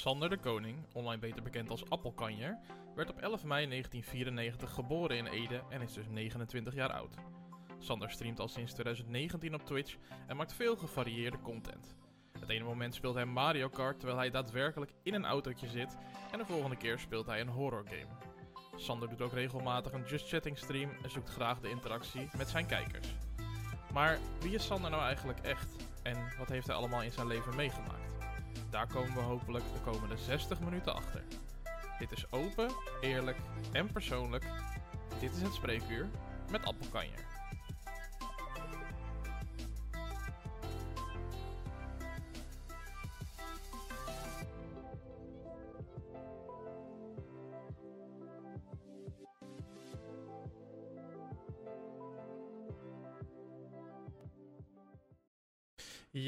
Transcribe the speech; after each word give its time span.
Sander 0.00 0.28
de 0.28 0.38
Koning, 0.38 0.76
online 0.92 1.20
beter 1.20 1.42
bekend 1.42 1.70
als 1.70 1.90
Appelkanjer, 1.90 2.58
werd 2.94 3.10
op 3.10 3.18
11 3.18 3.44
mei 3.44 3.66
1994 3.66 4.74
geboren 4.74 5.16
in 5.16 5.26
Ede 5.26 5.62
en 5.68 5.80
is 5.80 5.92
dus 5.92 6.06
29 6.08 6.74
jaar 6.74 6.92
oud. 6.92 7.14
Sander 7.78 8.10
streamt 8.10 8.40
al 8.40 8.48
sinds 8.48 8.72
2019 8.72 9.54
op 9.54 9.66
Twitch 9.66 9.96
en 10.26 10.36
maakt 10.36 10.54
veel 10.54 10.76
gevarieerde 10.76 11.40
content. 11.42 11.94
Het 12.38 12.48
ene 12.48 12.64
moment 12.64 12.94
speelt 12.94 13.14
hij 13.14 13.24
Mario 13.24 13.68
Kart 13.68 13.98
terwijl 13.98 14.18
hij 14.18 14.30
daadwerkelijk 14.30 14.92
in 15.02 15.14
een 15.14 15.24
autootje 15.24 15.68
zit 15.68 15.96
en 16.32 16.38
de 16.38 16.46
volgende 16.46 16.76
keer 16.76 16.98
speelt 16.98 17.26
hij 17.26 17.40
een 17.40 17.48
horror 17.48 17.84
game. 17.84 18.16
Sander 18.76 19.08
doet 19.08 19.22
ook 19.22 19.32
regelmatig 19.32 19.92
een 19.92 20.04
Just 20.06 20.28
Chatting 20.28 20.58
stream 20.58 20.90
en 21.02 21.10
zoekt 21.10 21.28
graag 21.28 21.60
de 21.60 21.70
interactie 21.70 22.28
met 22.36 22.48
zijn 22.48 22.66
kijkers. 22.66 23.08
Maar 23.92 24.18
wie 24.40 24.54
is 24.54 24.66
Sander 24.66 24.90
nou 24.90 25.02
eigenlijk 25.02 25.38
echt 25.38 25.68
en 26.02 26.16
wat 26.38 26.48
heeft 26.48 26.66
hij 26.66 26.76
allemaal 26.76 27.02
in 27.02 27.12
zijn 27.12 27.26
leven 27.26 27.56
meegemaakt? 27.56 27.99
Daar 28.70 28.86
komen 28.86 29.14
we 29.14 29.20
hopelijk 29.20 29.64
de 29.64 29.90
komende 29.90 30.16
60 30.16 30.60
minuten 30.60 30.94
achter. 30.94 31.22
Dit 31.98 32.12
is 32.12 32.32
open, 32.32 32.70
eerlijk 33.00 33.36
en 33.72 33.92
persoonlijk. 33.92 34.44
Dit 35.20 35.36
is 35.36 35.42
het 35.42 35.54
spreekuur 35.54 36.08
met 36.50 36.64
Appelkanjer. 36.64 37.39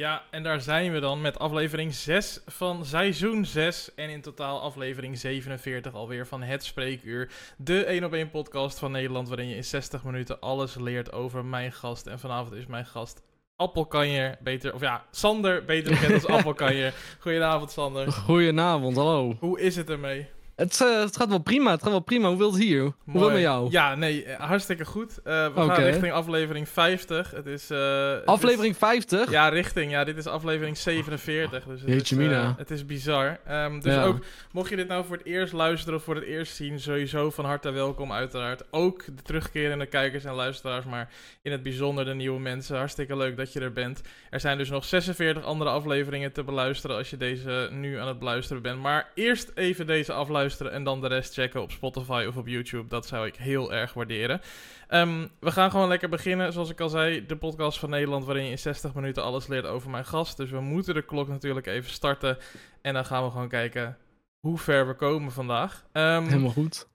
Ja, 0.02 0.23
en 0.30 0.42
daar 0.42 0.61
zijn 0.61 0.92
we 0.92 1.01
dan 1.01 1.20
met 1.20 1.38
aflevering 1.38 1.95
6 1.95 2.41
van 2.47 2.84
seizoen 2.84 3.45
6. 3.45 3.95
En 3.95 4.11
in 4.11 4.20
totaal 4.20 4.61
aflevering 4.61 5.19
47 5.19 5.95
alweer 5.95 6.27
van 6.27 6.42
Het 6.42 6.65
Spreekuur. 6.65 7.30
De 7.56 7.84
1 7.84 8.05
op 8.05 8.12
1 8.12 8.31
podcast 8.31 8.78
van 8.78 8.92
Nederland, 8.92 9.28
waarin 9.28 9.48
je 9.48 9.55
in 9.55 9.64
60 9.64 10.05
minuten 10.05 10.41
alles 10.41 10.75
leert 10.75 11.12
over 11.12 11.44
mijn 11.44 11.72
gast. 11.72 12.06
En 12.06 12.19
vanavond 12.19 12.55
is 12.55 12.67
mijn 12.67 12.86
gast 12.86 13.22
Appelkanjer, 13.56 14.39
beter, 14.41 14.75
of 14.75 14.81
ja, 14.81 15.05
Sander, 15.11 15.64
beter 15.64 15.91
bekend 15.91 16.12
als 16.12 16.27
Appelkanjer. 16.39 16.94
Goedenavond, 17.19 17.70
Sander. 17.70 18.12
Goedenavond, 18.12 18.97
hallo. 18.97 19.37
Hoe 19.39 19.61
is 19.61 19.77
het 19.77 19.91
ermee? 19.91 20.28
Het, 20.56 20.81
uh, 20.83 21.00
het 21.00 21.17
gaat 21.17 21.28
wel 21.28 21.39
prima, 21.39 21.70
het 21.70 21.83
gaat 21.83 21.91
wel 21.91 22.00
prima. 22.00 22.28
Hoe 22.28 22.39
wil 22.39 22.53
het 22.53 22.62
hier? 22.62 22.83
Hoe 22.83 22.95
wil 23.05 23.22
het 23.22 23.33
met 23.33 23.41
jou? 23.41 23.70
Ja, 23.70 23.95
nee, 23.95 24.25
eh, 24.25 24.41
hartstikke 24.41 24.84
goed. 24.84 25.19
Uh, 25.25 25.44
we 25.44 25.50
okay. 25.50 25.77
gaan 25.77 25.84
richting 25.84 26.12
aflevering 26.12 26.69
50. 26.69 27.31
Het 27.31 27.47
is... 27.47 27.70
Uh, 27.70 28.14
aflevering 28.25 28.77
50? 28.77 29.31
Ja, 29.31 29.48
richting. 29.48 29.91
Ja, 29.91 30.05
dit 30.05 30.17
is 30.17 30.27
aflevering 30.27 30.77
47. 30.77 31.64
Dus 31.64 31.81
het, 31.81 31.89
Jeetje 31.89 32.17
is, 32.17 32.22
mina. 32.22 32.55
het 32.56 32.70
is 32.70 32.86
bizar. 32.86 33.39
Um, 33.50 33.81
dus 33.81 33.94
ja. 33.94 34.05
ook, 34.05 34.25
mocht 34.53 34.70
je 34.70 34.77
dit 34.77 34.89
nou 34.89 35.05
voor 35.05 35.17
het 35.17 35.27
eerst 35.27 35.53
luisteren 35.53 35.98
of 35.98 36.05
voor 36.05 36.14
het 36.14 36.25
eerst 36.25 36.55
zien, 36.55 36.81
sowieso 36.81 37.31
van 37.31 37.44
harte 37.44 37.70
welkom 37.70 38.12
uiteraard. 38.12 38.62
Ook 38.70 39.05
de 39.05 39.22
terugkerende 39.22 39.87
kijkers 39.87 40.25
en 40.25 40.34
luisteraars, 40.34 40.84
maar 40.84 41.09
in 41.42 41.53
het 41.53 41.62
bijzonder 41.62 42.05
de 42.05 42.14
nieuwe 42.14 42.41
mensen. 42.41 42.77
Hartstikke 42.77 43.16
leuk 43.16 43.37
dat 43.37 43.53
je 43.53 43.61
er 43.61 43.72
bent. 43.72 44.00
Er 44.31 44.41
zijn 44.41 44.59
dus 44.59 44.70
nog 44.70 44.84
46 44.84 45.44
andere 45.44 45.70
afleveringen 45.70 46.33
te 46.33 46.44
beluisteren 46.44 46.97
als 46.97 47.11
je 47.11 47.16
deze 47.16 47.69
nu 47.70 47.98
aan 47.98 48.09
het 48.09 48.19
beluisteren 48.19 48.62
bent. 48.62 48.81
Maar 48.81 49.11
eerst 49.14 49.50
even 49.55 49.87
deze 49.87 50.12
en 50.61 50.84
dan 50.84 51.00
de 51.00 51.06
rest 51.06 51.34
checken 51.34 51.62
op 51.62 51.70
Spotify 51.70 52.25
of 52.28 52.36
op 52.36 52.47
YouTube. 52.47 52.89
Dat 52.89 53.06
zou 53.06 53.27
ik 53.27 53.36
heel 53.36 53.72
erg 53.72 53.92
waarderen. 53.92 54.41
Um, 54.89 55.31
we 55.41 55.50
gaan 55.50 55.70
gewoon 55.70 55.89
lekker 55.89 56.09
beginnen. 56.09 56.53
Zoals 56.53 56.70
ik 56.70 56.81
al 56.81 56.89
zei, 56.89 57.27
de 57.27 57.36
podcast 57.36 57.78
van 57.78 57.91
Nederland 57.91 58.25
waarin 58.25 58.44
je 58.44 58.50
in 58.50 58.59
60 58.59 58.94
minuten 58.94 59.22
alles 59.22 59.47
leert 59.47 59.67
over 59.67 59.91
mijn 59.91 60.05
gast. 60.05 60.36
Dus 60.36 60.50
we 60.50 60.61
moeten 60.61 60.94
de 60.94 61.03
klok 61.03 61.28
natuurlijk 61.28 61.67
even 61.67 61.91
starten. 61.91 62.39
En 62.83 62.94
dan 62.94 63.05
gaan 63.05 63.25
we 63.25 63.31
gewoon 63.31 63.48
kijken 63.48 63.97
hoe 64.41 64.59
ver 64.59 64.86
we 64.86 64.94
komen 64.94 65.33
vandaag. 65.33 65.84
Um, 65.92 66.27
Helemaal 66.27 66.50
goed. 66.50 66.89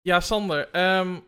Ja, 0.00 0.20
Sander. 0.20 0.96
Um, 0.98 1.24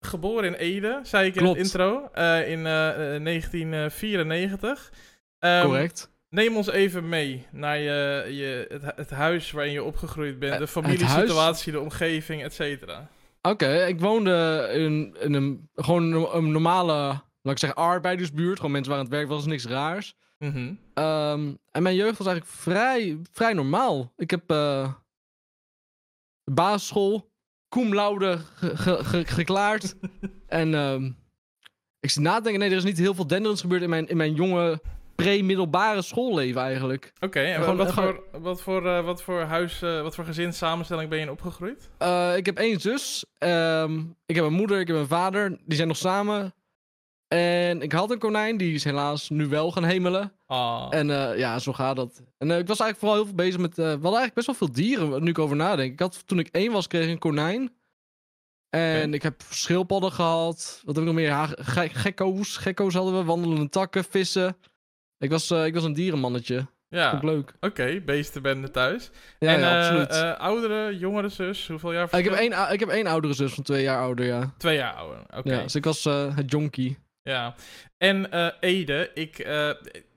geboren 0.00 0.44
in 0.44 0.54
Ede, 0.54 1.00
zei 1.02 1.26
ik 1.26 1.34
in 1.34 1.40
Klopt. 1.40 1.56
het 1.56 1.66
intro, 1.66 2.10
uh, 2.14 2.50
in 2.50 2.58
uh, 2.58 2.64
1994. 2.64 4.92
Correct. 5.38 6.12
Neem 6.34 6.56
ons 6.56 6.66
even 6.66 7.08
mee 7.08 7.46
naar 7.50 7.78
je, 7.78 8.26
je, 8.30 8.66
het, 8.68 8.96
het 8.96 9.10
huis 9.10 9.50
waarin 9.50 9.72
je 9.72 9.82
opgegroeid 9.82 10.38
bent, 10.38 10.58
de 10.58 10.66
familiesituatie, 10.66 11.72
de 11.72 11.80
omgeving, 11.80 12.42
et 12.42 12.54
cetera. 12.54 13.08
Oké, 13.42 13.48
okay, 13.48 13.88
ik 13.88 14.00
woonde 14.00 14.68
in, 14.72 15.16
in 15.20 15.34
een, 15.34 15.68
gewoon 15.74 16.34
een 16.34 16.50
normale, 16.50 16.92
laat 17.42 17.52
ik 17.52 17.58
zeggen, 17.58 17.78
arbeidersbuurt. 17.78 18.56
Gewoon 18.56 18.70
mensen 18.70 18.90
waren 18.90 19.06
aan 19.06 19.10
het 19.10 19.20
werk, 19.20 19.32
was 19.32 19.46
niks 19.46 19.66
raars. 19.66 20.16
Mm 20.38 20.50
-hmm. 20.50 21.04
um, 21.04 21.58
en 21.70 21.82
mijn 21.82 21.94
jeugd 21.94 22.18
was 22.18 22.26
eigenlijk 22.26 22.56
vrij, 22.56 23.18
vrij 23.32 23.52
normaal. 23.52 24.12
Ik 24.16 24.30
heb 24.30 24.50
uh, 24.50 24.92
basisschool, 26.44 27.30
cum 27.68 27.94
laude 27.94 28.38
ge, 28.54 28.76
ge, 28.76 29.04
ge, 29.04 29.24
geklaard. 29.26 29.94
en 30.46 30.74
um, 30.74 31.16
ik 32.00 32.10
zit 32.10 32.22
nadenken, 32.22 32.60
nee, 32.60 32.70
er 32.70 32.76
is 32.76 32.84
niet 32.84 32.98
heel 32.98 33.14
veel 33.14 33.26
denderends 33.26 33.60
gebeurd 33.60 33.82
in 33.82 33.90
mijn, 33.90 34.08
in 34.08 34.16
mijn 34.16 34.34
jonge 34.34 34.80
pre-middelbare 35.14 36.02
schoolleven 36.02 36.62
eigenlijk. 36.62 37.12
Oké, 37.14 37.24
okay, 37.24 37.52
en 37.52 37.60
gewoon, 37.60 37.76
wat, 37.76 37.92
voor, 37.92 38.22
wat, 38.40 38.62
voor, 38.62 38.86
uh, 38.86 39.04
wat 39.04 39.22
voor 39.22 39.40
huis, 39.40 39.82
uh, 39.82 40.02
wat 40.02 40.14
voor 40.14 40.24
gezinssamenstelling 40.24 41.08
ben 41.08 41.18
je 41.18 41.24
in 41.24 41.30
opgegroeid? 41.30 41.90
Uh, 42.02 42.36
ik 42.36 42.46
heb 42.46 42.58
één 42.58 42.80
zus. 42.80 43.24
Um, 43.38 44.16
ik 44.26 44.34
heb 44.34 44.44
een 44.44 44.52
moeder, 44.52 44.80
ik 44.80 44.86
heb 44.86 44.96
een 44.96 45.06
vader. 45.06 45.58
Die 45.64 45.76
zijn 45.76 45.88
nog 45.88 45.96
samen. 45.96 46.54
En 47.28 47.82
ik 47.82 47.92
had 47.92 48.10
een 48.10 48.18
konijn, 48.18 48.56
die 48.56 48.74
is 48.74 48.84
helaas 48.84 49.28
nu 49.28 49.46
wel 49.46 49.72
gaan 49.72 49.84
hemelen. 49.84 50.32
Oh. 50.46 50.86
En 50.90 51.06
ja, 51.38 51.58
zo 51.58 51.72
gaat 51.72 51.96
dat. 51.96 52.22
En 52.38 52.50
ik 52.50 52.66
was 52.66 52.80
eigenlijk 52.80 52.98
vooral 52.98 53.16
heel 53.16 53.26
veel 53.26 53.34
bezig 53.34 53.60
met... 53.60 53.76
we 53.76 53.82
hadden 53.82 54.02
eigenlijk 54.02 54.34
best 54.34 54.46
wel 54.46 54.56
veel 54.56 54.72
dieren, 54.72 55.22
nu 55.22 55.30
ik 55.30 55.38
over 55.38 55.56
nadenk. 55.56 55.92
Ik 55.92 56.00
had, 56.00 56.26
toen 56.26 56.38
ik 56.38 56.48
één 56.48 56.72
was, 56.72 56.86
kreeg 56.86 57.04
ik 57.04 57.10
een 57.10 57.18
konijn. 57.18 57.72
En 58.70 58.96
okay. 58.96 59.10
ik 59.10 59.22
heb 59.22 59.42
schildpadden 59.50 60.12
gehad. 60.12 60.82
Wat 60.84 60.94
heb 60.94 61.04
ik 61.04 61.10
nog 61.10 61.20
meer? 61.20 61.28
Ja, 61.28 61.46
ge 61.46 61.88
gekko's. 61.92 62.56
Gekko's 62.56 62.94
hadden 62.94 63.18
we, 63.18 63.24
wandelende 63.24 63.68
takken, 63.68 64.04
vissen. 64.04 64.56
Ik 65.18 65.30
was, 65.30 65.50
uh, 65.50 65.66
ik 65.66 65.74
was 65.74 65.84
een 65.84 65.92
dierenmannetje. 65.92 66.66
Ja. 66.88 67.18
Leuk. 67.22 67.52
Oké, 67.56 67.66
okay, 67.66 68.04
beestenbende 68.04 68.70
thuis. 68.70 69.10
Ja, 69.38 69.54
en 69.54 69.60
ja, 69.60 69.70
uh, 69.70 69.78
absoluut. 69.78 70.24
Uh, 70.24 70.38
oudere, 70.38 70.98
jongere 70.98 71.28
zus, 71.28 71.68
hoeveel 71.68 71.92
jaar 71.92 72.18
ik, 72.18 72.24
heb 72.24 72.32
één, 72.32 72.72
ik 72.72 72.80
heb 72.80 72.88
één 72.88 73.06
oudere 73.06 73.34
zus 73.34 73.52
van 73.52 73.64
twee 73.64 73.82
jaar 73.82 74.00
ouder, 74.00 74.26
ja. 74.26 74.54
Twee 74.58 74.76
jaar 74.76 74.92
ouder, 74.92 75.20
oké. 75.20 75.38
Okay. 75.38 75.52
Ja, 75.56 75.62
dus 75.62 75.74
ik 75.74 75.84
was 75.84 76.04
het 76.04 76.50
jonkie. 76.50 76.98
Ja. 77.22 77.54
En 77.98 78.28
Ede, 78.60 79.10
ik, 79.14 79.38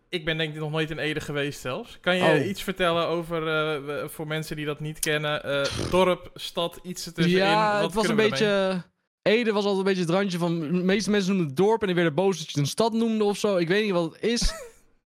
ik 0.09 0.25
ben 0.25 0.37
denk 0.37 0.53
ik 0.53 0.59
nog 0.59 0.71
nooit 0.71 0.91
in 0.91 0.97
Ede 0.97 1.19
geweest 1.19 1.61
zelfs. 1.61 1.99
Kan 1.99 2.15
je 2.15 2.23
Oh. 2.23 2.45
iets 2.45 2.63
vertellen 2.63 3.07
over, 3.07 4.09
voor 4.09 4.27
mensen 4.27 4.55
die 4.55 4.65
dat 4.65 4.79
niet 4.79 4.99
kennen, 4.99 5.65
dorp, 5.89 6.31
stad, 6.33 6.79
iets 6.83 7.05
ertussenin? 7.05 7.39
Ja, 7.39 7.73
Wat 7.73 7.83
het 7.83 7.93
was 7.93 8.07
een 8.07 8.15
beetje... 8.15 8.81
Ede 9.21 9.51
was 9.51 9.65
altijd 9.65 9.77
een 9.77 9.93
beetje 9.93 10.11
het 10.11 10.21
randje 10.21 10.37
van... 10.37 10.59
De 10.59 10.67
meeste 10.67 11.09
mensen 11.09 11.29
noemen 11.29 11.47
het 11.47 11.57
dorp 11.57 11.81
en 11.81 11.85
die 11.85 11.95
werden 11.95 12.13
boos 12.13 12.37
dat 12.37 12.45
je 12.45 12.51
het 12.51 12.57
een 12.57 12.65
stad 12.65 12.93
noemde 12.93 13.23
of 13.23 13.37
zo. 13.37 13.57
Ik 13.57 13.67
weet 13.67 13.83
niet 13.83 13.91
wat 13.91 14.13
het 14.13 14.23
is. 14.23 14.51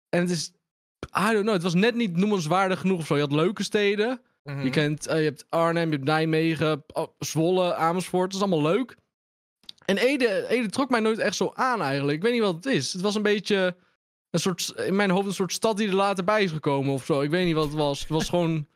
en 0.10 0.20
het 0.20 0.30
is... 0.30 0.52
I 1.18 1.32
don't 1.32 1.42
know, 1.42 1.54
het 1.54 1.64
was 1.64 1.74
net 1.74 1.96
niet 1.96 2.18
noemenswaardig 2.18 2.80
genoeg 2.80 3.00
of 3.00 3.06
zo. 3.06 3.16
Je 3.16 3.22
had 3.22 3.32
leuke 3.32 3.64
steden. 3.64 4.22
Mhm. 4.44 4.64
Je, 4.64 4.70
kent, 4.70 5.08
uh, 5.08 5.16
je 5.16 5.24
hebt 5.24 5.46
Arnhem, 5.50 5.90
je 5.90 5.96
hebt 5.96 6.08
Nijmegen, 6.08 6.84
oh, 6.94 7.08
Zwolle, 7.20 7.74
Amersfoort. 7.76 8.32
Dat 8.32 8.42
is 8.42 8.48
allemaal 8.48 8.72
leuk. 8.72 8.96
En 9.86 9.98
Ede, 9.98 10.48
Ede 10.48 10.70
trok 10.70 10.90
mij 10.90 11.00
nooit 11.00 11.18
echt 11.18 11.36
zo 11.36 11.52
aan 11.54 11.82
eigenlijk. 11.82 12.18
Ik 12.18 12.24
weet 12.24 12.34
niet 12.34 12.42
wat 12.42 12.56
het 12.56 12.66
is. 12.66 12.94
Het 12.94 13.02
was 13.02 13.16
een 13.16 13.22
beetje 13.22 13.76
een 14.30 14.40
soort, 14.40 14.74
in 14.76 14.96
mijn 14.96 15.10
hoofd 15.10 15.28
een 15.28 15.34
soort 15.34 15.54
stad 15.54 15.78
die 15.78 15.88
er 15.88 15.96
later 15.96 16.24
bij 16.24 16.44
is 16.44 16.52
gekomen 16.52 16.94
of 16.94 17.06
zo. 17.06 17.22
Ik 17.22 17.30
weet 17.30 17.46
niet 17.46 17.56
wat 17.56 17.66
het 17.66 17.74
was. 17.74 18.00
Het 18.00 18.10
was 18.10 18.30
gewoon... 18.34 18.68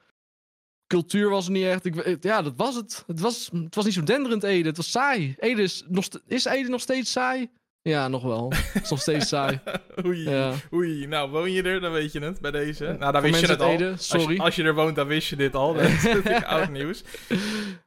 Cultuur 0.87 1.29
was 1.29 1.49
niet 1.49 1.63
echt. 1.63 1.85
Ik, 1.85 2.23
ja, 2.23 2.41
dat 2.41 2.53
was 2.55 2.75
het. 2.75 3.03
Het 3.07 3.19
was, 3.19 3.49
het 3.53 3.75
was 3.75 3.85
niet 3.85 3.93
zo 3.93 4.03
denderend 4.03 4.43
Ede. 4.43 4.67
Het 4.67 4.77
was 4.77 4.91
saai. 4.91 5.35
Ede 5.37 5.61
is, 5.61 5.83
nog, 5.87 6.07
is 6.27 6.45
Ede 6.45 6.69
nog 6.69 6.81
steeds 6.81 7.11
saai? 7.11 7.49
Ja, 7.83 8.07
nog 8.07 8.23
wel. 8.23 8.51
Het 8.55 8.83
is 8.83 8.89
nog 8.89 9.01
steeds 9.01 9.27
saai. 9.33 9.59
oei, 10.05 10.29
Ja. 10.29 10.51
oei. 10.73 11.07
Nou, 11.07 11.29
woon 11.29 11.51
je 11.51 11.63
er, 11.63 11.81
dan 11.81 11.91
weet 11.91 12.11
je 12.11 12.19
het 12.19 12.39
bij 12.41 12.51
deze. 12.51 12.83
Nou, 12.99 13.11
dan 13.11 13.11
Voor 13.21 13.21
wist 13.21 13.39
je 13.41 13.47
het 13.47 13.61
al. 13.61 13.83
Als 13.91 14.07
sorry. 14.07 14.33
je, 14.35 14.39
als 14.41 14.55
je 14.55 14.63
er 14.63 14.75
woont, 14.75 14.95
dan 14.95 15.07
wist 15.07 15.27
je 15.29 15.35
dit 15.35 15.55
al. 15.55 15.73
Dat 15.73 15.83
is 15.83 16.03
natuurlijk 16.03 16.43
oud 16.45 16.69
nieuws. 16.69 17.03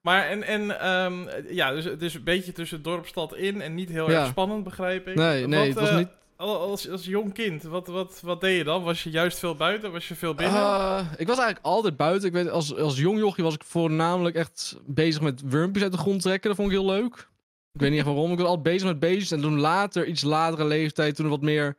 Maar 0.02 0.26
en, 0.28 0.43
en 0.43 0.81
ehm, 0.81 1.14
ja, 1.50 1.70
dus 1.72 1.84
het 1.84 2.02
is 2.02 2.14
een 2.14 2.25
beetje 2.25 2.52
tussen 2.52 2.82
dorp, 2.82 3.06
stad 3.06 3.34
in 3.34 3.60
en 3.60 3.75
niet 3.75 3.88
heel 3.90 4.10
Ja. 4.10 4.19
erg 4.20 4.28
spannend, 4.28 4.64
begrijp 4.64 5.08
ik. 5.08 5.14
Nee, 5.14 5.46
nee, 5.46 5.66
het 5.69 5.75
was 5.81 5.88
eh, 5.88 5.96
niet... 5.96 6.08
al- 6.37 6.60
Als, 6.60 6.90
als 6.90 7.04
jong 7.04 7.32
kind, 7.32 7.62
wat, 7.62 7.87
wat, 7.87 8.20
wat 8.25 8.40
deed 8.40 8.56
je 8.56 8.64
dan? 8.64 8.82
Was 8.82 9.02
je 9.02 9.10
juist 9.10 9.38
veel 9.38 9.54
buiten? 9.54 9.92
Was 9.92 10.08
je 10.08 10.14
veel 10.14 10.34
binnen? 10.34 10.56
Eh, 10.62 10.99
ik 11.16 11.26
was 11.26 11.37
eigenlijk 11.38 11.66
altijd 11.66 11.96
buiten. 11.96 12.28
Ik 12.28 12.34
weet, 12.34 12.50
als, 12.50 12.76
als 12.76 12.99
jong 12.99 13.19
jochie 13.19 13.44
was 13.44 13.54
ik 13.54 13.64
voornamelijk 13.64 14.37
echt 14.37 14.76
bezig 14.87 15.20
met 15.22 15.42
wurmpjes 15.44 15.82
uit 15.82 15.92
de 15.92 15.99
grond 15.99 16.22
trekken. 16.22 16.49
Dat 16.49 16.58
vond 16.58 16.72
ik 16.72 16.78
heel 16.78 16.87
leuk. 16.87 17.28
Ik 17.76 17.82
weet 17.82 17.90
niet 17.90 17.99
echt 18.00 18.08
waarom. 18.08 18.32
Ik 18.32 18.38
was 18.38 18.46
altijd 18.46 18.62
bezig 18.75 18.88
met 18.88 18.99
beestjes. 18.99 19.31
En 19.31 19.40
toen 19.40 19.61
later, 19.61 20.06
iets 20.06 20.23
latere 20.23 20.64
leeftijd, 20.64 21.14
toen 21.14 21.25
er 21.25 21.31
wat 21.31 21.40
meer 21.43 21.76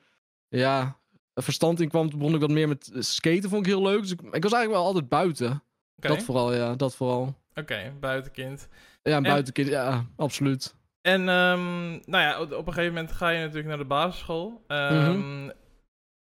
ja, 0.49 0.97
verstand 1.33 1.79
in 1.81 1.89
kwam, 1.89 2.09
toen 2.09 2.19
begon 2.19 2.35
ik 2.35 2.41
wat 2.41 2.49
meer 2.49 2.67
met 2.67 2.91
skaten. 2.99 3.49
Vond 3.49 3.61
ik 3.65 3.71
heel 3.71 3.81
leuk. 3.81 4.01
Dus 4.01 4.11
ik, 4.11 4.19
ik 4.21 4.43
was 4.43 4.51
eigenlijk 4.53 4.71
wel 4.71 4.83
altijd 4.83 5.09
buiten. 5.09 5.63
Dat 5.95 6.23
vooral, 6.23 6.53
ja. 6.53 6.75
Dat 6.75 6.95
vooral. 6.95 7.35
Oké, 7.55 7.93
buitenkind. 7.99 8.67
Ja, 9.03 9.15
En- 9.15 9.23
buitenkind. 9.23 9.67
Ja, 9.67 10.05
absoluut. 10.15 10.75
En 11.01 11.19
ehm, 11.29 11.89
nou 11.91 12.23
ja, 12.23 12.41
op 12.41 12.51
een 12.67 12.73
gegeven 12.73 12.93
moment 12.93 13.11
ga 13.11 13.29
je 13.29 13.39
natuurlijk 13.39 13.67
naar 13.67 13.77
de 13.77 13.85
basisschool. 13.85 14.63
Ehm, 14.67 15.49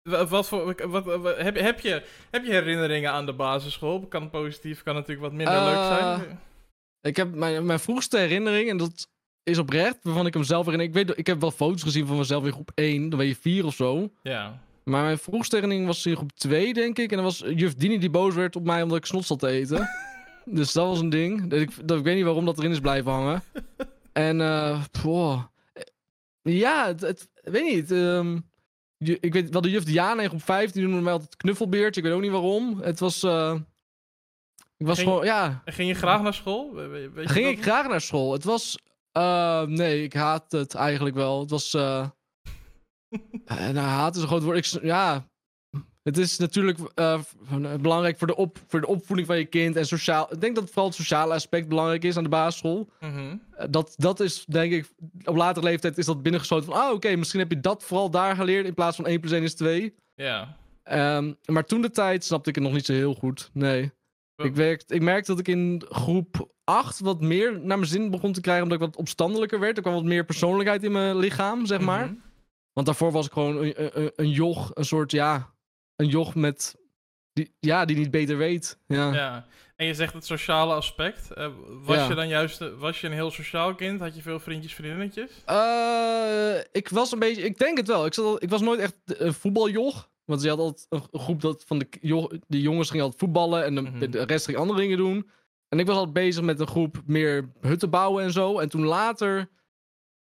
Wa- 0.09 0.25
Wat 0.25 0.47
voor, 0.47 0.75
wat, 0.89 1.05
wat- 1.05 1.37
heb, 1.37 1.55
heb, 1.59 1.79
je, 1.79 2.03
heb 2.31 2.45
je 2.45 2.51
herinneringen 2.51 3.11
aan 3.11 3.25
de 3.25 3.33
basisschool? 3.33 4.07
Kan 4.07 4.29
positief, 4.29 4.83
kan 4.83 4.93
natuurlijk 4.93 5.21
wat 5.21 5.31
minder 5.33 5.63
leuk 5.63 5.73
Eh, 5.75 5.87
zijn. 6.17 6.39
Ik 7.01 7.15
heb 7.15 7.33
mijn, 7.35 7.65
mijn 7.65 7.79
vroegste 7.79 8.17
herinnering, 8.17 8.69
en 8.69 8.77
dat 8.77 9.09
is 9.47 9.57
oprecht, 9.57 9.97
waarvan 10.01 10.25
ik 10.25 10.33
hem 10.33 10.43
zelf 10.43 10.65
herinner. 10.65 10.87
Ik, 10.87 10.93
weet, 10.93 11.17
ik 11.17 11.27
heb 11.27 11.39
wel 11.41 11.51
foto's 11.51 11.83
gezien 11.83 12.07
van 12.07 12.17
mezelf 12.17 12.45
in 12.45 12.51
groep 12.51 12.71
1, 12.75 13.09
dan 13.09 13.17
ben 13.19 13.27
je 13.27 13.35
4 13.35 13.65
of 13.65 13.75
zo. 13.75 14.09
Ja. 14.23 14.59
Maar 14.83 15.03
mijn 15.03 15.17
vroegste 15.17 15.55
herinnering 15.55 15.87
was 15.87 16.05
in 16.05 16.15
groep 16.15 16.31
2, 16.31 16.73
denk 16.73 16.97
ik. 16.99 17.09
En 17.11 17.15
dat 17.17 17.25
was 17.25 17.43
juf 17.55 17.73
Dini 17.75 17.97
die 17.99 18.09
boos 18.09 18.33
werd 18.35 18.55
op 18.55 18.63
mij 18.63 18.81
omdat 18.83 18.97
ik 18.97 19.05
snot 19.05 19.25
zat 19.25 19.39
te 19.39 19.47
eten. 19.47 19.89
dus 20.45 20.71
dat 20.73 20.87
was 20.87 20.99
een 20.99 21.09
ding. 21.09 21.49
Dat 21.49 21.59
ik, 21.59 21.87
dat, 21.87 21.97
ik 21.97 22.03
weet 22.03 22.15
niet 22.15 22.23
waarom 22.25 22.45
dat 22.45 22.57
erin 22.57 22.71
is 22.71 22.79
blijven 22.79 23.11
hangen. 23.11 23.43
en, 24.13 24.41
eh, 24.41 24.83
boah. 25.03 25.43
Ja, 26.41 26.87
het, 26.87 27.01
het- 27.01 27.29
weet 27.43 27.73
niet. 27.75 27.91
ehm, 27.91 28.39
je- 28.97 29.17
ik 29.21 29.33
weet 29.33 29.49
wel, 29.49 29.61
de 29.61 29.69
juf 29.69 29.83
Diana 29.83 30.21
in 30.21 30.29
groep 30.29 30.43
5, 30.43 30.71
die 30.71 30.83
noemde 30.83 31.01
mij 31.01 31.13
altijd 31.13 31.37
knuffelbeertje. 31.37 32.01
Ik 32.01 32.07
weet 32.07 32.15
ook 32.15 32.21
niet 32.21 32.31
waarom. 32.31 32.79
Het 32.81 32.99
was, 32.99 33.23
eh, 33.23 33.55
ik 34.77 34.85
was 34.85 34.97
Ging- 34.97 35.09
gewoon, 35.09 35.25
ja, 35.25 35.61
En 35.65 35.73
ging 35.73 35.87
je 35.89 35.95
graag 35.95 36.21
naar 36.21 36.33
school? 36.33 36.73
Weet 36.73 37.09
je 37.15 37.27
ging 37.27 37.47
ik 37.47 37.61
graag 37.61 37.87
naar 37.87 38.01
school. 38.01 38.33
Het 38.33 38.43
was, 38.43 38.77
eh, 39.21 39.61
nee, 39.61 40.03
ik 40.03 40.13
haat 40.13 40.51
het 40.51 40.75
eigenlijk 40.75 41.15
wel. 41.15 41.39
Het 41.39 41.49
was, 41.49 41.71
nou, 41.73 42.11
haat 43.77 44.15
is 44.15 44.21
een 44.21 44.27
groot 44.27 44.43
woord. 44.43 44.73
Ik, 44.73 44.83
ja, 44.83 45.27
het 46.07 46.17
is 46.17 46.37
natuurlijk 46.37 46.79
eh, 46.95 47.19
belangrijk 47.81 48.17
voor 48.17 48.27
de, 48.27 48.35
op, 48.35 48.57
voor 48.67 48.81
de 48.81 48.87
opvoeding 48.87 49.27
van 49.27 49.37
je 49.37 49.45
kind 49.45 49.75
en 49.75 49.85
sociaal. 49.85 50.33
Ik 50.33 50.41
denk 50.41 50.55
dat 50.55 50.67
vooral 50.67 50.85
het 50.85 50.95
sociale 50.95 51.33
aspect 51.33 51.67
belangrijk 51.67 52.03
is 52.03 52.17
aan 52.17 52.23
de 52.23 52.29
basisschool. 52.29 52.89
Mhm. 52.99 53.35
Dat, 53.69 53.93
dat 53.97 54.19
is, 54.19 54.45
denk 54.45 54.71
ik, 54.71 54.89
op 55.23 55.35
latere 55.35 55.65
leeftijd 55.65 55.97
is 55.97 56.05
dat 56.05 56.21
binnengeschoten 56.21 56.65
van, 56.65 56.81
ah, 56.81 56.93
oké, 56.93 57.15
misschien 57.15 57.39
heb 57.39 57.49
je 57.49 57.59
dat 57.59 57.83
vooral 57.83 58.09
daar 58.09 58.35
geleerd 58.35 58.65
in 58.65 58.73
plaats 58.73 58.95
van 58.95 59.05
1 59.05 59.19
plus 59.19 59.31
1 59.31 59.43
is 59.43 59.55
2. 59.55 59.95
Ja. 60.15 60.57
Ehm, 60.83 61.33
maar 61.45 61.65
toen 61.65 61.81
de 61.81 61.91
tijd 61.91 62.23
snapte 62.23 62.49
ik 62.49 62.55
het 62.55 62.63
nog 62.63 62.73
niet 62.73 62.85
zo 62.85 62.93
heel 62.93 63.13
goed. 63.13 63.49
Nee. 63.53 63.91
Ik, 64.35 64.55
werkte, 64.55 64.93
ik 64.93 65.01
merkte 65.01 65.31
dat 65.31 65.39
ik 65.39 65.47
in 65.47 65.83
groep 65.89 66.49
8 66.67 66.99
wat 66.99 67.21
meer 67.21 67.51
naar 67.59 67.77
mijn 67.77 67.89
zin 67.89 68.09
begon 68.11 68.31
te 68.33 68.41
krijgen. 68.41 68.63
Omdat 68.63 68.79
ik 68.79 68.85
wat 68.85 68.95
opstandelijker 68.95 69.59
werd. 69.59 69.75
Er 69.77 69.81
kwam 69.83 69.93
wat 69.95 70.03
meer 70.03 70.25
persoonlijkheid 70.25 70.83
in 70.83 70.91
mijn 70.91 71.17
lichaam, 71.17 71.65
zeg 71.65 71.79
maar. 71.79 72.05
Mhm. 72.05 72.13
Want 72.73 72.85
daarvoor 72.85 73.11
was 73.11 73.25
ik 73.25 73.31
gewoon 73.31 73.57
een, 73.57 73.99
een, 74.01 74.11
een 74.15 74.29
joch. 74.29 74.71
Een 74.73 74.85
soort, 74.85 75.11
ja... 75.11 75.53
Een 75.95 76.07
joch 76.07 76.35
met... 76.35 76.75
Die, 77.33 77.53
ja, 77.59 77.85
die 77.85 77.97
niet 77.97 78.11
beter 78.11 78.37
weet. 78.37 78.79
Ja. 78.87 79.13
Ja. 79.13 79.45
En 79.75 79.85
je 79.85 79.93
zegt 79.93 80.13
het 80.13 80.25
sociale 80.25 80.73
aspect. 80.73 81.31
Eh, 81.31 81.47
was 81.83 81.95
Ja. 81.95 82.07
je 82.07 82.15
dan 82.15 82.27
juist 82.27 82.61
eh, 82.61 82.67
was 82.77 83.01
je 83.01 83.07
een 83.07 83.13
heel 83.13 83.31
sociaal 83.31 83.75
kind? 83.75 83.99
Had 83.99 84.15
je 84.15 84.21
veel 84.21 84.39
vriendjes, 84.39 84.73
vriendinnetjes? 84.73 85.31
Eh, 85.45 86.57
ik 86.71 86.89
was 86.89 87.11
een 87.11 87.19
beetje... 87.19 87.41
Ik 87.41 87.57
denk 87.57 87.77
het 87.77 87.87
wel. 87.87 88.05
Ik, 88.05 88.13
zat 88.13 88.25
al- 88.25 88.43
ik 88.43 88.49
was 88.49 88.61
nooit 88.61 88.79
echt 88.79 88.95
een 89.05 89.33
voetbaljoch. 89.33 90.09
Want 90.25 90.41
je 90.41 90.49
had 90.49 90.59
altijd 90.59 90.85
een, 90.89 91.19
groep 91.19 91.41
dat 91.41 91.63
van 91.67 91.77
de, 91.79 91.87
de 92.47 92.61
jongens 92.61 92.87
gingen 92.89 93.05
altijd 93.05 93.21
voetballen. 93.23 93.65
En 93.65 93.75
de, 93.75 93.81
Mhm. 93.81 94.11
de 94.11 94.23
rest 94.23 94.45
ging 94.45 94.57
andere 94.57 94.79
dingen 94.79 94.97
doen. 94.97 95.29
En 95.69 95.79
ik 95.79 95.85
was 95.87 95.95
altijd 95.95 96.13
bezig 96.13 96.43
met 96.43 96.59
een 96.59 96.67
groep 96.67 97.01
meer 97.05 97.49
hutten 97.61 97.89
bouwen 97.89 98.23
en 98.23 98.31
zo. 98.31 98.59
En 98.59 98.69
toen 98.69 98.85
later 98.85 99.49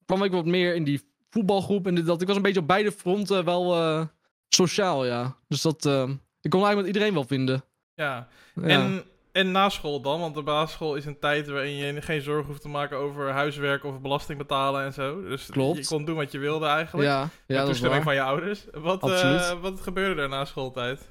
kwam 0.05 0.23
ik 0.23 0.31
wat 0.31 0.45
meer 0.45 0.75
in 0.75 0.83
die 0.83 1.01
voetbalgroep. 1.29 1.87
En 1.87 1.95
dit- 1.95 2.05
dat 2.05 2.21
ik 2.21 2.27
was 2.27 2.35
een 2.35 2.41
beetje 2.41 2.59
op 2.59 2.67
beide 2.67 2.91
fronten 2.91 3.45
wel 3.45 3.75
eh, 3.75 4.05
sociaal, 4.49 5.05
ja. 5.05 5.37
Dus 5.47 5.61
dat... 5.61 5.85
eh, 5.85 6.09
ik 6.41 6.49
kon 6.49 6.59
eigenlijk 6.63 6.75
met 6.75 6.85
iedereen 6.85 7.13
wel 7.13 7.23
vinden. 7.23 7.63
Ja. 7.93 8.27
Ja. 8.55 8.61
En, 8.67 9.03
en 9.31 9.51
na 9.51 9.69
school 9.69 10.01
dan? 10.01 10.19
Want 10.19 10.35
de 10.35 10.43
basisschool 10.43 10.95
is 10.95 11.05
een 11.05 11.19
tijd 11.19 11.47
waarin 11.47 11.75
je 11.75 12.01
geen 12.01 12.21
zorgen 12.21 12.45
hoeft 12.47 12.61
te 12.61 12.69
maken 12.69 12.97
over 12.97 13.29
huiswerk 13.31 13.83
of 13.83 14.01
belasting 14.01 14.37
betalen 14.37 14.83
en 14.85 14.93
zo. 14.93 15.21
Dus 15.23 15.45
Klopt. 15.45 15.77
je 15.77 15.85
kon 15.85 16.05
doen 16.05 16.15
wat 16.15 16.31
je 16.31 16.37
wilde 16.39 16.65
eigenlijk. 16.65 17.07
ja, 17.07 17.21
Met 17.21 17.29
ja, 17.47 17.55
dat 17.55 17.63
is 17.63 17.69
toestemming 17.69 18.03
van 18.03 18.13
je 18.13 18.21
ouders. 18.21 18.65
Wat, 18.73 19.09
eh, 19.09 19.61
wat 19.61 19.81
gebeurde 19.81 20.21
er 20.21 20.29
na 20.29 20.45
schooltijd? 20.45 21.09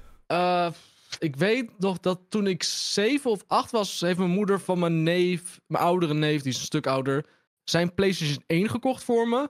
Ik 1.19 1.35
weet 1.35 1.79
nog 1.79 1.99
dat 1.99 2.19
toen 2.29 2.47
ik 2.47 2.63
zeven 2.63 3.31
of 3.31 3.43
acht 3.47 3.71
was, 3.71 4.01
heeft 4.01 4.17
mijn 4.17 4.29
moeder 4.29 4.59
van 4.59 4.79
mijn 4.79 5.03
neef, 5.03 5.59
mijn 5.67 5.83
oudere 5.83 6.13
neef, 6.13 6.41
die 6.41 6.51
is 6.51 6.57
een 6.57 6.65
stuk 6.65 6.87
ouder, 6.87 7.25
zijn 7.63 7.93
PlayStation 7.93 8.43
1 8.47 8.69
gekocht 8.69 9.03
voor 9.03 9.27
me. 9.27 9.49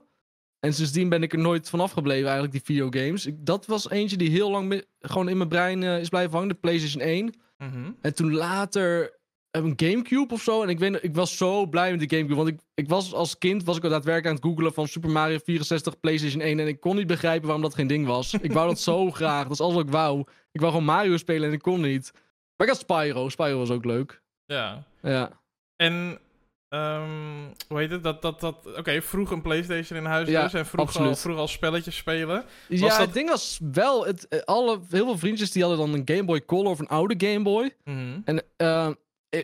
En 0.60 0.74
sindsdien 0.74 1.08
ben 1.08 1.22
ik 1.22 1.32
er 1.32 1.38
nooit 1.38 1.68
van 1.68 1.80
afgebleven, 1.80 2.24
eigenlijk, 2.24 2.52
die 2.52 2.76
videogames. 2.76 3.26
Ik, 3.26 3.46
dat 3.46 3.66
was 3.66 3.90
eentje 3.90 4.16
die 4.16 4.30
heel 4.30 4.50
lang 4.50 4.84
gewoon 4.98 5.28
in 5.28 5.36
mijn 5.36 5.48
brein 5.48 5.82
eh, 5.82 5.98
is 5.98 6.08
blijven 6.08 6.32
hangen, 6.32 6.48
de 6.48 6.54
PlayStation 6.54 7.02
1. 7.02 7.34
Mhm. 7.58 7.90
En 8.00 8.14
toen 8.14 8.32
later 8.32 9.18
een 9.54 9.72
Gamecube 9.76 10.34
of 10.34 10.42
zo. 10.42 10.62
En 10.62 10.68
ik, 10.68 10.78
weet, 10.78 10.98
ik 11.02 11.14
was 11.14 11.36
zo 11.36 11.66
blij 11.66 11.90
met 11.90 11.98
die 12.00 12.08
Gamecube. 12.08 12.34
Want 12.34 12.48
ik, 12.48 12.58
ik 12.74 12.88
was 12.88 13.12
als 13.12 13.38
kind 13.38 13.64
was 13.64 13.76
ik 13.76 13.84
al 13.84 13.90
daadwerkelijk 13.90 14.26
aan 14.28 14.34
het 14.34 14.44
googelen 14.44 14.74
van 14.74 14.88
Super 14.88 15.10
Mario 15.10 15.38
64, 15.44 16.00
PlayStation 16.00 16.40
1. 16.42 16.60
En 16.60 16.66
ik 16.68 16.80
kon 16.80 16.96
niet 16.96 17.06
begrijpen 17.06 17.44
waarom 17.44 17.62
dat 17.62 17.74
geen 17.74 17.86
ding 17.86 18.06
was. 18.06 18.34
Ik 18.34 18.52
wou 18.52 18.68
dat 18.68 18.80
zo 18.80 19.10
graag. 19.20 19.42
Dat 19.42 19.52
is 19.52 19.60
alles 19.60 19.74
wat 19.74 19.84
ik 19.84 19.90
wou. 19.92 20.20
Ik 20.52 20.60
wou 20.60 20.72
gewoon 20.72 20.86
Mario 20.86 21.16
spelen 21.16 21.48
en 21.48 21.54
ik 21.54 21.62
kon 21.62 21.80
niet. 21.80 22.10
Maar 22.56 22.66
ik 22.66 22.72
had 22.72 22.82
Spyro. 22.82 23.28
Spyro 23.28 23.58
was 23.58 23.70
ook 23.70 23.84
leuk. 23.84 24.22
Ja. 24.46 24.84
Ja. 25.02 25.30
En, 25.76 26.18
ehm, 26.68 27.08
hoe 27.68 27.78
heet 27.78 27.90
het? 27.90 28.02
Dat, 28.02 28.22
dat, 28.22 28.40
dat, 28.40 28.56
Oké, 28.78 29.02
vroeg 29.02 29.30
een 29.30 29.42
PlayStation 29.42 29.98
in 29.98 30.04
huis 30.04 30.28
Ja, 30.28 30.42
dus. 30.42 30.54
En 30.54 30.66
vroeg 30.66 30.96
al, 30.98 31.16
vroeg 31.16 31.36
al 31.38 31.48
spelletjes 31.48 31.96
spelen. 31.96 32.44
ja, 32.68 32.88
dat- 32.88 32.96
het 32.98 33.12
ding 33.12 33.28
was 33.28 33.60
wel... 33.72 34.06
Het, 34.06 34.28
eh, 34.28 34.40
alle, 34.40 34.80
heel 34.90 35.04
veel 35.04 35.18
vriendjes 35.18 35.50
die 35.50 35.62
hadden 35.64 35.80
dan 35.86 35.94
een 35.94 36.02
Game 36.16 36.24
Boy 36.24 36.44
Color 36.44 36.70
of 36.70 36.78
een 36.78 36.88
oude 36.88 37.26
Game 37.26 37.42
Boy. 37.42 37.74
Mhm. 37.84 38.20
En, 38.24 38.42
eh, 38.56 38.88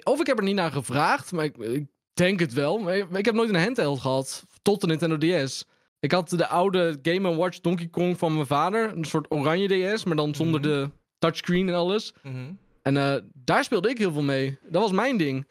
of 0.05 0.21
ik 0.21 0.27
heb 0.27 0.39
er 0.39 0.45
niet 0.45 0.55
naar 0.55 0.73
gevraagd, 0.73 1.33
maar 1.33 1.45
ik, 1.45 1.57
ik 1.57 1.87
denk 2.15 2.41
het 2.41 2.53
wel. 2.53 2.79
Maar 2.79 2.97
ik, 2.97 3.11
ik 3.11 3.25
heb 3.25 3.35
nooit 3.35 3.49
een 3.49 3.63
handheld 3.63 4.01
gehad, 4.01 4.45
tot 4.63 4.81
de 4.81 4.87
Nintendo 4.87 5.17
DS. 5.19 5.65
Ik 6.01 6.13
had 6.13 6.29
de 6.29 6.47
oude 6.47 6.99
Game 7.03 7.35
Watch 7.37 7.59
Donkey 7.61 7.87
Kong 7.89 8.19
van 8.19 8.35
mijn 8.35 8.47
vader. 8.47 8.93
Een 8.97 9.05
soort 9.05 9.27
oranje 9.31 9.95
DS, 9.95 10.05
maar 10.05 10.17
dan 10.17 10.35
zonder 10.35 10.61
Mhm. 10.61 10.69
de 10.69 10.91
touchscreen 11.19 11.69
en 11.69 11.75
alles. 11.75 12.13
Mhm. 12.23 12.53
En 12.83 12.97
eh, 12.97 13.15
daar 13.35 13.65
speelde 13.65 13.89
ik 13.91 13.99
heel 13.99 14.13
veel 14.13 14.23
mee. 14.23 14.59
Dat 14.69 14.83
was 14.83 14.93
mijn 14.93 15.17
ding. 15.17 15.47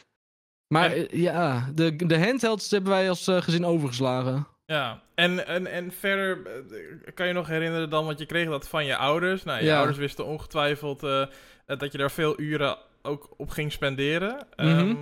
Maar 0.67 0.91
En- 0.91 1.09
eh, 1.09 1.19
ja, 1.21 1.69
de, 1.75 1.95
de 1.95 2.19
handhelds 2.25 2.71
hebben 2.71 2.91
wij 2.91 3.09
als 3.09 3.27
eh, 3.27 3.41
gezin 3.41 3.65
overgeslagen. 3.65 4.47
Ja, 4.65 5.01
en, 5.15 5.47
en, 5.47 5.67
en 5.67 5.91
verder 5.91 6.37
kan 7.13 7.27
je 7.27 7.33
nog 7.33 7.47
herinneren 7.47 7.89
dan, 7.89 8.05
want 8.05 8.19
je 8.19 8.25
kreeg 8.25 8.47
dat 8.49 8.67
van 8.67 8.85
je 8.85 8.95
ouders. 8.95 9.43
Nou, 9.43 9.59
je 9.59 9.65
Ja. 9.65 9.77
ouders 9.77 9.97
wisten 9.97 10.25
ongetwijfeld 10.25 10.99
dat 11.65 11.91
je 11.91 11.97
daar 11.97 12.11
veel 12.11 12.39
uren 12.39 12.77
ook 13.01 13.29
op 13.37 13.49
ging 13.49 13.71
spenderen. 13.71 14.47
Ehm, 14.55 14.95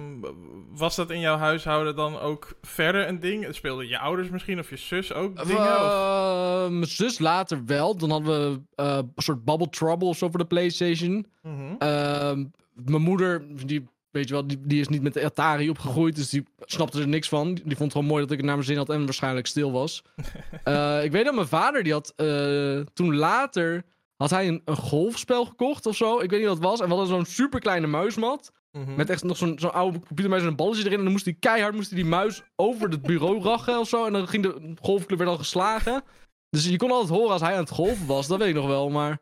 was 0.70 0.96
dat 0.96 1.12
in 1.12 1.20
jouw 1.20 1.38
huishouden 1.38 1.96
dan 1.96 2.20
ook 2.20 2.58
verder 2.62 3.08
een 3.08 3.20
ding? 3.20 3.48
Speelden 3.50 3.88
je 3.88 4.00
ouders 4.00 4.30
misschien 4.30 4.60
of 4.60 4.70
je 4.70 4.78
zus 4.78 5.14
ook 5.14 5.48
dingen? 5.48 5.62
of? 5.62 5.92
Eh, 5.92 6.68
mijn 6.68 6.86
zus 6.86 7.20
later 7.20 7.66
wel. 7.66 7.98
Dan 7.98 8.10
hadden 8.10 8.52
we 8.52 8.62
eh, 8.76 8.98
een 8.98 9.12
soort 9.16 9.46
Bubble 9.46 9.70
Trouble 9.70 10.08
of 10.08 10.18
zo 10.18 10.30
voor 10.30 10.40
de 10.40 10.46
PlayStation. 10.46 11.26
Mhm. 11.42 11.76
Ehm, 11.78 12.46
mijn 12.74 13.02
moeder, 13.02 13.46
die, 13.66 13.88
weet 14.12 14.28
je 14.28 14.34
wel, 14.34 14.48
die, 14.48 14.60
die 14.62 14.80
is 14.80 14.88
niet 14.88 15.02
met 15.02 15.14
de 15.14 15.26
Atari 15.26 15.70
opgegroeid, 15.70 16.16
dus 16.16 16.30
die 16.30 16.44
snapte 16.60 17.02
er 17.02 17.08
niks 17.08 17.30
van. 17.30 17.54
Die 17.54 17.64
vond 17.64 17.80
het 17.80 17.92
gewoon 17.92 18.08
mooi 18.08 18.22
dat 18.22 18.32
ik 18.32 18.38
het 18.38 18.46
naar 18.46 18.56
mijn 18.56 18.68
zin 18.68 18.78
had 18.78 18.90
en 18.90 19.04
waarschijnlijk 19.06 19.48
stil 19.48 19.72
was. 19.72 20.02
Eh, 20.64 21.04
ik 21.04 21.12
weet 21.12 21.26
dat 21.26 21.36
mijn 21.36 21.48
vader, 21.48 21.84
die 21.84 21.94
had 21.94 22.14
eh, 22.16 22.80
toen 22.94 23.16
later, 23.16 23.84
had 24.18 24.30
hij 24.30 24.48
een, 24.48 24.62
een 24.66 24.76
golfspel 24.76 25.46
gekocht 25.46 25.86
of 25.86 25.96
zo. 25.96 26.20
Ik 26.20 26.30
weet 26.30 26.40
niet 26.40 26.48
wat 26.48 26.58
het 26.58 26.66
was. 26.66 26.80
En 26.80 26.86
we 26.88 26.94
hadden 26.94 27.08
zo'n 27.16 27.26
super 27.26 27.60
kleine 27.60 27.88
muismat. 27.88 28.52
Mhm. 28.72 28.96
Met 28.96 29.10
echt 29.10 29.24
nog 29.24 29.38
zo'n 29.38 29.60
zo'n 29.60 29.74
oude 29.74 30.00
computermuis 30.00 30.42
en 30.42 30.48
een 30.48 30.56
balletje 30.56 30.84
erin. 30.86 30.98
En 30.98 31.04
dan 31.04 31.12
moest 31.12 31.26
hij 31.26 31.36
keihard 31.40 31.76
moest 31.76 31.90
hij 31.90 32.00
die 32.02 32.10
muis 32.10 32.42
over 32.56 32.90
het 32.90 33.02
bureau 33.02 33.42
rachen 33.50 33.80
of 33.80 33.88
zo. 33.88 34.06
En 34.06 34.14
dan 34.14 34.28
ging 34.28 34.44
de 34.44 34.74
golfclub 34.82 35.20
weer 35.20 35.28
al 35.28 35.38
geslagen. 35.38 36.04
Dus 36.50 36.68
je 36.68 36.78
kon 36.78 36.92
altijd 36.92 37.10
horen 37.18 37.32
als 37.32 37.42
hij 37.42 37.54
aan 37.54 37.60
het 37.60 37.70
golven 37.70 38.06
was. 38.08 38.28
Dat 38.28 38.38
weet 38.40 38.48
ik 38.50 38.56
nog 38.56 38.68
wel. 38.68 38.90
Maar 38.90 39.18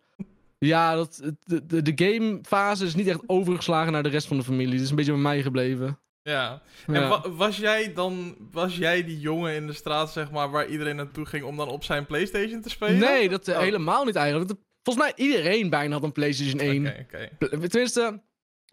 ja, 0.58 0.96
dat, 0.96 1.22
de, 1.46 1.66
de, 1.66 1.82
de 1.82 1.92
gamefase 2.06 2.86
is 2.86 2.96
niet 2.96 3.08
echt 3.08 3.24
overgeslagen 3.28 3.92
naar 3.92 4.04
de 4.04 4.10
rest 4.10 4.28
van 4.28 4.38
de 4.38 4.44
familie. 4.44 4.74
Het 4.74 4.82
is 4.84 4.90
een 4.90 4.96
beetje 4.96 5.12
bij 5.12 5.22
mij 5.22 5.42
gebleven. 5.42 6.00
Ja. 6.22 6.62
Ja. 6.88 6.94
En 6.94 7.10
wa- 7.10 7.30
was 7.30 7.58
jij 7.58 7.94
dan, 7.94 8.36
was 8.52 8.78
jij 8.78 9.04
die 9.04 9.20
jongen 9.20 9.54
in 9.56 9.68
de 9.68 9.74
straat, 9.74 10.12
zeg 10.12 10.32
maar, 10.32 10.50
waar 10.52 10.68
iedereen 10.68 10.96
naartoe 10.96 11.26
ging 11.26 11.44
om 11.44 11.58
dan 11.58 11.68
op 11.68 11.84
zijn 11.84 12.06
PlayStation 12.06 12.62
te 12.62 12.70
spelen? 12.70 12.98
nee, 13.00 13.30
dat 13.30 13.48
eh, 13.48 13.56
Oh. 13.56 13.62
helemaal 13.62 14.06
niet 14.06 14.16
eigenlijk. 14.16 14.52
Volgens 14.86 15.06
mij 15.06 15.26
iedereen 15.26 15.70
bijna 15.70 15.94
had 15.94 16.04
een 16.04 16.12
PlayStation 16.12 16.60
1. 16.60 16.88
Oké, 16.88 17.06
oké. 17.48 17.68
Tenminste, 17.68 18.22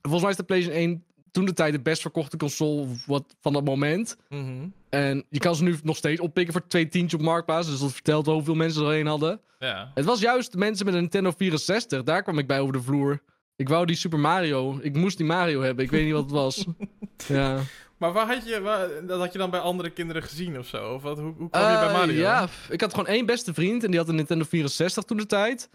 volgens 0.03 0.23
mij 0.23 0.31
is 0.31 0.37
de 0.37 0.43
PlayStation 0.45 0.83
1 0.83 1.05
toen 1.31 1.45
de 1.45 1.53
tijd 1.53 1.73
de 1.73 1.81
best 1.81 2.01
verkochte 2.01 2.37
console 2.37 2.87
wat, 3.07 3.35
van 3.41 3.53
dat 3.53 3.65
moment. 3.65 4.17
Mhm. 4.29 4.67
En 4.91 5.25
je 5.31 5.39
kan 5.39 5.55
ze 5.57 5.63
nu 5.63 5.77
nog 5.83 5.97
steeds 5.97 6.21
oppikken 6.21 6.53
voor 6.53 6.67
twee 6.67 6.89
tientjes 6.89 7.21
op 7.21 7.27
Marktplaats. 7.27 7.69
Dus 7.71 7.81
dat 7.81 7.93
vertelt 7.93 8.27
hoeveel 8.27 8.55
mensen 8.55 8.87
er 8.87 8.99
een 9.01 9.07
hadden. 9.07 9.41
Ja. 9.59 9.91
Het 9.95 10.05
was 10.05 10.21
juist 10.21 10.53
de 10.53 10.59
mensen 10.59 10.85
met 10.85 10.95
een 10.95 11.01
Nintendo 11.01 11.31
64. 11.37 12.03
Daar 12.03 12.23
kwam 12.23 12.39
ik 12.39 12.47
bij 12.47 12.61
over 12.61 12.73
de 12.73 12.83
vloer. 12.83 13.21
Ik 13.57 13.69
wou 13.69 13.87
die 13.87 13.97
Super 13.97 14.19
Mario. 14.19 14.79
Ik 14.83 14.97
moest 14.97 15.17
die 15.17 15.27
Mario 15.27 15.61
hebben. 15.61 15.85
Ik 15.85 15.91
weet 15.91 16.05
niet 16.05 16.13
wat 16.13 16.23
het 16.23 16.31
was. 16.31 16.65
ja. 17.27 17.59
Maar 17.99 18.13
waar 18.13 18.27
had 18.27 18.47
je, 18.49 18.61
waar, 18.61 18.89
dat 19.07 19.19
had 19.21 19.33
je 19.33 19.39
dan 19.39 19.51
bij 19.51 19.61
andere 19.61 19.91
kinderen 19.91 20.23
gezien 20.23 20.59
of 20.59 20.67
zo? 20.67 20.95
Of 20.95 21.03
wat, 21.03 21.19
hoe, 21.19 21.35
hoe 21.39 21.51
kwam 21.51 21.71
je 21.73 21.79
bij 21.79 21.87
Eh, 21.87 21.93
Mario? 21.93 22.21
Ja, 22.21 22.49
ik 22.69 22.81
had 22.81 22.91
gewoon 22.91 23.07
één 23.07 23.27
beste 23.27 23.55
vriend. 23.55 23.85
En 23.85 23.91
die 23.91 23.99
had 24.01 24.09
een 24.09 24.15
Nintendo 24.15 24.45
64 24.45 25.05
toen 25.05 25.17
de 25.17 25.27
tijd. 25.27 25.71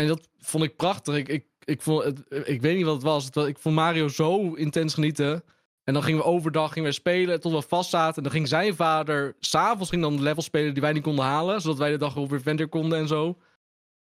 En 0.00 0.06
dat 0.06 0.28
vond 0.40 0.64
ik 0.64 0.76
prachtig. 0.76 1.16
Ik, 1.16 1.28
ik, 1.28 1.44
ik, 1.64 1.82
vond 1.82 2.04
het, 2.04 2.18
ik 2.48 2.60
weet 2.60 2.76
niet 2.76 2.84
wat 2.84 2.94
het 2.94 3.02
was. 3.02 3.24
Het 3.24 3.34
was- 3.34 3.46
Ik 3.46 3.58
vond 3.58 3.74
Mario 3.74 4.08
zo 4.08 4.54
intens 4.54 4.94
genieten. 4.94 5.42
En 5.84 5.94
dan 5.94 6.02
gingen 6.02 6.20
we 6.20 6.26
overdag 6.26 6.72
gingen 6.72 6.88
we 6.88 6.94
spelen 6.94 7.40
tot 7.40 7.52
we 7.52 7.62
vast 7.62 7.90
zaten. 7.90 8.16
En 8.16 8.22
dan 8.22 8.32
ging 8.32 8.48
zijn 8.48 8.74
vader 8.74 9.36
s'avonds 9.40 9.90
ging 9.90 10.02
dan 10.02 10.16
de 10.16 10.22
level 10.22 10.42
spelen 10.42 10.72
die 10.72 10.82
wij 10.82 10.92
niet 10.92 11.02
konden 11.02 11.24
halen. 11.24 11.60
Zodat 11.60 11.78
wij 11.78 11.90
de 11.90 11.96
dag 11.98 12.14
weer 12.14 12.40
verder 12.40 12.68
konden 12.68 12.98
en 12.98 13.08
zo. 13.08 13.26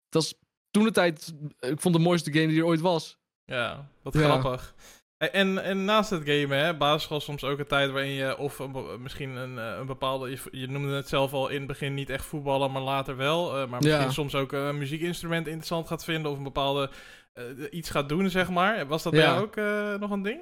Het 0.06 0.14
was 0.14 0.34
toen 0.72 0.84
de 0.84 0.92
tijd, 0.92 1.34
ik 1.60 1.82
vond 1.82 1.96
de 1.96 2.02
mooiste 2.02 2.34
game 2.34 2.48
die 2.48 2.60
er 2.60 2.66
ooit 2.66 2.82
was. 2.82 3.18
Ja, 3.46 3.90
wat 4.02 4.14
Ja. 4.14 4.20
grappig. 4.22 4.76
En, 5.18 5.64
en 5.64 5.86
naast 5.86 6.10
het 6.10 6.22
gamen, 6.26 6.58
hè, 6.58 6.78
basisschool 6.78 7.18
is 7.18 7.24
soms 7.24 7.44
ook 7.44 7.60
een 7.60 7.68
tijd 7.68 7.92
waarin 7.92 8.12
je 8.12 8.38
of 8.38 8.60
een 8.60 9.02
misschien 9.02 9.30
een, 9.36 9.58
eh, 9.60 9.78
een 9.80 9.86
bepaalde, 9.86 10.30
je, 10.30 10.38
je 10.52 10.68
noemde 10.68 10.96
het 10.96 11.08
zelf 11.08 11.34
al 11.34 11.48
in 11.50 11.58
het 11.58 11.68
begin 11.68 11.94
niet 11.94 12.10
echt 12.10 12.26
voetballen, 12.26 12.72
maar 12.72 12.82
later 12.82 13.16
wel. 13.16 13.50
eh, 13.58 13.68
maar 13.68 13.82
misschien 13.82 14.02
Ja. 14.04 14.12
soms 14.12 14.36
ook 14.36 14.52
een 14.52 14.78
muziekinstrument 14.78 15.48
interessant 15.48 15.88
gaat 15.88 16.04
vinden 16.04 16.32
of 16.32 16.38
een 16.38 16.44
bepaalde 16.44 16.90
eh, 17.34 17.44
iets 17.72 17.90
gaat 17.90 18.10
doen, 18.10 18.30
zeg 18.30 18.50
maar. 18.50 18.88
Was 18.88 19.04
dat 19.04 19.14
bij 19.14 19.22
jou 19.22 19.42
ook 19.42 19.56
nog 20.00 20.12
een 20.12 20.22
ding? 20.22 20.40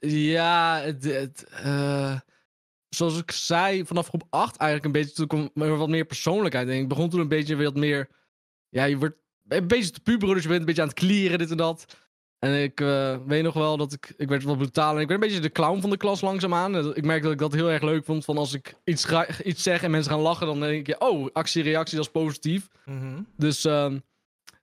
Ja, 0.00 0.80
het, 0.80 1.04
het, 1.04 1.46
zoals 2.88 3.18
ik 3.18 3.30
zei, 3.30 3.84
vanaf 3.86 4.08
groep 4.08 4.22
8 4.30 4.56
eigenlijk 4.56 4.84
een 4.94 5.02
beetje, 5.02 5.26
toen 5.26 5.50
kwam 5.54 5.78
wat 5.78 5.88
meer 5.88 6.04
persoonlijkheid 6.04 6.68
in. 6.68 6.80
Ik 6.80 6.88
begon 6.88 7.10
toen 7.10 7.20
een 7.20 7.28
beetje 7.28 7.56
wat 7.56 7.74
meer, 7.74 8.08
ja, 8.68 8.84
je 8.84 8.98
wordt 8.98 9.16
een 9.48 9.66
beetje 9.66 9.90
te 9.90 10.00
puberen, 10.00 10.34
dus 10.34 10.42
je 10.42 10.48
bent 10.48 10.60
een 10.60 10.66
beetje 10.66 10.82
aan 10.82 10.88
het 10.88 10.98
klieren, 10.98 11.38
dit 11.38 11.50
en 11.50 11.56
dat. 11.56 12.02
En 12.44 12.62
ik 12.62 12.80
eh, 12.80 13.16
weet 13.26 13.42
nog 13.42 13.54
wel 13.54 13.76
dat 13.76 13.92
ik, 13.92 14.14
ik 14.16 14.28
werd 14.28 14.42
wat 14.42 14.56
brutaal 14.58 14.94
en 14.94 15.00
ik 15.00 15.08
werd 15.08 15.22
een 15.22 15.28
beetje 15.28 15.42
de 15.42 15.52
clown 15.52 15.80
van 15.80 15.90
de 15.90 15.96
klas 15.96 16.20
langzaamaan. 16.20 16.96
Ik 16.96 17.04
merk 17.04 17.22
dat 17.22 17.32
ik 17.32 17.38
dat 17.38 17.52
heel 17.52 17.70
erg 17.70 17.82
leuk 17.82 18.04
vond, 18.04 18.24
van 18.24 18.38
als 18.38 18.54
ik 18.54 18.74
iets, 18.84 19.06
iets 19.44 19.62
zeg 19.62 19.82
en 19.82 19.90
mensen 19.90 20.12
gaan 20.12 20.20
lachen, 20.20 20.46
dan 20.46 20.60
denk 20.60 20.86
je, 20.86 21.00
oh, 21.00 21.28
actie-reactie, 21.32 21.96
dat 21.96 22.06
is 22.06 22.12
positief. 22.12 22.68
Mhm. 22.84 23.20
Dus, 23.36 23.64
ehm, 23.64 23.98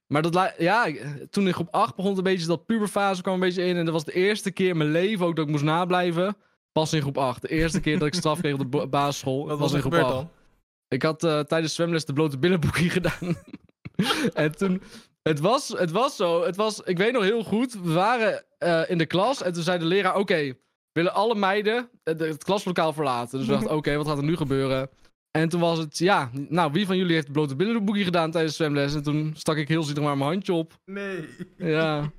maar 0.07 0.21
dat, 0.21 0.53
ja, 0.57 0.85
ik- 0.85 1.05
toen 1.29 1.47
in 1.47 1.53
groep 1.53 1.67
8 1.71 1.95
begon 1.95 2.09
het 2.11 2.17
een 2.19 2.23
beetje, 2.33 2.47
dat 2.47 2.65
puberfase 2.65 3.21
kwam 3.21 3.33
een 3.33 3.39
beetje 3.39 3.63
in. 3.65 3.75
En 3.77 3.85
dat 3.85 3.93
was 3.93 4.05
de 4.05 4.13
eerste 4.13 4.51
keer 4.51 4.69
in 4.69 4.77
mijn 4.77 4.91
leven 4.91 5.25
ook 5.25 5.35
dat 5.35 5.45
ik 5.45 5.51
moest 5.51 5.63
nablijven. 5.63 6.35
Pas 6.71 6.93
in 6.93 7.01
groep 7.01 7.17
8. 7.17 7.41
De 7.41 7.47
eerste 7.47 7.79
keer 7.79 7.97
dat 7.99 8.07
ik 8.07 8.13
straf 8.13 8.39
kreeg 8.39 8.53
op 8.59 8.71
de 8.71 8.87
basisschool. 8.87 9.47
Wat 9.47 9.59
was 9.59 9.73
in 9.73 9.79
groep 9.79 9.91
gebeurd 9.91 10.11
8. 10.11 10.15
dan? 10.15 10.29
Ik 10.87 11.01
had 11.01 11.23
eh, 11.23 11.39
tijdens 11.39 11.75
zwemles 11.75 12.05
de 12.05 12.13
blote 12.13 12.37
billenboekie 12.37 12.89
gedaan. 12.99 13.35
en 14.33 14.55
toen, 14.57 14.81
het 15.23 15.39
was, 15.39 15.67
het 15.67 15.91
was 15.91 16.15
zo, 16.15 16.43
het 16.43 16.55
was, 16.55 16.79
ik 16.79 16.97
weet 16.97 17.13
nog 17.13 17.23
heel 17.23 17.43
goed, 17.43 17.73
we 17.83 17.93
waren 17.93 18.43
eh, 18.57 18.81
in 18.87 18.97
de 18.97 19.05
klas 19.05 19.41
en 19.43 19.53
toen 19.53 19.63
zei 19.63 19.79
de 19.79 19.85
leraar, 19.85 20.15
oké, 20.15 20.53
willen 20.91 21.13
alle 21.13 21.35
meiden 21.35 21.89
het, 22.03 22.19
het 22.19 22.43
klaslokaal 22.43 22.93
verlaten. 22.93 23.37
Dus 23.37 23.47
we 23.47 23.53
dachten, 23.53 23.75
oké, 23.75 23.95
wat 23.95 24.07
gaat 24.07 24.17
er 24.17 24.23
nu 24.23 24.35
gebeuren? 24.35 24.89
En 25.31 25.49
toen 25.49 25.59
was 25.59 25.77
het, 25.77 25.97
ja, 25.97 26.29
nou, 26.33 26.71
wie 26.71 26.85
van 26.85 26.97
jullie 26.97 27.13
heeft 27.13 27.25
de 27.25 27.31
blote 27.31 27.55
billenboekie 27.55 28.03
gedaan 28.03 28.31
tijdens 28.31 28.55
zwemles? 28.55 28.95
En 28.95 29.03
toen 29.03 29.33
stak 29.37 29.57
ik 29.57 29.67
heel 29.67 29.83
zielig 29.83 30.03
maar 30.03 30.17
mijn 30.17 30.29
handje 30.29 30.53
op. 30.53 30.73
Nee. 30.85 31.29
Ja. 31.57 32.11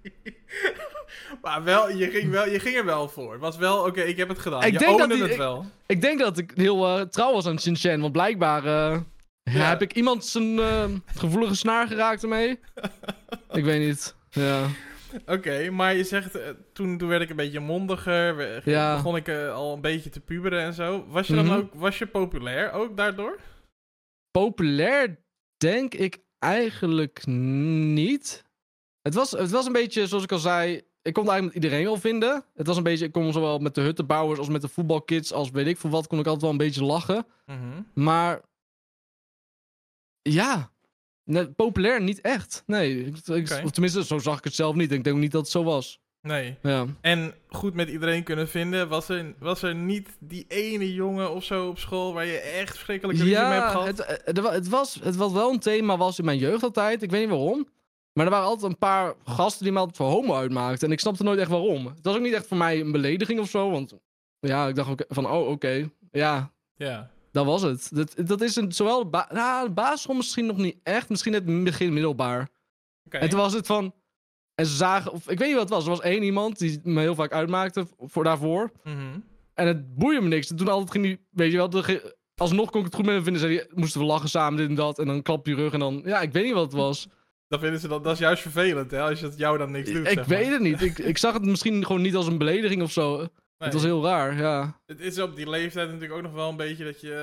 maar 1.42 1.64
wel, 1.64 1.90
je 1.90 2.10
ging, 2.10 2.30
wel, 2.30 2.48
je 2.48 2.58
ging 2.60 2.76
er 2.76 2.84
wel 2.84 3.08
voor. 3.08 3.32
Het 3.32 3.40
was 3.40 3.56
wel, 3.56 3.84
oké, 3.86 4.00
ik 4.00 4.16
heb 4.16 4.28
het 4.28 4.38
gedaan. 4.38 4.62
Ik 4.62 4.72
je 4.72 4.78
denk 4.78 4.98
dat 4.98 5.10
die- 5.10 5.22
het 5.22 5.30
ik- 5.30 5.36
wel. 5.36 5.64
Ik 5.86 6.00
denk 6.00 6.18
dat 6.18 6.38
ik 6.38 6.52
heel 6.54 6.86
eh, 6.98 7.00
trouw 7.06 7.32
was 7.32 7.46
aan 7.46 7.58
Shin-Chan, 7.60 8.00
want 8.00 8.12
blijkbaar 8.12 8.64
eh, 8.66 9.00
Ja. 9.42 9.68
heb 9.68 9.82
ik 9.82 9.94
iemand 9.94 10.24
zijn 10.24 10.58
eh, 10.58 10.84
gevoelige 11.14 11.54
snaar 11.54 11.86
geraakt 11.86 12.22
ermee. 12.22 12.50
ik 13.52 13.64
weet 13.64 13.86
niet. 13.86 14.14
Ja. 14.30 14.66
Oké, 15.26 15.70
maar 15.70 15.94
je 15.94 16.04
zegt, 16.04 16.34
eh, 16.34 16.48
toen, 16.72 16.98
toen 16.98 17.08
werd 17.08 17.22
ik 17.22 17.30
een 17.30 17.36
beetje 17.36 17.60
mondiger, 17.60 18.62
Ja. 18.70 18.94
begon 18.94 19.16
ik 19.16 19.28
eh, 19.28 19.54
al 19.54 19.74
een 19.74 19.80
beetje 19.80 20.10
te 20.10 20.20
puberen 20.20 20.60
en 20.62 20.74
zo. 20.74 21.04
Was 21.08 21.26
je 21.26 21.34
dan 21.34 21.44
Mhm. 21.46 21.54
ook, 21.56 21.74
was 21.74 21.98
je 21.98 22.06
populair 22.06 22.72
ook 22.72 22.96
daardoor? 22.96 23.40
Populair 24.30 25.18
denk 25.56 25.94
ik 25.94 26.18
eigenlijk 26.38 27.26
niet. 27.26 28.44
Het 29.02 29.14
was, 29.14 29.30
het 29.30 29.50
was 29.50 29.66
een 29.66 29.72
beetje, 29.72 30.06
zoals 30.06 30.24
ik 30.24 30.32
al 30.32 30.38
zei, 30.38 30.74
ik 31.02 31.12
kon 31.12 31.22
het 31.22 31.32
eigenlijk 31.32 31.44
met 31.44 31.54
iedereen 31.64 31.84
wel 31.84 31.96
vinden. 31.96 32.44
Het 32.54 32.66
was 32.66 32.76
een 32.76 32.82
beetje, 32.82 33.04
ik 33.04 33.12
kon 33.12 33.32
zowel 33.32 33.58
met 33.58 33.74
de 33.74 33.80
huttenbouwers 33.80 34.38
als 34.38 34.48
met 34.48 34.60
de 34.60 34.68
voetbalkids, 34.68 35.32
als 35.32 35.50
weet 35.50 35.66
ik 35.66 35.78
veel 35.78 35.90
wat, 35.90 36.06
kon 36.06 36.18
ik 36.18 36.24
altijd 36.24 36.42
wel 36.42 36.50
een 36.50 36.56
beetje 36.56 36.84
lachen. 36.84 37.26
Mhm. 37.46 37.82
Maar 37.94 38.40
ja, 40.22 40.70
nee, 41.24 41.46
populair 41.50 42.02
niet 42.02 42.20
echt. 42.20 42.62
Nee, 42.66 43.04
ik, 43.04 43.14
of 43.64 43.70
tenminste, 43.70 44.04
zo 44.04 44.18
zag 44.18 44.38
ik 44.38 44.44
het 44.44 44.54
zelf 44.54 44.74
niet. 44.74 44.92
Ik 44.92 45.02
denk 45.04 45.16
ook 45.16 45.22
niet 45.22 45.32
dat 45.32 45.40
het 45.42 45.50
zo 45.50 45.64
was. 45.64 46.00
Nee. 46.20 46.56
Ja. 46.62 46.86
En 47.00 47.34
goed 47.48 47.74
met 47.74 47.88
iedereen 47.88 48.22
kunnen 48.22 48.48
vinden, 48.48 48.88
was 48.88 49.08
er, 49.08 49.34
was 49.38 49.62
er 49.62 49.74
niet 49.74 50.08
die 50.20 50.44
ene 50.48 50.92
jongen 50.94 51.30
of 51.34 51.44
zo 51.44 51.68
op 51.68 51.78
school 51.78 52.12
waar 52.14 52.26
je 52.26 52.38
echt 52.38 52.70
verschrikkelijke 52.70 53.22
ruzie 53.22 53.36
mee 53.38 53.44
hebt 53.46 53.62
Ja, 53.64 53.68
gehad? 53.70 53.86
het, 53.86 54.20
het, 54.24 54.38
wa- 54.38 54.52
het, 54.52 54.68
was, 54.68 54.94
het 55.02 55.16
was 55.16 55.32
wel 55.32 55.52
een 55.52 55.58
thema 55.58 55.96
was 55.96 56.18
in 56.18 56.24
mijn 56.24 56.38
jeugd 56.38 56.62
altijd. 56.62 57.02
Ik 57.02 57.10
weet 57.10 57.20
niet 57.20 57.30
waarom. 57.30 57.68
Maar 58.12 58.24
er 58.24 58.30
waren 58.30 58.46
altijd 58.46 58.72
een 58.72 58.78
paar 58.78 59.14
gasten 59.24 59.62
die 59.64 59.72
me 59.72 59.78
altijd 59.78 59.96
voor 59.96 60.06
homo 60.06 60.34
uitmaakten. 60.34 60.86
En 60.86 60.92
ik 60.92 61.00
snapte 61.00 61.22
nooit 61.22 61.38
echt 61.38 61.50
waarom. 61.50 61.86
Het 61.86 61.98
was 62.04 62.14
ook 62.16 62.22
niet 62.22 62.32
echt 62.32 62.46
voor 62.46 62.56
mij 62.56 62.80
een 62.80 62.92
belediging 62.92 63.40
of 63.40 63.48
zo. 63.50 63.70
Want 63.70 63.92
ja, 64.40 64.68
ik 64.68 64.74
dacht 64.74 64.90
ook 64.90 65.04
van, 65.08 65.30
oh, 65.30 65.48
oké. 65.48 65.90
Ja, 66.10 66.52
Ja. 66.76 67.10
Dat 67.32 67.44
was 67.44 67.62
het. 67.62 67.88
Dat, 67.92 68.14
dat 68.26 68.40
is 68.40 68.56
een, 68.56 68.72
zowel 68.72 69.02
de, 69.02 69.10
ba 69.10 69.28
nou, 69.32 69.66
de 69.66 69.74
basisschool 69.74 70.14
misschien 70.16 70.46
nog 70.46 70.56
niet 70.56 70.78
echt. 70.82 71.08
Misschien 71.08 71.32
het 71.32 71.64
begin 71.64 71.92
middelbaar. 71.92 72.48
En 73.08 73.28
toen 73.28 73.38
was 73.38 73.52
het 73.52 73.66
van... 73.66 73.94
En 74.54 74.66
ze 74.66 74.76
zagen... 74.76 75.12
Of, 75.12 75.28
ik 75.28 75.38
weet 75.38 75.48
niet 75.48 75.56
wat 75.56 75.68
het 75.68 75.74
was. 75.74 75.84
Er 75.84 75.90
was 75.90 76.00
één 76.00 76.22
iemand 76.22 76.58
die 76.58 76.80
me 76.82 77.00
heel 77.00 77.14
vaak 77.14 77.32
uitmaakte 77.32 77.86
voor 77.98 78.24
daarvoor. 78.24 78.72
Mhm. 78.84 79.18
En 79.54 79.66
het 79.66 79.94
boeide 79.94 80.20
me 80.20 80.28
niks. 80.28 80.50
En 80.50 80.56
toen 80.56 80.68
altijd 80.68 80.90
ging 80.90 81.04
hij... 81.04 81.18
Weet 81.30 81.50
je 81.50 81.56
wel... 81.56 81.70
de 81.70 82.16
alsnog 82.36 82.70
kon 82.70 82.80
ik 82.80 82.86
het 82.86 82.94
goed 82.94 83.04
met 83.04 83.14
hem 83.14 83.22
vinden. 83.22 83.42
Zei 83.42 83.56
hij, 83.56 83.66
moesten 83.74 84.00
we 84.00 84.06
lachen 84.06 84.28
samen, 84.28 84.58
dit 84.58 84.68
en 84.68 84.74
dat. 84.74 84.98
En 84.98 85.06
dan 85.06 85.22
klap 85.22 85.46
je 85.46 85.54
rug 85.54 85.72
en 85.72 85.78
dan... 85.78 86.02
Ja, 86.04 86.20
ik 86.20 86.32
weet 86.32 86.44
niet 86.44 86.54
wat 86.54 86.64
het 86.64 86.72
was. 86.72 87.08
Dat 87.48 87.60
vinden 87.60 87.80
ze 87.80 87.88
dan, 87.88 88.02
dat 88.02 88.12
is 88.12 88.18
juist 88.18 88.42
vervelend, 88.42 88.90
hè, 88.90 89.00
als 89.00 89.20
je 89.20 89.26
het 89.26 89.38
jou 89.38 89.58
dan 89.58 89.70
niks 89.70 89.90
doet. 89.90 90.06
ik 90.06 90.12
zeg 90.12 90.26
weet 90.26 90.50
het 90.50 90.60
niet. 90.60 90.80
Ik, 90.80 90.98
ik 90.98 91.18
zag 91.18 91.32
het 91.32 91.44
misschien 91.44 91.86
gewoon 91.86 92.02
niet 92.02 92.14
als 92.14 92.26
een 92.26 92.38
belediging 92.38 92.82
of 92.82 92.92
zo. 92.92 93.28
Het 93.64 93.72
was 93.72 93.82
heel 93.82 94.04
raar, 94.04 94.36
ja. 94.38 94.80
Het 94.86 95.00
is 95.00 95.18
op 95.18 95.36
die 95.36 95.48
leeftijd 95.50 95.86
natuurlijk 95.86 96.14
ook 96.14 96.22
nog 96.22 96.32
wel 96.32 96.48
een 96.48 96.56
beetje 96.56 96.84
dat 96.84 97.00
je. 97.00 97.14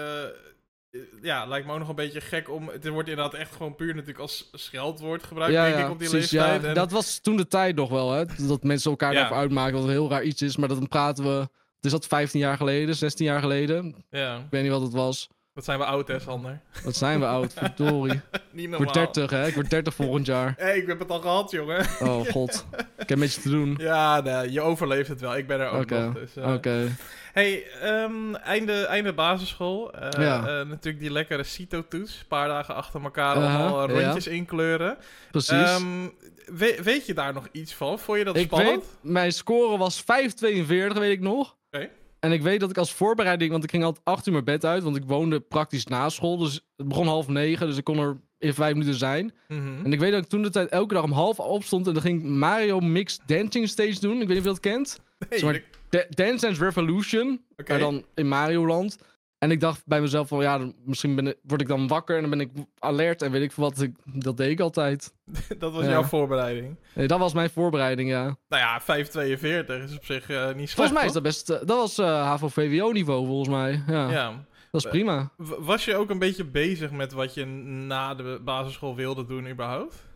eh, 0.92 1.00
Ja, 1.22 1.46
lijkt 1.46 1.66
me 1.68 1.74
ook 1.74 1.80
nog 1.80 1.90
een 1.90 1.96
beetje 1.96 2.22
gek 2.22 2.50
om. 2.50 2.68
Het 2.70 2.88
wordt 2.88 3.10
inderdaad 3.10 3.34
echt 3.34 3.56
gewoon 3.56 3.76
puur 3.76 3.94
natuurlijk 3.94 4.20
als 4.20 4.50
scheldwoord 4.54 5.24
gebruikt, 5.24 5.54
ja, 5.54 5.64
denk 5.64 5.78
ja, 5.78 5.86
ik, 5.86 5.92
op 5.92 6.00
die 6.00 6.10
precies, 6.10 6.32
leeftijd. 6.32 6.62
ja. 6.62 6.68
En- 6.68 6.74
Dat 6.74 6.92
was 6.92 7.20
toen 7.20 7.38
de 7.38 7.48
tijd 7.48 7.76
nog 7.76 7.90
wel, 7.90 8.12
hè. 8.12 8.26
Dat 8.48 8.64
mensen 8.64 8.90
elkaar 8.92 9.14
daarvoor 9.14 9.38
uitmaken, 9.38 9.74
wat 9.74 9.84
een 9.84 9.90
heel 9.90 10.10
raar 10.10 10.24
iets 10.24 10.42
is. 10.42 10.58
Maar 10.58 10.68
dat 10.68 10.78
dan 10.78 10.88
praten 10.88 11.24
we... 11.24 11.50
Dus 11.80 11.92
dat 11.92 12.06
15 12.08 12.40
jaar 12.40 12.58
geleden, 12.58 12.96
16 12.96 13.26
jaar 13.26 13.40
geleden. 13.40 14.06
ja, 14.10 14.38
Ik 14.38 14.46
weet 14.50 14.62
niet 14.62 14.72
wat 14.72 14.82
het 14.82 14.94
was. 14.94 15.28
Dat 15.60 15.68
zijn 15.68 15.80
we 15.80 15.86
oud, 15.86 16.08
hè, 16.08 16.20
Sander? 16.20 16.60
Wat 16.84 16.96
zijn 16.96 17.20
we 17.20 17.26
oud, 17.26 17.54
verdorie. 17.54 18.22
Niet 18.52 18.64
Ik 18.64 18.70
normaal. 18.70 18.80
word 18.80 18.94
30, 19.14 19.30
hè. 19.30 19.48
Ik 19.48 19.54
word 19.54 19.70
30 19.70 19.94
volgend 19.94 20.26
jaar. 20.26 20.54
Hé, 20.58 20.72
ik 20.72 20.88
heb 20.88 21.00
het 21.00 21.10
al 21.10 21.20
gehad, 21.20 21.52
jongen. 21.52 21.86
Oh, 22.00 22.28
god. 22.32 22.66
Ik 22.72 22.86
heb 22.98 23.10
een 23.10 23.20
beetje 23.20 23.42
te 23.42 23.50
doen. 23.50 23.76
Ja, 23.80 24.22
nee, 24.22 24.52
je 24.52 24.62
overleeft 24.62 25.10
het 25.10 25.20
wel. 25.22 25.38
Ik 25.38 25.48
ben 25.48 25.60
er 25.60 25.70
ook 25.70 25.90
nog. 25.90 26.14
Dus, 26.14 26.36
eh. 26.36 26.54
Oké. 26.54 26.88
Hey, 27.34 27.64
ehm, 27.82 28.36
einde, 28.36 28.86
einde 28.86 29.14
basisschool. 29.14 29.94
Eh, 29.94 30.24
Ja. 30.24 30.40
eh, 30.40 30.66
natuurlijk 30.68 31.00
die 31.00 31.12
lekkere 31.12 31.44
CITO-toets. 31.44 32.20
Een 32.20 32.28
paar 32.28 32.48
dagen 32.48 32.76
achter 32.76 33.04
elkaar 33.04 33.36
allemaal 33.36 33.90
ja. 33.90 34.02
rondjes 34.04 34.28
inkleuren. 34.28 34.98
Precies. 35.32 35.52
Ehm, 35.52 36.08
we- 36.46 36.80
weet 36.84 37.06
je 37.06 37.14
daar 37.14 37.34
nog 37.34 37.48
iets 37.52 37.74
van? 37.74 38.00
Vond 38.00 38.18
je 38.18 38.24
dat 38.24 38.36
ik 38.36 38.46
spannend? 38.46 38.76
weet, 38.76 39.12
mijn 39.12 39.34
score 39.34 39.78
was 39.78 40.02
5,42, 40.04 40.98
weet 41.00 41.12
ik 41.12 41.20
nog. 41.22 41.56
Oké. 41.72 41.90
En 42.20 42.32
ik 42.32 42.42
weet 42.42 42.60
dat 42.60 42.70
ik 42.70 42.78
als 42.78 42.94
voorbereiding, 42.94 43.52
want 43.52 43.64
ik 43.64 43.70
ging 43.70 43.84
altijd 43.84 44.06
8 44.06 44.28
uur 44.28 44.34
mijn 44.34 44.46
bed 44.46 44.66
uit, 44.66 44.84
want 44.84 44.96
ik 44.96 45.04
woonde 45.06 45.40
praktisch 45.40 45.86
na 45.86 46.10
school. 46.10 46.38
Dus 46.38 46.54
het 46.76 46.88
begon 46.88 47.08
half 47.08 47.28
negen, 47.28 47.68
dus 47.68 47.78
ik 47.78 47.84
kon 47.84 48.00
er 48.00 48.18
in 48.38 48.54
vijf 48.54 48.74
minuten 48.74 48.96
zijn. 48.96 49.34
Mhm. 49.48 49.86
En 49.86 49.94
ik 49.94 50.00
weet 50.00 50.12
dat 50.12 50.24
ik 50.24 50.30
toen 50.30 50.42
de 50.42 50.50
tijd 50.50 50.70
elke 50.70 50.94
dag 50.94 51.04
om 51.04 51.12
half 51.12 51.40
opstond 51.40 51.88
en 51.88 51.94
dan 51.94 52.02
ging 52.02 52.20
ik 52.20 52.26
Mario 52.26 52.80
Mix 52.80 53.20
Dancing 53.26 53.68
Stage 53.68 54.00
doen. 54.00 54.22
Ik 54.22 54.28
weet 54.28 54.38
niet 54.38 54.38
of 54.38 54.44
je 54.44 54.50
dat 54.50 54.60
kent. 54.60 55.00
Nee, 55.30 55.40
Zeg 55.40 55.52
maar, 55.52 56.06
Dance 56.10 56.46
Dance 56.46 56.64
Revolution, 56.64 57.42
maar 57.68 57.80
dan 57.80 58.06
in 58.16 58.28
Mario 58.28 58.68
Land. 58.68 58.98
En 59.40 59.52
ik 59.52 59.60
dacht 59.60 59.82
bij 59.86 60.02
mezelf 60.02 60.28
van, 60.28 60.42
ja, 60.42 60.60
misschien 60.86 61.16
ben 61.16 61.28
ik, 61.28 61.38
word 61.44 61.62
ik 61.62 61.68
dan 61.68 61.88
wakker 61.88 62.16
en 62.16 62.22
dan 62.22 62.30
ben 62.30 62.40
ik 62.40 62.50
alert 62.80 63.22
en 63.22 63.32
weet 63.32 63.42
ik 63.42 63.52
wat. 63.52 63.82
Ik, 63.82 63.96
dat 64.06 64.38
deed 64.38 64.50
ik 64.50 64.60
altijd. 64.60 65.14
dat 65.60 65.74
was 65.74 65.84
Ja. 65.84 65.90
jouw 65.90 66.04
voorbereiding. 66.04 66.76
Nee, 66.94 67.08
dat 67.08 67.20
was 67.20 67.34
mijn 67.34 67.50
voorbereiding, 67.50 68.10
ja. 68.10 68.24
Nou 68.50 68.62
ja, 68.64 68.82
5,42 68.82 69.84
is 69.84 69.96
op 69.96 70.06
zich 70.06 70.30
eh, 70.30 70.46
niet 70.48 70.56
slecht. 70.56 70.74
Volgens 70.74 70.98
mij 70.98 71.06
is 71.06 71.14
dat 71.14 71.24
best... 71.24 71.50
eh, 71.50 71.58
dat 71.58 71.78
was 71.78 71.98
eh 71.98 72.06
HAVO-VWO-niveau, 72.24 73.26
volgens 73.26 73.50
mij. 73.50 73.84
Ja, 73.88 74.10
Ja. 74.12 74.46
dat 74.72 74.84
is 74.86 74.90
prima. 74.92 75.32
Was 75.60 75.86
je 75.86 75.96
ook 75.96 76.10
een 76.10 76.20
beetje 76.20 76.46
bezig 76.46 76.92
met 76.92 77.12
wat 77.12 77.34
je 77.34 77.46
na 77.46 78.16
de 78.16 78.40
basisschool 78.44 78.96
wilde 78.96 79.26
doen 79.26 79.48
überhaupt? 79.50 80.08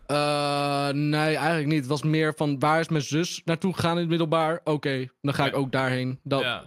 Nee, 0.95 1.35
eigenlijk 1.35 1.67
niet. 1.67 1.79
Het 1.79 1.87
was 1.87 2.03
meer 2.03 2.33
van, 2.35 2.59
waar 2.59 2.79
is 2.79 2.89
mijn 2.89 3.03
zus 3.03 3.41
naartoe 3.45 3.73
gegaan 3.73 3.93
in 3.93 3.97
het 3.99 4.09
middelbaar? 4.09 4.61
Oké, 4.63 5.07
dan 5.21 5.33
ga 5.33 5.45
ik 5.45 5.55
ook 5.55 5.71
daarheen. 5.71 6.19
Dat, 6.23 6.41
ja. 6.41 6.63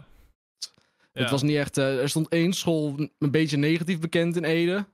Het 1.23 1.31
was 1.31 1.43
niet 1.43 1.57
echt... 1.57 1.79
eh, 1.79 2.01
er 2.01 2.09
stond 2.09 2.29
één 2.29 2.53
school 2.53 2.95
een 3.19 3.31
beetje 3.31 3.57
negatief 3.57 3.99
bekend 3.99 4.37
in 4.37 4.45
Ede. 4.45 4.87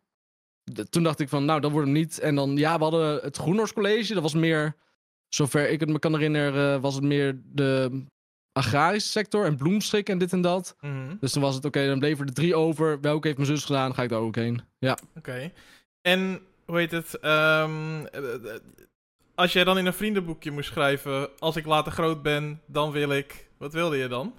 De- 0.65 0.89
toen 0.89 1.03
dacht 1.03 1.21
ik 1.21 1.29
van, 1.29 1.45
nou, 1.45 1.61
dat 1.61 1.71
wordt 1.71 1.87
hem 1.87 1.97
niet. 1.97 2.19
En 2.19 2.35
dan, 2.35 2.57
ja, 2.57 2.77
we 2.77 2.83
hadden 2.83 3.21
het 3.23 3.37
Groenhorst 3.37 3.73
College. 3.73 4.15
Dat 4.15 4.23
was 4.23 4.35
meer, 4.35 4.77
zover 5.29 5.71
ik 5.71 5.81
het 5.81 5.89
me 5.89 5.99
kan 5.99 6.13
herinneren, 6.15 6.81
was 6.81 6.95
het 6.95 7.05
meer 7.05 7.41
de 7.45 8.05
agrarische 8.53 9.11
sector 9.11 9.45
en 9.45 9.57
bloemstrik 9.57 10.09
en 10.09 10.19
dit 10.19 10.33
en 10.33 10.41
dat. 10.41 10.77
Mhm. 10.81 11.17
Dus 11.21 11.33
toen 11.33 11.43
was 11.43 11.55
het, 11.55 11.65
oké, 11.65 11.87
dan 11.87 11.99
bleef 11.99 12.19
er 12.21 12.27
de 12.27 12.33
drie 12.33 12.55
over. 12.55 13.01
Welke 13.01 13.27
heeft 13.27 13.39
mijn 13.39 13.51
zus 13.51 13.65
gedaan? 13.65 13.85
Dan 13.87 13.95
ga 13.95 14.03
ik 14.03 14.09
daar 14.09 14.19
ook 14.21 14.35
heen. 14.37 14.61
Ja. 14.79 14.99
Oké. 15.17 15.53
En 16.01 16.41
hoe 16.65 16.79
heet 16.79 16.91
het? 16.91 17.15
ehm, 17.19 18.05
eh, 18.07 18.35
eh, 18.35 18.61
als 19.35 19.53
jij 19.53 19.65
dan 19.65 19.79
in 19.79 19.87
een 19.87 19.93
vriendenboekje 19.93 20.51
moest 20.51 20.69
schrijven: 20.69 21.29
Als 21.39 21.57
ik 21.57 21.67
later 21.67 21.93
groot 21.93 22.23
ben, 22.23 22.61
dan 22.67 22.91
wil 22.91 23.11
ik. 23.11 23.49
Wat 23.59 23.73
wilde 23.73 23.97
je 23.97 24.09
dan? 24.09 24.35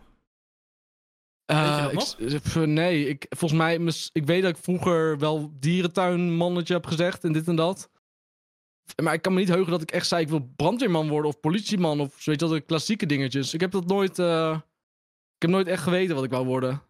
Eh, 1.45 1.83
dat 1.83 2.15
ik 2.19 2.41
pff, 2.41 2.55
nee, 2.55 3.07
ik, 3.07 3.25
volgens 3.29 3.59
mij, 3.59 3.79
ik 4.11 4.25
weet 4.25 4.41
dat 4.41 4.51
ik 4.57 4.63
vroeger 4.63 5.17
wel 5.17 5.51
dierentuinmannetje 5.59 6.73
heb 6.73 6.85
gezegd 6.85 7.23
en 7.23 7.31
dit 7.33 7.47
en 7.47 7.55
dat. 7.55 7.89
Maar 9.03 9.13
ik 9.13 9.21
kan 9.21 9.33
me 9.33 9.39
niet 9.39 9.49
heugen 9.49 9.71
dat 9.71 9.81
ik 9.81 9.91
echt 9.91 10.07
zei: 10.07 10.21
ik 10.21 10.29
wil 10.29 10.49
brandweerman 10.55 11.09
worden 11.09 11.29
of 11.31 11.39
politieman 11.39 11.99
of 11.99 12.15
zo 12.17 12.31
weet 12.31 12.39
je 12.39 12.47
de 12.47 12.61
klassieke 12.61 13.05
dingetjes. 13.05 13.53
Ik 13.53 13.59
heb 13.61 13.71
dat 13.71 13.85
nooit. 13.87 14.19
eh, 14.19 14.57
ik 15.35 15.41
heb 15.41 15.49
nooit 15.49 15.67
echt 15.67 15.83
geweten 15.83 16.15
wat 16.15 16.23
ik 16.23 16.29
wou 16.31 16.45
worden. 16.45 16.81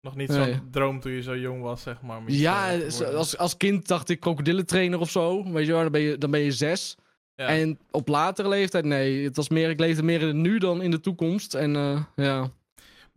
Nog 0.00 0.16
niet 0.16 0.28
Nee. 0.28 0.52
zo'n 0.52 0.68
droom 0.70 1.00
toen 1.00 1.12
je 1.12 1.22
zo 1.22 1.36
jong 1.36 1.62
was, 1.62 1.82
zeg 1.82 2.02
maar. 2.02 2.22
Ja, 2.26 2.72
eh, 2.72 3.14
als, 3.14 3.36
als 3.36 3.56
kind 3.56 3.88
dacht 3.88 4.08
ik 4.08 4.20
krokodillentrainer 4.20 4.98
of 4.98 5.10
zo. 5.10 5.52
Weet 5.52 5.66
je 5.66 5.72
wel, 5.72 5.82
dan 5.82 5.92
ben 5.92 6.00
je, 6.00 6.18
dan 6.18 6.30
ben 6.30 6.40
je 6.40 6.52
zes. 6.52 6.96
Ja. 7.34 7.46
En 7.48 7.78
op 7.90 8.08
latere 8.08 8.48
leeftijd, 8.48 8.84
nee. 8.84 9.24
Het 9.24 9.36
was 9.36 9.48
meer, 9.48 9.70
ik 9.70 9.80
leefde 9.80 10.02
meer 10.02 10.20
in 10.20 10.26
het 10.26 10.36
nu 10.36 10.58
dan 10.58 10.82
in 10.82 10.90
de 10.90 11.00
toekomst. 11.00 11.54
En 11.54 11.76
eh, 11.76 12.02
ja. 12.16 12.50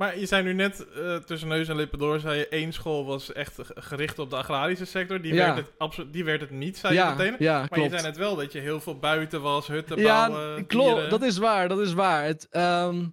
Maar 0.01 0.19
je 0.19 0.25
zei 0.25 0.43
nu 0.43 0.53
net 0.53 0.85
eh, 0.95 1.15
tussen 1.15 1.47
neus 1.47 1.67
en 1.67 1.75
lippen 1.75 1.99
door, 1.99 2.19
zei 2.19 2.37
je 2.37 2.47
één 2.47 2.73
school 2.73 3.05
was 3.05 3.33
echt 3.33 3.57
gericht 3.75 4.19
op 4.19 4.29
de 4.29 4.35
agrarische 4.35 4.85
sector. 4.85 5.21
Die, 5.21 5.33
Ja. 5.33 5.53
werd, 5.53 5.67
het 5.77 6.13
die 6.13 6.23
werd 6.23 6.41
het 6.41 6.49
niet, 6.51 6.77
zei 6.77 6.93
je 6.95 7.13
meteen. 7.17 7.35
ja, 7.39 7.59
Maar 7.59 7.67
klopt. 7.69 7.91
je 7.91 7.97
zei 7.97 8.07
net 8.09 8.17
wel 8.17 8.35
dat 8.35 8.51
je 8.51 8.59
heel 8.59 8.79
veel 8.81 8.99
buiten 8.99 9.41
was, 9.41 9.67
hutten 9.67 9.97
Ja, 9.99 10.27
bouwen, 10.29 10.65
klopt. 10.65 11.09
Dat 11.09 11.21
is 11.21 11.37
waar, 11.37 11.67
dat 11.67 11.79
is 11.79 11.93
waar. 11.93 12.23
Het, 12.25 12.47
ehm, 12.49 13.05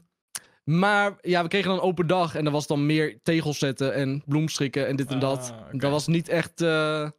maar 0.64 1.16
ja, 1.21 1.42
we 1.42 1.49
kregen 1.49 1.68
dan 1.68 1.78
een 1.78 1.85
open 1.85 2.07
dag 2.07 2.35
en 2.35 2.47
er 2.47 2.52
was 2.52 2.66
dan 2.66 2.87
meer 2.87 3.18
tegels 3.23 3.59
zetten 3.59 3.95
en 3.95 4.23
bloemstrikken 4.26 4.87
en 4.87 4.97
dit 4.97 5.09
en 5.09 5.14
Ah, 5.14 5.21
dat. 5.21 5.54
Dat 5.73 5.90
was 5.90 6.07
niet 6.07 6.28
echt... 6.28 6.61
eh, 6.61 7.11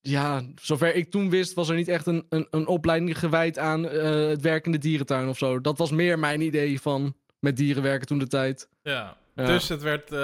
ja, 0.00 0.42
zover 0.60 0.94
ik 0.94 1.10
toen 1.10 1.30
wist, 1.30 1.54
was 1.54 1.68
er 1.68 1.76
niet 1.76 1.88
echt 1.88 2.06
een, 2.06 2.26
een, 2.28 2.46
een 2.50 2.66
opleiding 2.66 3.18
gewijd 3.18 3.58
aan 3.58 3.88
eh, 3.88 4.28
het 4.28 4.40
werk 4.40 4.66
in 4.66 4.72
de 4.72 4.78
dierentuin 4.78 5.28
of 5.28 5.38
zo. 5.38 5.60
Dat 5.60 5.78
was 5.78 5.90
meer 5.90 6.18
mijn 6.18 6.40
idee 6.40 6.80
van 6.80 7.14
met 7.38 7.56
dieren 7.56 7.82
werken 7.82 8.06
toen 8.06 8.18
de 8.18 8.26
tijd. 8.26 8.68
Ja. 8.82 9.16
Ja. 9.34 9.46
Dus 9.46 9.68
het 9.68 9.82
werd 9.82 10.12
eh, 10.12 10.18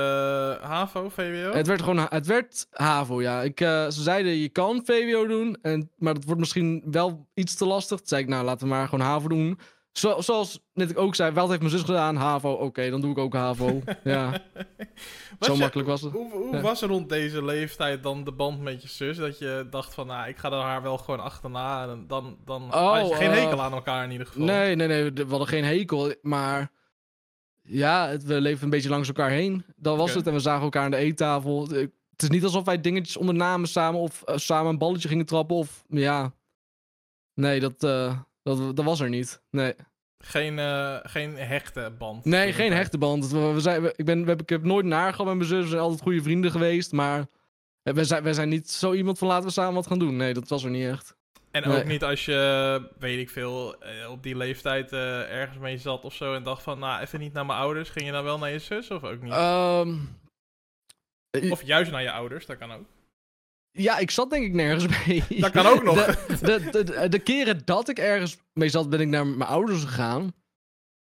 HAVO, 0.63 1.09
VWO? 1.09 1.53
Het 1.53 1.67
werd 1.67 1.83
gewoon 1.83 2.07
het 2.09 2.27
werd 2.27 2.67
HAVO, 2.71 3.21
ja. 3.23 3.43
Ik, 3.43 3.61
eh, 3.61 3.69
ze 3.89 4.03
zeiden 4.03 4.33
je 4.37 4.49
kan 4.49 4.83
VWO 4.85 5.27
doen, 5.27 5.57
en, 5.63 5.91
maar 5.97 6.15
dat 6.15 6.25
wordt 6.25 6.41
misschien 6.41 6.83
wel 6.91 7.27
iets 7.35 7.55
te 7.55 7.67
lastig. 7.67 7.99
Toen 7.99 8.07
zei 8.09 8.23
ik, 8.23 8.29
nou 8.29 8.45
laten 8.45 8.69
we 8.69 8.75
maar 8.75 8.89
gewoon 8.89 9.07
HAVO 9.07 9.29
doen. 9.29 9.59
Zo, 9.93 10.21
zoals 10.21 10.61
net 10.75 10.91
ik 10.91 10.99
ook 10.99 11.15
zei, 11.15 11.33
wat 11.33 11.49
heeft 11.49 11.61
mijn 11.61 11.73
zus 11.73 11.83
gedaan? 11.83 12.17
HAVO, 12.17 12.51
oké, 12.53 12.91
dan 12.91 13.01
doe 13.01 13.11
ik 13.11 13.19
ook 13.19 13.35
HAVO. 13.35 13.83
ja, 14.05 14.31
Was 15.39 15.49
zo 15.49 15.53
je- 15.53 15.59
makkelijk 15.59 15.89
was 15.89 16.03
het. 16.03 16.13
Hoe, 16.13 16.31
hoe 16.33 16.55
Ja. 16.57 16.61
was 16.61 16.83
er 16.83 16.89
rond 16.89 17.09
deze 17.09 17.45
leeftijd 17.45 18.03
dan 18.03 18.25
de 18.25 18.33
band 18.33 18.61
met 18.61 18.83
je 18.83 18.89
zus? 18.89 19.17
Dat 19.17 19.39
je 19.39 19.67
dacht 19.71 19.95
van, 19.95 20.07
nou, 20.07 20.29
ik 20.29 20.37
ga 20.37 20.51
er 20.51 20.59
haar 20.61 20.83
wel 20.83 20.99
gewoon 20.99 21.21
achterna. 21.21 21.89
En 21.89 22.05
dan, 22.09 22.37
dan 22.45 22.63
Oh, 22.75 22.93
had 22.93 23.09
je 23.09 23.15
geen 23.15 23.31
eh, 23.31 23.43
hekel 23.43 23.63
aan 23.63 23.73
elkaar 23.73 24.05
in 24.05 24.11
ieder 24.11 24.27
geval. 24.27 24.45
Nee, 24.45 24.75
nee, 24.75 24.89
nee, 24.89 25.13
we 25.13 25.25
hadden 25.29 25.49
geen 25.49 25.65
hekel, 25.65 26.15
maar 26.23 26.71
ja, 27.63 28.09
het, 28.09 28.25
we 28.25 28.41
leefden 28.41 28.65
een 28.65 28.71
beetje 28.71 28.89
langs 28.89 29.09
elkaar 29.09 29.31
heen. 29.31 29.65
Dat 29.77 29.97
was 29.97 30.15
het 30.15 30.27
en 30.27 30.33
we 30.33 30.39
zagen 30.41 30.63
elkaar 30.63 30.85
aan 30.85 30.91
de 30.91 30.97
eettafel. 30.97 31.69
Het 31.69 32.23
is 32.23 32.29
niet 32.29 32.45
alsof 32.45 32.65
wij 32.65 32.81
dingetjes 32.81 33.17
ondernamen 33.17 33.69
samen 33.69 34.01
of 34.01 34.23
eh, 34.23 34.37
samen 34.37 34.71
een 34.73 34.79
balletje 34.79 35.09
gingen 35.09 35.27
trappen 35.27 35.57
of 35.57 35.85
ja. 35.89 36.33
Nee, 37.35 37.61
dat, 37.61 37.83
eh, 37.85 38.19
dat, 38.43 38.77
dat 38.77 38.85
was 38.85 39.01
er 39.01 39.09
niet. 39.09 39.43
Nee. 39.51 39.75
Geen, 40.19 40.59
eh, 40.59 40.97
geen 41.03 41.37
hechte 41.37 41.93
band. 41.99 42.25
Nee, 42.25 42.53
geen 42.53 42.73
hechte 42.73 42.99
band. 42.99 43.31
We, 43.31 43.39
we 43.53 43.61
zijn, 43.61 43.83
we- 43.83 43.93
ik, 43.97 44.05
ben, 44.05 44.23
we 44.25 44.31
heb, 44.31 44.41
ik 44.43 44.49
heb 44.49 44.63
nooit 44.65 44.87
naar 44.87 45.11
gehad 45.11 45.27
met 45.27 45.37
mijn 45.37 45.49
zus. 45.49 45.63
We 45.63 45.69
zijn 45.69 45.81
altijd 45.81 46.01
goede 46.03 46.23
vrienden 46.23 46.51
geweest. 46.51 46.93
Maar 46.93 47.27
we 47.83 48.05
zijn, 48.05 48.23
we 48.23 48.35
zijn 48.35 48.49
niet 48.49 48.71
zo 48.71 48.93
iemand 48.93 49.19
van 49.19 49.29
laten 49.29 49.47
we 49.47 49.53
samen 49.53 49.75
wat 49.75 49.87
gaan 49.87 49.99
doen. 49.99 50.17
Nee, 50.17 50.35
dat 50.35 50.49
was 50.49 50.65
er 50.65 50.71
niet 50.71 50.87
echt. 50.87 51.17
En 51.53 51.69
Nee. 51.69 51.79
ook 51.79 51.85
niet 51.85 52.05
als 52.05 52.25
je, 52.25 52.83
weet 52.99 53.19
ik 53.19 53.31
veel, 53.31 53.81
eh, 53.83 54.11
op 54.11 54.23
die 54.23 54.37
leeftijd 54.37 54.93
eh, 54.93 55.31
ergens 55.41 55.59
mee 55.59 55.79
zat 55.79 56.05
of 56.05 56.15
zo 56.15 56.35
en 56.35 56.43
dacht 56.43 56.63
van, 56.63 56.79
nou, 56.79 57.01
even 57.03 57.21
niet 57.21 57.33
naar 57.33 57.47
mijn 57.47 57.59
ouders. 57.59 57.89
Ging 57.91 58.07
je 58.07 58.13
dan 58.13 58.25
wel 58.25 58.39
naar 58.39 58.51
je 58.51 58.59
zus 58.59 58.91
of 58.91 59.05
ook 59.05 59.23
niet? 59.23 59.33
Ehm, 59.33 59.97
of 61.51 61.63
juist 61.63 61.91
naar 61.91 62.03
je 62.03 62.13
ouders, 62.13 62.47
dat 62.47 62.59
kan 62.59 62.73
ook. 62.73 62.87
ja, 63.71 63.99
ik 63.99 64.11
zat 64.11 64.31
denk 64.31 64.45
ik 64.45 64.53
nergens 64.53 65.07
mee. 65.07 65.41
Dat 65.41 65.51
kan 65.51 65.67
ook 65.67 65.83
nog. 65.83 66.05
De, 66.41 66.69
de, 66.71 67.09
de, 67.09 67.19
keren 67.19 67.63
dat 67.65 67.89
ik 67.89 67.99
ergens 67.99 68.39
mee 68.53 68.69
zat, 68.69 68.91
ben 68.91 69.01
ik 69.01 69.09
naar 69.09 69.27
mijn 69.27 69.51
ouders 69.51 69.83
gegaan. 69.85 70.35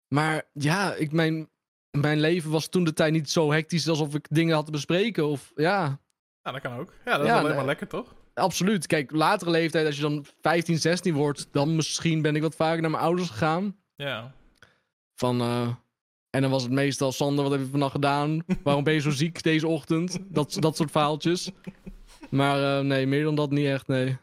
Maar 0.08 0.44
ja, 0.54 0.94
ik, 0.94 1.12
mijn, 1.12 1.50
mijn 1.98 2.20
leven 2.20 2.52
was 2.52 2.68
toen 2.68 2.84
de 2.84 2.94
tijd 2.94 3.12
niet 3.12 3.30
zo 3.30 3.52
hectisch 3.52 3.88
alsof 3.90 4.14
ik 4.16 4.26
dingen 4.30 4.56
had 4.56 4.66
te 4.66 4.72
bespreken. 4.72 5.28
Of 5.28 5.52
ja, 5.56 6.00
Ja, 6.44 6.52
dat 6.52 6.62
kan 6.62 6.78
ook. 6.78 6.94
Ja, 7.06 7.12
dat 7.12 7.22
is 7.22 7.28
Ja, 7.28 7.34
alleen 7.34 7.48
nee. 7.48 7.56
maar 7.56 7.66
lekker, 7.66 7.88
toch? 7.88 8.14
Absoluut. 8.36 8.88
Kijk, 8.88 9.12
latere 9.12 9.50
leeftijd, 9.50 9.86
als 9.86 9.96
je 9.96 10.02
dan 10.02 10.26
15, 10.42 10.78
16 10.78 11.14
wordt, 11.14 11.48
dan 11.52 11.76
misschien 11.76 12.22
ben 12.22 12.36
ik 12.36 12.42
wat 12.42 12.56
vaker 12.56 12.82
naar 12.82 12.92
mijn 12.92 13.04
ouders 13.04 13.30
gegaan. 13.30 13.76
Ja. 13.96 14.34
Van, 15.16 15.42
eh, 15.42 15.68
en 16.30 16.42
dan 16.42 16.52
was 16.52 16.64
het 16.64 16.72
meestal, 16.72 17.12
Sander, 17.12 17.44
wat 17.44 17.52
heb 17.54 17.62
je 17.62 17.68
vannacht 17.68 17.92
gedaan? 17.92 18.44
Waarom 18.64 18.84
ben 18.84 18.94
je 18.94 19.00
zo 19.00 19.10
ziek 19.10 19.44
deze 19.44 19.68
ochtend? 19.68 20.20
Dat, 20.22 20.58
dat 20.60 20.76
soort 20.76 20.92
verhaaltjes. 20.92 21.52
Maar 22.30 22.78
eh, 22.78 22.86
nee, 22.86 23.08
meer 23.08 23.24
dan 23.24 23.36
dat 23.36 23.50
niet 23.50 23.68
echt, 23.68 23.88
nee. 23.88 24.18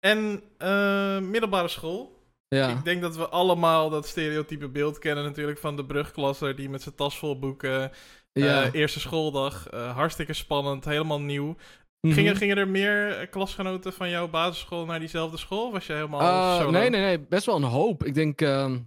En 0.00 0.42
eh, 0.58 1.18
middelbare 1.18 1.68
school. 1.68 2.12
Ja, 2.48 2.68
Ik 2.68 2.84
denk 2.84 3.02
dat 3.02 3.16
we 3.16 3.28
allemaal 3.28 3.90
dat 3.90 4.06
stereotype 4.06 4.68
beeld 4.68 4.98
kennen 4.98 5.24
natuurlijk 5.24 5.58
van 5.58 5.76
de 5.76 5.84
brugklasser 5.84 6.56
die 6.56 6.70
met 6.70 6.82
zijn 6.82 6.94
tas 6.94 7.18
vol 7.18 7.38
boeken. 7.38 7.90
ja. 8.32 8.70
eerste 8.72 9.00
schooldag, 9.00 9.66
hartstikke 9.70 10.32
spannend, 10.32 10.84
helemaal 10.84 11.20
nieuw. 11.20 11.56
Mhm. 12.04 12.12
Gingen, 12.14 12.36
gingen 12.36 12.56
er 12.56 12.68
meer 12.68 13.18
eh, 13.18 13.30
klasgenoten 13.30 13.92
van 13.92 14.10
jouw 14.10 14.28
basisschool 14.28 14.84
naar 14.84 14.98
diezelfde 14.98 15.36
school? 15.36 15.72
Was 15.72 15.86
je 15.86 15.92
helemaal 15.92 16.20
Eh, 16.20 16.56
solo? 16.58 16.70
nee, 16.70 16.90
nee, 16.90 17.00
nee, 17.00 17.18
best 17.18 17.46
wel 17.46 17.56
een 17.56 17.62
hoop. 17.62 18.04
Ik 18.04 18.14
denk 18.14 18.40
ehm, 18.40 18.78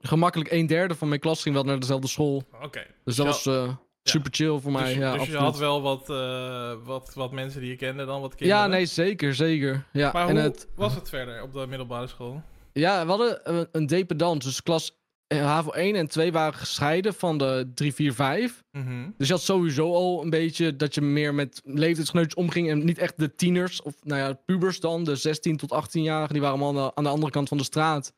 gemakkelijk 0.00 0.50
een 0.50 0.66
derde 0.66 0.94
van 0.94 1.08
mijn 1.08 1.20
klas 1.20 1.42
ging 1.42 1.54
wel 1.54 1.64
naar 1.64 1.78
dezelfde 1.80 2.08
school. 2.08 2.42
Oké. 2.62 2.86
Dus 3.04 3.16
dat 3.16 3.26
Ja. 3.26 3.32
was 3.32 3.46
eh, 3.46 3.74
super 4.02 4.30
chill 4.34 4.58
voor 4.58 4.72
mij. 4.72 4.84
Dus, 4.84 4.94
ja, 4.94 5.12
dus 5.16 5.26
je 5.26 5.36
had 5.36 5.58
wel 5.58 5.82
wat, 5.82 6.10
eh, 6.10 6.72
wat, 6.84 7.12
wat 7.14 7.32
mensen 7.32 7.60
die 7.60 7.70
je 7.70 7.76
kende 7.76 8.04
dan, 8.04 8.20
wat 8.20 8.34
kinderen. 8.34 8.62
ja, 8.62 8.68
nee, 8.68 8.86
zeker, 8.86 9.34
zeker. 9.34 9.84
Ja, 9.92 10.10
Maar 10.12 10.28
en 10.28 10.34
hoe 10.34 10.44
het, 10.44 10.68
was 10.74 10.94
het 10.94 11.08
verder 11.08 11.42
op 11.42 11.52
de 11.52 11.66
middelbare 11.68 12.06
school? 12.06 12.42
Ja, 12.72 13.02
we 13.04 13.08
hadden 13.10 13.40
een, 13.72 13.86
dependant. 13.86 14.42
Dus 14.42 14.62
klas 14.62 14.98
HAVO 15.36 15.70
1 15.70 15.94
en 15.94 16.06
2 16.06 16.32
waren 16.32 16.58
gescheiden 16.58 17.14
van 17.14 17.38
de 17.38 17.70
3, 17.74 17.94
4, 17.94 18.14
5. 18.14 18.64
Mhm. 18.72 19.10
Dus 19.16 19.26
je 19.26 19.32
had 19.32 19.42
sowieso 19.42 19.94
al 19.94 20.22
een 20.22 20.30
beetje 20.30 20.76
dat 20.76 20.94
je 20.94 21.00
meer 21.00 21.34
met 21.34 21.60
leeftijdsgenootjes 21.64 22.34
omging. 22.34 22.70
En 22.70 22.84
niet 22.84 22.98
echt 22.98 23.18
de 23.18 23.34
tieners, 23.34 23.82
of 23.82 23.94
nou 24.02 24.20
ja, 24.20 24.32
pubers 24.32 24.80
dan. 24.80 25.04
De 25.04 25.16
16 25.16 25.56
tot 25.56 25.70
18-jarigen, 25.72 26.32
die 26.32 26.40
waren 26.40 26.60
allemaal 26.60 26.96
aan 26.96 27.04
de, 27.04 27.10
andere 27.10 27.32
kant 27.32 27.48
van 27.48 27.58
de 27.58 27.64
straat. 27.64 28.14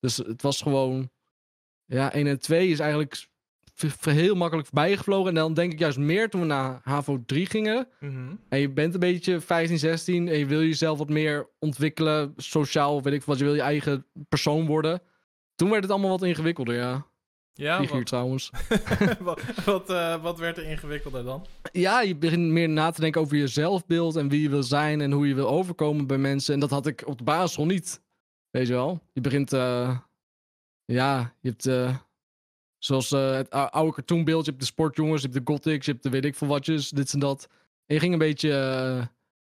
Dus 0.00 0.16
het 0.16 0.42
was 0.42 0.62
gewoon... 0.62 1.10
Ja, 1.86 2.12
1 2.12 2.26
en 2.26 2.38
2 2.38 2.68
is 2.68 2.78
eigenlijk 2.78 3.26
heel 4.00 4.34
makkelijk 4.34 4.68
voorbijgevlogen. 4.68 5.28
En 5.28 5.34
dan 5.34 5.54
denk 5.54 5.72
ik 5.72 5.78
juist 5.78 5.98
meer 5.98 6.30
toen 6.30 6.40
we 6.40 6.46
naar 6.46 6.80
HAVO 6.82 7.22
3 7.26 7.46
gingen. 7.46 7.88
Mhm. 8.00 8.34
En 8.48 8.58
je 8.58 8.70
bent 8.70 8.94
een 8.94 9.00
beetje 9.00 9.40
15, 9.40 9.78
16 9.78 10.28
en 10.28 10.38
je 10.38 10.46
wil 10.46 10.62
jezelf 10.62 10.98
wat 10.98 11.08
meer 11.08 11.48
ontwikkelen, 11.58 12.32
sociaal, 12.36 13.02
weet 13.02 13.14
ik 13.14 13.22
wat. 13.22 13.38
Je 13.38 13.44
wil 13.44 13.54
je 13.54 13.60
eigen 13.60 14.06
persoon 14.28 14.66
worden. 14.66 15.02
Toen 15.54 15.70
werd 15.70 15.82
het 15.82 15.90
allemaal 15.92 16.10
wat 16.10 16.22
ingewikkelder, 16.22 16.74
ja. 16.74 17.06
Ja, 17.56 17.78
Figuur 17.78 17.96
wat, 17.96 18.06
trouwens. 18.06 18.50
wat, 19.20 19.40
wat, 19.64 19.90
eh, 19.90 20.22
wat 20.22 20.38
werd 20.38 20.56
er 20.56 20.64
ingewikkelder 20.64 21.24
dan? 21.24 21.46
Ja, 21.72 22.00
je 22.00 22.16
begint 22.16 22.42
meer 22.50 22.68
na 22.68 22.90
te 22.90 23.00
denken 23.00 23.20
over 23.20 23.36
je 23.36 23.46
zelfbeeld 23.46 24.16
en 24.16 24.28
wie 24.28 24.42
je 24.42 24.48
wil 24.48 24.62
zijn 24.62 25.00
en 25.00 25.12
hoe 25.12 25.28
je 25.28 25.34
wil 25.34 25.48
overkomen 25.48 26.06
bij 26.06 26.18
mensen. 26.18 26.54
En 26.54 26.60
dat 26.60 26.70
had 26.70 26.86
ik 26.86 27.02
op 27.06 27.18
de 27.18 27.24
basisschool 27.24 27.66
niet. 27.66 28.00
Weet 28.50 28.66
je 28.66 28.72
wel? 28.72 29.00
Je 29.12 29.20
begint, 29.20 29.52
eh, 29.52 29.98
ja, 30.84 31.34
je 31.40 31.48
hebt, 31.48 31.66
eh, 31.66 31.96
zoals 32.78 33.10
het 33.10 33.50
ou- 33.50 33.70
oude 33.70 33.92
cartoonbeeld, 33.92 34.44
je 34.44 34.50
hebt 34.50 34.62
de 34.62 34.68
sportjongens, 34.68 35.22
je 35.22 35.28
hebt 35.28 35.46
de 35.46 35.52
gothics, 35.52 35.86
je 35.86 35.92
hebt 35.92 36.02
de 36.02 36.10
weet 36.10 36.24
ik 36.24 36.34
veel 36.34 36.48
watjes, 36.48 36.88
dit 36.90 37.12
en 37.12 37.18
dat. 37.18 37.48
En 37.86 37.94
je 37.94 38.00
ging 38.00 38.12
een 38.12 38.18
beetje 38.18 39.08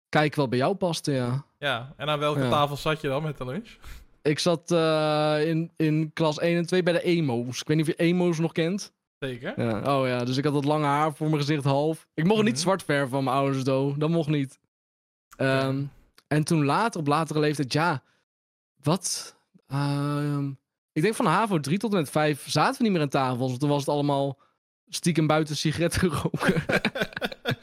kijken 0.10 0.40
wat 0.40 0.50
bij 0.50 0.60
jou 0.60 0.76
paste, 0.76 1.12
ja. 1.12 1.46
Ja, 1.60 1.94
en 1.98 2.08
aan 2.10 2.20
welke 2.20 2.40
Ja. 2.40 2.50
tafel 2.50 2.76
zat 2.78 3.02
je 3.02 3.08
dan 3.08 3.24
met 3.24 3.38
de 3.38 3.46
lunch? 3.46 3.70
Ik 4.24 4.40
zat 4.40 4.72
eh, 4.72 5.48
in, 5.48 5.72
in 5.76 6.12
klas 6.14 6.40
1 6.40 6.58
en 6.58 6.66
2 6.66 6.84
bij 6.84 6.94
de 6.94 7.02
emo's. 7.04 7.62
Ik 7.62 7.68
weet 7.68 7.78
niet 7.78 7.88
of 7.90 7.92
je 7.98 8.04
emo's 8.04 8.40
nog 8.40 8.52
kent. 8.52 8.94
Zeker. 9.20 9.54
Ja. 9.62 9.98
Oh 10.00 10.08
ja, 10.08 10.24
dus 10.24 10.38
ik 10.38 10.44
had 10.44 10.54
dat 10.54 10.66
lange 10.66 10.86
haar 10.86 11.14
voor 11.16 11.28
mijn 11.30 11.40
gezicht 11.42 11.64
half. 11.64 12.08
Ik 12.14 12.24
mocht 12.24 12.36
het 12.36 12.46
niet 12.46 12.54
Mhm. 12.54 12.64
zwart 12.64 12.84
verven 12.84 13.10
van 13.10 13.24
mijn 13.24 13.36
ouders, 13.36 13.64
do. 13.64 13.96
Dat 13.98 14.10
mocht 14.10 14.30
niet. 14.30 14.60
Ehm, 15.38 15.84
En 16.28 16.44
toen 16.44 16.66
later, 16.66 17.00
op 17.00 17.08
latere 17.08 17.40
leeftijd, 17.40 17.74
ja. 17.74 18.04
Wat? 18.82 19.36
Ehm, 19.68 20.50
ik 20.94 21.02
denk 21.02 21.16
van 21.16 21.26
HAVO 21.26 21.60
3 21.60 21.78
tot 21.78 21.92
en 21.92 21.98
met 21.98 22.10
5 22.10 22.50
zaten 22.50 22.78
we 22.78 22.84
niet 22.84 22.92
meer 22.92 23.02
aan 23.02 23.10
tafel. 23.10 23.48
Want 23.48 23.60
toen 23.60 23.70
was 23.70 23.80
het 23.80 23.90
allemaal 23.90 24.40
stiekem 24.88 25.28
buiten 25.28 25.56
sigaretten 25.56 26.10
roken. 26.22 26.64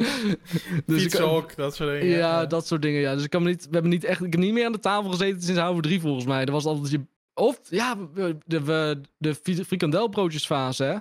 dus 0.86 1.04
ik, 1.04 1.10
Fietshok, 1.10 1.56
dat 1.56 1.74
soort 1.74 2.00
dingen. 2.00 2.16
ja, 2.16 2.46
dat 2.46 2.66
soort 2.66 2.82
dingen. 2.82 3.00
Ja. 3.00 3.14
Dus 3.14 3.24
ik, 3.24 3.30
kan 3.30 3.42
niet, 3.42 3.64
we 3.64 3.72
hebben 3.72 3.90
niet 3.90 4.04
echt, 4.04 4.24
ik 4.24 4.32
heb 4.32 4.40
niet 4.40 4.52
meer 4.52 4.66
aan 4.66 4.72
de 4.72 4.78
tafel 4.78 5.10
gezeten 5.10 5.42
sinds 5.42 5.60
HAVO 5.60 5.80
3 5.80 6.00
volgens 6.00 6.26
mij. 6.26 6.44
Er 6.44 6.52
was 6.52 6.64
altijd 6.64 6.90
je. 6.90 7.00
Of 7.34 7.60
ja, 7.68 7.96
de, 8.14 8.36
de, 8.46 9.00
de 9.18 9.34
frikandelbroodjesfase, 9.64 10.84
hè? 10.84 10.96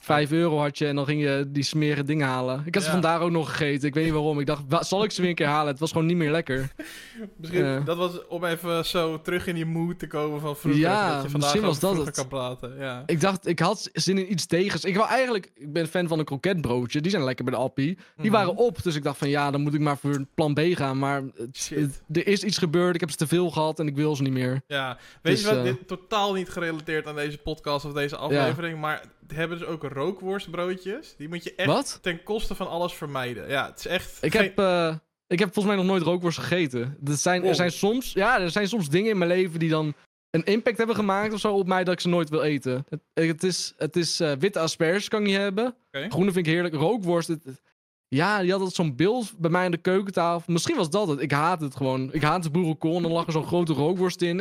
Vijf 0.00 0.30
euro 0.32 0.58
had 0.58 0.78
je 0.78 0.86
en 0.86 0.96
dan 0.96 1.04
ging 1.04 1.22
je 1.22 1.44
die 1.48 1.62
smerige 1.62 2.02
dingen 2.04 2.26
halen. 2.26 2.62
Ik 2.64 2.74
had 2.74 2.82
ze 2.82 2.88
Ja. 2.88 2.94
vandaag 2.94 3.20
ook 3.20 3.30
nog 3.30 3.50
gegeten. 3.50 3.88
Ik 3.88 3.94
weet 3.94 4.04
niet 4.04 4.12
waarom. 4.12 4.40
Ik 4.40 4.46
dacht, 4.46 4.86
zal 4.86 5.04
ik 5.04 5.10
ze 5.10 5.20
weer 5.20 5.30
een 5.30 5.36
keer 5.36 5.46
halen? 5.46 5.70
Het 5.70 5.80
was 5.80 5.92
gewoon 5.92 6.06
niet 6.06 6.16
meer 6.16 6.30
lekker. 6.30 6.72
Misschien, 7.36 7.64
Ja. 7.64 7.80
dat 7.80 7.96
was 7.96 8.26
om 8.26 8.44
even 8.44 8.84
zo 8.84 9.20
terug 9.20 9.46
in 9.46 9.54
die 9.54 9.64
mood 9.66 9.98
te 9.98 10.06
komen 10.06 10.40
van 10.40 10.56
vroeger. 10.56 10.80
Ja, 10.82 11.14
dat 11.14 11.22
je 11.22 11.30
vandaag 11.30 11.40
misschien 11.52 11.68
was 11.68 11.78
dat 11.80 12.06
het. 12.06 12.14
kan 12.14 12.28
praten. 12.28 12.76
Ja. 12.78 13.02
Ik 13.06 13.20
dacht, 13.20 13.46
ik 13.46 13.58
had 13.58 13.88
zin 13.92 14.18
in 14.18 14.32
iets 14.32 14.46
tegens. 14.46 14.84
Ik 14.84 14.96
wou 14.96 15.08
eigenlijk, 15.08 15.50
ik 15.54 15.72
ben 15.72 15.86
fan 15.88 16.08
van 16.08 16.18
een 16.18 16.24
kroketbroodje. 16.24 17.00
Die 17.00 17.10
zijn 17.10 17.24
lekker 17.24 17.44
bij 17.44 17.54
de 17.54 17.60
Appie. 17.60 17.84
Die 17.94 17.96
Mhm. 18.16 18.30
waren 18.30 18.56
op, 18.56 18.82
dus 18.82 18.94
ik 18.96 19.02
dacht 19.02 19.18
van 19.18 19.28
ja, 19.28 19.50
dan 19.50 19.60
moet 19.60 19.74
ik 19.74 19.80
maar 19.80 19.98
voor 19.98 20.24
plan 20.34 20.54
B 20.54 20.60
gaan. 20.60 20.98
Maar 20.98 21.22
het- 21.36 21.56
Shit. 21.56 21.78
het- 21.78 22.02
er 22.12 22.26
is 22.26 22.42
iets 22.44 22.58
gebeurd. 22.58 22.94
Ik 22.94 23.00
heb 23.00 23.10
ze 23.10 23.16
te 23.16 23.26
veel 23.26 23.50
gehad 23.50 23.78
en 23.78 23.86
ik 23.86 23.96
wil 23.96 24.16
ze 24.16 24.22
niet 24.22 24.32
meer. 24.32 24.60
Ja, 24.66 24.98
weet 25.22 25.32
Dus, 25.34 25.40
je 25.40 25.46
wat, 25.48 25.56
eh, 25.56 25.62
dit 25.62 25.88
totaal 25.88 26.32
niet 26.32 26.48
gerelateerd 26.48 27.06
aan 27.06 27.14
deze 27.14 27.38
podcast 27.38 27.84
of 27.84 27.92
deze 27.92 28.16
aflevering, 28.16 28.80
maar 28.80 29.02
hebben 29.26 29.58
dus 29.58 29.66
ook 29.66 29.82
rookworstbroodjes. 29.82 31.16
Die 31.16 31.28
moet 31.28 31.44
je 31.44 31.54
echt 31.54 31.68
Wat? 31.68 31.98
ten 32.02 32.22
koste 32.22 32.54
van 32.54 32.68
alles 32.68 32.92
vermijden. 32.92 33.48
Ja, 33.48 33.66
het 33.66 33.78
is 33.78 33.86
echt... 33.86 34.18
Ik 34.20 34.32
geen- 34.32 34.42
heb, 34.42 34.58
eh, 34.58 34.94
ik 35.26 35.38
heb 35.38 35.52
volgens 35.54 35.74
mij 35.74 35.84
nog 35.84 35.92
nooit 35.92 36.02
rookworst 36.06 36.38
gegeten. 36.38 36.98
Er 37.04 37.16
zijn, 37.16 37.44
er 37.44 37.54
zijn 37.54 37.72
soms, 37.72 38.12
ja, 38.12 38.40
er 38.40 38.50
zijn 38.50 38.68
soms 38.68 38.88
dingen 38.88 39.10
in 39.10 39.18
mijn 39.18 39.30
leven 39.30 39.58
die 39.58 39.68
dan 39.70 39.94
een 40.30 40.44
impact 40.44 40.76
hebben 40.78 40.96
gemaakt 40.96 41.32
of 41.32 41.40
zo 41.40 41.54
op 41.54 41.66
mij 41.66 41.84
dat 41.84 41.94
ik 41.94 42.00
ze 42.00 42.08
nooit 42.08 42.28
wil 42.28 42.42
eten. 42.42 42.86
Het, 42.88 43.00
het 43.14 43.42
is, 43.42 43.74
het 43.76 43.96
is 43.96 44.20
eh, 44.20 44.32
witte 44.38 44.58
asperges 44.58 45.08
kan 45.08 45.20
ik 45.20 45.26
niet 45.26 45.36
hebben. 45.36 45.74
Groene 45.90 46.32
vind 46.32 46.46
ik 46.46 46.52
heerlijk. 46.52 46.74
Rookworst, 46.74 47.28
het- 47.28 47.44
het- 47.44 47.62
ja, 48.08 48.40
die 48.40 48.50
had 48.50 48.58
altijd 48.58 48.76
zo'n 48.76 48.96
beeld 48.96 49.38
bij 49.38 49.50
mij 49.50 49.64
aan 49.64 49.70
de 49.70 49.76
keukentafel. 49.76 50.52
Misschien 50.52 50.76
was 50.76 50.90
dat 50.90 51.08
het. 51.08 51.20
Ik 51.20 51.30
haat 51.30 51.60
het 51.60 51.76
gewoon. 51.76 52.12
Ik 52.12 52.22
haat 52.22 52.42
de 52.42 52.50
boerenkool 52.50 52.96
en 52.96 53.02
dan 53.02 53.12
lag 53.12 53.26
er 53.26 53.32
zo'n 53.32 53.46
grote 53.46 53.72
rookworst 53.72 54.22
in. 54.22 54.40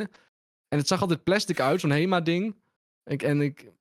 En 0.67 0.77
het 0.77 0.87
zag 0.87 1.01
altijd 1.01 1.23
plastic 1.23 1.59
uit, 1.59 1.79
zo'n 1.79 1.91
Hema-ding. 1.91 2.55
Ik, 3.03 3.23
en 3.23 3.41
ik, 3.41 3.71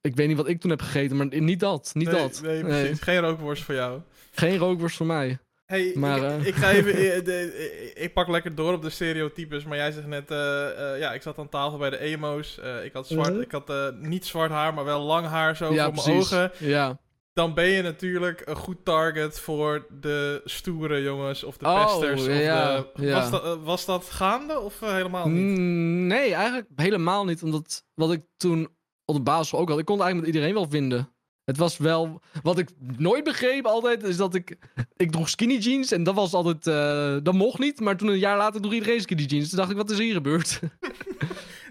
ik 0.00 0.16
weet 0.16 0.28
niet 0.28 0.36
wat 0.36 0.48
ik 0.48 0.60
toen 0.60 0.70
heb 0.70 0.80
gegeten, 0.82 1.16
maar 1.16 1.26
niet 1.40 1.60
dat. 1.60 1.90
Niet 1.94 2.10
nee, 2.10 2.20
dat. 2.20 2.40
Nee, 2.42 2.62
precies. 2.64 3.00
Geen 3.00 3.20
rookworst 3.20 3.62
voor 3.62 3.74
jou. 3.74 4.00
Geen 4.30 4.56
rookworst 4.58 4.96
voor 4.96 5.06
mij. 5.06 5.38
Hey, 5.66 5.92
Maar, 5.94 6.18
ik, 6.18 6.24
eh, 6.40 6.46
ik 6.46 6.54
ga 6.54 6.70
even... 6.70 6.94
de- 7.24 7.92
ik 7.94 8.12
pak 8.12 8.28
lekker 8.28 8.54
door 8.54 8.72
op 8.72 8.82
de 8.82 8.90
stereotypes, 8.90 9.64
maar 9.64 9.76
jij 9.76 9.90
zegt 9.92 10.06
net... 10.06 10.30
eh, 10.30 10.92
eh, 10.92 10.98
ja, 11.00 11.12
ik 11.12 11.22
zat 11.22 11.38
aan 11.38 11.48
tafel 11.48 11.78
bij 11.78 11.90
de 11.90 11.98
emo's. 11.98 12.58
ik 12.84 12.92
had, 12.92 13.06
zwart, 13.06 13.32
Mhm. 13.32 13.40
ik 13.40 13.50
had 13.52 13.94
niet 14.00 14.26
zwart 14.26 14.50
haar, 14.50 14.74
maar 14.74 14.84
wel 14.84 15.00
lang 15.00 15.26
haar 15.26 15.56
zo 15.56 15.72
ja, 15.72 15.84
voor 15.92 16.04
mijn 16.04 16.18
ogen. 16.18 16.50
Ja. 16.58 16.98
Dan 17.32 17.54
ben 17.54 17.66
je 17.66 17.82
natuurlijk 17.82 18.42
een 18.44 18.56
goed 18.56 18.84
target 18.84 19.40
voor 19.40 19.86
de 20.00 20.40
stoere 20.44 21.02
jongens 21.02 21.44
of 21.44 21.56
de 21.56 21.66
Oh, 21.66 21.84
pesters. 21.84 22.20
Of 22.20 22.26
ja, 22.28 22.76
de, 22.94 23.06
ja. 23.06 23.14
Was, 23.20 23.30
dat, 23.30 23.58
was 23.62 23.84
dat 23.84 24.04
gaande 24.04 24.60
of 24.60 24.80
helemaal 24.80 25.28
niet? 25.28 25.58
Mm, 25.58 26.06
Nee, 26.06 26.34
eigenlijk 26.34 26.68
helemaal 26.76 27.24
niet. 27.24 27.42
Omdat 27.42 27.84
wat 27.94 28.12
ik 28.12 28.22
toen 28.36 28.68
op 29.08 29.14
de 29.16 29.22
basisschool 29.22 29.60
ook 29.60 29.68
had, 29.68 29.78
ik 29.78 29.84
kon 29.84 29.96
het 29.96 30.04
eigenlijk 30.04 30.34
met 30.34 30.42
iedereen 30.44 30.62
wel 30.62 30.70
vinden. 30.80 31.12
Het 31.44 31.56
was 31.56 31.76
wel. 31.76 32.20
Wat 32.42 32.58
ik 32.58 32.68
nooit 32.96 33.24
begreep 33.24 33.64
altijd, 33.66 34.02
is 34.02 34.16
dat 34.16 34.34
ik. 34.34 34.56
Ik 34.96 35.10
droeg 35.10 35.28
skinny 35.28 35.56
jeans 35.56 35.92
en 35.92 36.02
dat 36.02 36.14
was 36.14 36.32
altijd. 36.32 36.66
eh, 36.66 37.16
dat 37.22 37.34
mocht 37.34 37.58
niet. 37.58 37.80
Maar 37.80 37.96
toen 37.96 38.08
een 38.08 38.18
jaar 38.18 38.36
later 38.36 38.60
droeg 38.60 38.72
iedereen 38.72 39.00
skinny 39.00 39.22
jeans. 39.24 39.48
Toen 39.48 39.58
dacht 39.58 39.70
ik, 39.70 39.76
wat 39.76 39.90
is 39.90 39.98
hier 39.98 40.12
gebeurd? 40.14 40.60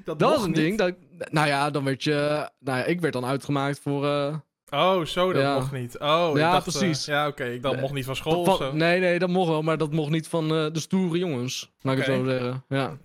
Dat, 0.05 0.19
dat 0.19 0.29
was 0.29 0.41
een 0.43 0.47
niet. 0.47 0.55
ding. 0.55 0.77
Dat, 0.77 0.93
nou 1.31 1.47
ja, 1.47 1.69
dan 1.69 1.83
werd 1.83 2.03
je. 2.03 2.49
Nou 2.59 2.77
ja, 2.77 2.83
ik 2.85 3.01
werd 3.01 3.13
dan 3.13 3.25
uitgemaakt 3.25 3.79
voor. 3.79 4.05
eh, 4.05 4.35
Oh, 4.69 5.05
zo, 5.05 5.33
dat 5.33 5.41
Ja. 5.41 5.53
mocht 5.53 5.71
niet. 5.71 5.99
Oh, 5.99 6.31
Ja, 6.33 6.51
dacht, 6.51 6.67
eh, 6.67 6.73
precies. 6.73 7.05
ja, 7.05 7.27
oké. 7.27 7.43
Ik 7.45 7.61
Nee. 7.61 7.77
mocht 7.77 7.93
niet 7.93 8.05
van 8.05 8.15
school 8.15 8.41
of 8.41 8.57
zo. 8.57 8.73
nee, 8.73 8.99
nee, 8.99 9.19
dat 9.19 9.29
mocht 9.29 9.49
wel. 9.49 9.61
Maar 9.61 9.77
dat 9.77 9.91
mocht 9.91 10.09
niet 10.11 10.27
van 10.27 10.47
de 10.47 10.69
stoere 10.79 11.17
jongens. 11.17 11.71
Laat 11.81 11.97
ik 11.97 12.05
het 12.05 12.15
zo 12.15 12.25
zeggen. 12.25 12.63
Ja. 12.69 12.97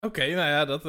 Oké, 0.00 0.20
nou 0.26 0.36
ja, 0.48 0.64
dat, 0.64 0.82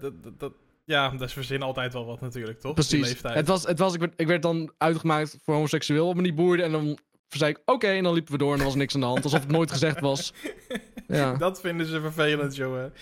dat, 0.22 0.38
dat- 0.38 0.52
ja, 0.90 1.08
dat 1.10 1.20
is 1.28 1.32
verzin 1.32 1.62
altijd 1.62 1.92
wel 1.92 2.06
wat 2.06 2.20
natuurlijk, 2.20 2.60
toch? 2.60 2.74
Die 2.74 2.84
Precies. 2.86 3.06
leeftijd. 3.08 3.34
Het 3.34 3.48
was, 3.48 3.62
het 3.66 3.78
was, 3.78 3.94
ik, 3.94 4.00
werd, 4.00 4.12
ik 4.16 4.26
werd 4.26 4.42
dan 4.42 4.72
uitgemaakt 4.78 5.36
voor 5.42 5.54
homoseksueel 5.54 6.08
op 6.08 6.14
me 6.16 6.22
niet 6.22 6.34
boerde. 6.34 6.62
En 6.62 6.72
dan 6.72 6.98
zei 7.28 7.50
ik 7.50 7.60
oké, 7.64 7.86
en 7.86 8.02
dan 8.02 8.12
liepen 8.14 8.32
we 8.32 8.38
door 8.38 8.52
en 8.52 8.58
er 8.58 8.64
was 8.64 8.74
niks 8.74 8.94
aan 8.94 9.00
de 9.00 9.06
hand. 9.06 9.24
Alsof 9.24 9.40
het 9.40 9.50
nooit 9.50 9.70
gezegd 9.70 10.00
was. 10.00 10.32
Ja, 11.06 11.34
Dat 11.34 11.60
vinden 11.60 11.86
ze 11.86 12.00
vervelend, 12.00 12.56
jongen. 12.56 12.92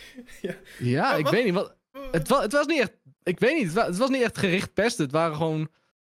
ja 0.78 1.14
ik 1.14 1.24
wat- 1.24 1.32
weet 1.32 1.44
niet. 1.44 1.54
Wat, 1.54 1.76
het, 2.10 2.28
was, 2.28 2.42
het 2.42 2.52
was 2.52 2.66
niet 2.66 2.80
echt, 2.80 2.92
ik 3.22 3.38
weet 3.38 3.54
niet, 3.56 3.64
het 3.64 3.72
was, 3.74 3.86
het 3.86 3.96
was 3.96 4.08
niet 4.08 4.22
echt 4.22 4.38
gericht 4.38 4.74
pesten. 4.74 5.04
Het 5.04 5.12
waren 5.12 5.36
gewoon, 5.36 5.68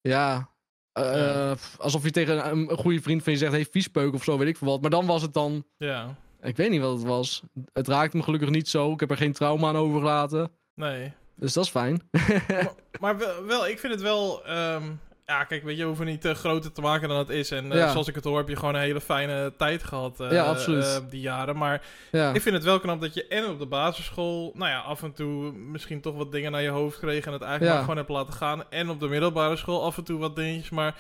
ja, 0.02 0.50
eh, 0.92 1.04
Ja. 1.16 1.54
pff, 1.54 1.80
alsof 1.80 2.04
je 2.04 2.12
tegen 2.12 2.52
een, 2.52 2.70
een 2.72 2.78
goede 2.78 3.02
vriend 3.02 3.24
van 3.24 3.32
je 3.34 3.40
zegt, 3.40 3.52
hey, 3.52 3.66
viespeuk 3.72 4.14
of 4.14 4.24
zo, 4.24 4.38
weet 4.38 4.48
ik 4.48 4.58
veel 4.58 4.68
wat. 4.68 4.82
Maar 4.82 4.90
dan 4.90 5.06
was 5.06 5.22
het 5.22 5.34
dan, 5.34 5.66
Ja, 5.78 6.16
ik 6.42 6.56
weet 6.58 6.70
niet 6.70 6.82
wat 6.82 6.94
het 6.98 7.04
was. 7.08 7.42
Het 7.74 7.88
raakte 7.88 8.18
me 8.18 8.24
gelukkig 8.24 8.50
niet 8.50 8.70
zo. 8.70 8.92
Ik 8.92 9.00
heb 9.00 9.12
er 9.12 9.18
geen 9.18 9.34
trauma 9.34 9.68
aan 9.68 9.76
overgelaten. 9.78 10.52
nee. 10.76 11.14
Dus 11.42 11.54
dat 11.54 11.64
is 11.64 11.70
fijn. 11.70 12.02
maar 12.12 12.74
maar 13.00 13.18
wel, 13.18 13.46
wel, 13.46 13.68
ik 13.68 13.80
vind 13.80 13.94
het 13.94 14.02
wel... 14.02 14.46
ehm, 14.46 14.84
ja, 15.26 15.44
kijk, 15.44 15.64
weet 15.64 15.76
je, 15.76 15.82
we 15.82 15.88
hoeven 15.88 16.06
niet 16.06 16.26
eh, 16.26 16.34
groter 16.36 16.72
te 16.72 16.82
maken 16.82 17.10
dan 17.10 17.18
het 17.18 17.30
is. 17.30 17.52
En 17.52 17.72
eh, 17.72 17.78
Ja. 17.78 17.92
zoals 17.92 18.08
ik 18.08 18.16
het 18.16 18.24
hoor, 18.24 18.38
heb 18.38 18.48
je 18.48 18.56
gewoon 18.56 18.76
een 18.76 18.82
hele 18.82 19.02
fijne 19.02 19.54
tijd 19.58 19.84
gehad. 19.84 20.20
eh, 20.20 20.32
Ja, 20.32 20.44
absoluut. 20.44 21.04
die 21.10 21.22
jaren. 21.22 21.58
Maar 21.58 21.82
ja. 22.12 22.34
ik 22.34 22.42
vind 22.42 22.56
het 22.56 22.64
wel 22.64 22.80
knap 22.80 23.02
dat 23.02 23.14
je 23.14 23.28
en 23.28 23.46
op 23.50 23.60
de 23.60 23.66
basisschool... 23.66 24.52
Nou 24.56 24.70
ja, 24.70 24.80
af 24.80 25.04
en 25.04 25.14
toe 25.14 25.52
misschien 25.52 26.02
toch 26.02 26.16
wat 26.16 26.32
dingen 26.32 26.52
naar 26.52 26.62
je 26.62 26.70
hoofd 26.70 27.00
kreeg... 27.00 27.26
en 27.26 27.34
het 27.34 27.42
eigenlijk 27.42 27.72
maar 27.74 27.82
gewoon 27.82 27.98
hebt 27.98 28.10
laten 28.10 28.34
gaan. 28.34 28.70
En 28.72 28.90
op 28.90 29.00
de 29.00 29.08
middelbare 29.08 29.56
school 29.56 29.84
af 29.84 29.98
en 29.98 30.04
toe 30.04 30.20
wat 30.20 30.36
dingetjes. 30.36 30.70
Maar 30.70 30.96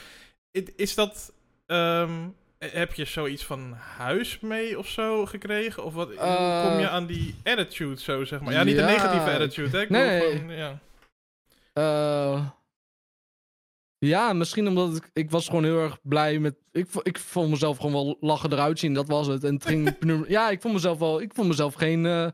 i- 0.57 0.73
is 0.75 0.95
dat... 0.95 1.33
ehm, 1.67 2.11
heb 2.65 2.93
je 2.93 3.05
zoiets 3.05 3.45
van 3.45 3.73
huis 3.73 4.39
mee 4.39 4.77
of 4.79 4.87
zo 4.87 5.25
gekregen? 5.25 5.83
Of 5.83 5.93
wat, 5.93 6.07
hoe 6.07 6.17
Eh, 6.17 6.67
kom 6.69 6.79
je 6.79 6.89
aan 6.89 7.05
die 7.05 7.35
attitude 7.43 8.01
zo, 8.01 8.25
zeg 8.25 8.41
maar? 8.41 8.53
Ja, 8.53 8.63
niet 8.63 8.75
de 8.75 8.81
negatieve 8.81 9.31
attitude, 9.31 9.77
hè? 9.77 9.81
Ik 9.83 9.89
nee, 9.89 10.31
gewoon, 10.37 10.55
ja. 10.55 10.79
Eh, 11.73 12.47
ja, 13.97 14.33
misschien 14.33 14.67
omdat 14.67 14.95
ik, 14.95 15.09
ik 15.13 15.31
was 15.31 15.45
gewoon 15.45 15.63
heel 15.63 15.79
erg 15.79 15.97
blij 16.01 16.39
met. 16.39 16.55
Ik, 16.71 16.87
ik 17.03 17.17
vond 17.19 17.49
mezelf 17.49 17.77
gewoon 17.77 17.91
wel 18.05 18.17
lachen 18.19 18.51
eruit 18.51 18.79
zien, 18.79 18.93
dat 18.93 19.07
was 19.07 19.27
het. 19.27 19.43
En 19.43 19.53
het 19.53 19.65
ging. 19.65 19.95
ja, 20.27 20.49
ik 20.49 20.61
vond 20.61 20.73
mezelf 20.73 20.99
wel. 20.99 21.21
Ik 21.21 21.33
vond 21.33 21.47
mezelf 21.47 21.73
geen. 21.73 22.05
eh, 22.05 22.27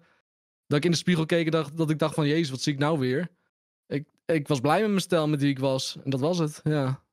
dat 0.68 0.78
ik 0.78 0.86
in 0.86 0.92
de 0.92 0.98
spiegel 0.98 1.26
keek 1.26 1.46
en 1.46 1.52
dacht, 1.52 1.78
dat 1.78 1.90
ik 1.90 2.00
dacht 2.00 2.16
van 2.16 2.28
Jezus, 2.28 2.50
wat 2.50 2.62
zie 2.62 2.74
ik 2.74 2.80
nou 2.80 3.00
weer? 3.00 3.28
Ik, 3.88 4.08
ik 4.26 4.48
was 4.48 4.60
blij 4.60 4.80
met 4.82 4.90
mijn 4.90 5.02
stijl, 5.02 5.28
met 5.28 5.42
wie 5.42 5.50
ik 5.50 5.60
was. 5.60 5.98
En 6.04 6.10
dat 6.10 6.20
was 6.20 6.38
het. 6.38 6.60
Ja, 6.64 7.04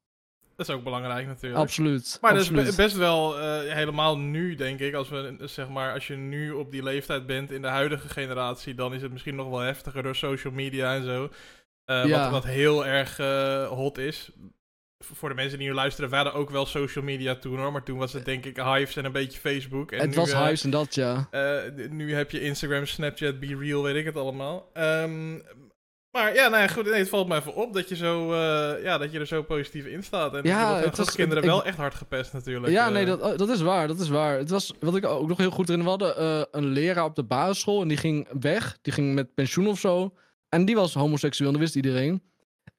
Dat 0.57 0.69
is 0.69 0.75
ook 0.75 0.85
belangrijk 0.85 1.27
natuurlijk. 1.27 1.63
absoluut. 1.63 2.19
Maar 2.21 2.33
dat 2.33 2.41
absoluut. 2.41 2.67
is 2.69 2.75
be- 2.77 2.83
best 2.83 2.97
wel 2.97 3.39
eh, 3.41 3.73
helemaal 3.75 4.19
nu, 4.19 4.55
denk 4.55 4.81
ik. 4.81 4.95
Als, 4.95 5.09
we, 5.09 5.37
zeg 5.41 5.69
maar, 5.69 5.93
als 5.93 6.07
je 6.07 6.17
nu 6.17 6.51
op 6.51 6.71
die 6.71 6.83
leeftijd 6.83 7.27
bent 7.27 7.51
in 7.51 7.63
de 7.63 7.69
huidige 7.69 8.09
generatie, 8.09 8.75
dan 8.75 8.95
is 8.95 9.03
het 9.03 9.13
misschien 9.13 9.35
nog 9.35 9.49
wel 9.49 9.59
heftiger 9.59 10.03
door 10.03 10.17
social 10.17 10.53
media 10.53 10.95
en 10.95 11.05
zo. 11.05 11.29
Eh, 11.85 12.05
Ja. 12.05 12.23
wat, 12.23 12.31
wat 12.31 12.45
heel 12.53 12.87
erg 12.87 13.19
eh, 13.19 13.67
hot 13.69 13.99
is. 13.99 14.31
Voor 14.99 15.29
de 15.29 15.35
mensen 15.35 15.59
die 15.59 15.69
nu 15.69 15.75
luisteren, 15.75 16.11
we 16.11 16.17
hadden 16.17 16.35
ook 16.35 16.51
wel 16.51 16.67
social 16.67 17.05
media 17.05 17.35
toen 17.35 17.59
hoor. 17.59 17.73
Maar 17.73 17.83
toen 17.83 17.99
was 17.99 18.13
het 18.13 18.25
denk 18.25 18.45
ik 18.45 18.57
Hives 18.57 18.97
en 18.97 19.05
een 19.05 19.13
beetje 19.13 19.39
Facebook. 19.41 19.93
En 19.93 20.01
het 20.01 20.11
nu, 20.11 20.17
was 20.17 20.33
huis 20.33 20.65
en 20.65 20.71
dat, 20.71 20.95
ja. 20.95 21.29
nu 21.91 22.15
heb 22.15 22.31
je 22.31 22.41
Instagram, 22.41 22.87
Snapchat, 22.87 23.41
Be 23.41 23.57
Real, 23.59 23.83
weet 23.83 23.97
ik 23.97 24.05
het 24.05 24.17
allemaal. 24.17 24.71
Ehm, 24.73 25.39
maar 26.15 26.35
ja, 26.35 26.49
nou 26.49 26.63
ja, 26.63 26.69
goed. 26.69 26.85
Nee, 26.85 26.95
het 26.99 27.09
valt 27.09 27.29
me 27.29 27.37
even 27.37 27.55
op 27.55 27.73
dat 27.75 27.89
je, 27.89 27.97
zo, 27.97 28.33
eh, 28.33 28.83
ja, 28.83 28.99
dat 28.99 29.13
je 29.13 29.19
er 29.19 29.27
zo 29.27 29.43
positief 29.43 29.87
in 29.87 30.03
staat. 30.03 30.35
En 30.35 30.41
Ja, 30.43 30.61
ja, 30.79 30.85
het 30.85 30.97
was- 30.97 31.15
kinderen 31.15 31.43
ik- 31.43 31.49
wel 31.49 31.65
echt 31.65 31.77
hard 31.77 31.95
gepest 31.95 32.33
natuurlijk. 32.33 32.73
Ja, 32.73 32.87
eh. 32.87 32.93
nee, 32.93 33.05
dat, 33.05 33.21
oh, 33.23 33.37
dat 33.39 33.49
is 33.49 33.61
waar. 33.61 33.87
Dat 33.89 34.01
is 34.01 34.09
waar. 34.09 34.39
Het 34.39 34.51
was, 34.51 34.73
wat 34.81 34.97
ik 34.97 35.05
ook 35.07 35.29
nog 35.29 35.39
heel 35.39 35.51
goed 35.51 35.69
we 35.69 35.83
hadden 35.83 36.17
eh, 36.17 36.43
een 36.51 36.67
leraar 36.67 37.05
op 37.05 37.15
de 37.15 37.23
basisschool 37.25 37.83
en 37.83 37.89
die 37.89 37.97
ging 37.97 38.29
weg. 38.41 38.79
Die 38.83 38.93
ging 38.93 39.15
met 39.15 39.35
pensioen 39.35 39.67
of 39.67 39.79
zo. 39.79 40.15
En 40.49 40.65
die 40.65 40.75
was 40.75 40.95
homoseksueel, 40.95 41.49
en 41.49 41.55
dat 41.55 41.63
wist 41.65 41.77
iedereen. 41.77 42.23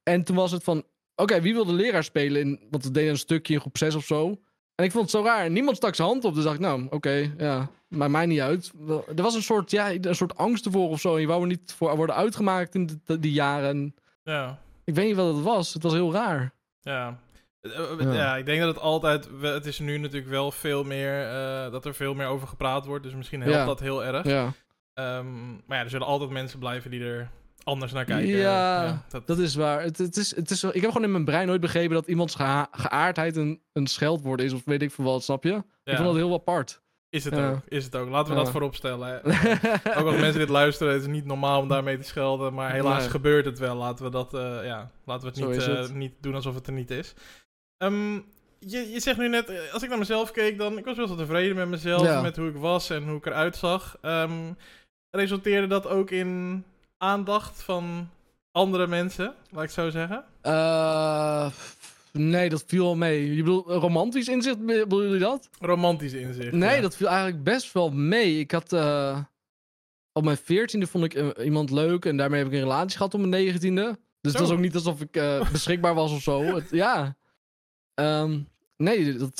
En 0.02 0.24
toen 0.24 0.36
was 0.36 0.50
het 0.50 0.64
van, 0.64 0.84
oké, 1.16 1.40
wie 1.40 1.54
wil 1.54 1.64
de 1.64 1.72
leraar 1.72 2.04
spelen? 2.04 2.40
In, 2.40 2.60
want 2.70 2.84
we 2.84 2.90
deden 2.90 3.10
een 3.10 3.18
stukje 3.18 3.54
in 3.54 3.60
groep 3.60 3.78
6 3.78 3.94
of 3.94 4.04
zo. 4.04 4.40
En 4.76 4.84
ik 4.84 4.90
vond 4.90 5.02
het 5.02 5.12
zo 5.12 5.22
raar. 5.28 5.44
En 5.44 5.52
niemand 5.52 5.76
stak 5.76 5.94
zijn 5.94 6.08
hand 6.08 6.24
op. 6.24 6.34
Dus 6.34 6.44
dacht 6.44 6.54
ik, 6.54 6.60
nou, 6.60 6.86
oké, 6.90 7.32
ja, 7.38 7.68
maakt 7.88 8.10
mij 8.10 8.26
niet 8.26 8.40
uit. 8.40 8.72
Er 9.16 9.22
was 9.22 9.34
een 9.34 9.42
soort, 9.42 9.70
ja, 9.70 9.92
een 9.92 10.14
soort 10.14 10.36
angst 10.36 10.64
ervoor 10.66 10.88
of 10.88 11.00
zo. 11.00 11.14
En 11.14 11.20
je 11.20 11.26
wou 11.26 11.40
er 11.40 11.46
niet 11.46 11.74
voor 11.76 11.96
worden 11.96 12.14
uitgemaakt 12.16 12.74
in 12.74 13.00
de- 13.04 13.18
die 13.20 13.32
jaren. 13.32 13.68
En 13.68 13.94
Ja. 14.24 14.58
ik 14.84 14.94
weet 14.94 15.06
niet 15.06 15.16
wat 15.16 15.34
het 15.34 15.44
was. 15.44 15.72
Het 15.74 15.82
was 15.82 15.92
heel 15.92 16.12
raar. 16.12 16.52
Ja. 16.80 17.18
Eh, 17.60 17.72
eh, 17.78 18.00
Ja. 18.00 18.12
ja. 18.12 18.36
ik 18.36 18.46
denk 18.46 18.60
dat 18.60 18.74
het 18.74 18.82
altijd... 18.84 19.28
Het 19.40 19.66
is 19.66 19.78
nu 19.78 19.98
natuurlijk 19.98 20.30
wel 20.30 20.50
veel 20.50 20.84
meer... 20.84 21.28
eh, 21.28 21.70
dat 21.72 21.84
er 21.84 21.94
veel 21.94 22.14
meer 22.14 22.26
over 22.26 22.48
gepraat 22.48 22.86
wordt. 22.86 23.04
Dus 23.04 23.14
misschien 23.14 23.40
helpt 23.40 23.56
Ja. 23.56 23.64
dat 23.64 23.80
heel 23.80 24.04
erg. 24.04 24.26
Ja, 24.26 24.52
Ehm, 24.94 25.50
maar 25.66 25.76
ja, 25.78 25.82
er 25.84 25.90
zullen 25.90 26.06
altijd 26.06 26.30
mensen 26.30 26.58
blijven 26.58 26.90
die 26.90 27.04
er 27.04 27.30
anders 27.66 27.92
naar 27.92 28.04
kijken. 28.04 28.36
Ja, 28.36 29.02
dat, 29.08 29.26
Dat 29.26 29.38
is 29.38 29.54
waar. 29.54 29.82
Het, 29.82 29.98
het 29.98 30.16
is, 30.16 30.36
het 30.36 30.50
is, 30.50 30.64
ik 30.64 30.80
heb 30.80 30.90
gewoon 30.90 31.06
in 31.06 31.12
mijn 31.12 31.24
brein 31.24 31.46
nooit 31.46 31.60
begrepen 31.60 31.94
dat 31.94 32.06
iemands 32.06 32.34
geaardheid 32.70 33.36
een, 33.36 33.60
een 33.72 33.86
scheldwoord 33.86 34.40
is. 34.40 34.52
Of 34.52 34.64
weet 34.64 34.82
ik 34.82 34.90
veel 34.90 35.04
wat, 35.04 35.22
snap 35.22 35.44
je? 35.44 35.50
Ik 35.52 35.62
ja, 35.82 35.94
vond 35.96 36.06
dat 36.06 36.16
heel 36.16 36.32
apart. 36.32 36.82
is 37.10 37.24
het 37.24 37.34
ja. 37.34 37.50
ook. 37.50 37.60
Is 37.68 37.84
het 37.84 37.96
ook. 37.96 38.08
Laten 38.08 38.34
we 38.34 38.38
dat 38.38 38.50
voorop 38.50 38.74
stellen. 38.74 39.24
Ook 39.98 40.06
als 40.06 40.16
mensen 40.16 40.38
dit 40.38 40.48
luisteren, 40.48 40.92
het 40.92 41.02
is 41.02 41.08
niet 41.08 41.24
normaal 41.24 41.60
om 41.60 41.68
daarmee 41.68 41.98
te 41.98 42.04
schelden. 42.04 42.54
Maar 42.54 42.72
helaas 42.72 43.06
gebeurt 43.06 43.44
het 43.44 43.58
wel. 43.58 43.76
Laten 43.76 44.04
we 44.04 44.10
dat... 44.10 44.34
eh, 44.34 44.64
ja, 44.64 44.90
laten 45.04 45.32
we 45.32 45.40
het 45.40 45.48
niet, 45.48 45.66
eh, 45.66 45.76
het. 45.76 45.94
niet 45.94 46.12
doen 46.20 46.34
alsof 46.34 46.54
het 46.54 46.66
er 46.66 46.72
niet 46.72 46.90
is. 46.90 47.14
Ehm, 47.76 48.14
je, 48.58 48.90
je 48.90 49.00
zegt 49.00 49.18
nu 49.18 49.28
net, 49.28 49.48
eh, 49.48 49.72
als 49.72 49.82
ik 49.82 49.88
naar 49.88 49.98
mezelf 49.98 50.30
keek, 50.30 50.58
dan... 50.58 50.78
Ik 50.78 50.84
was 50.84 50.96
best 50.96 51.08
wel 51.08 51.16
tevreden 51.16 51.56
met 51.56 51.68
mezelf. 51.68 52.22
Met 52.22 52.36
hoe 52.36 52.48
ik 52.48 52.56
was 52.56 52.90
en 52.90 53.08
hoe 53.08 53.16
ik 53.16 53.26
eruit 53.26 53.56
zag. 53.56 53.98
Ehm, 54.00 54.52
resulteerde 55.10 55.66
dat 55.66 55.86
ook 55.86 56.10
in 56.10 56.64
aandacht 56.98 57.62
van 57.62 58.08
andere 58.52 58.86
mensen, 58.86 59.34
laat 59.50 59.64
ik 59.64 59.70
zo 59.70 59.90
zeggen? 59.90 60.24
Eh, 60.40 61.50
nee, 62.12 62.48
dat 62.48 62.64
viel 62.66 62.84
wel 62.84 62.96
mee. 62.96 63.34
Je 63.34 63.42
bedoelt 63.42 63.68
eh, 63.68 63.76
romantisch 63.76 64.28
inzicht, 64.28 64.58
be- 64.58 64.64
bedoelen 64.82 65.06
jullie 65.06 65.22
dat? 65.22 65.48
Romantisch 65.60 66.12
inzicht. 66.12 66.52
Nee, 66.52 66.74
ja. 66.74 66.80
dat 66.80 66.96
viel 66.96 67.08
eigenlijk 67.08 67.42
best 67.42 67.72
wel 67.72 67.90
mee. 67.90 68.38
Ik 68.38 68.50
had 68.50 68.72
eh, 68.72 69.18
op 70.12 70.24
mijn 70.24 70.36
veertiende 70.36 70.86
vond 70.86 71.04
ik 71.04 71.38
iemand 71.38 71.70
leuk 71.70 72.04
en 72.04 72.16
daarmee 72.16 72.38
heb 72.38 72.48
ik 72.48 72.54
een 72.54 72.60
relatie 72.60 72.96
gehad 72.96 73.14
op 73.14 73.20
mijn 73.20 73.32
negentiende. 73.32 73.98
Dus 74.20 74.32
Zo. 74.32 74.38
het 74.38 74.48
was 74.48 74.56
ook 74.56 74.62
niet 74.62 74.74
alsof 74.74 75.00
ik 75.00 75.12
beschikbaar 75.52 75.94
was 75.94 76.12
of 76.12 76.22
zo. 76.22 76.42
Het- 76.42 76.70
ja. 76.70 77.16
Ehm, 77.94 78.40
nee, 78.76 79.16
dat. 79.16 79.36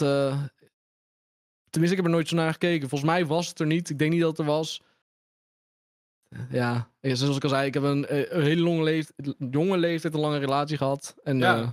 tenminste, 1.70 1.90
ik 1.90 1.96
heb 1.96 2.04
er 2.04 2.10
nooit 2.10 2.28
zo 2.28 2.36
naar 2.36 2.52
gekeken. 2.52 2.88
Volgens 2.88 3.10
mij 3.10 3.26
was 3.26 3.48
het 3.48 3.60
er 3.60 3.66
niet. 3.66 3.90
Ik 3.90 3.98
denk 3.98 4.12
niet 4.12 4.20
dat 4.20 4.30
het 4.30 4.38
er 4.38 4.44
was. 4.52 4.82
Ja, 6.50 6.88
zoals 7.00 7.36
ik 7.36 7.42
al 7.42 7.48
zei, 7.48 7.66
ik 7.66 7.74
heb 7.74 7.82
een, 7.82 8.06
eh, 8.06 8.32
een 8.32 8.42
hele 8.42 8.62
lange 8.62 8.82
leeftijd, 8.82 9.34
jonge 9.50 9.76
leeftijd 9.78 10.14
een 10.14 10.20
lange 10.20 10.38
relatie 10.38 10.76
gehad. 10.76 11.14
En 11.24 11.38
Ja. 11.38 11.56
eh, 11.60 11.68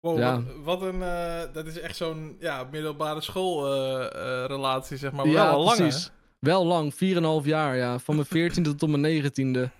Wow, 0.00 0.18
Ja. 0.18 0.42
wat, 0.42 0.54
wat 0.80 0.82
een... 0.82 1.02
eh, 1.02 1.42
dat 1.52 1.66
is 1.66 1.78
echt 1.80 1.96
zo'n 1.96 2.36
ja, 2.40 2.64
middelbare 2.70 3.20
schoolrelatie, 3.20 4.46
relatie 4.46 4.96
zeg 4.96 5.12
maar. 5.12 5.26
Maar 5.26 5.34
Ja, 5.34 5.44
wel 5.44 5.54
al 5.54 5.64
lang, 5.64 5.76
hè? 5.78 5.82
precies. 5.82 6.10
Wel 6.38 6.66
lang, 6.66 6.94
4,5 6.94 7.44
jaar, 7.46 7.76
ja. 7.76 7.98
Van 7.98 8.14
mijn 8.14 8.26
14e 8.52 8.74
tot 8.76 8.96
mijn 8.96 9.22
19e. 9.22 9.70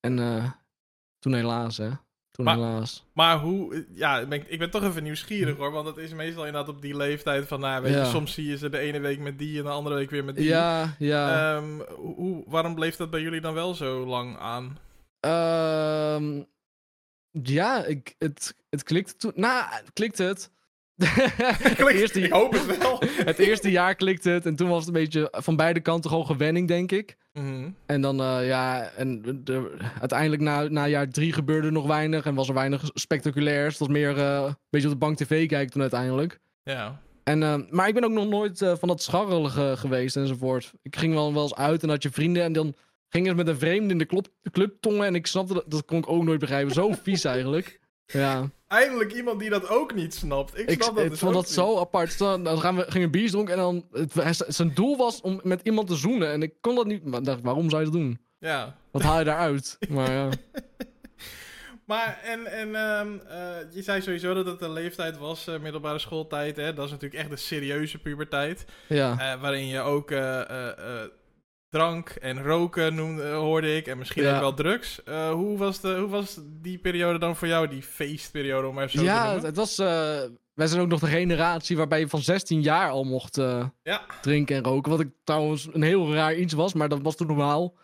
En 0.00 0.16
toen 1.18 1.32
helaas, 1.34 1.76
hè. 1.76 1.88
Toen 2.38 2.46
Maar- 2.46 2.56
helaas. 2.56 3.04
Maar 3.12 3.38
hoe... 3.38 3.86
Ja, 3.90 4.18
ik 4.18 4.28
ben, 4.28 4.44
ik 4.46 4.58
ben 4.58 4.70
toch 4.70 4.82
even 4.82 5.02
nieuwsgierig, 5.02 5.56
hoor. 5.56 5.70
Want 5.72 5.86
het 5.86 5.96
is 5.96 6.12
meestal 6.12 6.46
inderdaad 6.46 6.74
op 6.74 6.82
die 6.82 6.96
leeftijd 6.96 7.46
van... 7.46 7.60
Nou, 7.60 7.82
weet 7.82 7.94
je, 7.94 8.04
soms 8.04 8.32
zie 8.34 8.46
je 8.46 8.56
ze 8.56 8.68
de 8.68 8.78
ene 8.78 8.98
week 9.00 9.18
met 9.18 9.38
die 9.38 9.58
en 9.58 9.64
de 9.64 9.70
andere 9.70 9.96
week 9.96 10.10
weer 10.10 10.24
met 10.24 10.36
die. 10.36 10.44
Ja, 10.44 10.94
ja. 10.98 11.56
Ehm, 11.56 11.80
hoe, 11.94 12.44
waarom 12.46 12.74
bleef 12.74 12.96
dat 12.96 13.10
bij 13.10 13.20
jullie 13.20 13.40
dan 13.40 13.54
wel 13.54 13.74
zo 13.74 14.06
lang 14.06 14.38
aan? 14.38 14.78
Ehm, 15.20 16.42
ja, 17.30 17.84
ik, 17.84 18.14
het, 18.18 18.56
het 18.70 18.82
klikte 18.82 19.16
toen. 19.16 19.32
Nou, 19.34 19.64
klikte 19.92 20.22
het. 20.22 20.50
Het, 21.04 21.88
eerste, 21.88 22.20
ik 22.26 22.32
hoop 22.32 22.52
het 22.52 22.78
wel. 22.78 23.02
het 23.24 23.38
eerste 23.38 23.70
jaar 23.70 23.94
klikte 23.94 24.30
het. 24.30 24.46
En 24.46 24.56
toen 24.56 24.68
was 24.68 24.78
het 24.78 24.86
een 24.94 25.00
beetje 25.02 25.28
van 25.30 25.56
beide 25.56 25.80
kanten 25.80 26.10
gewoon 26.10 26.26
gewenning, 26.26 26.68
denk 26.68 26.92
ik. 26.92 27.16
Mhm. 27.32 27.70
En 27.86 28.00
dan, 28.00 28.20
eh, 28.20 28.46
ja, 28.46 28.90
en 28.96 29.22
de, 29.22 29.42
de- 29.42 29.76
uiteindelijk 30.00 30.42
na, 30.42 30.62
na 30.68 30.86
jaar 30.86 31.08
drie 31.08 31.32
gebeurde 31.32 31.66
er 31.66 31.72
nog 31.72 31.86
weinig. 31.86 32.24
En 32.26 32.34
was 32.34 32.48
er 32.48 32.54
weinig 32.54 32.90
spectaculairs. 32.94 33.68
Het 33.78 33.78
was 33.78 33.88
meer 33.96 34.16
eh, 34.18 34.44
een 34.46 34.56
beetje 34.70 34.86
op 34.88 34.92
de 34.92 34.98
bank 34.98 35.16
tv 35.16 35.48
kijken 35.48 35.70
toen 35.72 35.80
uiteindelijk. 35.80 36.38
Ja. 36.62 37.00
En, 37.24 37.42
eh, 37.42 37.54
maar 37.70 37.88
ik 37.88 37.94
ben 37.94 38.04
ook 38.04 38.10
nog 38.10 38.28
nooit 38.28 38.58
van 38.78 38.88
dat 38.88 39.02
scharrelige 39.02 39.74
geweest 39.76 40.16
enzovoort. 40.16 40.72
Ik 40.82 40.96
ging 40.96 41.14
wel, 41.14 41.32
wel 41.34 41.42
eens 41.42 41.54
uit 41.54 41.82
en 41.82 41.88
had 41.88 42.02
je 42.02 42.10
vrienden. 42.10 42.42
En 42.42 42.52
dan 42.52 42.74
gingen 43.08 43.30
ze 43.30 43.34
met 43.36 43.48
een 43.48 43.58
vreemde 43.58 43.92
in 43.92 43.98
de 43.98 44.06
club, 44.06 44.26
de 44.40 44.50
club 44.50 44.76
tongen. 44.80 45.06
En 45.06 45.14
ik 45.14 45.26
snapte 45.26 45.54
dat, 45.54 45.64
dat 45.66 45.84
kon 45.84 45.98
ik 45.98 46.08
ook 46.08 46.24
nooit 46.24 46.40
begrijpen. 46.40 46.74
Zo 46.74 46.92
vies 47.02 47.24
eigenlijk. 47.24 47.78
Ja, 48.12 48.50
Eindelijk 48.68 49.12
iemand 49.12 49.40
die 49.40 49.50
dat 49.50 49.68
ook 49.68 49.94
niet 49.94 50.14
snapt. 50.14 50.58
Ik 50.58 50.70
ik, 50.70 50.82
snap 50.82 50.94
dat 50.94 51.04
ik 51.04 51.10
dus 51.10 51.18
vond 51.18 51.34
dat 51.34 51.48
zo 51.48 51.78
apart. 51.78 52.18
Dan, 52.18 52.44
dan 52.44 52.60
gaan 52.60 52.76
we, 52.76 52.84
gingen 52.88 53.10
bier 53.10 53.30
dronken 53.30 53.54
en 53.54 53.60
dan... 53.60 53.84
Het, 53.92 54.44
zijn 54.48 54.74
doel 54.74 54.96
was 54.96 55.20
om 55.20 55.40
met 55.42 55.60
iemand 55.62 55.88
te 55.88 55.96
zoenen. 55.96 56.32
En 56.32 56.42
ik 56.42 56.54
kon 56.60 56.74
dat 56.74 56.86
niet... 56.86 57.04
Maar 57.04 57.22
dacht, 57.22 57.40
waarom 57.42 57.70
zou 57.70 57.84
je 57.84 57.90
dat 57.90 58.00
doen? 58.00 58.18
Ja. 58.38 58.76
Wat 58.90 59.02
haal 59.02 59.18
je 59.18 59.24
daaruit? 59.24 59.78
Maar 59.88 60.12
ja. 60.12 60.28
Maar, 61.84 62.20
en, 62.24 62.46
en 62.46 62.74
ehm, 62.74 63.18
eh, 63.28 63.56
je 63.70 63.82
zei 63.82 64.02
sowieso 64.02 64.34
dat 64.34 64.46
het 64.46 64.60
een 64.60 64.72
leeftijd 64.72 65.18
was, 65.18 65.46
eh, 65.46 65.58
middelbare 65.58 65.98
schooltijd. 65.98 66.56
Hè? 66.56 66.72
Dat 66.72 66.84
is 66.84 66.90
natuurlijk 66.90 67.20
echt 67.20 67.30
de 67.30 67.36
serieuze 67.36 67.98
puberteit. 67.98 68.64
Ja. 68.88 69.32
eh, 69.32 69.40
waarin 69.40 69.66
je 69.66 69.80
ook 69.80 70.10
drank 71.70 72.08
en 72.08 72.42
roken 72.42 72.94
noemde, 72.94 73.30
hoorde 73.30 73.76
ik. 73.76 73.86
En 73.86 73.98
misschien 73.98 74.22
Ja. 74.22 74.34
ook 74.34 74.40
wel 74.40 74.54
drugs. 74.54 75.02
Eh, 75.02 75.30
hoe, 75.30 75.58
was 75.58 75.80
de, 75.80 75.96
hoe 75.98 76.08
was 76.08 76.38
die 76.46 76.78
periode 76.78 77.18
dan 77.18 77.36
voor 77.36 77.48
jou? 77.48 77.68
Die 77.68 77.82
feestperiode, 77.82 78.66
om 78.68 78.74
maar 78.74 78.84
even 78.84 78.98
zo 78.98 79.04
te 79.04 79.10
Ja, 79.10 79.16
het, 79.22 79.26
noemen? 79.30 79.44
het 79.46 79.56
was... 79.56 79.78
eh, 79.78 80.20
wij 80.54 80.66
zijn 80.66 80.80
ook 80.80 80.88
nog 80.88 81.00
de 81.00 81.06
generatie 81.06 81.76
waarbij 81.76 81.98
je 82.00 82.08
van 82.08 82.20
16 82.22 82.60
jaar 82.62 82.90
al 82.90 83.04
mocht 83.04 83.38
eh, 83.38 83.66
Ja. 83.82 84.02
drinken 84.20 84.56
en 84.56 84.62
roken. 84.64 84.90
Wat 84.90 85.00
ik 85.00 85.10
trouwens 85.24 85.68
een 85.72 85.82
heel 85.82 86.14
raar 86.14 86.34
iets 86.34 86.52
was, 86.54 86.72
maar 86.74 86.88
dat 86.88 87.00
was 87.02 87.16
toen 87.16 87.26
normaal. 87.26 87.74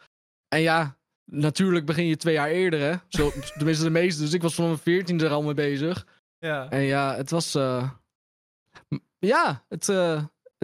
En 0.48 0.60
ja, 0.60 0.96
natuurlijk 1.24 1.86
begin 1.86 2.06
je 2.06 2.16
twee 2.16 2.34
jaar 2.34 2.48
eerder, 2.50 2.80
hè. 2.80 2.94
Zo, 3.08 3.30
tenminste 3.58 3.84
de 3.84 3.90
meeste. 3.90 4.22
Dus 4.22 4.32
ik 4.32 4.42
was 4.42 4.54
van 4.54 4.64
mijn 4.66 4.78
14 4.78 5.20
er 5.20 5.30
al 5.30 5.42
mee 5.42 5.54
bezig. 5.54 6.06
Ja. 6.38 6.70
En 6.70 6.80
ja, 6.82 7.14
het 7.14 7.30
was... 7.30 7.52
ja, 9.18 9.64
het, 9.68 9.88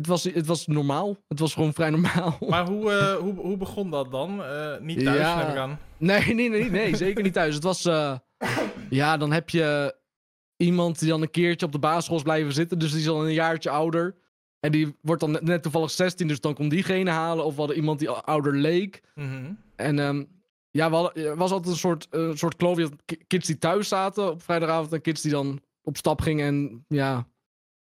het, 0.01 0.09
was, 0.09 0.25
het 0.25 0.47
was 0.47 0.67
normaal. 0.67 1.17
Het 1.29 1.39
was 1.39 1.55
gewoon 1.55 1.75
vrij 1.75 1.91
normaal. 1.91 2.37
Maar 2.49 2.67
hoe, 2.69 2.93
eh, 2.93 3.15
hoe, 3.17 3.35
hoe 3.35 3.57
begon 3.57 3.91
dat 3.91 4.11
dan? 4.11 4.45
Eh, 4.45 4.79
niet 4.81 5.05
thuis, 5.05 5.19
Ja. 5.19 5.39
neem 5.43 5.51
ik 5.51 5.57
aan. 5.57 5.79
Nee, 5.97 6.35
nee, 6.35 6.49
nee, 6.49 6.71
nee, 6.71 6.97
zeker 6.97 7.23
niet 7.23 7.33
thuis. 7.33 7.55
Het 7.55 7.63
was, 7.63 7.85
eh, 7.85 8.17
ja, 8.91 9.17
dan 9.17 9.33
heb 9.33 9.51
je 9.51 9.97
iemand 10.57 10.99
die 10.99 11.09
dan 11.09 11.23
een 11.23 11.31
keertje 11.31 11.67
op 11.67 11.73
de 11.73 11.79
basisschool 11.79 12.17
is 12.17 12.23
blijven 12.23 12.53
zitten. 12.53 12.79
Dus 12.79 12.91
die 12.91 13.01
is 13.01 13.09
al 13.09 13.27
een 13.27 13.33
jaartje 13.33 13.71
ouder. 13.71 14.15
En 14.61 14.73
die 14.73 14.97
wordt 15.01 15.21
dan 15.21 15.31
net, 15.31 15.43
net 15.43 15.63
toevallig 15.63 15.91
16, 15.91 16.29
dus 16.29 16.41
dan 16.41 16.55
komt 16.55 16.71
diegene 16.71 17.11
halen. 17.11 17.45
Of 17.45 17.53
we 17.53 17.59
hadden 17.59 17.77
iemand 17.77 17.99
die 17.99 18.11
ouder 18.11 18.57
leek. 18.57 19.03
Mhm. 19.15 19.53
En 19.77 19.99
ehm, 19.99 20.25
ja, 20.71 20.91
we 20.91 20.97
hadden, 20.97 21.25
er 21.25 21.37
was 21.37 21.51
altijd 21.51 21.73
een 21.73 21.79
soort, 21.79 22.09
soort 22.35 22.57
kloof. 22.57 22.77
Je 22.77 22.83
had 22.83 23.17
kids 23.27 23.47
die 23.47 23.59
thuis 23.59 23.89
zaten 23.89 24.31
op 24.31 24.43
vrijdagavond 24.43 24.93
en 24.93 25.01
kids 25.01 25.23
die 25.23 25.31
dan 25.31 25.61
op 25.83 25.97
stap 25.97 26.21
gingen. 26.21 26.47
En 26.47 26.85
ja, 26.89 27.27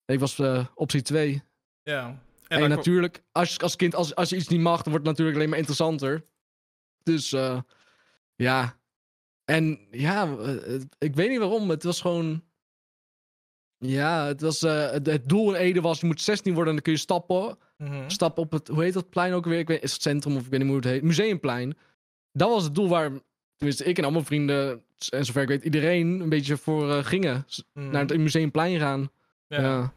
ik 0.06 0.20
was 0.20 0.42
optie 0.74 1.02
2. 1.02 1.42
Ja. 1.84 2.22
En, 2.48 2.68
natuurlijk, 2.68 3.22
als, 3.32 3.58
als 3.58 3.76
kind, 3.76 3.94
als, 3.94 4.14
als 4.14 4.28
je 4.28 4.36
iets 4.36 4.48
niet 4.48 4.60
mag, 4.60 4.82
dan 4.82 4.92
wordt 4.92 5.06
het 5.06 5.16
natuurlijk 5.16 5.36
alleen 5.36 5.48
maar 5.48 5.58
interessanter. 5.58 6.24
Dus 7.02 7.32
eh, 7.32 7.60
ja. 8.34 8.78
En 9.44 9.78
ja, 9.90 10.36
eh, 10.36 10.80
ik 10.98 11.14
weet 11.14 11.28
niet 11.28 11.38
waarom. 11.38 11.70
Het 11.70 11.82
was 11.82 12.00
gewoon. 12.00 12.42
Ja, 13.78 14.26
het, 14.26 14.40
was, 14.40 14.62
eh, 14.62 14.90
het, 14.90 15.06
het 15.06 15.28
doel 15.28 15.54
in 15.54 15.60
Ede 15.60 15.80
was: 15.80 16.00
je 16.00 16.06
moet 16.06 16.20
16 16.20 16.54
worden 16.54 16.68
en 16.68 16.74
dan 16.74 16.84
kun 16.84 16.92
je 16.92 16.98
stappen. 16.98 17.58
Mhm. 17.78 18.08
Stappen 18.08 18.42
op 18.42 18.52
het. 18.52 18.68
Hoe 18.68 18.82
heet 18.82 18.92
dat 18.92 19.10
plein 19.10 19.32
ook 19.32 19.44
weer? 19.44 19.58
Ik 19.58 19.68
weet, 19.68 19.82
is 19.82 19.92
het 19.92 20.02
centrum 20.02 20.36
of 20.36 20.44
ik 20.44 20.50
weet 20.50 20.60
niet 20.60 20.68
hoe 20.68 20.76
het 20.76 20.86
heet. 20.86 21.02
Museumplein. 21.02 21.76
Dat 22.32 22.50
was 22.50 22.64
het 22.64 22.74
doel 22.74 22.88
waar. 22.88 23.10
Tenminste, 23.56 23.84
ik 23.84 23.98
en 23.98 24.04
al 24.04 24.10
mijn 24.10 24.24
vrienden. 24.24 24.82
En 25.08 25.24
zover 25.24 25.42
ik 25.42 25.48
weet, 25.48 25.64
iedereen 25.64 26.20
een 26.20 26.28
beetje 26.28 26.56
voor 26.56 27.04
gingen. 27.04 27.46
Mhm. 27.72 27.90
Naar 27.90 28.04
het 28.04 28.18
Museumplein 28.18 28.78
gaan. 28.78 29.10
Ja. 29.46 29.60
Ja. 29.60 29.92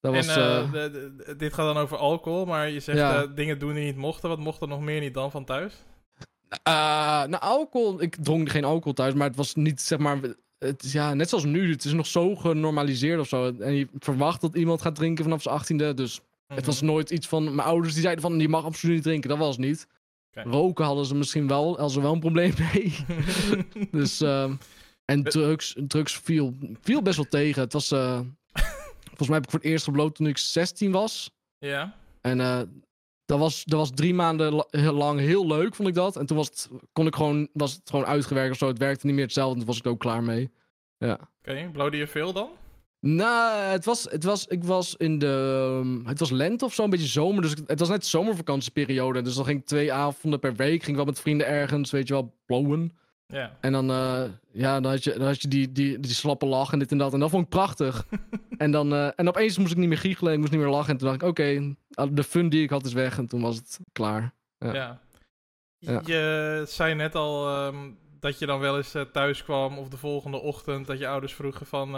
Dat 0.00 0.14
was. 0.14 0.26
en 0.26 0.34
eh, 0.36 0.58
eh, 0.58 0.72
de- 0.72 0.90
de- 0.90 1.14
de- 1.26 1.36
dit 1.36 1.52
gaat 1.54 1.74
dan 1.74 1.82
over 1.82 1.96
alcohol, 1.96 2.44
maar 2.44 2.70
je 2.70 2.80
zegt 2.80 2.98
Ja. 2.98 3.22
eh, 3.22 3.28
dingen 3.34 3.58
doen 3.58 3.74
die 3.74 3.84
niet 3.84 3.96
mochten. 3.96 4.28
Wat 4.28 4.38
mocht 4.38 4.60
er 4.62 4.68
nog 4.68 4.80
meer 4.80 5.00
niet 5.00 5.14
dan 5.14 5.30
van 5.30 5.44
thuis? 5.44 5.74
Eh, 6.62 6.72
nou, 7.24 7.38
alcohol. 7.42 8.02
Ik 8.02 8.16
dronk 8.20 8.48
geen 8.50 8.64
alcohol 8.64 8.92
thuis, 8.92 9.14
maar 9.14 9.26
het 9.28 9.36
was 9.36 9.54
niet 9.54 9.80
zeg 9.80 9.98
maar. 9.98 10.18
Het, 10.58 10.82
is, 10.82 10.92
ja, 10.92 11.14
net 11.14 11.28
zoals 11.28 11.44
nu. 11.44 11.70
Het 11.70 11.84
is 11.84 11.92
nog 11.92 12.06
zo 12.06 12.36
genormaliseerd 12.36 13.20
of 13.20 13.28
zo. 13.28 13.52
En 13.58 13.74
je 13.74 13.88
verwacht 13.98 14.40
dat 14.40 14.54
iemand 14.56 14.82
gaat 14.82 14.94
drinken 14.94 15.24
vanaf 15.24 15.42
zijn 15.42 15.54
achttiende. 15.54 15.94
Dus 15.94 16.20
het 16.54 16.66
was 16.66 16.76
Mhm. 16.76 16.86
nooit 16.90 17.10
iets 17.10 17.28
van. 17.28 17.44
Mijn 17.44 17.68
ouders 17.68 17.92
die 17.92 18.02
zeiden 18.02 18.22
van. 18.22 18.38
Je 18.40 18.48
mag 18.48 18.64
absoluut 18.64 18.94
niet 18.94 19.04
drinken. 19.04 19.28
Dat 19.28 19.38
was 19.38 19.56
niet. 19.58 19.86
Roken 20.32 20.84
hadden 20.84 21.06
ze 21.06 21.14
misschien 21.14 21.46
wel. 21.48 21.66
Hadden 21.68 21.90
ze 21.90 22.00
wel 22.00 22.12
een 22.12 22.20
probleem 22.20 22.52
mee. 22.72 22.96
dus. 23.90 24.20
ehm, 24.20 24.54
en 25.04 25.22
drugs. 25.22 25.74
Drugs 25.86 26.18
viel, 26.18 26.54
viel 26.80 27.02
best 27.02 27.16
wel 27.16 27.26
tegen. 27.28 27.62
Het 27.62 27.72
was. 27.72 27.94
Volgens 29.18 29.28
mij 29.28 29.36
heb 29.36 29.44
ik 29.44 29.50
voor 29.50 29.60
het 29.60 29.68
eerst 29.68 29.84
gebloot 29.84 30.14
toen 30.14 30.26
ik 30.26 30.38
16 30.38 30.92
was. 30.92 31.30
ja. 31.58 31.94
En 32.20 32.40
eh, 32.40 32.60
dat, 33.24 33.38
was, 33.38 33.64
dat 33.64 33.78
was 33.78 33.90
drie 33.90 34.14
maanden 34.14 34.64
lang 34.70 35.20
heel 35.20 35.46
leuk, 35.46 35.74
vond 35.74 35.88
ik 35.88 35.94
dat. 35.94 36.16
En 36.16 36.26
toen 36.26 36.36
was 36.36 36.46
het, 36.46 36.68
kon 36.92 37.06
ik 37.06 37.14
gewoon, 37.14 37.48
was 37.52 37.72
het 37.72 37.90
gewoon 37.90 38.06
uitgewerkt 38.06 38.50
of 38.50 38.58
zo. 38.58 38.66
Het 38.66 38.78
werkte 38.78 39.06
niet 39.06 39.14
meer 39.14 39.24
hetzelfde. 39.24 39.52
En 39.52 39.58
toen 39.58 39.68
was 39.68 39.78
ik 39.78 39.86
ook 39.86 40.00
klaar 40.00 40.22
mee. 40.22 40.50
Oké, 40.98 41.70
blowde 41.72 41.96
je 41.96 42.06
veel 42.06 42.32
dan? 42.32 42.50
Nou, 43.00 43.62
het 43.62 43.84
was, 43.84 44.04
het 44.10 44.24
was, 44.24 44.46
ik 44.46 44.64
was 44.64 44.96
in 44.96 45.18
de, 45.18 45.58
ehm, 45.82 46.06
het 46.06 46.18
was 46.18 46.30
lente 46.30 46.64
of 46.64 46.74
zo, 46.74 46.84
een 46.84 46.90
beetje 46.90 47.06
zomer. 47.06 47.42
Dus 47.42 47.54
het 47.66 47.78
was 47.78 47.88
net 47.88 48.06
zomervakantieperiode. 48.06 49.22
Dus 49.22 49.34
dan 49.34 49.44
ging 49.44 49.60
ik 49.60 49.66
twee 49.66 49.92
avonden 49.92 50.40
per 50.40 50.54
week, 50.54 50.78
ging 50.78 50.88
ik 50.88 50.96
wel 50.96 51.04
met 51.04 51.20
vrienden 51.20 51.46
ergens, 51.46 51.90
weet 51.90 52.08
je 52.08 52.14
wel, 52.14 52.34
blowen. 52.46 52.96
Ja. 53.32 53.56
En 53.60 53.72
dan, 53.72 53.90
eh, 53.90 54.22
ja, 54.52 54.80
dan 54.80 54.90
had 54.90 55.04
je, 55.04 55.12
dan 55.12 55.26
had 55.26 55.42
je 55.42 55.48
die, 55.48 55.72
die, 55.72 56.00
die 56.00 56.12
slappe 56.14 56.46
lach 56.46 56.72
en 56.72 56.78
dit 56.78 56.90
en 56.90 56.98
dat. 56.98 57.12
En 57.12 57.20
dat 57.20 57.30
vond 57.30 57.42
ik 57.44 57.48
prachtig. 57.48 58.06
en, 58.58 58.70
dan, 58.70 58.92
eh, 58.92 59.08
en 59.16 59.28
opeens 59.28 59.58
moest 59.58 59.72
ik 59.72 59.78
niet 59.78 59.88
meer 59.88 59.98
giechelen, 59.98 60.32
ik 60.32 60.38
moest 60.38 60.50
niet 60.50 60.60
meer 60.60 60.70
lachen. 60.70 60.90
En 60.92 60.96
toen 60.96 61.08
dacht 61.08 61.22
ik, 61.22 61.28
oké, 61.28 61.74
de 62.12 62.24
fun 62.24 62.48
die 62.48 62.62
ik 62.62 62.70
had 62.70 62.86
is 62.86 62.92
weg. 62.92 63.18
En 63.18 63.26
toen 63.26 63.40
was 63.40 63.56
het 63.56 63.78
klaar. 63.92 64.34
Ja. 64.58 64.72
Ja. 64.74 65.00
Ja. 65.78 66.00
Je 66.04 66.64
zei 66.68 66.94
net 66.94 67.14
al 67.14 67.48
ehm, 67.48 67.76
dat 68.20 68.38
je 68.38 68.46
dan 68.46 68.60
wel 68.60 68.76
eens 68.76 68.94
eh, 68.94 69.02
thuis 69.02 69.44
kwam 69.44 69.78
of 69.78 69.88
de 69.88 69.96
volgende 69.96 70.40
ochtend 70.40 70.86
dat 70.86 70.98
je 70.98 71.08
ouders 71.08 71.34
vroegen 71.34 71.66
van 71.66 71.90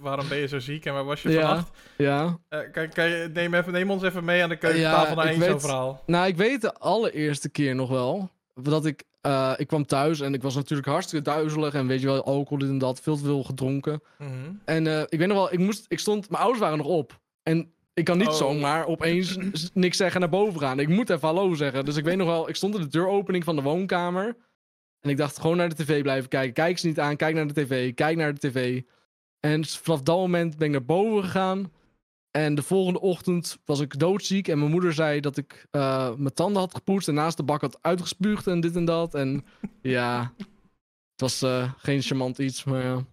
waarom 0.00 0.28
ben 0.28 0.38
je 0.38 0.48
zo 0.48 0.58
ziek 0.58 0.84
en 0.84 0.92
waar 0.94 1.04
was 1.04 1.22
je 1.22 1.30
Ja. 1.30 1.40
vannacht? 1.46 1.70
Ja. 1.96 2.38
Kan, 2.72 2.88
kan 2.88 3.08
je, 3.08 3.30
neem, 3.32 3.54
even, 3.54 3.72
neem 3.72 3.90
ons 3.90 4.02
even 4.02 4.24
mee 4.24 4.42
aan 4.42 4.48
de 4.48 4.56
keukentafel 4.56 5.16
naar 5.16 5.26
één 5.26 5.42
zo'n 5.42 5.60
verhaal. 5.60 6.02
Nou, 6.06 6.26
ik 6.26 6.36
weet 6.36 6.60
de 6.60 6.74
allereerste 6.74 7.48
keer 7.48 7.74
nog 7.74 7.88
wel. 7.88 8.30
Dat 8.54 8.86
ik, 8.86 9.04
eh, 9.24 9.52
ik 9.56 9.66
kwam 9.66 9.86
thuis 9.86 10.20
en 10.20 10.34
ik 10.34 10.42
was 10.42 10.54
natuurlijk 10.54 10.88
hartstikke 10.88 11.24
duizelig. 11.30 11.74
En 11.74 11.86
weet 11.86 12.00
je 12.00 12.06
wel, 12.06 12.24
alcohol, 12.24 12.58
dit 12.58 12.68
en 12.68 12.78
dat. 12.78 13.00
Veel 13.00 13.16
te 13.16 13.24
veel 13.24 13.42
gedronken. 13.42 14.02
Mhm. 14.18 14.30
En 14.64 14.86
eh, 14.86 15.00
ik 15.08 15.18
weet 15.18 15.28
nog 15.28 15.36
wel, 15.36 15.52
ik, 15.52 15.58
moest, 15.58 15.84
ik 15.88 15.98
stond, 15.98 16.30
mijn 16.30 16.42
ouders 16.42 16.62
waren 16.62 16.78
nog 16.78 16.86
op. 16.86 17.20
En 17.42 17.72
ik 17.94 18.04
kan 18.04 18.18
niet 18.18 18.26
Oh. 18.26 18.34
zomaar 18.34 18.86
opeens 18.86 19.36
niks 19.74 19.96
zeggen 19.96 20.22
en 20.22 20.30
naar 20.30 20.40
boven 20.40 20.60
gaan. 20.60 20.78
Ik 20.78 20.88
moet 20.88 21.10
even 21.10 21.28
hallo 21.28 21.54
zeggen. 21.54 21.84
Dus 21.84 21.96
ik 21.96 22.04
weet 22.04 22.16
nog 22.16 22.26
wel, 22.26 22.48
ik 22.48 22.56
stond 22.56 22.74
in 22.74 22.80
de 22.80 22.88
deuropening 22.88 23.44
van 23.44 23.56
de 23.56 23.62
woonkamer. 23.62 24.36
En 25.00 25.10
ik 25.10 25.16
dacht 25.16 25.38
gewoon 25.40 25.56
naar 25.56 25.68
de 25.68 25.84
tv 25.84 26.02
blijven 26.02 26.28
kijken. 26.28 26.52
Kijk 26.52 26.78
ze 26.78 26.86
niet 26.86 27.00
aan, 27.00 27.16
kijk 27.16 27.34
naar 27.34 27.46
de 27.46 27.64
tv, 27.64 27.94
kijk 27.94 28.16
naar 28.16 28.34
de 28.34 28.48
tv. 28.48 28.80
En 29.40 29.64
vanaf 29.64 30.02
dat 30.02 30.16
moment 30.16 30.56
ben 30.56 30.66
ik 30.66 30.72
naar 30.72 30.84
boven 30.84 31.24
gegaan. 31.24 31.72
En 32.36 32.54
de 32.54 32.62
volgende 32.62 33.00
ochtend 33.00 33.58
was 33.64 33.80
ik 33.80 33.98
doodziek. 33.98 34.48
En 34.48 34.58
mijn 34.58 34.70
moeder 34.70 34.92
zei 34.92 35.20
dat 35.20 35.36
ik 35.36 35.66
uh, 35.72 36.14
mijn 36.14 36.34
tanden 36.34 36.62
had 36.62 36.74
gepoetst. 36.74 37.08
En 37.08 37.14
naast 37.14 37.36
de 37.36 37.42
bak 37.42 37.60
had 37.60 37.78
uitgespuugd 37.80 38.46
en 38.46 38.60
dit 38.60 38.76
en 38.76 38.84
dat. 38.84 39.14
En 39.14 39.44
ja, 39.82 40.32
het 41.10 41.20
was 41.20 41.42
uh, 41.42 41.72
geen 41.76 42.02
charmant 42.02 42.38
iets, 42.38 42.64
maar 42.64 42.84
ja. 42.84 43.04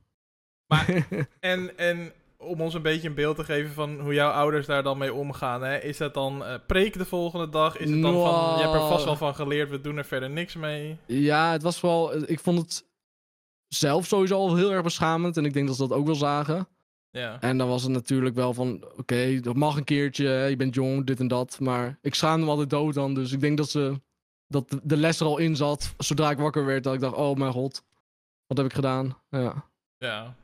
Maar, 0.68 1.08
en, 1.40 1.78
en 1.78 2.12
om 2.38 2.62
ons 2.62 2.74
een 2.74 2.82
beetje 2.82 3.08
een 3.08 3.14
beeld 3.14 3.36
te 3.36 3.44
geven 3.44 3.72
van 3.72 4.00
hoe 4.00 4.14
jouw 4.14 4.32
ouders 4.32 4.66
daar 4.66 4.84
dan 4.84 4.98
mee 4.98 5.14
omgaan. 5.14 5.64
Hè? 5.64 5.78
Is 5.78 5.98
dat 5.98 6.14
dan 6.14 6.42
uh, 6.42 6.54
preek 6.68 6.98
de 6.98 7.06
volgende 7.06 7.50
dag? 7.50 7.78
Is 7.78 7.90
het 7.90 8.02
dan 8.02 8.14
van, 8.14 8.58
je 8.58 8.62
hebt 8.62 8.74
er 8.74 8.88
vast 8.88 9.06
wel 9.06 9.16
van 9.16 9.36
geleerd, 9.36 9.70
we 9.70 9.82
doen 9.82 9.98
er 9.98 10.06
verder 10.06 10.30
niks 10.30 10.56
mee? 10.56 10.98
Ja, 11.06 11.52
het 11.52 11.64
was 11.64 11.80
vooral, 11.80 12.30
ik 12.30 12.40
vond 12.40 12.60
het 12.60 12.86
zelf 13.68 14.06
sowieso 14.06 14.36
al 14.36 14.56
heel 14.56 14.72
erg 14.72 14.84
beschamend. 14.84 15.38
En 15.38 15.46
ik 15.46 15.54
denk 15.54 15.68
dat 15.68 15.76
ze 15.76 15.88
dat 15.88 15.98
ook 15.98 16.06
wel 16.06 16.16
zagen. 16.16 16.68
Ja. 17.12 17.40
En 17.40 17.58
dan 17.58 17.68
was 17.68 17.84
het 17.84 17.92
natuurlijk 17.92 18.36
wel 18.36 18.54
van, 18.54 18.86
oké, 18.98 19.40
dat 19.40 19.56
mag 19.56 19.78
een 19.78 19.84
keertje, 19.84 20.30
je 20.30 20.56
bent 20.56 20.76
jong, 20.76 21.06
dit 21.06 21.20
en 21.20 21.28
dat. 21.28 21.60
Maar 21.60 21.98
ik 22.02 22.16
schaamde 22.16 22.46
me 22.46 22.52
altijd 22.52 22.70
dood 22.70 22.94
dan. 22.94 23.14
Dus 23.14 23.32
ik 23.32 23.40
denk 23.40 23.58
dat 23.58 23.70
ze, 23.70 24.02
dat 24.48 24.80
de 24.84 24.98
les 24.98 25.20
er 25.20 25.26
al 25.26 25.38
in 25.38 25.56
zat, 25.56 25.94
zodra 25.98 26.30
ik 26.30 26.38
wakker 26.38 26.66
werd. 26.66 26.84
Dat 26.84 26.94
ik 26.94 27.00
dacht, 27.00 27.16
oh 27.16 27.36
mijn 27.36 27.52
god, 27.52 27.84
wat 28.48 28.58
heb 28.58 28.66
ik 28.66 28.74
gedaan? 28.74 29.18
Ja. 29.30 29.70
Ja, 29.98 30.36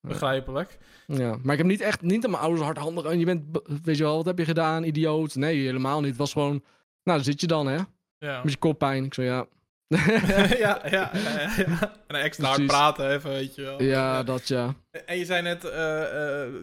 begrijpelijk. 0.00 0.78
Ja, 1.06 1.36
maar 1.42 1.52
ik 1.52 1.58
heb 1.58 1.66
niet 1.66 1.80
echt, 1.80 2.02
niet 2.02 2.24
aan 2.24 2.30
mijn 2.30 2.42
ouders 2.42 2.64
hardhandig. 2.64 3.04
En 3.04 3.18
je 3.18 3.24
bent, 3.24 3.44
weet 3.82 3.96
je 3.96 4.02
wel, 4.02 4.16
wat 4.16 4.26
heb 4.26 4.38
je 4.38 4.44
gedaan, 4.44 4.84
idioot? 4.84 5.34
Nee, 5.34 5.64
helemaal 5.64 6.00
niet. 6.00 6.08
Het 6.08 6.18
was 6.18 6.32
gewoon, 6.32 6.62
nou, 7.02 7.16
daar 7.16 7.24
zit 7.24 7.40
je 7.40 7.46
dan, 7.46 7.66
hè? 7.66 7.78
Ja. 8.18 8.42
Met 8.42 8.52
je 8.52 8.58
koppijn. 8.58 9.04
Ik 9.04 9.14
zo, 9.14 9.22
ja. 9.22 9.46
ja, 10.28 10.56
ja, 10.56 10.80
ja, 10.90 11.10
ja, 11.56 11.96
En 12.06 12.16
extra 12.16 12.46
hard 12.48 12.66
praten, 12.66 13.10
even, 13.10 13.30
weet 13.30 13.54
je 13.54 13.62
wel. 13.62 13.82
Ja, 13.82 14.22
dat 14.22 14.48
ja. 14.48 14.74
En 15.06 15.18
je 15.18 15.24
zei 15.24 15.42
net, 15.42 15.64
uh, 15.64 15.70
uh, 15.72 15.76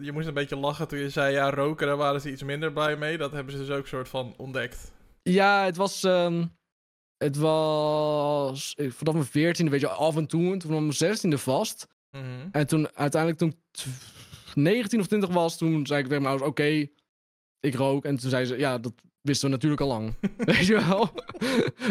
je 0.02 0.12
moest 0.14 0.28
een 0.28 0.34
beetje 0.34 0.56
lachen 0.56 0.88
toen 0.88 1.00
je 1.00 1.10
zei, 1.10 1.34
ja, 1.34 1.50
roken, 1.50 1.88
daar 1.88 1.98
waren 1.98 2.22
ze 2.22 2.32
iets 2.32 2.44
minder 2.44 2.72
blij 2.72 2.96
mee. 2.96 3.18
Dat 3.18 3.32
hebben 3.32 3.54
ze 3.54 3.60
dus 3.60 3.70
ook 3.70 3.88
soort 3.88 4.10
van 4.10 4.34
ontdekt. 4.38 4.92
Ja, 5.22 5.66
het 5.66 5.76
was, 5.76 6.04
um, 6.04 6.58
het 7.18 7.38
was 7.38 8.76
vanaf 8.78 9.14
mijn 9.14 9.26
veertiende, 9.26 9.72
weet 9.72 9.82
je, 9.82 9.88
af 9.90 10.16
en 10.16 10.28
toe, 10.28 10.58
toen 10.58 10.72
van 10.72 10.82
mijn 10.82 10.94
zestiende 10.94 11.38
vast. 11.38 11.88
Mm 12.12 12.22
-hmm. 12.22 12.50
En 12.52 12.68
toen, 12.68 12.90
uiteindelijk 12.94 13.40
toen 13.40 13.60
19 14.54 15.00
of 15.00 15.08
20 15.08 15.30
was, 15.30 15.58
toen 15.58 15.86
zei 15.86 16.00
ik 16.00 16.08
tegen 16.08 16.22
mijn 16.22 16.34
ouders, 16.34 16.52
oké, 16.52 16.62
okay, 16.62 16.92
ik 17.60 17.76
rook. 17.76 18.06
En 18.06 18.18
toen 18.18 18.30
zei 18.30 18.46
ze, 18.46 18.58
ja, 18.58 18.78
dat 18.78 18.94
wisten 19.24 19.50
we 19.50 19.56
natuurlijk 19.56 19.82
al 19.82 19.88
lang. 19.88 20.14
weet 20.38 20.66
je 20.66 20.86
wel? 20.88 21.14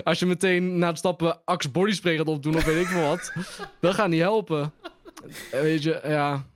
Als 0.05 0.19
je 0.19 0.27
meteen 0.27 0.79
na 0.79 0.87
het 0.87 0.99
stappen 0.99 1.45
Axe 1.45 1.71
body 1.71 1.93
spray 1.93 2.17
gaat 2.17 2.27
opdoen 2.27 2.57
of 2.57 2.65
weet 2.65 2.81
ik 2.81 2.89
wat, 2.89 3.33
dat 3.81 3.95
gaat 3.95 4.09
niet 4.09 4.21
helpen. 4.21 4.73
Weet 5.51 5.83
je, 5.83 6.01
ja. 6.05 6.47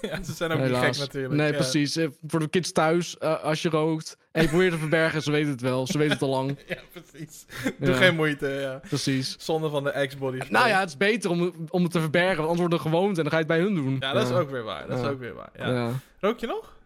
ja, 0.00 0.22
ze 0.22 0.32
zijn 0.32 0.50
ook 0.50 0.58
Helaas. 0.58 0.84
niet 0.84 0.94
gek 0.94 1.06
natuurlijk. 1.06 1.34
Nee, 1.34 1.50
ja. 1.50 1.56
precies. 1.56 1.98
Voor 2.26 2.40
de 2.40 2.48
kids 2.48 2.72
thuis, 2.72 3.16
uh, 3.20 3.42
als 3.44 3.62
je 3.62 3.68
rookt 3.68 4.16
en 4.32 4.42
je 4.42 4.48
probeert 4.48 4.72
te 4.72 4.78
verbergen, 4.78 5.22
ze 5.22 5.30
weten 5.30 5.50
het 5.50 5.60
wel. 5.60 5.86
Ze 5.86 5.98
weten 5.98 6.12
het 6.12 6.22
al 6.22 6.28
lang. 6.28 6.58
ja, 6.66 6.78
precies. 6.92 7.46
Doe 7.78 7.88
ja. 7.88 7.96
geen 7.96 8.14
moeite, 8.14 8.48
ja. 8.48 8.80
Precies. 8.88 9.36
Zonder 9.38 9.70
van 9.70 9.84
de 9.84 9.90
ex-body 9.90 10.38
Nou 10.48 10.68
ja, 10.68 10.80
het 10.80 10.88
is 10.88 10.96
beter 10.96 11.30
om, 11.30 11.52
om 11.68 11.82
het 11.82 11.92
te 11.92 12.00
verbergen, 12.00 12.36
want 12.36 12.48
anders 12.48 12.60
wordt 12.60 12.74
het 12.74 12.82
gewoond 12.82 13.16
en 13.16 13.22
dan 13.22 13.32
ga 13.32 13.38
je 13.38 13.44
het 13.44 13.52
bij 13.52 13.60
hun 13.60 13.74
doen. 13.74 13.96
Ja, 14.00 14.12
dat 14.12 14.30
is 14.30 14.34
ook 14.34 14.50
weer 14.50 14.64
waar. 14.64 14.86
Dat 14.86 14.98
is 14.98 15.06
ook 15.06 15.18
weer 15.18 15.34
waar, 15.34 15.50
ja. 15.56 15.92
Rook 16.20 16.40
je 16.40 16.46
nog? 16.46 16.76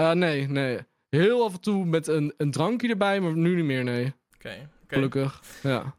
Uh, 0.00 0.10
nee, 0.10 0.48
nee. 0.48 0.78
Heel 1.10 1.44
af 1.44 1.52
en 1.52 1.60
toe 1.60 1.84
met 1.84 2.06
een, 2.06 2.34
een 2.36 2.50
drankje 2.50 2.88
erbij, 2.88 3.20
maar 3.20 3.36
nu 3.36 3.54
niet 3.54 3.64
meer, 3.64 3.84
nee. 3.84 4.04
Oké. 4.04 4.14
Okay, 4.36 4.54
okay. 4.54 4.68
Gelukkig, 4.86 5.42
ja. 5.62 5.96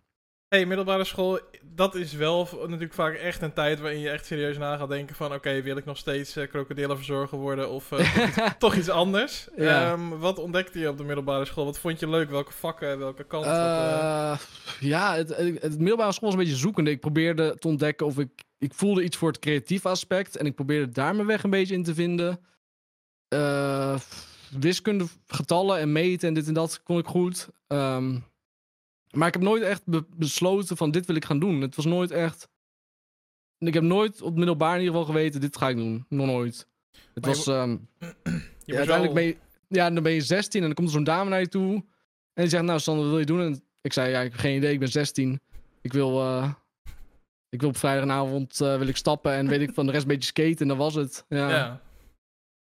hey, 0.48 0.66
middelbare 0.66 1.04
school, 1.04 1.40
dat 1.64 1.96
is 1.96 2.14
wel 2.14 2.48
natuurlijk 2.68 2.94
vaak 2.94 3.14
echt 3.14 3.42
een 3.42 3.54
tijd 3.54 3.80
waarin 3.80 4.00
je 4.00 4.10
echt 4.10 4.26
serieus 4.26 4.58
na 4.58 4.78
gaat 4.78 4.90
denken 4.90 5.16
van... 5.16 5.26
Oké, 5.26 5.36
okay, 5.36 5.64
wil 5.64 5.78
ik 5.78 5.86
nog 5.86 5.98
steeds 5.98 6.38
uh, 6.38 6.48
krokodillenverzorger 6.48 7.38
worden 7.38 7.70
of 7.70 7.92
uh, 7.92 8.00
toch, 8.00 8.28
iets, 8.28 8.58
toch, 8.60 8.76
iets, 8.76 8.90
anders? 8.90 9.48
Ja. 9.56 9.92
Um, 9.92 10.20
wat 10.20 10.40
ontdekte 10.40 10.80
je 10.80 10.90
op 10.90 10.98
de 10.98 11.04
middelbare 11.04 11.46
school? 11.46 11.66
Wat 11.66 11.80
vond 11.80 12.00
je 12.00 12.10
leuk? 12.10 12.30
Welke 12.30 12.54
vakken, 12.54 13.00
welke 13.00 13.24
kanten? 13.24 13.52
Uh, 13.52 14.38
ja, 14.80 15.16
het, 15.16 15.36
het, 15.36 15.62
het, 15.62 15.78
middelbare 15.80 16.12
school 16.12 16.30
was 16.30 16.38
een 16.38 16.44
beetje 16.44 16.60
zoekende. 16.60 16.92
Ik 16.92 17.00
probeerde 17.00 17.56
te 17.60 17.68
ontdekken 17.68 18.06
of 18.06 18.18
ik... 18.18 18.44
Ik 18.58 18.74
voelde 18.74 19.04
iets 19.04 19.18
voor 19.18 19.28
het 19.28 19.40
creatieve 19.40 19.90
aspect 19.90 20.38
en 20.38 20.46
ik 20.46 20.56
probeerde 20.56 20.92
daar 20.92 21.16
mijn 21.16 21.28
weg 21.28 21.44
een 21.44 21.50
beetje 21.50 21.74
in 21.74 21.84
te 21.84 21.94
vinden. 21.94 22.40
Uh, 23.34 23.96
wiskunde, 24.60 25.06
getallen 25.28 25.80
en 25.80 25.92
meten 25.92 26.28
en 26.28 26.34
dit 26.34 26.48
en 26.48 26.54
dat 26.54 26.84
kon 26.84 26.98
ik 26.98 27.06
goed. 27.06 27.50
Um, 27.68 28.24
maar 29.12 29.28
ik 29.28 29.34
heb 29.34 29.42
nooit 29.42 29.64
echt 29.64 29.82
be 29.86 30.06
besloten 30.16 30.78
van 30.78 30.92
dit 30.92 31.06
wil 31.06 31.16
ik 31.16 31.26
gaan 31.26 31.40
doen. 31.40 31.62
Het 31.62 31.76
was 31.76 31.86
nooit 31.86 32.12
echt... 32.12 32.50
Ik 33.58 33.74
heb 33.74 33.84
nooit 33.84 34.22
op 34.22 34.36
middelbaar 34.36 34.74
in 34.74 34.80
ieder 34.80 34.96
geval 34.96 35.14
geweten, 35.14 35.42
dit 35.42 35.58
ga 35.58 35.70
ik 35.70 35.76
doen. 35.76 36.06
Nog 36.10 36.26
nooit. 36.26 36.68
Het 37.14 37.26
maar 37.26 37.36
was... 37.36 37.46
Je, 37.50 37.52
um, 37.52 37.88
je 38.66 38.72
ja, 38.74 38.78
uiteindelijk 38.78 39.14
ben 39.14 39.24
je, 39.24 39.38
ja, 39.68 39.90
dan 39.90 40.04
ben 40.04 40.12
je 40.12 40.22
16 40.22 40.60
en 40.62 40.66
dan 40.66 40.76
komt 40.76 40.88
er 40.88 40.94
zo'n 40.94 41.04
dame 41.04 41.30
naar 41.30 41.40
je 41.40 41.48
toe. 41.48 41.74
En 42.34 42.42
die 42.42 42.50
zegt, 42.50 42.64
nou 42.64 42.80
Sander, 42.80 43.04
wat 43.04 43.12
wil 43.12 43.20
je 43.20 43.26
doen? 43.26 43.42
En 43.42 43.64
ik 43.82 43.94
zei, 43.94 44.10
ja, 44.10 44.22
ik 44.22 44.32
heb 44.32 44.40
geen 44.40 44.56
idee, 44.56 44.74
ik 44.74 44.80
ben 44.80 44.88
16. 44.88 45.40
Ik 45.82 45.94
wil... 45.94 46.20
Uh, 46.20 46.54
ik 47.50 47.60
wil 47.60 47.70
op 47.70 47.78
vrijdagavond 47.78 48.60
uh, 48.60 48.78
wil 48.78 48.88
ik 48.88 48.98
stappen 48.98 49.34
en 49.34 49.48
weet 49.48 49.62
ik 49.62 49.74
van 49.74 49.86
de 49.86 49.92
rest 49.92 50.04
een 50.04 50.10
beetje 50.10 50.28
skaten 50.28 50.58
en 50.58 50.68
dat 50.68 50.78
was 50.78 50.96
het. 50.96 51.26
Ja. 51.30 51.50
ja. 51.50 51.82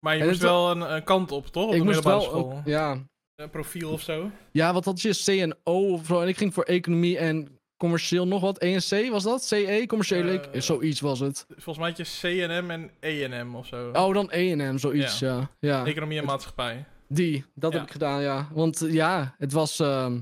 Maar 0.01 0.15
je 0.15 0.21
en 0.21 0.27
moest 0.27 0.41
wel 0.41 0.71
een, 0.71 0.95
een, 0.95 1.05
kant 1.05 1.33
op, 1.33 1.47
toch? 1.47 1.69
Op 1.69 1.75
ik 1.75 1.85
moest 1.85 2.05
wel, 2.05 2.21
school. 2.21 2.63
Ja. 2.65 3.07
Een 3.35 3.51
profiel 3.51 3.91
of 3.91 4.01
zo? 4.01 4.31
Ja, 4.53 4.73
wat 4.73 4.85
had 4.85 5.01
je? 5.01 5.23
CNO 5.25 5.93
of 5.93 6.07
zo. 6.07 6.21
En 6.21 6.29
ik 6.29 6.37
ging 6.37 6.55
voor 6.55 6.65
economie 6.65 7.19
en 7.19 7.59
commercieel 7.77 8.27
nog 8.27 8.41
wat. 8.41 8.59
ENC 8.59 9.11
was 9.11 9.23
dat? 9.23 9.45
CE? 9.45 9.85
Commerciële? 9.87 10.49
Uh, 10.53 10.61
zoiets 10.61 11.01
was 11.01 11.21
het. 11.21 11.47
Volgens 11.49 11.79
mij 11.79 11.89
had 11.89 11.97
je 11.97 12.47
CNM 12.47 12.71
en 12.71 12.91
ENM 13.01 13.55
of 13.55 13.67
zo. 13.67 13.91
Oh, 13.93 14.15
dan 14.15 14.31
ENM, 14.31 14.79
zoiets, 14.79 15.19
ja. 15.19 15.37
ja. 15.37 15.51
ja. 15.59 15.87
Economie 15.87 16.19
en 16.19 16.25
maatschappij. 16.25 16.85
Die, 17.09 17.45
dat 17.55 17.73
ja. 17.73 17.79
heb 17.79 17.87
ik 17.87 17.93
gedaan, 17.93 18.23
ja. 18.23 18.49
Want 18.53 18.85
ja, 18.89 19.35
het 19.39 19.53
was... 19.53 19.81
Uh, 19.81 20.15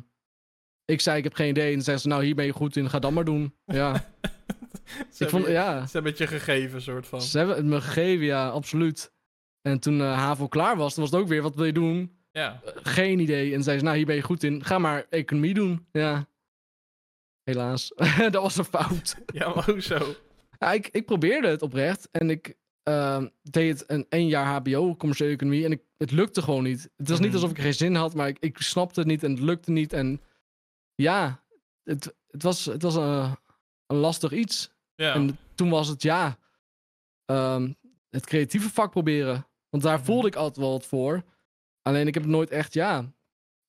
ik 0.85 1.01
zei, 1.01 1.19
ik 1.19 1.25
heb 1.25 1.35
geen 1.35 1.49
idee. 1.49 1.69
En 1.69 1.75
dan 1.75 1.83
zeggen 1.83 2.03
ze, 2.03 2.09
nou, 2.09 2.25
hier 2.25 2.35
ben 2.35 2.45
je 2.45 2.53
goed 2.53 2.77
in, 2.77 2.91
ga 2.91 2.99
dat 2.99 3.11
maar 3.11 3.25
doen. 3.25 3.55
Ja. 3.65 3.95
ik 5.19 5.29
vond, 5.29 5.47
je, 5.47 5.53
ja. 5.53 5.87
Ze 5.87 5.93
hebben 5.93 6.11
het 6.11 6.21
je 6.21 6.27
gegeven, 6.27 6.83
soort 6.83 7.07
van. 7.07 7.23
Ze 7.23 7.39
hebben 7.39 7.57
het 7.57 7.65
me 7.65 7.81
gegeven, 7.81 8.25
ja, 8.25 8.49
absoluut. 8.49 9.15
En 9.67 9.81
toen 9.81 9.99
uh, 9.99 10.19
HAVO 10.19 10.49
klaar 10.49 10.77
was, 10.77 10.95
dan 10.95 11.05
was 11.05 11.13
het 11.13 11.21
ook 11.23 11.29
weer, 11.29 11.43
wat 11.43 11.55
wil 11.55 11.65
je 11.65 11.73
doen? 11.73 12.17
Ja. 12.33 12.61
Uh, 12.65 12.73
geen 12.83 13.19
idee. 13.19 13.55
En 13.55 13.63
zei 13.63 13.79
ze, 13.79 13.85
nou, 13.85 13.97
hier 13.97 14.07
ben 14.07 14.15
je 14.15 14.23
goed 14.23 14.43
in. 14.43 14.65
Ga 14.65 14.79
maar 14.79 15.07
economie 15.11 15.55
doen. 15.55 15.87
Ja. 15.93 16.29
Helaas. 17.43 17.93
dat 18.31 18.43
was 18.43 18.57
een 18.57 18.65
fout. 18.65 19.17
ja, 19.33 19.55
maar 19.55 19.65
hoezo? 19.65 20.15
Ja, 20.59 20.73
ik, 20.73 20.89
ik 20.89 21.07
probeerde 21.07 21.49
het 21.49 21.63
oprecht. 21.63 22.09
En 22.11 22.31
ik 22.31 22.57
uh, 22.89 23.25
deed 23.43 23.81
het 23.81 23.91
een 23.91 24.07
één 24.09 24.29
jaar 24.29 24.47
HBO, 24.47 24.97
commerciële 24.97 25.33
economie. 25.33 25.65
En 25.65 25.73
ik, 25.73 25.83
het 25.97 26.11
lukte 26.11 26.43
gewoon 26.43 26.63
niet. 26.63 26.91
Het 26.97 27.09
was 27.09 27.21
niet 27.21 27.35
alsof 27.35 27.51
ik 27.51 27.57
er 27.57 27.63
geen 27.63 27.75
zin 27.75 27.95
had, 27.95 28.15
maar 28.15 28.29
ik, 28.29 28.39
ik 28.41 28.59
snapte 28.59 29.01
het 29.01 29.09
niet 29.09 29.23
en 29.23 29.31
het 29.31 29.41
lukte 29.41 29.71
niet. 29.71 29.93
En 29.93 30.21
ja, 30.95 31.45
het, 31.83 32.15
het 32.31 32.43
was, 32.43 32.65
het 32.65 32.83
was 32.83 32.95
een, 32.95 33.37
een 33.87 33.97
lastig 33.97 34.33
iets. 34.33 34.71
Ja. 34.95 35.15
En 35.15 35.39
toen 35.55 35.71
was 35.71 35.89
het, 35.89 36.03
ja, 36.03 36.39
um, 37.27 37.77
het 38.11 38.27
creatieve 38.27 38.71
vak 38.71 38.91
proberen. 38.91 39.47
Want 39.71 39.83
daar 39.83 40.05
voelde 40.05 40.27
ik 40.27 40.37
altijd 40.37 40.57
wel 40.57 40.71
wat 40.71 40.87
voor. 40.87 41.23
Alleen 41.83 42.07
ik 42.07 42.15
heb 42.15 42.27
nooit 42.27 42.51
echt, 42.51 42.75
ja, 42.75 43.13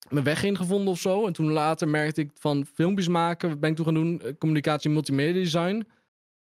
mijn 0.08 0.24
weg 0.24 0.42
in 0.42 0.56
gevonden 0.56 0.88
of 0.88 0.98
zo. 0.98 1.26
En 1.26 1.32
toen 1.32 1.50
later 1.50 1.88
merkte 1.88 2.20
ik 2.20 2.30
van 2.34 2.66
filmpjes 2.66 3.08
maken, 3.08 3.60
ben 3.60 3.70
ik 3.70 3.76
toen 3.76 3.84
gaan 3.84 3.94
doen? 3.94 4.22
Communicatie 4.38 4.90
multimedia 4.90 5.42
design. 5.42 5.86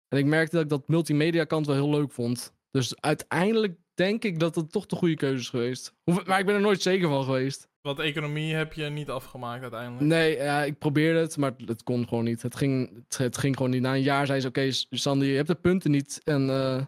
En 0.07 0.17
ik 0.17 0.25
merkte 0.25 0.55
dat 0.55 0.63
ik 0.63 0.69
dat 0.69 0.87
multimedia 0.87 1.43
kant 1.43 1.65
wel 1.65 1.75
heel 1.75 1.89
leuk 1.89 2.11
vond. 2.11 2.53
Dus 2.71 3.01
uiteindelijk 3.01 3.77
denk 3.93 4.23
ik 4.23 4.39
dat 4.39 4.55
het 4.55 4.71
toch 4.71 4.85
de 4.85 4.95
goede 4.95 5.15
keuze 5.15 5.39
is 5.39 5.49
geweest. 5.49 5.93
Maar 6.25 6.39
ik 6.39 6.45
ben 6.45 6.55
er 6.55 6.61
nooit 6.61 6.81
zeker 6.81 7.07
van 7.09 7.23
geweest. 7.23 7.67
Want 7.81 7.99
economie 7.99 8.53
heb 8.53 8.73
je 8.73 8.85
niet 8.85 9.09
afgemaakt 9.09 9.61
uiteindelijk? 9.61 10.05
Nee, 10.05 10.35
ja, 10.35 10.63
ik 10.63 10.77
probeerde 10.77 11.19
het, 11.19 11.37
maar 11.37 11.53
het 11.65 11.83
kon 11.83 12.07
gewoon 12.07 12.23
niet. 12.23 12.41
Het 12.41 12.55
ging, 12.55 13.03
het, 13.03 13.17
het 13.17 13.37
ging 13.37 13.55
gewoon 13.55 13.71
niet. 13.71 13.81
Na 13.81 13.93
een 13.93 14.01
jaar 14.01 14.25
zei 14.25 14.39
ze, 14.39 14.47
oké, 14.47 14.59
okay, 14.59 14.71
Sandy, 14.89 15.25
je 15.25 15.35
hebt 15.35 15.47
de 15.47 15.55
punten 15.55 15.91
niet. 15.91 16.21
En 16.23 16.47
uh, 16.47 16.81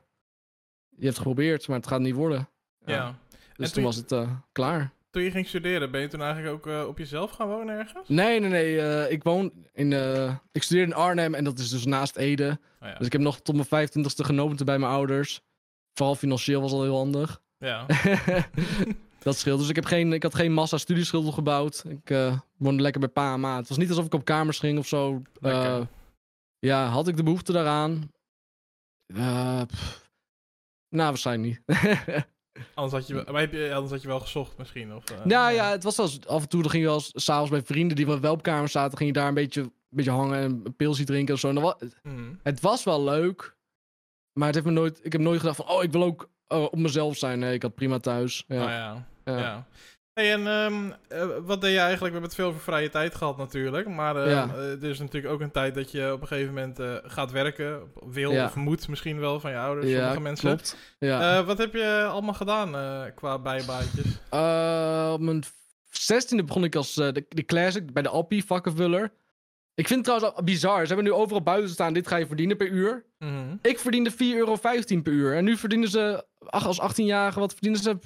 je 1.02 1.08
hebt 1.08 1.18
geprobeerd, 1.18 1.68
maar 1.68 1.78
het 1.78 1.88
gaat 1.88 2.00
niet 2.00 2.16
worden. 2.16 2.50
Ja. 2.86 2.94
ja. 2.94 3.16
Dus 3.56 3.66
toen, 3.66 3.74
toen 3.74 3.84
was 3.84 3.96
het 3.96 4.12
uh, 4.12 4.32
klaar. 4.52 4.94
Toen 5.10 5.22
je 5.22 5.32
ging 5.32 5.48
studeren, 5.48 5.92
ben 5.92 6.02
je 6.02 6.08
toen 6.08 6.22
eigenlijk 6.22 6.54
ook 6.54 6.68
uh, 6.68 6.88
op 6.88 6.98
jezelf 6.98 7.32
gaan 7.32 7.48
wonen 7.48 7.78
ergens? 7.78 8.08
Nee, 8.10 8.40
nee, 8.40 8.50
nee. 8.50 8.76
Uh, 8.76 9.12
ik 9.12 9.24
woon 9.24 9.52
in. 9.74 9.92
Uh, 9.92 10.36
ik 10.52 10.64
studeer 10.64 10.84
in 10.84 10.94
Arnhem 10.94 11.34
en 11.34 11.44
dat 11.44 11.60
is 11.60 11.70
dus 11.70 11.86
naast 11.86 12.16
Ede. 12.16 12.60
Oh, 12.82 12.88
ja. 12.88 12.96
Dus 12.98 13.06
ik 13.06 13.12
heb 13.12 13.22
nog 13.22 13.40
tot 13.40 13.70
mijn 13.70 13.90
25ste 13.90 14.26
genomen 14.26 14.66
bij 14.66 14.80
mijn 14.80 14.92
ouders. 14.92 15.42
Vooral 15.94 16.16
financieel 16.16 16.62
was 16.62 16.72
al 16.72 16.84
heel 16.84 16.98
handig. 16.98 17.42
Ja. 17.58 17.86
dat 19.24 19.38
scheelt. 19.38 19.60
Dus 19.60 19.70
ik, 19.70 19.76
heb 19.76 19.86
geen, 19.86 20.14
ik 20.14 20.24
had 20.24 20.36
geen 20.36 20.54
massa 20.54 20.78
studieschulden 20.78 21.34
gebouwd. 21.34 21.84
Ik 21.88 22.16
woonde 22.58 22.82
lekker 22.82 23.02
bij 23.02 23.10
pa 23.10 23.34
en 23.34 23.39
ma. 23.39 23.58
Het 23.58 23.68
was 23.68 23.78
niet 23.78 23.89
alsof 23.89 24.06
ik 24.06 24.14
op 24.14 24.26
kamers 24.26 24.60
ging 24.60 24.78
of 24.78 24.88
zo. 24.88 25.22
ja, 26.60 26.86
had 26.86 27.08
ik 27.08 27.18
de 27.18 27.24
behoefte 27.24 27.52
daaraan? 27.52 28.12
Pff, 29.68 30.01
nou, 30.92 31.10
waarschijnlijk 31.10 31.64
niet. 31.68 31.78
Anders 32.74 32.94
had, 32.94 33.08
je, 33.08 33.24
maar 33.32 33.42
heb 33.42 33.52
je, 33.52 33.74
anders 33.74 33.92
had 33.92 34.02
je 34.02 34.08
wel 34.08 34.20
gezocht 34.20 34.58
misschien? 34.58 34.96
Of, 34.96 35.12
uh, 35.12 35.26
nou 35.26 35.54
ja, 35.54 35.70
het 35.72 35.84
was 35.84 35.96
wel 35.98 36.10
af 36.28 36.42
en 36.42 36.50
toe, 36.50 36.62
dan 36.62 36.72
ging 36.72 36.84
je 36.84 36.89
wel 36.89 37.00
s'avonds 37.14 37.52
bij 37.52 37.62
vrienden 37.64 37.96
die 37.96 38.06
wel 38.06 38.32
op 38.34 38.44
kamer 38.44 38.70
zaten, 38.70 38.98
ging 38.98 39.10
je 39.10 39.20
daar 39.20 39.28
een 39.28 39.34
beetje 39.34 39.72
beetje 39.89 40.12
hangen 40.12 40.39
en 40.39 40.62
een 40.64 40.76
pilsje 40.76 41.04
drinken 41.04 41.34
of 41.34 41.39
zo. 41.39 41.48
En 41.48 41.56
dat 41.56 41.64
wa- 41.64 41.78
Mhm. 42.12 42.34
het 42.44 42.60
was 42.62 42.84
wel 42.84 43.04
leuk, 43.04 43.56
maar 44.34 44.46
het 44.46 44.56
heeft 44.56 44.68
me 44.68 44.74
nooit, 44.74 45.00
ik 45.04 45.12
heb 45.12 45.22
nooit 45.22 45.39
gedacht 45.39 45.56
van, 45.56 45.70
oh, 45.70 45.84
ik 45.84 45.92
wil 45.92 46.04
ook 46.04 46.30
eh, 46.48 46.64
op 46.64 46.76
mezelf 46.76 47.18
zijn. 47.18 47.39
Nee, 47.39 47.54
ik 47.54 47.62
had 47.62 47.76
prima 47.76 48.00
thuis. 48.00 48.44
Ja. 48.48 48.56
Nou 48.56 48.70
ja. 48.70 49.08
Ja. 49.26 49.38
ja. 49.39 49.68
Hey, 50.14 50.32
en 50.34 50.47
ehm, 50.47 50.91
eh, 51.07 51.28
wat 51.45 51.62
deed 51.62 51.72
je 51.72 51.78
eigenlijk? 51.80 51.99
We 51.99 52.20
hebben 52.20 52.24
het 52.24 52.36
veel 52.36 52.47
over 52.47 52.62
vrije 52.62 52.89
tijd 52.89 53.16
gehad 53.16 53.38
natuurlijk. 53.38 53.88
Maar 53.88 54.16
eh, 54.16 54.32
Ja. 54.32 54.49
eh, 54.55 54.84
er 54.84 54.89
is 54.89 54.99
natuurlijk 54.99 55.34
ook 55.34 55.41
een 55.41 55.51
tijd 55.51 55.76
dat 55.76 55.91
je 55.91 56.14
op 56.14 56.22
een 56.22 56.28
gegeven 56.28 56.53
moment 56.53 56.80
eh, 56.80 56.95
gaat 57.03 57.32
werken. 57.32 57.82
Wil 58.05 58.32
Ja. 58.32 58.45
of 58.45 58.55
moet 58.55 58.88
misschien 58.88 59.20
wel 59.20 59.39
van 59.39 59.51
je 59.51 59.57
ouders, 59.57 59.88
Ja, 59.91 59.97
sommige 59.97 60.20
mensen. 60.22 60.47
klopt. 60.47 60.78
Ja. 60.99 61.43
Wat 61.43 61.57
heb 61.57 61.74
je 61.74 62.07
allemaal 62.12 62.34
gedaan 62.34 62.72
qua 63.16 63.39
bijbaantjes? 63.39 64.05
Op 65.14 65.20
mijn 65.22 65.43
zestiende 65.89 66.43
begon 66.43 66.64
ik 66.64 66.76
als 66.76 66.93
de, 66.93 67.26
de 67.30 67.45
classic 67.45 67.93
bij 67.93 68.03
de 68.03 68.09
Appie, 68.09 68.45
vakkenvuller. 68.45 69.12
Ik 69.82 69.88
vind 69.88 69.99
het 69.99 70.03
trouwens 70.03 70.34
al 70.38 70.43
bizar. 70.43 70.82
Ze 70.82 70.93
hebben 70.93 71.03
nu 71.05 71.11
overal 71.19 71.41
buiten 71.41 71.69
staan, 71.69 71.93
dit 71.93 72.07
ga 72.07 72.15
je 72.15 72.27
verdienen 72.27 72.57
per 72.57 72.67
uur. 72.67 73.05
Mhm. 73.19 73.55
Ik 73.61 73.79
verdiende 73.79 74.11
4,15 74.11 74.15
euro 74.17 74.55
per 75.03 75.11
uur. 75.11 75.36
En 75.36 75.43
nu 75.43 75.57
verdienen 75.57 75.89
ze, 75.89 76.25
ach, 76.39 76.65
als 76.67 76.82
18-jarige, 76.82 77.39
wat 77.39 77.51
verdienen 77.51 77.79
ze? 77.79 77.97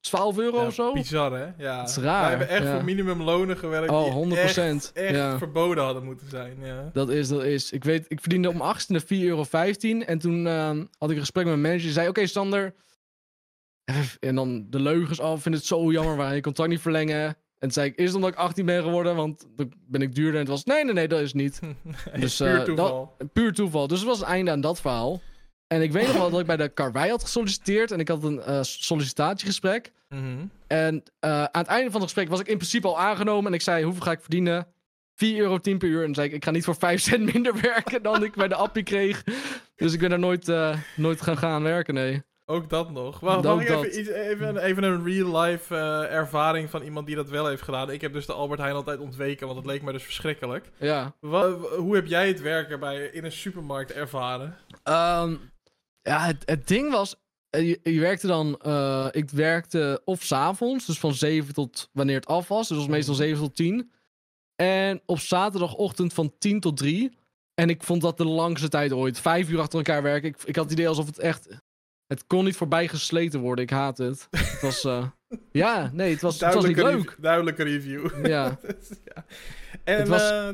12 0.00 0.38
euro 0.38 0.60
Ja, 0.60 0.66
of 0.66 0.74
zo? 0.74 0.92
Bizar, 0.92 1.32
hè? 1.32 1.46
Ja. 1.58 1.78
Dat 1.80 1.88
is 1.88 1.96
raar, 1.96 2.20
Wij 2.20 2.28
hebben 2.30 2.48
echt 2.48 2.62
ja. 2.62 2.74
voor 2.74 2.84
minimumlonen 2.84 3.56
gewerkt 3.56 3.90
Oh, 3.90 4.02
die 4.04 4.12
100 4.12 4.40
echt, 4.40 4.92
echt 4.92 5.14
ja. 5.14 5.38
verboden 5.38 5.84
hadden 5.84 6.04
moeten 6.04 6.28
zijn. 6.28 6.56
Ja. 6.62 6.90
Dat 6.92 7.10
is, 7.10 7.28
dat 7.28 7.44
is. 7.44 7.72
Ik 7.72 7.84
weet, 7.84 8.04
ik 8.08 8.20
verdiende 8.20 8.48
mijn 8.48 8.60
achtste 8.60 9.00
4,15 9.00 9.06
euro. 9.08 9.44
En 10.06 10.18
toen 10.18 10.46
ehm, 10.46 10.84
had 10.98 11.10
ik 11.10 11.14
een 11.16 11.22
gesprek 11.22 11.44
met 11.44 11.52
mijn 11.52 11.60
manager. 11.60 11.82
Die 11.84 11.92
zei, 11.92 12.08
oké 12.08 12.26
Sander. 12.26 12.74
En 14.20 14.34
dan 14.34 14.66
de 14.70 14.80
leugens 14.80 15.20
af. 15.20 15.36
Ik 15.36 15.42
vind 15.42 15.54
het 15.54 15.64
zo 15.64 15.92
jammer. 15.92 16.16
Waar 16.16 16.34
je 16.34 16.40
contract 16.40 16.70
niet 16.70 16.80
verlengen. 16.80 17.36
En 17.62 17.68
toen 17.68 17.82
zei 17.82 17.88
ik, 17.88 17.96
is 17.96 18.06
het 18.06 18.14
omdat 18.14 18.30
ik 18.30 18.36
18 18.36 18.66
ben 18.66 18.82
geworden? 18.82 19.16
Want 19.16 19.46
dan 19.56 19.72
ben 19.86 20.02
ik 20.02 20.14
duurder. 20.14 20.34
En 20.34 20.40
het 20.40 20.48
was, 20.48 20.64
nee, 20.64 20.84
nee, 20.84 20.94
nee, 20.94 21.08
dat 21.08 21.20
is 21.20 21.32
niet. 21.32 21.60
Dus, 22.20 22.36
Puur 22.36 22.58
eh, 22.58 22.62
toeval. 22.62 23.16
Puur 23.32 23.52
toeval. 23.52 23.86
Dus 23.86 23.98
het 23.98 24.08
was 24.08 24.20
een 24.20 24.26
einde 24.26 24.50
aan 24.50 24.60
dat 24.60 24.80
verhaal. 24.80 25.20
En 25.66 25.82
ik 25.82 25.92
weet 25.92 26.06
nog 26.06 26.16
wel 26.16 26.30
dat 26.30 26.40
ik 26.40 26.46
bij 26.46 26.56
de 26.56 26.68
karwei 26.68 27.10
had 27.10 27.22
gesolliciteerd. 27.22 27.90
En 27.90 28.00
ik 28.00 28.08
had 28.08 28.24
een 28.24 28.40
eh, 28.40 28.58
sollicitatiegesprek. 28.62 29.92
Mhm. 30.08 30.46
En 30.66 31.02
eh, 31.18 31.30
aan 31.30 31.60
het 31.60 31.66
einde 31.66 31.90
van 31.90 32.00
het 32.00 32.10
gesprek 32.10 32.28
was 32.28 32.40
ik 32.40 32.46
in 32.46 32.56
principe 32.56 32.86
al 32.86 33.00
aangenomen. 33.00 33.46
En 33.46 33.54
ik 33.54 33.62
zei, 33.62 33.84
hoeveel 33.84 34.02
ga 34.02 34.12
ik 34.12 34.20
verdienen? 34.20 34.66
4 35.14 35.38
euro 35.38 35.58
10 35.58 35.78
per 35.78 35.88
uur. 35.88 35.98
En 35.98 36.04
toen 36.04 36.14
zei 36.14 36.26
ik, 36.26 36.34
ik 36.34 36.44
ga 36.44 36.50
niet 36.50 36.64
voor 36.64 36.76
5 36.76 37.00
cent 37.00 37.32
minder 37.32 37.60
werken 37.72 38.02
dan 38.02 38.24
ik 38.24 38.34
bij 38.34 38.48
de 38.48 38.54
appie 38.54 38.82
kreeg. 38.82 39.24
Dus 39.76 39.92
ik 39.92 40.00
ben 40.00 40.10
daar 40.10 40.18
nooit, 40.18 40.52
nooit 40.96 41.20
gaan 41.20 41.38
gaan 41.38 41.62
werken, 41.62 41.94
nee. 41.94 42.22
Ook 42.52 42.68
dat 42.70 42.90
nog. 42.90 43.20
Wacht, 43.20 43.42
mag 43.44 43.60
ik 43.62 43.68
even, 43.68 43.98
iets, 44.00 44.08
even, 44.08 44.56
even 44.56 44.82
een 44.82 45.04
real-life 45.04 45.74
eh, 45.76 46.14
ervaring 46.14 46.70
van 46.70 46.82
iemand 46.82 47.06
die 47.06 47.16
dat 47.16 47.28
wel 47.28 47.46
heeft 47.46 47.62
gedaan? 47.62 47.90
Ik 47.90 48.00
heb 48.00 48.12
dus 48.12 48.26
de 48.26 48.32
Albert 48.32 48.60
Heijn 48.60 48.74
altijd 48.74 48.98
ontweken, 49.00 49.46
want 49.46 49.58
het 49.58 49.66
leek 49.66 49.82
me 49.82 49.92
dus 49.92 50.02
verschrikkelijk. 50.02 50.70
Ja. 50.78 51.14
Wa- 51.20 51.56
wa- 51.56 51.68
hoe 51.76 51.94
heb 51.94 52.06
jij 52.06 52.28
het 52.28 52.40
werken 52.40 52.80
bij, 52.80 53.04
in 53.06 53.24
een 53.24 53.32
supermarkt 53.32 53.92
ervaren? 53.92 54.56
Ehm, 54.82 55.34
ja, 56.02 56.20
het, 56.26 56.42
het 56.44 56.68
ding 56.68 56.90
was, 56.92 57.16
eh, 57.50 57.68
je, 57.68 57.80
je 57.82 58.00
werkte 58.00 58.26
dan, 58.26 58.58
eh, 58.62 59.06
ik 59.10 59.30
werkte 59.30 60.02
of 60.04 60.22
s'avonds, 60.22 60.86
dus 60.86 60.98
van 60.98 61.14
7 61.14 61.54
tot 61.54 61.88
wanneer 61.92 62.16
het 62.16 62.26
af 62.26 62.48
was. 62.48 62.68
Dus 62.68 62.76
was 62.76 62.86
meestal 62.86 63.14
7 63.14 63.42
tot 63.42 63.56
10. 63.56 63.92
En 64.56 65.02
op 65.06 65.18
zaterdagochtend 65.18 66.12
van 66.12 66.32
10 66.38 66.60
tot 66.60 66.76
3. 66.76 67.12
En 67.54 67.68
ik 67.68 67.82
vond 67.82 68.02
dat 68.02 68.16
de 68.16 68.24
langste 68.26 68.68
tijd 68.68 68.92
ooit. 68.92 69.20
Vijf 69.20 69.48
uur 69.50 69.60
achter 69.60 69.78
elkaar 69.78 70.02
werken. 70.02 70.28
Ik, 70.28 70.36
ik 70.44 70.56
had 70.56 70.64
het 70.64 70.72
idee 70.72 70.88
alsof 70.88 71.06
het 71.06 71.18
echt. 71.18 71.48
Het 72.12 72.26
kon 72.26 72.44
niet 72.44 72.56
voorbij 72.56 72.88
gesleten 72.88 73.40
worden. 73.40 73.64
Ik 73.64 73.70
haat 73.70 73.98
het. 73.98 74.28
Het 74.30 74.60
was. 74.60 74.84
eh, 74.84 75.06
ja, 75.52 75.90
nee, 75.92 76.12
het 76.12 76.20
was, 76.22 76.40
het 76.40 76.54
was 76.54 76.64
niet 76.66 76.76
leuk. 76.76 77.16
Duidelijke 77.20 77.62
review. 77.62 78.08
Ja. 78.26 78.58
ja. 79.04 79.24
En, 79.84 79.98
Het 79.98 80.08
was- 80.08 80.30
oh, 80.30 80.48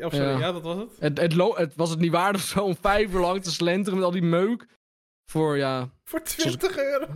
sorry, 0.00 0.16
ja. 0.18 0.38
Ja. 0.38 0.52
dat 0.52 0.62
was 0.62 0.76
het? 0.76 1.18
Het, 1.18 1.34
het, 1.56 1.74
was 1.76 1.90
het 1.90 1.98
niet 1.98 2.10
waard 2.12 2.34
om 2.34 2.40
zo 2.40 2.60
om 2.64 2.76
vijf 2.80 3.12
uur 3.12 3.20
lang 3.20 3.42
te 3.42 3.50
slenteren 3.50 3.98
met 3.98 4.04
al 4.06 4.12
die 4.12 4.22
meuk. 4.22 4.66
Voor 5.30 5.56
ja. 5.56 5.88
Voor 6.04 6.22
20 6.22 6.76
euro. 6.78 7.06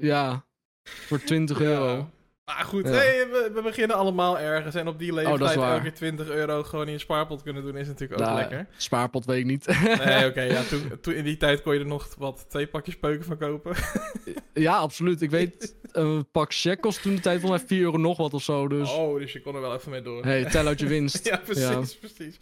Ja. 0.00 0.44
Voor 0.84 1.22
20 1.22 1.60
euro. 1.60 2.10
Maar 2.44 2.64
goed, 2.64 2.84
Ja. 2.88 2.92
hey, 2.92 3.26
we, 3.30 3.50
we 3.54 3.62
beginnen 3.62 3.96
allemaal 3.96 4.38
ergens. 4.38 4.74
En 4.74 4.88
op 4.88 4.98
die 4.98 5.12
leeftijd 5.14 5.54
waar. 5.54 5.70
elke 5.70 5.82
keer 5.82 5.94
20 5.94 6.28
euro 6.28 6.62
gewoon 6.62 6.86
in 6.86 6.92
je 6.92 6.98
spaarpot 6.98 7.42
kunnen 7.42 7.62
doen, 7.62 7.76
is 7.76 7.86
natuurlijk 7.86 8.20
ook 8.20 8.26
Nou, 8.26 8.38
lekker. 8.38 8.66
Spaarpot 8.76 9.24
weet 9.24 9.38
ik 9.38 9.44
niet. 9.44 9.66
Nee, 10.04 10.26
oké, 10.30 10.42
ja, 10.42 10.62
toen, 10.62 10.92
toen, 11.00 11.14
in 11.14 11.24
die 11.24 11.36
tijd 11.36 11.62
kon 11.62 11.74
je 11.74 11.80
er 11.80 11.86
nog 11.86 12.08
wat 12.18 12.46
twee 12.48 12.66
pakjes 12.66 12.96
peuken 12.98 13.24
van 13.24 13.38
kopen. 13.38 13.76
ja, 14.52 14.76
absoluut. 14.76 15.22
Ik 15.22 15.30
weet, 15.30 15.74
een 15.92 16.30
pak 16.30 16.52
check 16.54 16.80
kost 16.80 17.02
toen 17.02 17.14
de 17.14 17.20
tijd 17.20 17.40
volgens 17.40 17.60
mij 17.60 17.68
4 17.70 17.80
euro 17.84 17.96
nog 17.96 18.16
wat 18.16 18.34
of 18.34 18.42
zo. 18.42 18.68
Dus 18.68 18.90
Oh, 18.92 19.18
dus 19.18 19.32
je 19.32 19.40
kon 19.40 19.54
er 19.54 19.60
wel 19.60 19.74
even 19.74 19.90
mee 19.90 20.02
door. 20.02 20.24
hey, 20.24 20.44
tel 20.44 20.66
uit 20.66 20.80
je 20.80 20.86
winst. 20.86 21.24
Ja, 21.28 21.36
precies, 21.36 21.96
precies. 21.96 22.38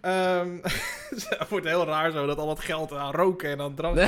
Ehm, 0.00 0.56
het 1.38 1.48
wordt 1.48 1.66
heel 1.66 1.84
raar 1.84 2.10
zo, 2.10 2.26
dat 2.26 2.38
al 2.38 2.46
dat 2.46 2.60
geld 2.60 2.92
aan 2.92 3.12
roken 3.12 3.50
en 3.50 3.60
aan 3.60 3.74
drank. 3.74 3.94
nee, 3.96 4.04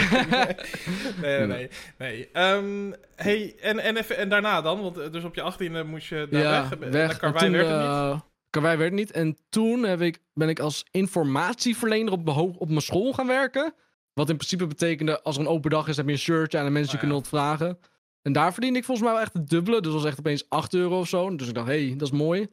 nee, 1.21 1.47
nee. 1.47 1.69
nee. 1.99 2.29
Ehm, 2.33 2.93
hey, 3.17 3.55
en, 3.61 3.79
en, 3.79 3.97
even, 3.97 4.17
en 4.17 4.29
daarna 4.29 4.61
dan? 4.61 4.81
Want 4.83 4.99
eh, 4.99 5.13
dus 5.13 5.25
op 5.25 5.35
je 5.35 5.53
18e 5.53 5.87
moest 5.87 6.09
je 6.09 6.27
daar 6.31 6.43
ja, 6.43 6.69
weg. 6.69 6.79
weg. 6.79 6.91
Naar 6.93 7.11
En 7.11 7.19
Karwei 7.19 7.45
toen, 7.45 7.53
werd 7.53 7.69
het 7.69 7.79
niet. 7.79 7.87
eh, 7.89 8.21
Karwei 8.51 8.77
werd 8.77 8.91
het 8.91 8.99
niet. 8.99 9.11
En 9.11 9.37
toen 9.49 9.83
heb 9.83 10.01
ik, 10.01 10.19
ben 10.35 10.49
ik 10.49 10.61
als 10.61 10.85
informatieverlener 10.91 12.13
op, 12.13 12.29
op 12.59 12.69
mijn 12.69 12.81
school 12.81 13.13
gaan 13.13 13.27
werken. 13.27 13.75
Wat 14.15 14.29
in 14.31 14.37
principe 14.37 14.67
betekende, 14.67 15.23
als 15.23 15.35
er 15.37 15.41
een 15.43 15.49
open 15.49 15.71
dag 15.71 15.89
is, 15.89 15.97
heb 15.97 16.07
je 16.07 16.13
een 16.13 16.19
shirtje 16.19 16.59
aan 16.59 16.67
en 16.67 16.73
mensen 16.73 16.93
Oh, 16.95 16.99
kunnen 16.99 17.17
ja. 17.17 17.23
wat 17.23 17.31
vragen. 17.31 17.79
En 18.23 18.33
daar 18.33 18.53
verdiende 18.53 18.79
ik 18.79 18.85
volgens 18.85 19.07
mij 19.07 19.17
wel 19.17 19.25
echt 19.27 19.35
het 19.35 19.49
dubbele. 19.49 19.77
Dus 19.81 19.93
dat 19.93 20.01
was 20.01 20.11
echt 20.11 20.19
opeens 20.19 20.45
8 20.49 20.75
euro 20.75 20.99
of 20.99 21.09
zo. 21.09 21.37
Dus 21.37 21.49
ik 21.49 21.55
dacht, 21.55 21.67
hé, 21.69 21.87
hey, 21.87 21.97
dat 21.97 22.09
is 22.13 22.19
mooi. 22.19 22.47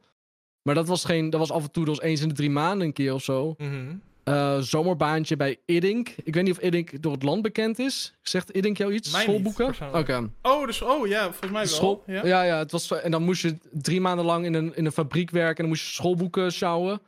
Maar 0.65 0.75
dat 0.75 0.87
was, 0.87 1.05
geen, 1.05 1.29
dat 1.29 1.39
was 1.39 1.51
af 1.51 1.63
en 1.63 1.71
toe, 1.71 1.85
dat 1.85 1.95
was 1.95 2.05
eens 2.05 2.21
in 2.21 2.27
de 2.27 2.33
drie 2.33 2.49
maanden 2.49 2.87
een 2.87 2.93
keer 2.93 3.13
of 3.13 3.23
zo. 3.23 3.55
Mhm. 3.57 3.95
Eh, 4.23 4.57
zomerbaantje 4.59 5.35
bij 5.35 5.59
Iddink. 5.65 6.09
Ik 6.23 6.33
weet 6.33 6.43
niet 6.43 6.57
of 6.57 6.63
Iddink 6.63 7.01
door 7.01 7.11
het 7.11 7.23
land 7.23 7.41
bekend 7.41 7.79
is. 7.79 8.13
Zegt 8.21 8.55
Iddink 8.55 8.77
jou 8.77 8.93
iets? 8.93 9.11
Mij 9.11 9.21
Schoolboeken? 9.21 9.75
Oké. 9.93 10.29
Oh, 10.41 10.65
dus, 10.65 10.81
oh 10.81 11.07
ja, 11.07 11.21
volgens 11.23 11.51
mij 11.51 11.65
wel. 11.65 11.73
School, 11.73 12.03
ja? 12.05 12.25
ja? 12.25 12.43
ja, 12.43 12.57
het 12.57 12.71
was, 12.71 12.91
en 12.91 13.11
dan 13.11 13.23
moest 13.23 13.41
je 13.41 13.57
drie 13.71 14.01
maanden 14.01 14.25
lang 14.25 14.45
in 14.45 14.53
een, 14.53 14.75
in 14.75 14.85
een 14.85 14.91
fabriek 14.91 15.29
werken 15.29 15.55
en 15.55 15.61
dan 15.61 15.67
moest 15.67 15.85
je 15.85 15.93
schoolboeken 15.93 16.51
sjouwen. 16.51 17.01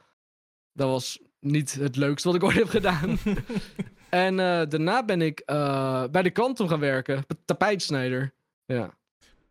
Dat 0.73 0.89
was 0.89 1.19
niet 1.39 1.73
het 1.73 1.95
leukste 1.95 2.27
wat 2.27 2.37
ik 2.37 2.43
ooit 2.43 2.55
heb 2.55 2.69
gedaan. 2.69 3.17
en 4.09 4.39
eh, 4.39 4.61
daarna 4.69 5.05
ben 5.05 5.21
ik 5.21 5.39
eh, 5.39 6.03
bij 6.11 6.21
de 6.21 6.31
Kantum 6.31 6.67
gaan 6.67 6.79
werken, 6.79 7.25
tapijtsnijder. 7.45 8.33
Ja. 8.65 8.96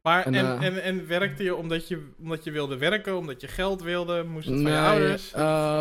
Maar 0.07 0.25
en, 0.27 0.35
En, 0.35 0.61
en, 0.61 0.77
eh, 0.77 0.87
en, 0.87 1.07
werkte 1.07 1.43
je 1.43 1.55
omdat, 1.55 1.89
je 1.89 2.09
omdat 2.19 2.45
je 2.45 2.51
wilde 2.51 2.77
werken, 2.77 3.17
omdat 3.17 3.41
je 3.41 3.49
geld 3.49 3.83
wilde, 3.83 4.25
moest 4.25 4.47
het 4.47 4.55
van 4.55 4.65
Nee, 4.65 4.73
je 4.73 4.81
ouders? 4.81 5.33
eh, 5.33 5.81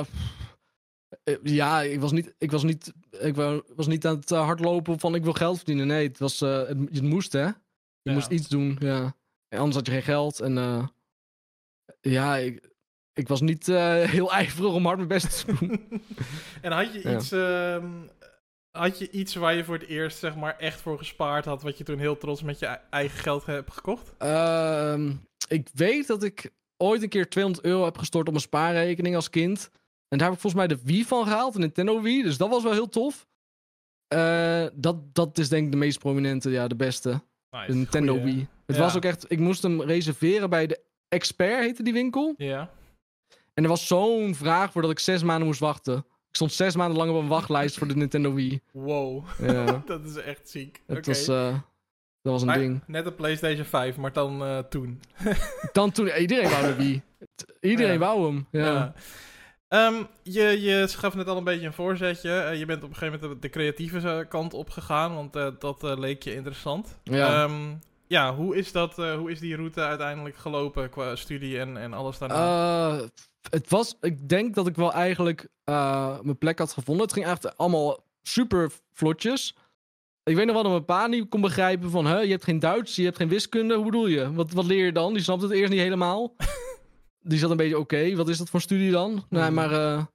eh, 1.23 1.36
ja, 1.43 1.82
ik 1.82 1.99
was 1.99 2.11
niet, 2.11 2.34
ik 2.38 2.51
was 2.51 2.63
niet, 2.63 2.93
ik 3.19 3.36
was 3.76 3.88
niet 3.88 4.05
aan 4.05 4.15
het 4.15 4.32
eh, 4.32 4.45
hardlopen 4.45 4.99
van 4.99 5.15
ik 5.15 5.23
wil 5.23 5.34
geld 5.34 5.55
verdienen. 5.57 5.88
Nee, 5.88 6.07
het, 6.07 6.17
was, 6.19 6.41
eh, 6.41 6.57
het, 6.57 6.78
het 6.91 7.01
moest 7.01 7.32
hè. 7.34 7.45
Je 7.45 7.53
Ja. 8.01 8.13
moest 8.13 8.32
iets 8.32 8.47
doen, 8.47 8.76
ja. 8.80 9.15
En 9.47 9.57
anders 9.59 9.76
had 9.76 9.86
je 9.86 9.91
geen 9.91 10.01
geld. 10.01 10.39
En 10.39 10.57
eh, 10.57 10.88
ja, 12.01 12.36
ik, 12.36 12.69
ik 13.13 13.28
was 13.28 13.41
niet 13.41 13.67
eh, 13.67 13.95
heel 14.15 14.32
ijverig 14.34 14.73
om 14.73 14.86
hard 14.86 14.97
mijn 14.97 15.07
best 15.09 15.45
te 15.45 15.53
doen. 15.59 16.01
en 16.61 16.71
had 16.71 16.93
je, 16.93 17.09
Ja. 17.09 17.15
iets, 17.15 17.32
ehm, 17.32 17.91
had 18.76 18.99
je 18.99 19.09
iets 19.11 19.36
waar 19.36 19.53
je 19.55 19.63
voor 19.63 19.78
het 19.78 19.88
eerst 19.88 20.17
zeg 20.17 20.36
maar 20.36 20.57
echt 20.57 20.82
voor 20.82 20.97
gespaard 20.97 21.45
had, 21.45 21.61
wat 21.61 21.78
je 21.78 21.84
toen 21.84 21.99
heel 21.99 22.17
trots 22.17 22.41
met 22.41 22.59
je 22.59 22.65
ei- 22.65 22.80
eigen 22.89 23.19
geld 23.19 23.45
hebt 23.45 23.71
gekocht? 23.73 24.13
Ehm, 24.17 25.11
ik 25.47 25.67
weet 25.73 26.07
dat 26.07 26.23
ik 26.23 26.51
ooit 26.78 27.03
een 27.03 27.09
keer 27.09 27.30
200 27.30 27.65
euro 27.65 27.84
heb 27.86 27.97
gestort 27.97 28.26
op 28.26 28.34
mijn 28.34 28.45
spaarrekening 28.45 29.15
als 29.15 29.30
kind. 29.30 29.69
En 30.07 30.17
daar 30.17 30.28
heb 30.28 30.36
ik 30.36 30.41
volgens 30.41 30.67
mij 30.67 30.78
de 30.78 30.84
Wii 30.84 31.05
van 31.05 31.23
gehaald, 31.23 31.53
de 31.53 31.59
Nintendo 31.59 32.01
Wii. 32.01 32.23
Dus 32.23 32.38
dat 32.38 32.49
was 32.49 32.63
wel 32.63 32.71
heel 32.71 32.89
tof. 32.89 33.28
Eh, 34.07 34.65
dat, 34.73 35.15
dat 35.15 35.38
is 35.38 35.49
denk 35.49 35.65
ik 35.65 35.71
de 35.71 35.78
meest 35.78 35.99
prominente, 35.99 36.49
ja, 36.49 36.67
de 36.67 36.76
beste. 36.76 37.09
Nice, 37.49 37.67
De 37.67 37.73
Nintendo 37.73 38.13
goeie. 38.13 38.34
Wii. 38.34 38.47
Het 38.65 38.76
Ja. 38.76 38.82
was 38.82 38.95
ook 38.95 39.05
echt, 39.05 39.32
ik 39.32 39.39
moest 39.39 39.61
hem 39.63 39.82
reserveren 39.82 40.49
bij 40.49 40.67
de 40.67 40.80
Expert, 41.07 41.59
heette 41.59 41.84
die 41.84 41.93
winkel. 41.93 42.34
Ja. 42.38 42.69
En 43.53 43.63
er 43.63 43.69
was 43.69 43.88
zo'n 43.88 44.36
vraag 44.36 44.71
voordat 44.71 44.91
ik 44.91 44.99
zes 44.99 45.23
maanden 45.23 45.47
moest 45.47 45.59
wachten. 45.59 46.05
Ik 46.36 46.41
stond 46.41 46.53
zes 46.53 46.75
maanden 46.75 46.97
lang 46.97 47.11
op 47.11 47.21
een 47.21 47.27
wachtlijst 47.27 47.77
voor 47.77 47.88
de 47.88 47.95
Nintendo 47.95 48.33
Wii. 48.33 48.61
Wow, 48.71 49.25
Ja, 49.41 49.65
dat 49.86 50.03
is 50.05 50.15
echt 50.15 50.49
ziek. 50.49 50.81
het 50.88 51.05
was, 51.05 51.27
eh, 51.27 51.53
dat 52.21 52.31
was 52.31 52.41
een 52.41 52.47
Maar 52.47 52.57
ding. 52.57 52.81
Net 52.88 53.05
een 53.05 53.15
PlayStation 53.15 53.65
5, 53.65 53.97
maar 53.97 54.13
dan 54.13 54.43
eh, 54.43 54.57
toen. 54.59 55.01
Dan 55.73 55.91
toen, 55.91 56.07
iedereen 56.07 56.49
wou 56.49 56.65
de 56.65 56.75
Wii. 56.75 57.01
Iedereen 57.61 57.93
Ja. 57.93 57.99
wou 57.99 58.25
hem. 58.25 58.47
Ja. 58.51 58.65
Ja. 58.65 58.93
Ehm, 59.67 60.03
je, 60.23 60.61
je 60.61 60.88
gaf 60.88 61.15
net 61.15 61.27
al 61.27 61.38
een 61.38 61.43
beetje 61.43 61.65
een 61.65 61.73
voorzetje. 61.73 62.31
Eh, 62.31 62.59
je 62.59 62.65
bent 62.65 62.83
op 62.83 62.89
een 62.89 62.95
gegeven 62.95 63.19
moment 63.21 63.41
de, 63.41 63.49
creatieve 63.49 64.09
eh, 64.09 64.29
kant 64.29 64.53
opgegaan, 64.53 65.15
want 65.15 65.36
eh, 65.36 65.47
dat 65.59 65.83
eh, 65.83 65.97
leek 65.97 66.23
je 66.23 66.33
interessant. 66.36 66.99
Ja. 67.03 67.43
Ehm, 67.43 67.73
ja, 68.07 68.36
hoe 68.36 68.55
is, 68.55 68.71
dat, 68.71 68.99
eh, 68.99 69.15
hoe 69.15 69.31
is 69.31 69.39
die 69.39 69.55
route 69.55 69.81
uiteindelijk 69.81 70.36
gelopen 70.38 70.89
qua 70.89 71.15
studie 71.15 71.59
en, 71.59 71.77
en 71.77 71.93
alles 71.93 72.17
daarna? 72.17 72.99
Het 73.49 73.69
was, 73.69 73.97
ik 74.01 74.29
denk 74.29 74.55
dat 74.55 74.67
ik 74.67 74.75
wel 74.75 74.93
eigenlijk 74.93 75.47
eh, 75.63 76.19
mijn 76.21 76.37
plek 76.37 76.59
had 76.59 76.71
gevonden. 76.73 77.03
Het 77.03 77.13
ging 77.13 77.25
echt 77.25 77.57
allemaal 77.57 78.03
super 78.21 78.71
vlotjes. 78.91 79.55
Ik 80.23 80.35
weet 80.35 80.45
nog 80.45 80.53
wel 80.53 80.63
dat 80.63 80.71
mijn 80.71 80.85
pa 80.85 81.07
niet 81.07 81.29
kon 81.29 81.41
begrijpen 81.41 81.89
van, 81.89 82.05
hè, 82.05 82.19
je 82.19 82.31
hebt 82.31 82.43
geen 82.43 82.59
Duits, 82.59 82.95
je 82.95 83.03
hebt 83.03 83.17
geen 83.17 83.29
wiskunde, 83.29 83.75
hoe 83.75 83.85
bedoel 83.85 84.07
je? 84.07 84.33
Wat, 84.33 84.51
wat 84.51 84.65
leer 84.65 84.85
je 84.85 84.91
dan? 84.91 85.13
Die 85.13 85.23
snapte 85.23 85.45
het 85.45 85.53
eerst 85.55 85.71
niet 85.71 85.81
helemaal. 85.81 86.35
Die 87.19 87.39
zat 87.39 87.49
een 87.51 87.57
beetje, 87.57 87.79
oké, 87.79 88.15
wat 88.15 88.29
is 88.29 88.37
dat 88.37 88.49
voor 88.49 88.61
studie 88.61 88.91
dan? 88.91 89.25
Nee, 89.29 89.41
Mhm. 89.43 89.53
maar 89.53 89.71
eh, 89.71 90.05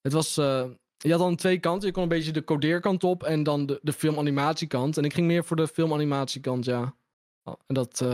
Het 0.00 0.12
was, 0.12 0.36
eh, 0.36 0.64
je 0.96 1.10
had 1.10 1.18
dan 1.20 1.36
twee 1.36 1.58
kanten. 1.58 1.86
Je 1.88 1.94
kon 1.94 2.02
een 2.02 2.08
beetje 2.08 2.32
de 2.32 2.44
codeerkant 2.44 3.04
op 3.04 3.22
en 3.22 3.42
dan 3.42 3.66
de, 3.66 3.78
de 3.82 3.92
filmanimatiekant. 3.92 4.96
En 4.96 5.04
ik 5.04 5.14
ging 5.14 5.26
meer 5.26 5.44
voor 5.44 5.56
de 5.56 5.68
filmanimatiekant, 5.68 6.64
ja. 6.64 6.94
Oh, 7.44 7.54
En 7.66 7.74
dat 7.74 8.04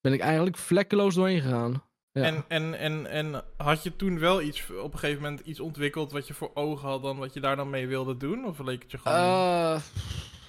ben 0.00 0.12
ik 0.12 0.20
eigenlijk 0.20 0.56
vlekkeloos 0.56 1.14
doorheen 1.14 1.40
gegaan. 1.40 1.82
Ja. 2.12 2.22
En, 2.22 2.44
en, 2.48 2.78
en, 2.78 3.06
en 3.06 3.44
had 3.56 3.82
je 3.82 3.96
toen 3.96 4.18
wel 4.18 4.42
iets 4.42 4.70
op 4.70 4.92
een 4.92 4.98
gegeven 4.98 5.22
moment 5.22 5.40
iets 5.40 5.60
ontwikkeld 5.60 6.12
wat 6.12 6.26
je 6.26 6.34
voor 6.34 6.50
ogen 6.54 6.88
had 6.88 7.02
dan 7.02 7.18
wat 7.18 7.34
je 7.34 7.40
daar 7.40 7.56
dan 7.56 7.70
mee 7.70 7.86
wilde 7.86 8.16
doen? 8.16 8.44
Of 8.44 8.58
leek 8.58 8.82
het 8.82 8.90
je 8.90 8.98
gewoon. 8.98 9.18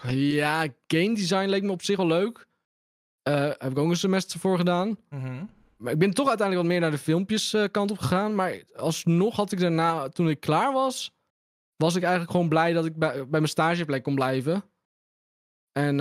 Eh, 0.02 0.34
ja, 0.34 0.68
game 0.88 1.14
design 1.14 1.46
leek 1.46 1.64
me 1.64 1.72
op 1.72 1.84
zich 1.84 1.98
wel 1.98 2.08
leuk. 2.08 2.48
Eh, 3.22 3.44
heb 3.44 3.72
ik 3.72 3.78
ook 3.78 3.90
een 3.90 3.96
semester 3.96 4.40
voor 4.40 4.58
gedaan. 4.58 4.98
Mhm. 5.10 5.46
Maar 5.78 5.94
ik 5.94 6.00
ben 6.00 6.14
toch 6.14 6.28
uiteindelijk 6.28 6.68
wat 6.68 6.78
meer 6.78 6.82
naar 6.82 6.98
de 6.98 7.04
filmpjes 7.04 7.54
eh, 7.54 7.64
kant 7.72 7.92
op 7.92 7.98
gegaan. 7.98 8.36
Maar 8.36 8.64
alsnog 8.76 9.36
had 9.36 9.52
ik 9.52 9.60
daarna, 9.60 10.10
toen 10.10 10.30
ik 10.30 10.40
klaar 10.40 10.74
was, 10.74 11.12
was 11.76 11.96
ik 11.96 12.02
eigenlijk 12.02 12.32
gewoon 12.32 12.50
blij 12.50 12.74
dat 12.74 12.86
ik 12.86 12.96
bij, 12.96 13.14
bij 13.14 13.28
mijn 13.30 13.48
stageplek 13.48 14.04
kon 14.04 14.16
blijven. 14.16 14.64
En 15.72 16.00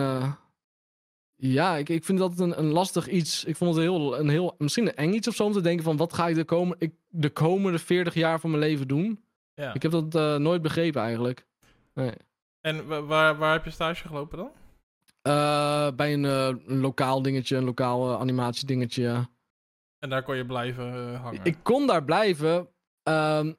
ja, 1.50 1.76
ik, 1.76 1.88
ik 1.88 2.04
vind 2.04 2.18
dat 2.18 2.38
een, 2.38 2.58
een 2.58 2.70
lastig 2.72 3.08
iets. 3.08 3.44
Ik 3.44 3.56
vond 3.56 3.74
het 3.74 3.82
heel, 3.84 4.18
een 4.18 4.28
heel, 4.28 4.54
misschien 4.58 4.86
een 4.86 4.94
eng 4.96 5.12
iets 5.12 5.28
of 5.28 5.34
zo 5.34 5.44
om 5.44 5.52
te 5.52 5.60
denken 5.60 5.84
van 5.84 5.96
wat 5.96 6.12
ga 6.12 6.28
ik 6.28 6.34
de, 6.34 6.44
komen, 6.44 6.76
ik 6.78 6.92
de 7.08 7.30
komende 7.30 7.78
40 7.78 8.14
jaar 8.14 8.40
van 8.40 8.50
mijn 8.50 8.62
leven 8.62 8.88
doen. 8.88 9.24
Ja. 9.54 9.74
Ik 9.74 9.82
heb 9.82 9.90
dat 9.90 10.14
eh, 10.14 10.36
nooit 10.36 10.62
begrepen 10.62 11.02
eigenlijk. 11.02 11.46
Nee. 11.94 12.12
En 12.60 12.86
wa- 12.86 13.02
waar, 13.02 13.36
waar 13.38 13.52
heb 13.52 13.64
je 13.64 13.70
stage 13.70 14.06
gelopen 14.08 14.38
dan? 14.38 14.50
Eh, 15.22 15.88
bij 15.96 16.12
een, 16.12 16.24
eh, 16.24 16.46
een 16.66 16.80
lokaal 16.80 17.22
dingetje, 17.22 17.56
een 17.56 17.64
lokaal 17.64 18.18
animatiedingetje. 18.18 19.28
En 19.98 20.10
daar 20.10 20.22
kon 20.22 20.36
je 20.36 20.46
blijven 20.46 21.14
hangen. 21.16 21.40
Ik 21.44 21.56
kon 21.62 21.86
daar 21.86 22.04
blijven. 22.04 22.68
Ehm, 23.02 23.52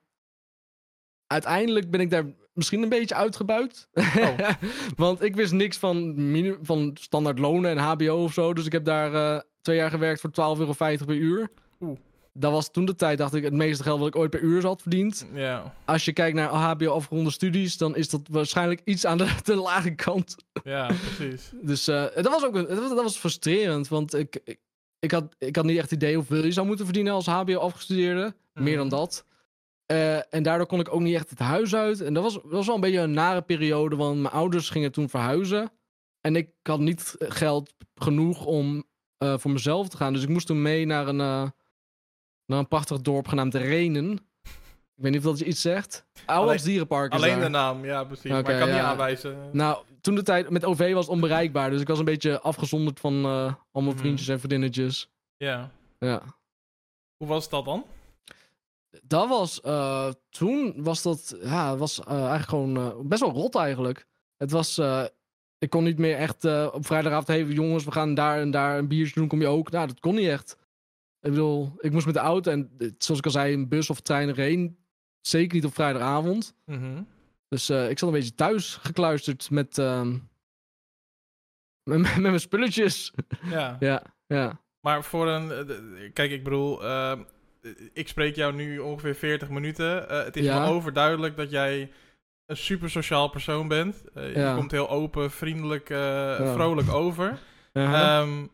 uiteindelijk 1.28 1.90
ben 1.90 2.00
ik 2.00 2.10
daar 2.10 2.26
misschien 2.54 2.84
een 2.84 2.90
beetje 2.90 3.16
uitgebuit. 3.16 3.88
Oh. 3.94 4.38
Want 4.96 5.24
ik 5.24 5.36
wist 5.36 5.52
niks 5.54 5.78
van, 5.78 6.16
van 6.62 6.92
standaard 7.00 7.40
lonen 7.40 7.72
en 7.72 7.78
HBO 7.78 8.24
of 8.24 8.34
zo. 8.34 8.54
Dus 8.54 8.66
ik 8.66 8.72
heb 8.72 8.86
daar 8.86 9.14
eh, 9.14 9.42
twee 9.62 9.76
jaar 9.78 9.90
gewerkt 9.90 10.22
voor 10.22 10.30
12,50 10.58 10.60
euro 10.60 10.74
per 11.06 11.16
uur. 11.16 11.50
Oeh. 11.82 11.98
Dat 12.36 12.52
was 12.52 12.72
toen 12.72 12.86
de 12.86 12.96
tijd, 12.96 13.18
dacht 13.18 13.34
ik, 13.34 13.44
het 13.44 13.54
meeste 13.54 13.84
geld 13.84 14.00
wat 14.00 14.08
ik 14.08 14.16
ooit 14.16 14.30
per 14.30 14.42
uur 14.42 14.66
had 14.66 14.82
verdiend. 14.82 15.28
Ja, 15.34 15.74
Als 15.86 16.06
je 16.06 16.14
kijkt 16.14 16.36
naar 16.36 16.50
HBO-afgeronde 16.50 17.32
studies, 17.32 17.78
dan 17.78 17.96
is 17.96 18.10
dat 18.10 18.22
waarschijnlijk 18.32 18.82
iets 18.84 19.06
aan 19.06 19.18
de, 19.18 19.56
lage 19.56 19.96
kant. 19.96 20.36
ja, 20.64 20.86
precies. 21.16 21.52
Dus 21.62 21.88
eh, 21.88 22.04
dat 22.16 22.30
was 22.30 22.46
ook 22.46 22.56
een, 22.56 22.66
dat 22.68 22.80
was, 22.80 22.90
dat 22.90 23.04
was 23.04 23.18
frustrerend, 23.18 23.88
want 23.88 24.14
ik, 24.14 24.40
ik, 24.44 24.60
ik, 25.00 25.12
had, 25.12 25.36
ik 25.38 25.56
had 25.56 25.66
niet 25.66 25.78
echt 25.78 25.92
idee 25.92 26.16
hoeveel 26.16 26.44
je 26.46 26.52
zou 26.52 26.68
moeten 26.68 26.86
verdienen 26.86 27.14
als 27.14 27.26
HBO-afgestudeerde. 27.26 28.34
Meer 28.54 28.78
dan 28.78 28.88
Mhm. 28.88 28.96
dat. 28.96 29.26
Eh, 29.94 30.34
en 30.34 30.44
daardoor 30.44 30.68
kon 30.68 30.80
ik 30.80 30.94
ook 30.94 31.02
niet 31.02 31.16
echt 31.16 31.30
het 31.30 31.40
huis 31.40 31.76
uit. 31.76 32.02
En 32.02 32.14
dat 32.14 32.24
was, 32.24 32.34
dat 32.34 32.44
was 32.52 32.66
wel 32.66 32.76
een 32.76 32.82
beetje 32.82 33.00
een 33.00 33.12
nare 33.14 33.42
periode, 33.42 33.96
want 33.96 34.22
mijn 34.22 34.34
ouders 34.34 34.70
gingen 34.70 34.92
toen 34.92 35.10
verhuizen. 35.10 35.72
En 36.22 36.36
ik 36.36 36.50
had 36.64 36.80
niet 36.80 37.16
geld 37.20 37.74
genoeg 37.96 38.46
om 38.46 38.84
eh, 39.18 39.38
voor 39.38 39.52
mezelf 39.52 39.90
te 39.90 39.98
gaan. 39.98 40.14
Dus 40.14 40.24
ik 40.24 40.30
moest 40.30 40.48
toen 40.48 40.62
mee 40.62 40.86
naar 40.86 41.08
een, 41.08 41.20
eh, 41.20 41.50
naar 42.46 42.60
een 42.60 42.68
prachtig 42.68 43.02
dorp 43.02 43.28
genaamd 43.28 43.56
Renen. 43.56 44.12
Ik 44.96 45.04
weet 45.04 45.12
niet 45.12 45.26
of 45.26 45.28
dat 45.32 45.40
je 45.40 45.46
iets 45.46 45.62
zegt. 45.62 46.06
Ouwels 46.26 46.52
Alleen- 46.52 46.64
Dierenpark 46.66 47.14
is 47.14 47.18
Alleen 47.20 47.34
daar. 47.34 47.42
de 47.44 47.50
naam, 47.50 47.86
ja, 47.86 48.04
precies. 48.04 48.30
maar 48.32 48.40
ik 48.40 48.46
kan 48.46 48.68
niet 48.68 48.78
ja. 48.78 48.84
aanwijzen. 48.84 49.50
Nou, 49.52 49.84
toen 50.02 50.16
de 50.16 50.24
tijd 50.24 50.50
met 50.50 50.66
OV 50.66 50.94
was 50.94 51.08
onbereikbaar. 51.08 51.70
Dus 51.70 51.82
ik 51.82 51.88
was 51.88 52.00
een 52.00 52.06
beetje 52.06 52.40
afgezonderd 52.42 53.00
van 53.00 53.14
eh 53.14 53.54
allemaal 53.72 53.94
Mhm. 53.94 54.02
vriendjes 54.02 54.28
en 54.28 54.38
vriendinnetjes. 54.40 55.10
Ja. 55.38 55.72
Ja. 56.00 56.22
Hoe 57.18 57.28
was 57.28 57.50
dat 57.50 57.66
dan? 57.66 57.86
Dat 59.02 59.30
was, 59.30 59.62
eh, 59.62 60.10
toen 60.30 60.84
was 60.84 61.02
dat, 61.02 61.38
ja, 61.42 61.78
was 61.78 62.00
eh, 62.00 62.14
eigenlijk 62.14 62.50
gewoon 62.50 62.78
eh, 62.78 63.00
best 63.00 63.22
wel 63.22 63.32
rot 63.32 63.56
eigenlijk. 63.56 64.08
Het 64.38 64.52
was, 64.52 64.82
ik 65.58 65.70
kon 65.70 65.84
niet 65.84 65.98
meer 65.98 66.16
echt 66.16 66.46
op 66.74 66.86
vrijdagavond, 66.86 67.28
hey 67.28 67.44
jongens, 67.44 67.84
we 67.84 67.92
gaan 67.92 68.14
daar 68.14 68.40
en 68.40 68.52
daar 68.52 68.78
een 68.78 68.88
biertje 68.88 69.14
doen, 69.14 69.28
kom 69.28 69.42
je 69.42 69.48
ook? 69.48 69.72
Nou, 69.72 69.88
dat 69.88 70.00
kon 70.00 70.16
niet 70.16 70.28
echt. 70.28 70.58
Ik 71.20 71.30
bedoel, 71.30 71.74
ik 71.78 71.92
moest 71.92 72.06
met 72.06 72.14
de 72.14 72.20
auto 72.20 72.52
en 72.52 72.78
zoals 72.98 73.20
ik 73.20 73.26
al 73.26 73.32
zei, 73.32 73.54
een 73.54 73.68
bus 73.68 73.90
of 73.90 74.00
trein 74.00 74.30
erheen. 74.30 74.78
Zeker 75.22 75.56
niet 75.56 75.66
op 75.66 75.74
vrijdagavond. 75.74 76.56
Mhm. 76.66 77.04
Dus 77.48 77.70
ik 77.70 78.00
zat 78.00 78.10
een 78.10 78.16
beetje 78.16 78.36
thuis 78.36 78.76
gekluisterd 78.76 79.50
met, 79.50 79.78
ehm, 79.78 80.18
met, 81.84 82.02
met 82.02 82.18
mijn 82.18 82.40
spulletjes. 82.40 83.14
Ja. 83.44 83.78
ja, 83.90 84.04
ja. 84.28 84.62
Maar 84.80 85.04
voor 85.04 85.28
een. 85.28 85.68
Kijk, 86.14 86.32
ik 86.32 86.44
bedoel. 86.44 86.82
Eh, 87.64 87.72
ik 87.94 88.08
spreek 88.08 88.36
jou 88.36 88.54
nu 88.54 88.80
ongeveer 88.80 89.16
40 89.16 89.50
minuten. 89.50 90.10
Eh, 90.10 90.24
het 90.24 90.36
is 90.38 90.46
Ja. 90.46 90.60
wel 90.60 90.74
overduidelijk 90.74 91.38
dat 91.38 91.52
jij 91.52 91.92
een 92.46 92.58
super 92.58 92.90
sociaal 92.90 93.28
persoon 93.30 93.68
bent. 93.68 94.04
Eh, 94.14 94.36
Ja. 94.36 94.50
Je 94.50 94.56
komt 94.56 94.72
heel 94.72 94.90
open, 94.90 95.32
vriendelijk, 95.32 95.90
Ja. 95.90 96.54
vrolijk 96.54 96.90
over. 96.90 97.40
Ehm, 97.74 98.46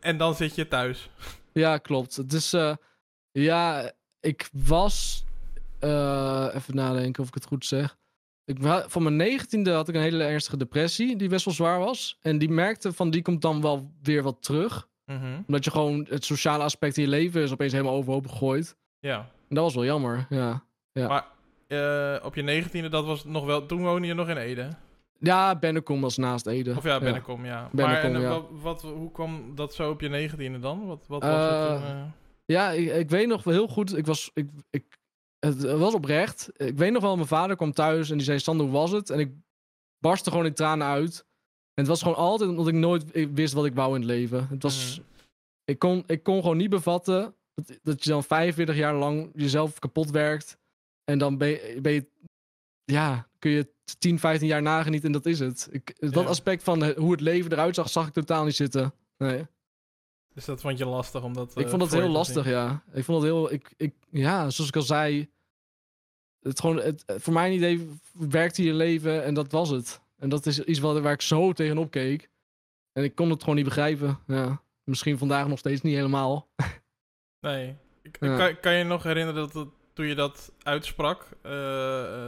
en 0.00 0.16
dan 0.16 0.34
zit 0.34 0.54
je 0.54 0.68
thuis. 0.68 1.10
Ja, 1.52 1.78
klopt. 1.78 2.16
Het 2.16 2.32
is, 2.32 2.52
eh, 2.52 2.74
ja, 3.32 3.92
ik 4.20 4.48
was, 4.52 5.24
even 5.80 6.74
nadenken 6.74 7.22
of 7.22 7.28
ik 7.28 7.34
het 7.34 7.44
goed 7.46 7.66
zeg. 7.66 7.98
Ik, 8.44 8.56
van 8.86 9.02
mijn 9.02 9.16
negentiende 9.16 9.72
had 9.72 9.88
ik 9.88 9.94
een 9.94 10.00
hele 10.00 10.24
ernstige 10.24 10.56
depressie, 10.56 11.16
die 11.16 11.28
best 11.28 11.44
wel 11.44 11.54
zwaar 11.54 11.78
was. 11.78 12.18
En 12.22 12.38
die 12.38 12.48
merkte 12.48 12.92
van, 12.92 13.10
die 13.10 13.22
komt 13.22 13.42
dan 13.42 13.60
wel 13.62 13.92
weer 14.02 14.22
wat 14.22 14.42
terug. 14.42 14.88
Mhm. 15.14 15.40
Omdat 15.46 15.64
je 15.64 15.70
gewoon, 15.70 16.06
het 16.08 16.24
sociale 16.24 16.62
aspect 16.64 16.96
in 16.96 17.02
je 17.02 17.08
leven 17.08 17.42
is 17.42 17.52
opeens 17.52 17.72
helemaal 17.72 17.94
overhoop 17.94 18.26
gegooid. 18.28 18.76
Ja. 18.98 19.16
En 19.48 19.54
dat 19.54 19.64
was 19.64 19.74
wel 19.74 19.84
jammer, 19.84 20.26
ja. 20.28 20.64
Ja. 20.92 21.08
Maar 21.08 21.26
eh, 21.66 22.24
op 22.24 22.34
je 22.34 22.42
negentiende, 22.42 22.88
dat 22.88 23.04
was 23.04 23.24
nog 23.24 23.44
wel. 23.44 23.66
Toen 23.66 23.82
woonde 23.82 24.06
je 24.06 24.14
nog 24.14 24.28
in 24.28 24.36
Ede. 24.36 24.68
Ja, 25.18 25.56
Bennekom 25.58 26.00
was 26.00 26.16
naast 26.16 26.46
Ede. 26.46 26.74
Of 26.76 26.84
ja, 26.84 26.98
Bennekom, 26.98 27.44
ja. 27.44 27.60
maar 27.60 27.70
Bennekom, 27.72 28.14
en, 28.14 28.20
ja. 28.20 28.28
wat, 28.28 28.46
wat, 28.62 28.82
hoe 28.82 29.12
kwam 29.12 29.54
dat 29.54 29.74
zo 29.74 29.90
op 29.90 30.00
je 30.00 30.08
negentiende 30.08 30.58
dan? 30.58 30.86
Wat, 30.86 31.04
wat 31.06 31.22
was 31.22 31.30
Eh, 31.30 31.70
het 31.70 31.78
toen? 31.80 31.86
eh? 31.88 32.02
Ja, 32.44 32.70
ik, 32.70 32.92
ik 32.94 33.10
weet 33.10 33.26
nog 33.28 33.42
wel 33.44 33.54
heel 33.54 33.68
goed. 33.68 33.96
Ik 33.96 34.06
was, 34.06 34.30
ik, 34.34 34.48
ik, 34.70 34.84
het 35.38 35.62
was 35.62 35.94
oprecht. 35.94 36.50
Ik 36.56 36.76
weet 36.78 36.92
nog 36.92 37.02
wel, 37.02 37.14
mijn 37.16 37.28
vader 37.28 37.56
kwam 37.56 37.72
thuis 37.72 38.10
en 38.10 38.16
die 38.16 38.26
zei: 38.26 38.38
Sander, 38.38 38.66
hoe 38.66 38.74
was 38.74 38.90
het? 38.90 39.10
En 39.10 39.18
ik 39.18 39.32
barstte 39.98 40.30
gewoon 40.30 40.46
in 40.46 40.54
tranen 40.54 40.86
uit. 40.86 41.26
Het 41.80 41.88
was 41.88 42.02
gewoon 42.02 42.16
altijd 42.16 42.50
omdat 42.50 42.68
ik 42.68 42.74
nooit 42.74 43.04
wist 43.34 43.52
wat 43.54 43.64
ik 43.64 43.74
wou 43.74 43.94
in 43.94 44.00
het 44.00 44.10
leven. 44.10 44.46
Het 44.50 44.62
was, 44.62 44.98
Mhm. 44.98 45.06
ik, 45.64 45.78
kon, 45.78 46.02
ik 46.06 46.22
kon 46.22 46.40
gewoon 46.40 46.56
niet 46.56 46.70
bevatten 46.70 47.34
dat, 47.54 47.78
dat 47.82 48.04
je 48.04 48.10
dan 48.10 48.24
45 48.24 48.76
jaar 48.76 48.94
lang 48.94 49.30
jezelf 49.34 49.78
kapot 49.78 50.10
werkt. 50.10 50.58
En 51.04 51.18
dan 51.18 51.38
ben 51.38 51.48
je, 51.48 51.78
ben 51.82 51.92
je 51.92 52.06
ja, 52.84 53.28
kun 53.38 53.50
je 53.50 53.68
10, 53.98 54.18
15 54.18 54.48
jaar 54.48 54.62
nagenieten 54.62 55.06
en 55.06 55.12
dat 55.12 55.26
is 55.26 55.38
het. 55.38 55.68
Ik, 55.70 55.94
dat 56.00 56.14
Ja. 56.14 56.28
aspect 56.28 56.62
van 56.62 56.84
eh, 56.84 56.96
hoe 56.96 57.10
het 57.12 57.20
leven 57.20 57.52
eruit 57.52 57.74
zag, 57.74 57.88
zag 57.90 58.06
ik 58.06 58.12
totaal 58.12 58.44
niet 58.44 58.56
zitten. 58.56 58.92
Nee. 59.18 59.46
Dus 60.34 60.44
dat 60.44 60.60
vond 60.60 60.78
je 60.78 60.86
lastig 60.86 61.22
omdat. 61.22 61.58
Ik 61.58 61.68
vond 61.68 61.82
het 61.82 61.92
heel 61.92 62.08
lastig, 62.08 62.46
ja. 62.46 62.82
Ik 62.92 63.04
vond 63.04 63.22
het 63.22 63.30
heel. 63.30 63.52
Ik, 63.52 63.72
ik, 63.76 63.94
ja, 64.10 64.50
zoals 64.50 64.68
ik 64.70 64.76
al 64.76 64.82
zei. 64.82 65.30
Het 66.40 66.60
gewoon, 66.60 66.76
het, 66.76 67.04
voor 67.06 67.32
mijn 67.32 67.52
idee 67.52 67.88
werkte 68.12 68.62
je 68.62 68.74
leven 68.74 69.24
en 69.24 69.34
dat 69.34 69.52
was 69.52 69.68
het. 69.68 70.00
En 70.20 70.28
dat 70.28 70.46
is 70.46 70.60
iets 70.64 70.78
wat, 70.78 71.00
waar 71.00 71.12
ik 71.12 71.20
zo 71.22 71.52
tegenop 71.52 71.90
keek. 71.90 72.30
En 72.92 73.04
ik 73.04 73.14
kon 73.14 73.30
het 73.30 73.40
gewoon 73.40 73.54
niet 73.56 73.64
begrijpen. 73.64 74.18
Ja. 74.26 74.62
Misschien 74.84 75.18
vandaag 75.18 75.46
nog 75.48 75.58
steeds 75.58 75.80
niet 75.82 75.94
helemaal. 75.94 76.48
Nee. 77.40 77.76
Ik, 78.02 78.16
Ja. 78.20 78.36
kan, 78.36 78.60
kan 78.60 78.72
je 78.74 78.84
nog 78.84 79.02
herinneren 79.02 79.48
dat, 79.52 79.66
toen 79.92 80.06
je 80.06 80.14
dat 80.14 80.52
uitsprak 80.62 81.28
eh, 81.42 81.52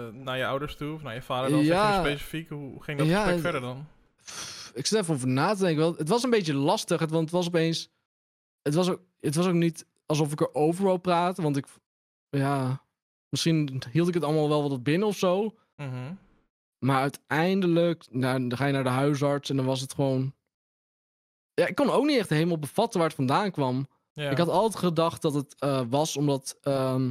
eh, 0.07 0.15
naar 0.15 0.37
je 0.39 0.47
ouders 0.47 0.77
toe, 0.77 0.95
of 0.95 1.03
naar 1.03 1.15
je 1.15 1.23
vader 1.23 1.51
dan 1.51 1.65
Ja. 1.65 1.87
zeg 1.93 1.95
je 2.03 2.09
specifiek, 2.09 2.49
hoe 2.49 2.83
ging 2.83 2.99
dat 2.99 3.07
Ja, 3.07 3.23
gesprek 3.23 3.41
verder 3.41 3.61
dan? 3.61 3.87
Ik 4.75 4.87
zit 4.87 4.99
even 4.99 5.15
over 5.15 5.29
na 5.29 5.55
te 5.55 5.61
denken. 5.61 5.79
wel. 5.83 5.95
Het 5.97 6.09
was 6.09 6.23
een 6.23 6.31
beetje 6.31 6.55
lastig, 6.55 7.01
het- 7.01 7.11
want 7.11 7.23
het 7.23 7.33
was 7.33 7.47
opeens. 7.47 7.91
Het 8.63 8.75
was 8.75 8.91
ook, 8.91 9.01
het 9.21 9.35
was 9.35 9.47
ook 9.47 9.53
niet 9.55 9.87
alsof 10.07 10.33
ik 10.33 10.41
erover 10.41 10.85
wou 10.85 10.99
praten. 10.99 11.43
Want 11.43 11.57
ik. 11.57 11.67
Ja. 12.31 12.83
Misschien 13.29 13.83
hield 13.91 14.09
ik 14.09 14.15
het 14.15 14.25
allemaal 14.25 14.49
wel 14.49 14.69
wat 14.69 14.83
binnen 14.83 15.09
of 15.09 15.17
zo. 15.17 15.55
Mhm. 15.77 16.13
Maar 16.83 17.01
uiteindelijk, 17.01 18.05
nou, 18.11 18.49
dan 18.49 18.59
ga 18.59 18.67
je 18.67 18.73
naar 18.73 18.83
de 18.83 18.89
huisarts 18.89 19.51
en 19.51 19.57
dan 19.57 19.65
was 19.65 19.81
het 19.81 19.95
gewoon. 19.95 20.35
Ja, 21.55 21.67
ik 21.67 21.75
kon 21.75 21.91
ook 21.91 22.05
niet 22.05 22.19
echt 22.19 22.29
helemaal 22.29 22.59
bevatten 22.59 22.99
waar 22.99 23.09
het 23.09 23.17
vandaan 23.17 23.51
kwam. 23.51 23.89
Ja. 24.13 24.31
Ik 24.31 24.39
had 24.39 24.49
altijd 24.49 24.77
gedacht 24.85 25.23
dat 25.23 25.35
het 25.35 25.55
eh, 25.59 25.83
was 25.89 26.17
omdat. 26.17 26.59
ehm, 26.63 27.11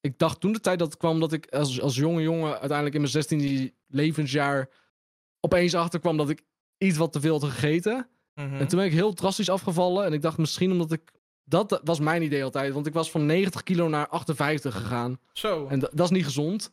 ik 0.00 0.18
dacht 0.18 0.40
toen 0.40 0.52
de 0.52 0.60
tijd 0.60 0.78
dat 0.78 0.88
het 0.88 0.96
kwam 0.98 1.20
dat 1.20 1.32
ik 1.32 1.46
als, 1.54 1.80
als 1.80 1.96
jonge 1.96 2.22
jongen 2.22 2.50
uiteindelijk 2.60 2.94
in 2.94 3.00
mijn 3.00 3.12
16e 3.70 3.74
levensjaar 3.86 4.68
opeens 5.40 5.74
achterkwam 5.74 6.16
dat 6.16 6.28
ik 6.30 6.42
iets 6.78 6.96
wat 6.98 7.12
te 7.12 7.20
veel 7.20 7.40
had 7.40 7.50
gegeten. 7.50 8.08
Mhm. 8.34 8.54
En 8.54 8.68
toen 8.68 8.78
ben 8.78 8.86
ik 8.88 8.92
heel 8.92 9.12
drastisch 9.12 9.50
afgevallen. 9.50 10.04
En 10.04 10.12
ik 10.12 10.22
dacht 10.22 10.38
misschien 10.38 10.70
omdat 10.72 10.92
ik. 10.92 11.14
Dat 11.44 11.80
was 11.84 12.00
mijn 12.00 12.22
idee 12.22 12.44
altijd. 12.44 12.72
Want 12.72 12.86
ik 12.86 12.92
was 12.92 13.10
van 13.10 13.26
90 13.26 13.62
kilo 13.62 13.88
naar 13.88 14.08
58 14.08 14.74
gegaan. 14.76 15.18
Zo. 15.32 15.66
En 15.66 15.78
da- 15.78 15.90
dat 15.92 16.04
is 16.04 16.16
niet 16.16 16.24
gezond. 16.24 16.70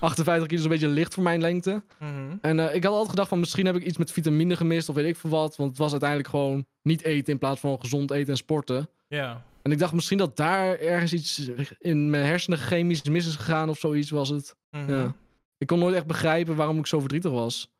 58 0.00 0.46
kilo 0.46 0.58
is 0.58 0.64
een 0.64 0.70
beetje 0.70 0.88
licht 0.88 1.14
voor 1.14 1.22
mijn 1.22 1.40
lengte. 1.40 1.82
Mhm. 1.98 2.36
En 2.40 2.58
eh, 2.58 2.74
ik 2.74 2.84
had 2.84 2.92
altijd 2.92 3.10
gedacht 3.10 3.28
van 3.28 3.38
misschien 3.40 3.66
heb 3.66 3.76
ik 3.76 3.84
iets 3.84 3.98
met 3.98 4.12
vitamine 4.12 4.56
gemist 4.56 4.88
of 4.88 4.94
weet 4.94 5.06
ik 5.06 5.16
veel 5.16 5.30
wat. 5.30 5.56
Want 5.56 5.70
het 5.70 5.78
was 5.78 5.90
uiteindelijk 5.90 6.30
gewoon 6.30 6.66
niet 6.82 7.02
eten 7.02 7.32
in 7.32 7.38
plaats 7.38 7.60
van 7.60 7.80
gezond 7.80 8.10
eten 8.10 8.30
en 8.30 8.36
sporten. 8.36 8.88
Ja. 9.08 9.44
En 9.62 9.72
ik 9.72 9.78
dacht 9.78 9.92
misschien 9.92 10.18
dat 10.18 10.36
daar 10.36 10.78
ergens 10.78 11.12
iets 11.12 11.50
in 11.78 12.10
mijn 12.10 12.24
hersenen 12.26 12.58
chemisch 12.58 13.02
mis 13.02 13.26
is 13.26 13.36
gegaan 13.36 13.68
of 13.68 13.78
zoiets 13.78 14.10
was 14.10 14.28
het. 14.28 14.56
Mhm. 14.70 14.92
Ja. 14.92 15.14
Ik 15.58 15.66
kon 15.66 15.78
nooit 15.78 15.94
echt 15.94 16.06
begrijpen 16.06 16.56
waarom 16.56 16.78
ik 16.78 16.86
zo 16.86 17.00
verdrietig 17.00 17.30
was. 17.30 17.72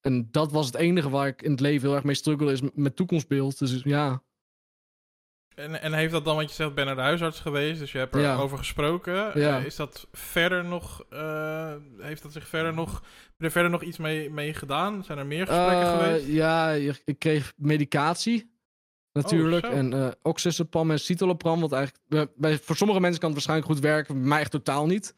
En 0.00 0.28
dat 0.30 0.52
was 0.52 0.66
het 0.66 0.74
enige 0.74 1.10
waar 1.10 1.26
ik 1.26 1.42
in 1.42 1.50
het 1.50 1.60
leven 1.60 1.86
heel 1.86 1.96
erg 1.96 2.04
mee 2.04 2.14
struggle, 2.14 2.52
is 2.52 2.60
met 2.74 2.96
toekomstbeeld. 2.96 3.58
Dus 3.58 3.80
ja, 3.82 4.22
En, 5.54 5.82
en 5.82 5.92
heeft 5.92 6.12
dat 6.12 6.24
dan, 6.24 6.36
want 6.36 6.48
je 6.48 6.54
zegt, 6.54 6.74
ben 6.74 6.86
naar 6.86 6.94
de 6.94 7.00
huisarts 7.00 7.40
geweest, 7.40 7.78
dus 7.78 7.92
je 7.92 7.98
hebt 7.98 8.14
Ja. 8.14 8.32
erover 8.32 8.58
gesproken. 8.58 9.14
Ja. 9.40 9.58
Eh, 9.58 9.64
is 9.64 9.76
dat 9.76 10.06
verder 10.12 10.64
nog, 10.64 11.04
eh, 11.10 11.74
heeft 11.98 12.22
dat 12.22 12.32
zich 12.32 12.48
verder 12.48 12.74
nog, 12.74 13.02
er 13.38 13.50
verder 13.50 13.70
nog 13.70 13.82
iets 13.82 13.98
mee, 13.98 14.30
mee 14.30 14.54
gedaan? 14.54 15.04
Zijn 15.04 15.18
er 15.18 15.26
meer 15.26 15.46
gesprekken 15.46 15.86
Eh, 15.86 15.98
geweest? 15.98 16.26
Ja, 16.26 16.70
ik 17.04 17.18
kreeg 17.18 17.52
medicatie. 17.56 18.50
Natuurlijk. 19.12 19.66
Oh, 19.66 19.72
en 19.72 20.14
oxazepam 20.22 20.90
en 20.90 20.98
citalopram. 21.00 21.60
Wat 21.60 21.72
eigenlijk 21.72 22.30
bij, 22.36 22.58
voor 22.58 22.76
sommige 22.76 23.00
mensen 23.00 23.20
kan 23.20 23.30
het 23.30 23.38
waarschijnlijk 23.38 23.72
goed 23.72 23.80
werken. 23.90 24.14
Bij 24.18 24.28
mij 24.28 24.40
echt 24.40 24.50
totaal 24.50 24.86
niet. 24.86 25.14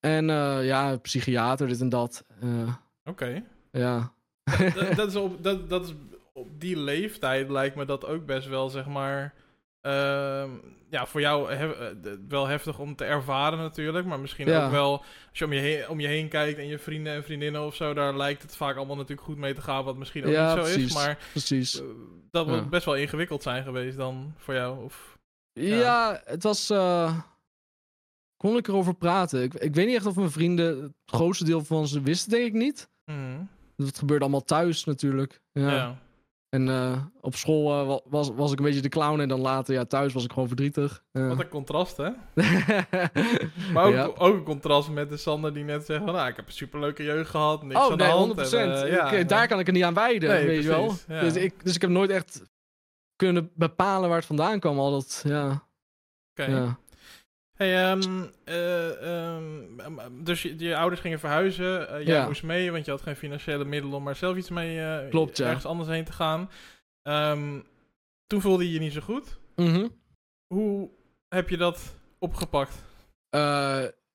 En 0.00 0.26
ja, 0.64 0.96
psychiater, 0.96 1.66
dit 1.66 1.80
en 1.80 1.88
dat. 1.88 2.24
Oké. 3.04 3.42
ja. 3.72 4.12
dat, 4.74 4.94
dat, 4.96 5.08
is 5.08 5.16
op, 5.16 5.42
dat, 5.42 5.68
dat 5.70 5.84
is 5.86 5.94
op 6.32 6.60
die 6.60 6.76
leeftijd 6.76 7.50
lijkt 7.50 7.76
me 7.76 7.84
dat 7.84 8.06
ook 8.06 8.26
best 8.26 8.48
wel, 8.48 8.68
zeg 8.68 8.86
maar... 8.86 9.34
ehm, 9.80 10.50
ja, 10.90 11.06
voor 11.06 11.20
jou 11.20 11.52
hef- 11.54 11.72
eh, 11.78 12.12
wel 12.28 12.46
heftig 12.46 12.78
om 12.78 12.96
te 12.96 13.04
ervaren 13.04 13.58
natuurlijk. 13.58 14.06
Maar 14.06 14.20
misschien 14.20 14.46
Ja. 14.48 14.64
ook 14.64 14.70
wel, 14.70 14.92
als 15.30 15.38
je 15.38 15.44
om 15.44 15.52
je, 15.52 15.60
heen, 15.60 15.88
om 15.88 16.00
je 16.00 16.06
heen 16.06 16.28
kijkt 16.28 16.58
en 16.58 16.66
je 16.66 16.78
vrienden 16.78 17.12
en 17.14 17.24
vriendinnen 17.24 17.62
of 17.66 17.74
zo... 17.74 17.94
daar 17.94 18.16
lijkt 18.16 18.42
het 18.42 18.56
vaak 18.56 18.76
allemaal 18.76 18.96
natuurlijk 18.96 19.26
goed 19.26 19.36
mee 19.36 19.54
te 19.54 19.60
gaan, 19.60 19.84
wat 19.84 19.96
misschien 19.96 20.24
ook 20.24 20.32
Ja, 20.32 20.54
niet 20.54 20.64
zo 20.64 20.70
precies. 20.70 20.84
is. 20.84 20.94
Maar 20.94 21.18
Precies. 21.30 21.80
eh, 21.80 21.86
dat 22.30 22.46
moet 22.46 22.70
best 22.70 22.84
wel 22.84 22.96
ingewikkeld 22.96 23.42
zijn 23.42 23.62
geweest 23.64 23.96
dan 23.96 24.34
voor 24.36 24.54
jou. 24.54 24.84
Of... 24.84 25.18
Ja, 25.52 26.20
het 26.24 26.42
was. 26.42 26.70
eh, 26.70 27.18
kon 28.36 28.56
ik 28.56 28.68
erover 28.68 28.94
praten? 28.94 29.42
Ik, 29.42 29.54
ik 29.54 29.74
weet 29.74 29.86
niet 29.86 29.96
echt 29.96 30.06
of 30.06 30.16
mijn 30.16 30.30
vrienden 30.30 30.82
het 30.82 30.92
grootste 31.06 31.44
deel 31.44 31.64
van 31.64 31.88
ze 31.88 32.00
wisten, 32.02 32.30
denk 32.30 32.46
ik 32.46 32.52
niet. 32.52 32.88
Mhm. 33.04 33.40
Dat 33.76 33.98
gebeurde 33.98 34.22
allemaal 34.24 34.44
thuis 34.44 34.84
natuurlijk. 34.84 35.40
Ja. 35.52 35.98
En 36.48 36.68
eh, 36.68 37.02
op 37.20 37.34
school 37.34 37.80
eh, 37.80 37.86
wa- 37.86 38.00
was, 38.04 38.30
was 38.34 38.52
ik 38.52 38.58
een 38.58 38.64
beetje 38.64 38.80
de 38.80 38.88
clown 38.88 39.20
en 39.20 39.28
dan 39.28 39.40
later, 39.40 39.74
ja, 39.74 39.84
thuis 39.84 40.12
was 40.12 40.24
ik 40.24 40.32
gewoon 40.32 40.48
verdrietig. 40.48 41.04
Ja. 41.12 41.28
Wat 41.28 41.40
een 41.40 41.48
contrast, 41.48 41.96
hè? 41.96 42.08
Maar 43.72 43.84
ook, 43.84 43.92
Ja. 43.92 44.04
ook 44.04 44.34
een 44.36 44.42
contrast 44.42 44.90
met 44.90 45.08
de 45.08 45.16
Sander 45.16 45.54
die 45.54 45.64
net 45.64 45.84
zegt 45.86 46.04
van... 46.04 46.12
Nou, 46.14 46.28
ik 46.28 46.36
heb 46.36 46.46
een 46.46 46.52
superleuke 46.52 47.02
jeugd 47.02 47.30
gehad, 47.30 47.62
niks 47.62 47.80
Oh, 47.80 47.90
aan 47.92 47.98
de 47.98 48.04
nee, 48.04 48.12
hand. 48.12 48.32
100%. 48.36 48.52
En, 48.52 48.82
eh, 48.84 48.92
ja, 48.92 49.10
ik, 49.10 49.18
eh, 49.22 49.28
daar 49.28 49.48
kan 49.48 49.58
ik 49.58 49.66
er 49.66 49.72
niet 49.72 49.84
aan 49.84 49.94
wijden, 49.94 50.28
Nee, 50.30 50.46
weet 50.46 50.62
je 50.62 50.68
wel. 50.68 50.92
ja. 51.08 51.20
Dus, 51.20 51.36
ik, 51.36 51.64
dus 51.64 51.74
ik 51.74 51.80
heb 51.80 51.90
nooit 51.90 52.10
echt 52.10 52.42
kunnen 53.16 53.50
bepalen 53.54 54.08
waar 54.08 54.18
het 54.18 54.26
vandaan 54.26 54.60
kwam. 54.60 54.78
Al 54.78 54.90
dat, 54.90 55.22
ja. 55.26 55.66
Oké. 56.30 56.50
ja. 56.50 56.78
Hey, 57.58 57.90
ehm, 57.90 58.24
eh, 58.44 59.34
ehm, 59.34 60.24
dus 60.24 60.42
je, 60.42 60.58
je 60.58 60.76
ouders 60.76 61.00
gingen 61.00 61.18
verhuizen. 61.18 61.88
eh, 61.88 62.06
jij 62.06 62.14
Ja. 62.14 62.26
moest 62.26 62.42
mee, 62.42 62.72
want 62.72 62.84
je 62.84 62.90
had 62.90 63.02
geen 63.02 63.16
financiële 63.16 63.64
middelen 63.64 63.96
om 63.96 64.02
maar 64.02 64.16
zelf 64.16 64.36
iets 64.36 64.50
mee 64.50 64.80
eh, 64.80 65.08
Klopt, 65.10 65.36
ja. 65.36 65.46
ergens 65.46 65.64
anders 65.64 65.88
heen 65.88 66.04
te 66.04 66.12
gaan. 66.12 66.50
Ehm, 67.02 67.60
toen 68.26 68.40
voelde 68.40 68.64
je 68.66 68.72
je 68.72 68.78
niet 68.78 68.92
zo 68.92 69.00
goed. 69.00 69.38
Mhm. 69.56 69.88
Hoe 70.54 70.90
heb 71.28 71.48
je 71.48 71.56
dat 71.56 71.96
opgepakt? 72.18 72.74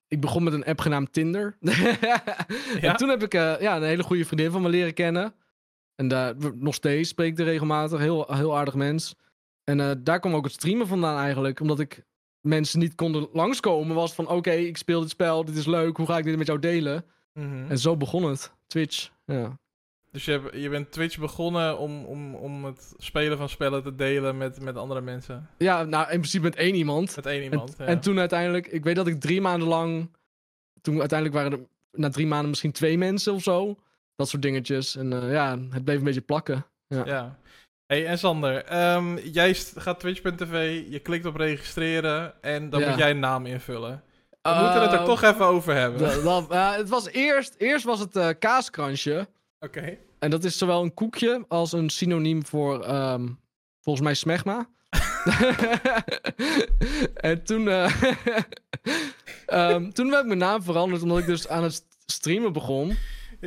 Ik 0.07 0.21
begon 0.21 0.43
met 0.43 0.53
een 0.53 0.65
app 0.65 0.79
genaamd 0.79 1.13
Tinder. 1.13 1.57
En 2.81 2.95
toen 2.95 3.09
heb 3.09 3.23
ik 3.23 3.33
ja, 3.33 3.75
een 3.75 3.83
hele 3.83 4.03
goede 4.03 4.25
vriendin 4.25 4.51
van 4.51 4.61
me 4.61 4.69
leren 4.69 4.93
kennen. 4.93 5.33
En 5.95 6.07
daar 6.07 6.35
nog 6.55 6.73
steeds 6.75 7.09
spreek 7.09 7.31
ik 7.31 7.39
er 7.39 7.45
regelmatig. 7.45 7.99
Heel, 7.99 8.33
heel 8.33 8.57
aardig 8.57 8.73
mens. 8.75 9.15
En 9.63 10.03
daar 10.03 10.19
kwam 10.19 10.35
ook 10.35 10.43
het 10.43 10.53
streamen 10.53 10.87
vandaan 10.87 11.17
eigenlijk. 11.23 11.59
Omdat 11.59 11.79
ik 11.79 12.03
mensen 12.43 12.79
niet 12.79 12.95
konden 12.95 13.27
langskomen. 13.33 13.95
Was 13.95 14.13
van 14.13 14.27
oké, 14.27 14.51
ik 14.51 14.77
speel 14.77 14.99
dit 15.01 15.09
spel. 15.09 15.45
Dit 15.45 15.55
is 15.55 15.65
leuk. 15.65 15.97
Hoe 15.97 16.05
ga 16.05 16.17
ik 16.17 16.23
dit 16.23 16.37
met 16.37 16.47
jou 16.47 16.59
delen? 16.59 17.05
Mhm. 17.33 17.65
En 17.69 17.77
zo 17.79 17.97
begon 17.97 18.23
het. 18.23 18.51
Twitch. 18.67 19.09
Ja. 19.25 19.57
Dus 20.11 20.25
je, 20.25 20.31
hebt- 20.31 20.55
je 20.61 20.69
bent 20.69 20.91
Twitch 20.91 21.19
begonnen 21.19 21.77
om, 21.77 22.05
om, 22.05 22.35
om 22.35 22.65
het 22.65 22.93
spelen 22.97 23.37
van 23.37 23.49
spellen 23.49 23.83
te 23.83 23.95
delen 23.95 24.37
met, 24.37 24.61
met 24.61 24.75
andere 24.77 25.01
mensen. 25.01 25.49
ja, 25.57 25.83
nou 25.83 26.03
in 26.03 26.17
principe 26.17 26.43
met 26.43 26.55
één 26.55 26.75
iemand. 26.75 27.15
Met 27.15 27.25
één 27.25 27.37
En, 27.43 27.51
iemand. 27.51 27.75
ja. 27.77 27.85
en 27.85 27.99
toen 27.99 28.19
uiteindelijk, 28.19 28.67
ik 28.67 28.83
weet 28.83 28.95
dat 28.95 29.07
ik 29.07 29.19
drie 29.19 29.41
maanden 29.41 29.67
lang. 29.67 30.09
Toen 30.81 30.99
uiteindelijk 30.99 31.39
waren 31.39 31.59
er 31.59 31.65
na 31.91 32.09
drie 32.09 32.27
maanden 32.27 32.49
misschien 32.49 32.71
twee 32.71 32.97
mensen 32.97 33.33
of 33.33 33.43
zo. 33.43 33.75
Dat 34.15 34.29
soort 34.29 34.41
dingetjes. 34.41 34.95
En 34.95 35.13
eh, 35.13 35.31
ja, 35.31 35.57
het 35.69 35.83
bleef 35.83 35.97
een 35.97 36.03
beetje 36.03 36.21
plakken. 36.21 36.65
Ja. 36.87 37.37
Hey, 37.87 38.05
en 38.07 38.17
Sander, 38.19 38.63
ehm, 38.65 39.17
jij 39.17 39.53
gaat 39.75 39.99
twitch.tv, 39.99 40.83
je 40.89 40.99
klikt 40.99 41.25
op 41.25 41.35
registreren 41.35 42.33
en 42.41 42.69
dan 42.69 42.79
Ja. 42.79 42.89
moet 42.89 42.97
jij 42.97 43.09
een 43.09 43.19
naam 43.19 43.45
invullen. 43.45 44.03
We 44.41 44.49
moeten 44.61 44.81
het 44.81 44.91
er 44.91 44.99
Eh, 44.99 45.05
toch 45.05 45.23
even 45.23 45.45
over 45.45 45.75
hebben. 45.75 45.99
Dat- 46.23 46.75
het 46.77 46.89
was 46.89 47.07
eerst, 47.09 47.55
eerst 47.57 47.85
was 47.85 47.99
het 47.99 48.15
eh, 48.15 48.29
kaaskransje. 48.39 49.27
Oké. 49.59 49.97
En 50.19 50.29
dat 50.29 50.43
is 50.43 50.57
zowel 50.57 50.83
een 50.83 50.93
koekje 50.93 51.45
als 51.47 51.71
een 51.71 51.89
synoniem 51.89 52.45
voor, 52.45 52.83
ehm, 52.83 53.27
volgens 53.81 54.05
mij, 54.05 54.13
smegma. 54.13 54.69
en 57.15 57.43
toen, 57.43 57.67
eh, 57.69 58.01
ehm, 59.45 59.89
toen 59.91 60.13
ik 60.13 60.25
mijn 60.25 60.37
naam 60.37 60.63
veranderd, 60.63 61.01
omdat 61.01 61.17
ik 61.17 61.25
dus 61.25 61.47
aan 61.47 61.63
het 61.63 61.83
streamen 62.05 62.53
begon. 62.53 62.97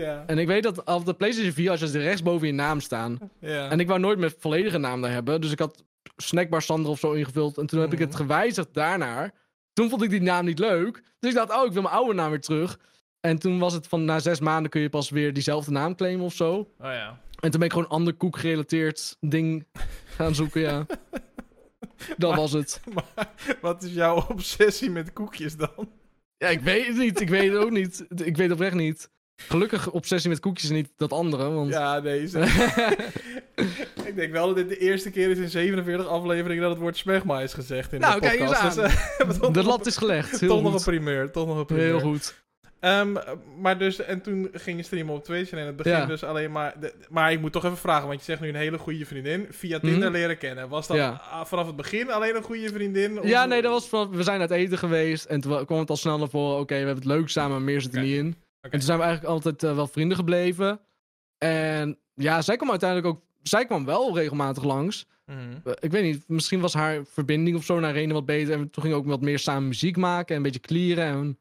Ja. 0.01 0.25
En 0.27 0.39
ik 0.39 0.47
weet 0.47 0.63
dat 0.63 0.85
op 0.85 1.05
de 1.05 1.15
PlayStation 1.15 1.53
4 1.53 1.69
had 1.69 1.79
je 1.81 1.99
rechtsboven 1.99 2.47
je 2.47 2.53
naam 2.53 2.81
staan. 2.81 3.19
ja. 3.41 3.71
En 3.71 3.81
ik 3.81 3.87
wou 3.89 4.01
nooit 4.01 4.19
mijn 4.19 4.33
volledige 4.39 4.79
naam 4.79 5.01
daar 5.03 5.11
hebben. 5.13 5.41
Dus 5.41 5.51
ik 5.53 5.59
had 5.59 5.85
Snackbar 6.17 6.63
Sander 6.63 6.91
of 6.91 6.99
zo 6.99 7.13
ingevuld. 7.13 7.59
En 7.59 7.67
toen 7.67 7.81
heb 7.81 7.93
ik 7.93 7.99
het 7.99 8.09
Mhm. 8.09 8.17
gewijzigd 8.17 8.69
daarnaar. 8.75 9.33
Toen 9.73 9.89
vond 9.89 10.03
ik 10.03 10.11
die 10.11 10.23
naam 10.23 10.45
niet 10.45 10.59
leuk. 10.59 11.03
Dus 11.19 11.31
ik 11.31 11.37
dacht, 11.37 11.61
oh, 11.61 11.67
ik 11.67 11.73
wil 11.73 11.83
mijn 11.83 11.95
oude 11.95 12.15
naam 12.15 12.31
weer 12.31 12.41
terug. 12.41 12.79
En 13.21 13.39
toen 13.39 13.59
was 13.59 13.73
het 13.73 13.87
van, 13.87 14.05
na 14.05 14.19
zes 14.19 14.41
maanden 14.41 14.71
kun 14.71 14.81
je 14.81 14.89
pas 14.89 15.11
weer 15.11 15.33
diezelfde 15.33 15.71
naam 15.71 15.95
claimen 15.95 16.25
of 16.25 16.35
zo. 16.35 16.55
Oh 16.57 16.67
ja. 16.79 17.21
En 17.41 17.51
toen 17.51 17.61
ben 17.61 17.63
ik 17.69 17.71
gewoon 17.73 17.85
een 17.87 17.93
ander 17.97 18.15
koek 18.15 18.37
gerelateerd 18.39 19.17
ding 19.21 19.67
gaan 20.17 20.35
zoeken, 20.35 20.61
ja. 20.61 20.87
Dat 22.17 22.35
was 22.35 22.53
het. 22.53 22.81
Maar 22.95 23.29
wat 23.61 23.83
is 23.83 23.93
jouw 23.93 24.27
obsessie 24.33 24.91
met 24.91 25.13
koekjes 25.13 25.57
dan? 25.57 25.89
Ja, 26.39 26.49
ik 26.49 26.61
weet 26.61 26.87
het 26.87 26.97
niet. 26.97 27.21
Ik 27.21 27.29
weet 27.29 27.53
het 27.53 27.61
ook 27.63 27.71
niet. 27.71 28.07
Ik 28.25 28.37
weet 28.37 28.53
oprecht 28.53 28.75
niet. 28.75 29.11
Gelukkig 29.37 29.91
obsessie 29.91 30.31
met 30.31 30.41
koekjes 30.41 30.69
en 30.69 30.75
niet 30.75 30.91
dat 30.97 31.13
andere, 31.13 31.51
want... 31.51 31.71
Ja, 31.73 31.99
nee. 32.01 32.27
ze- 32.29 32.97
ik 34.05 34.17
denk 34.17 34.33
wel 34.33 34.47
dat 34.47 34.57
dit 34.57 34.69
de 34.69 34.79
eerste 34.79 35.11
keer 35.11 35.31
is 35.31 35.39
in 35.39 35.49
47 35.49 36.07
afleveringen 36.09 36.63
dat 36.63 36.71
het 36.71 36.81
woord 36.81 36.97
smegma 36.97 37.41
is 37.41 37.53
gezegd 37.55 37.93
in 37.93 38.01
Nou, 38.01 38.21
de 38.21 38.27
kijk 38.27 38.41
eens 38.41 38.51
podcast. 38.51 38.79
aan. 38.79 38.85
Dus, 39.29 39.37
eh, 39.37 39.41
toch 39.43 39.51
de 39.51 39.63
lat 39.65 39.87
is 39.87 39.97
gelegd. 39.97 40.31
Toch 40.31 40.41
Heel 40.41 40.63
nog 40.63 40.75
een 40.75 40.83
primeur, 40.85 41.31
toch 41.31 41.47
nog 41.47 41.59
een 41.59 41.67
primeur. 41.67 41.85
Heel 41.87 42.01
goed. 42.01 42.45
Ehm, 42.81 43.17
maar 43.61 43.79
dus, 43.79 44.01
en 44.01 44.21
toen 44.21 44.49
ging 44.53 44.77
je 44.79 44.83
streamen 44.85 45.15
op 45.15 45.25
Twitch 45.25 45.51
en 45.51 45.59
in 45.59 45.67
het 45.67 45.77
begin 45.77 45.93
Ja. 45.93 46.07
dus 46.07 46.25
alleen 46.25 46.53
maar... 46.53 46.75
De, 46.81 46.95
maar 47.09 47.33
ik 47.33 47.41
moet 47.41 47.53
toch 47.53 47.65
even 47.65 47.77
vragen, 47.77 48.07
want 48.07 48.19
je 48.19 48.25
zegt 48.25 48.41
nu 48.41 48.49
een 48.49 48.55
hele 48.55 48.79
goede 48.79 49.05
vriendin. 49.07 49.47
Via 49.51 49.79
Tinder 49.81 49.99
Mhm. 50.11 50.19
leren 50.19 50.39
kennen. 50.39 50.69
Was 50.69 50.87
dat 50.87 50.97
Ja. 50.97 51.21
vanaf 51.47 51.67
het 51.67 51.77
begin 51.77 52.11
alleen 52.11 52.37
een 52.37 52.43
goede 52.43 52.69
vriendin? 52.73 53.21
Of- 53.21 53.29
Ja, 53.29 53.45
nee, 53.45 53.63
dat 53.63 53.91
was 53.91 54.09
we 54.11 54.23
zijn 54.23 54.41
uit 54.41 54.51
eten 54.51 54.79
geweest 54.79 55.25
en 55.25 55.41
toen 55.41 55.65
kwam 55.65 55.79
het 55.79 55.91
al 55.91 55.97
snel 55.97 56.19
naar 56.19 56.29
voren. 56.29 56.59
Oké, 56.59 56.73
we 56.73 56.77
hebben 56.87 56.95
het 56.95 57.05
leuk 57.05 57.29
samen, 57.29 57.51
maar 57.51 57.63
meer 57.63 57.81
zit 57.81 57.95
er 57.95 58.03
niet 58.03 58.17
in. 58.17 58.37
En 58.73 58.79
toen 58.79 58.87
zijn 58.87 58.99
we 58.99 59.05
eigenlijk 59.05 59.35
altijd 59.35 59.63
eh, 59.63 59.75
wel 59.75 59.87
vrienden 59.87 60.17
gebleven. 60.17 60.81
En 61.39 61.99
ja, 62.15 62.43
zij 62.43 62.57
kwam 62.57 62.71
uiteindelijk 62.71 63.09
ook, 63.15 63.23
zij 63.43 63.67
kwam 63.67 63.85
wel 63.85 64.15
regelmatig 64.17 64.65
langs. 64.65 65.07
Mhm. 65.27 65.39
Eh, 65.65 65.73
ik 65.81 65.91
weet 65.91 66.03
niet, 66.03 66.25
misschien 66.29 66.61
was 66.61 66.75
haar 66.75 67.05
verbinding 67.05 67.57
of 67.57 67.65
zo 67.65 67.81
naar 67.81 67.93
Rene 67.93 68.13
wat 68.13 68.27
beter. 68.27 68.53
En 68.53 68.71
toen 68.71 68.83
gingen 68.83 68.99
we 68.99 69.03
ook 69.03 69.11
wat 69.11 69.21
meer 69.21 69.39
samen 69.39 69.69
muziek 69.69 69.97
maken 69.97 70.29
en 70.31 70.37
een 70.37 70.43
beetje 70.43 70.61
clearen 70.61 71.05
en 71.07 71.39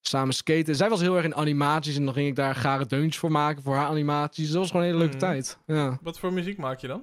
samen 0.00 0.34
skaten. 0.34 0.76
Zij 0.76 0.88
was 0.88 1.00
heel 1.00 1.16
erg 1.16 1.24
in 1.24 1.34
animaties 1.34 1.96
en 1.96 2.04
dan 2.04 2.14
ging 2.14 2.28
ik 2.28 2.36
daar 2.36 2.54
gare 2.54 2.86
deuntjes 2.86 3.18
voor 3.18 3.30
maken 3.30 3.62
voor 3.62 3.74
haar 3.74 3.86
animaties. 3.88 4.48
Dat 4.50 4.56
was 4.58 4.70
gewoon 4.70 4.82
een 4.82 4.88
hele 4.92 5.02
leuke 5.02 5.16
Mhm. 5.16 5.26
tijd. 5.26 5.58
Ja. 5.66 5.98
Wat 6.02 6.18
voor 6.18 6.32
muziek 6.32 6.58
maak 6.58 6.78
je 6.80 6.86
dan? 6.86 7.02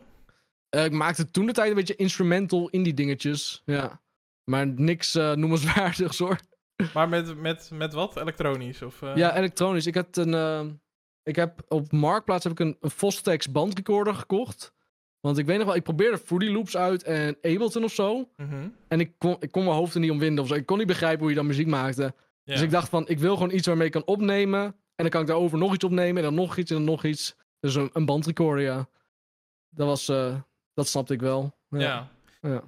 Eh, 0.69 0.85
ik 0.85 0.91
maakte 0.91 1.31
toen 1.31 1.45
de 1.45 1.51
tijd 1.51 1.69
een 1.69 1.75
beetje 1.75 1.95
instrumental 1.95 2.69
indie 2.69 2.93
dingetjes. 2.93 3.61
Ja. 3.65 4.01
Maar 4.43 4.67
niks 4.67 5.15
eh, 5.15 5.31
noemenswaardigs 5.33 6.17
hoor. 6.17 6.39
Maar 6.93 7.09
met, 7.09 7.37
met, 7.37 7.69
met 7.73 7.93
wat? 7.93 8.17
Elektronisch? 8.17 8.81
Of, 8.81 9.01
eh? 9.01 9.15
Ja, 9.15 9.35
elektronisch. 9.35 9.85
Ik, 9.85 9.95
had 9.95 10.17
een, 10.17 10.33
eh, 10.33 10.65
ik 11.23 11.35
heb 11.35 11.61
op 11.67 11.91
Marktplaats 11.91 12.43
heb 12.43 12.53
ik 12.53 12.59
een, 12.59 12.77
een 12.79 12.89
Fostex 12.89 13.51
bandrecorder 13.51 14.15
gekocht. 14.15 14.73
Want 15.19 15.37
ik 15.37 15.45
weet 15.45 15.57
nog 15.57 15.65
wel, 15.65 15.75
ik 15.75 15.83
probeerde 15.83 16.17
Fruity 16.17 16.51
Loops 16.51 16.77
uit 16.77 17.03
en 17.03 17.35
Ableton 17.41 17.83
of 17.83 17.93
zo. 17.93 18.29
Mhm. 18.37 18.67
En 18.87 18.99
ik 18.99 19.13
kon, 19.17 19.35
ik 19.39 19.51
kon 19.51 19.63
mijn 19.63 19.75
hoofd 19.75 19.93
er 19.93 19.99
niet 19.99 20.11
om 20.11 20.19
winden 20.19 20.43
of 20.43 20.49
zo. 20.49 20.55
Ik 20.55 20.65
kon 20.65 20.77
niet 20.77 20.87
begrijpen 20.87 21.19
hoe 21.19 21.29
je 21.29 21.35
dan 21.35 21.47
muziek 21.47 21.67
maakte. 21.67 22.01
Ja. 22.43 22.53
Dus 22.53 22.61
ik 22.61 22.71
dacht 22.71 22.89
van, 22.89 23.07
ik 23.07 23.19
wil 23.19 23.33
gewoon 23.33 23.51
iets 23.51 23.67
waarmee 23.67 23.85
ik 23.85 23.91
kan 23.91 24.05
opnemen. 24.05 24.63
En 24.63 24.73
dan 24.95 25.09
kan 25.09 25.21
ik 25.21 25.27
daarover 25.27 25.57
nog 25.57 25.73
iets 25.73 25.83
opnemen. 25.83 26.17
En 26.17 26.23
dan 26.23 26.33
nog 26.33 26.57
iets 26.57 26.71
en 26.71 26.77
dan 26.77 26.85
nog 26.85 27.03
iets. 27.03 27.35
Dus 27.59 27.75
een, 27.75 27.89
een 27.93 28.05
bandrecorder, 28.05 28.63
ja. 28.63 28.87
Dat 29.69 29.87
was, 29.87 30.09
eh, 30.09 30.35
dat 30.73 30.87
snapte 30.87 31.13
ik 31.13 31.21
wel. 31.21 31.57
Ja. 31.69 31.79
Ja. 31.79 32.09
Ja. 32.41 32.63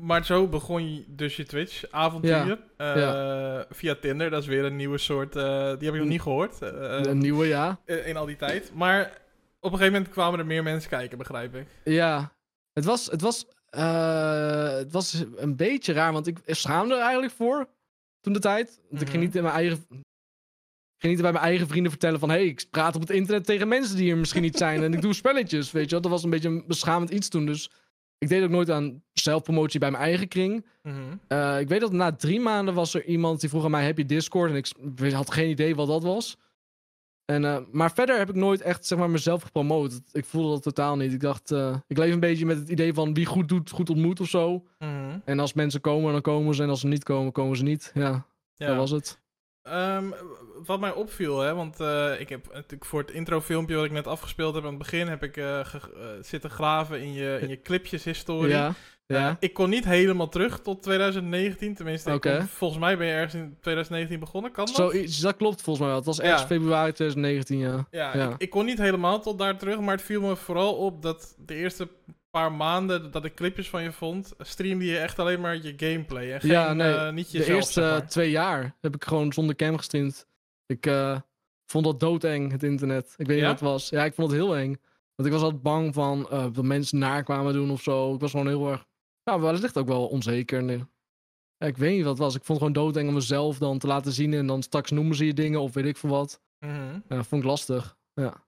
Maar 0.00 0.24
zo 0.24 0.48
begon 0.48 0.94
je 0.94 1.04
dus 1.08 1.36
je 1.36 1.44
Twitch-avontuur. 1.44 2.58
eh, 2.76 3.60
Via 3.70 3.94
Tinder, 3.94 4.30
dat 4.30 4.42
is 4.42 4.48
weer 4.48 4.64
een 4.64 4.76
nieuwe 4.76 4.98
soort... 4.98 5.36
eh, 5.36 5.44
die 5.78 5.84
heb 5.86 5.94
ik 5.94 6.00
nog 6.00 6.08
niet 6.08 6.20
gehoord. 6.22 6.62
eh, 6.62 7.00
Een 7.02 7.18
nieuwe, 7.18 7.46
ja. 7.46 7.80
in 7.86 8.16
al 8.16 8.26
die 8.26 8.36
tijd. 8.36 8.70
Maar 8.74 9.02
op 9.60 9.72
een 9.72 9.78
gegeven 9.78 9.92
moment 9.92 10.08
kwamen 10.12 10.38
er 10.38 10.46
meer 10.46 10.62
mensen 10.62 10.90
kijken, 10.90 11.18
begrijp 11.18 11.54
ik. 11.54 11.66
Ja, 11.84 12.32
het 12.72 12.84
was, 12.84 13.06
het 13.10 13.20
was 13.20 13.46
het 14.78 14.92
was 14.92 15.24
een 15.36 15.56
beetje 15.56 15.92
raar, 15.92 16.12
want 16.12 16.26
ik 16.26 16.38
schaamde 16.46 16.94
er 16.94 17.00
eigenlijk 17.00 17.32
voor 17.32 17.68
toen 18.20 18.32
de 18.32 18.38
tijd. 18.38 18.80
Want 18.90 19.02
ik 19.02 19.08
ging 19.08 19.16
Mhm. 19.22 19.26
niet 19.26 19.36
in 19.36 19.42
mijn 19.42 19.54
eigen. 19.54 19.76
Ik 20.96 21.00
ging 21.10 21.12
niet 21.12 21.22
bij 21.22 21.32
mijn 21.32 21.44
eigen 21.44 21.68
vrienden 21.68 21.90
vertellen 21.90 22.20
van... 22.20 22.28
hé, 22.30 22.34
hey, 22.36 22.46
ik 22.46 22.66
praat 22.70 22.94
op 22.94 23.00
het 23.00 23.10
internet 23.10 23.44
tegen 23.46 23.68
mensen 23.68 23.96
die 23.96 24.10
er 24.10 24.16
misschien 24.18 24.42
niet 24.42 24.56
zijn... 24.56 24.82
en 24.82 24.92
ik 24.94 25.00
doe 25.02 25.14
spelletjes, 25.14 25.70
weet 25.72 25.84
je 25.84 25.90
wel. 25.90 26.00
Dat 26.00 26.10
was 26.10 26.22
een 26.24 26.30
beetje 26.30 26.48
een 26.48 26.64
beschamend 26.66 27.10
iets 27.10 27.28
toen, 27.28 27.46
dus... 27.46 27.70
Ik 28.18 28.28
deed 28.28 28.42
ook 28.42 28.50
nooit 28.50 28.70
aan 28.70 29.02
zelfpromotie 29.12 29.80
bij 29.80 29.90
mijn 29.90 30.02
eigen 30.02 30.28
kring. 30.28 30.66
Mhm. 30.82 30.96
Eh, 31.28 31.60
ik 31.60 31.68
weet 31.68 31.80
dat 31.80 31.92
na 31.92 32.12
drie 32.12 32.40
maanden 32.40 32.74
was 32.74 32.94
er 32.94 33.04
iemand 33.04 33.40
die 33.40 33.48
vroeg 33.48 33.64
aan 33.64 33.70
mij: 33.70 33.84
heb 33.84 33.98
je 33.98 34.04
Discord? 34.06 34.50
En 34.50 34.56
ik 35.06 35.12
had 35.12 35.30
geen 35.32 35.50
idee 35.50 35.74
wat 35.74 35.86
dat 35.86 36.02
was. 36.02 36.36
En, 37.24 37.44
eh, 37.44 37.58
maar 37.72 37.92
verder 37.92 38.18
heb 38.18 38.28
ik 38.28 38.34
nooit 38.34 38.60
echt 38.60 38.86
zeg 38.86 38.98
maar, 38.98 39.10
mezelf 39.10 39.42
gepromoot. 39.42 40.00
Ik 40.12 40.24
voelde 40.24 40.50
dat 40.50 40.62
totaal 40.62 40.96
niet. 40.96 41.12
Ik 41.12 41.20
dacht, 41.20 41.50
eh, 41.50 41.76
ik 41.86 41.98
leef 41.98 42.12
een 42.12 42.20
beetje 42.20 42.46
met 42.46 42.58
het 42.58 42.68
idee 42.68 42.94
van 42.94 43.14
wie 43.14 43.26
goed 43.26 43.48
doet, 43.48 43.70
goed 43.70 43.90
ontmoet 43.90 44.20
of 44.20 44.28
zo. 44.28 44.64
Mhm. 44.78 45.18
En 45.24 45.38
als 45.40 45.52
mensen 45.52 45.80
komen, 45.80 46.12
dan 46.12 46.20
komen 46.20 46.54
ze. 46.54 46.62
En 46.62 46.68
als 46.68 46.80
ze 46.80 46.86
niet 46.86 47.04
komen, 47.04 47.32
komen 47.32 47.56
ze 47.56 47.62
niet. 47.62 47.90
Ja, 47.94 48.26
Ja. 48.54 48.66
dat 48.66 48.76
was 48.76 48.90
het. 48.90 49.22
Ehm, 49.64 50.04
wat 50.66 50.80
mij 50.80 50.92
opviel, 50.92 51.40
hè, 51.40 51.54
want 51.54 51.80
eh, 51.80 52.20
ik 52.20 52.28
heb 52.28 52.46
natuurlijk 52.52 52.84
voor 52.84 53.00
het 53.00 53.10
introfilmpje 53.10 53.74
wat 53.76 53.84
ik 53.84 53.90
net 53.92 54.06
afgespeeld 54.06 54.54
heb 54.54 54.62
aan 54.64 54.68
het 54.68 54.78
begin, 54.78 55.08
heb 55.08 55.22
ik 55.22 55.36
eh, 55.36 55.60
eh, 55.60 55.66
zitten 56.20 56.50
graven 56.50 57.00
in 57.00 57.12
je, 57.12 57.38
in 57.40 57.48
je 57.48 57.60
clipjeshistorie. 57.62 58.50
Ja, 58.50 58.74
ja. 59.06 59.36
ik 59.40 59.52
kon 59.52 59.68
niet 59.70 59.84
helemaal 59.84 60.28
terug 60.28 60.60
tot 60.60 60.82
2019, 60.82 61.74
tenminste. 61.74 62.18
kon- 62.18 62.42
volgens 62.42 62.80
mij 62.80 62.96
ben 62.96 63.06
je 63.06 63.12
ergens 63.12 63.34
in 63.34 63.56
2019 63.60 64.20
begonnen, 64.20 64.52
kan 64.52 64.64
dat? 64.66 64.74
Zoiets, 64.74 65.18
dat 65.20 65.36
klopt 65.36 65.62
volgens 65.62 65.78
mij 65.78 65.88
wel. 65.88 65.96
Het 65.96 66.06
was 66.06 66.20
ergens 66.20 66.40
Ja. 66.40 66.46
februari 66.46 66.92
2019, 66.92 67.58
ja. 67.58 67.86
Ja, 67.90 68.16
Ja. 68.16 68.28
Ik, 68.30 68.34
ik 68.38 68.50
kon 68.50 68.64
niet 68.64 68.78
helemaal 68.78 69.20
tot 69.20 69.38
daar 69.38 69.58
terug, 69.58 69.80
maar 69.80 69.94
het 69.96 70.04
viel 70.04 70.20
me 70.20 70.36
vooral 70.36 70.74
op 70.74 71.02
dat 71.02 71.34
de 71.38 71.54
eerste 71.54 71.88
paar 72.40 72.52
maanden 72.52 73.10
dat 73.10 73.24
ik 73.24 73.34
clipjes 73.34 73.68
van 73.70 73.82
je 73.82 73.92
vond, 73.92 74.32
streamde 74.38 74.84
je 74.84 74.98
echt 74.98 75.18
alleen 75.18 75.40
maar 75.40 75.56
je 75.56 75.72
gameplay 75.76 76.32
en 76.32 76.40
geen, 76.40 76.50
Ja, 76.50 76.72
nee, 76.72 76.94
eh, 76.94 77.12
niet 77.12 77.30
De 77.30 77.38
jezelf, 77.38 77.56
eerste 77.56 77.80
zeg 77.80 77.90
maar. 77.90 78.08
twee 78.08 78.30
jaar 78.30 78.76
heb 78.80 78.94
ik 78.94 79.04
gewoon 79.04 79.32
zonder 79.32 79.56
cam 79.56 79.76
gestreamd. 79.76 80.26
Ik 80.66 80.86
eh, 80.86 81.20
vond 81.66 81.84
dat 81.84 82.00
doodeng, 82.00 82.50
het 82.52 82.62
internet. 82.62 83.14
Ik 83.16 83.26
weet 83.26 83.36
niet 83.36 83.38
Ja? 83.38 83.50
wat 83.50 83.60
het 83.60 83.68
was. 83.68 83.88
Ja, 83.88 84.04
ik 84.04 84.14
vond 84.14 84.30
het 84.30 84.40
heel 84.40 84.56
eng. 84.56 84.80
Want 85.14 85.28
ik 85.28 85.34
was 85.34 85.42
altijd 85.42 85.62
bang 85.62 85.94
van 85.94 86.28
eh, 86.30 86.46
dat 86.52 86.64
mensen 86.64 86.98
naar 86.98 87.22
kwamen 87.22 87.52
doen 87.52 87.70
of 87.70 87.82
zo. 87.82 88.14
Ik 88.14 88.20
was 88.20 88.30
gewoon 88.30 88.48
heel 88.48 88.70
erg... 88.70 88.84
Ja, 89.22 89.36
maar 89.36 89.54
ligt 89.54 89.78
ook 89.78 89.88
wel 89.88 90.06
onzeker. 90.06 90.62
Nee. 90.62 90.84
Ja, 91.56 91.66
ik 91.66 91.76
weet 91.76 91.94
niet 91.94 92.02
wat 92.02 92.12
het 92.12 92.22
was. 92.22 92.34
Ik 92.34 92.44
vond 92.44 92.60
het 92.60 92.68
gewoon 92.68 92.84
doodeng 92.86 93.08
om 93.08 93.14
mezelf 93.14 93.58
dan 93.58 93.78
te 93.78 93.86
laten 93.86 94.12
zien. 94.12 94.32
En 94.32 94.46
dan 94.46 94.62
straks 94.62 94.90
noemen 94.90 95.16
ze 95.16 95.26
je 95.26 95.34
dingen 95.34 95.60
of 95.60 95.74
weet 95.74 95.84
ik 95.84 95.96
veel 95.96 96.10
wat. 96.10 96.40
Mhm. 96.58 96.72
Ja, 97.08 97.16
dat 97.16 97.26
vond 97.26 97.42
ik 97.42 97.48
lastig. 97.48 97.96
Ja. 98.14 98.43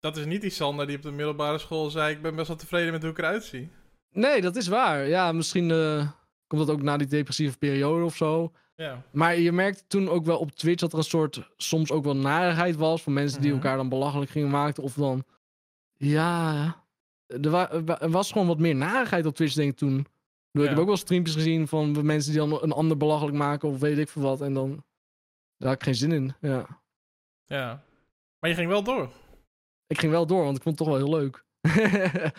Dat 0.00 0.16
is 0.16 0.24
niet 0.24 0.40
die 0.40 0.50
Sander 0.50 0.86
die 0.86 0.96
op 0.96 1.02
de 1.02 1.10
middelbare 1.10 1.58
school 1.58 1.90
zei, 1.90 2.14
ik 2.14 2.22
ben 2.22 2.34
best 2.36 2.48
wel 2.48 2.56
tevreden 2.56 2.92
met 2.92 3.02
hoe 3.02 3.10
ik 3.10 3.18
eruit 3.18 3.44
zie. 3.44 3.68
Nee, 4.12 4.40
dat 4.40 4.56
is 4.56 4.68
waar. 4.68 5.06
Ja, 5.06 5.32
misschien 5.32 5.70
eh, 5.70 6.10
komt 6.46 6.66
dat 6.66 6.70
ook 6.76 6.82
na 6.82 6.96
die 6.96 7.06
depressieve 7.06 7.58
periode 7.58 8.04
of 8.04 8.16
zo. 8.16 8.52
Ja. 8.76 9.02
Maar 9.12 9.36
je 9.38 9.52
merkte 9.52 9.82
toen 9.86 10.08
ook 10.08 10.24
wel 10.24 10.38
op 10.38 10.50
Twitch 10.50 10.80
dat 10.80 10.92
er 10.92 10.98
een 10.98 11.04
soort 11.04 11.48
soms 11.56 11.90
ook 11.90 12.04
wel 12.04 12.16
narigheid 12.16 12.76
was 12.76 13.02
van 13.02 13.12
mensen 13.12 13.40
die 13.40 13.50
Mhm. 13.52 13.58
elkaar 13.58 13.76
dan 13.76 13.88
belachelijk 13.88 14.30
gingen 14.30 14.50
maken. 14.50 14.82
Of 14.82 14.94
dan, 14.94 15.24
ja, 15.96 16.76
er, 17.26 17.50
wa- 17.50 17.70
er 18.00 18.10
was 18.10 18.32
gewoon 18.32 18.46
wat 18.46 18.58
meer 18.58 18.74
narigheid 18.74 19.26
op 19.26 19.34
Twitch 19.34 19.54
denk 19.54 19.70
ik 19.70 19.76
toen. 19.76 20.06
Ik 20.52 20.64
heb 20.68 20.78
ook 20.78 20.86
wel 20.86 20.96
streampjes 20.96 21.34
gezien 21.34 21.68
van 21.68 22.06
mensen 22.06 22.32
die 22.32 22.40
dan 22.40 22.62
een 22.62 22.72
ander 22.72 22.96
belachelijk 22.96 23.36
maken 23.36 23.68
of 23.68 23.78
weet 23.80 23.98
ik 23.98 24.08
veel 24.08 24.22
wat. 24.22 24.40
En 24.40 24.54
dan, 24.54 24.84
daar 25.56 25.68
had 25.68 25.76
ik 25.78 25.82
geen 25.84 25.94
zin 25.94 26.12
in. 26.12 26.34
Ja. 26.40 26.66
Ja. 27.46 27.82
Maar 28.40 28.50
je 28.50 28.56
ging 28.56 28.68
wel 28.68 28.82
door. 28.82 29.10
Ik 29.88 29.98
ging 29.98 30.12
wel 30.12 30.26
door, 30.26 30.44
want 30.44 30.56
ik 30.56 30.62
vond 30.62 30.78
het 30.78 30.88
toch 30.88 30.96
wel 30.98 31.06
heel 31.06 31.18
leuk. 31.18 31.44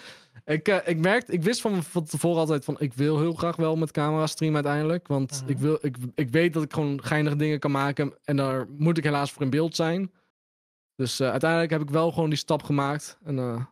ik, 0.56 0.68
eh, 0.68 0.78
ik 0.88 0.98
merkte, 0.98 1.32
ik 1.32 1.44
wist 1.44 1.62
van, 1.62 1.84
van 1.84 2.04
tevoren 2.04 2.40
altijd 2.40 2.66
van, 2.66 2.76
ik 2.80 2.94
wil 2.94 3.20
heel 3.20 3.34
graag 3.34 3.56
wel 3.56 3.76
met 3.76 3.92
camera 3.92 4.28
streamen 4.28 4.56
uiteindelijk. 4.66 5.08
Want 5.08 5.42
Mhm. 5.42 5.52
ik, 5.52 5.58
wil, 5.58 5.78
ik, 5.82 5.96
ik 6.16 6.30
weet 6.30 6.54
dat 6.54 6.64
ik 6.64 6.74
gewoon 6.74 7.04
geinige 7.04 7.36
dingen 7.36 7.60
kan 7.60 7.72
maken. 7.72 8.14
En 8.24 8.36
daar 8.36 8.68
moet 8.70 8.98
ik 8.98 9.04
helaas 9.04 9.32
voor 9.32 9.42
in 9.42 9.50
beeld 9.50 9.76
zijn. 9.76 10.12
Dus 10.96 11.20
eh, 11.20 11.30
uiteindelijk 11.30 11.72
heb 11.72 11.82
ik 11.82 11.90
wel 11.90 12.12
gewoon 12.12 12.30
die 12.30 12.38
stap 12.38 12.64
gemaakt. 12.64 13.18
En 13.24 13.40
eh, 13.40 13.66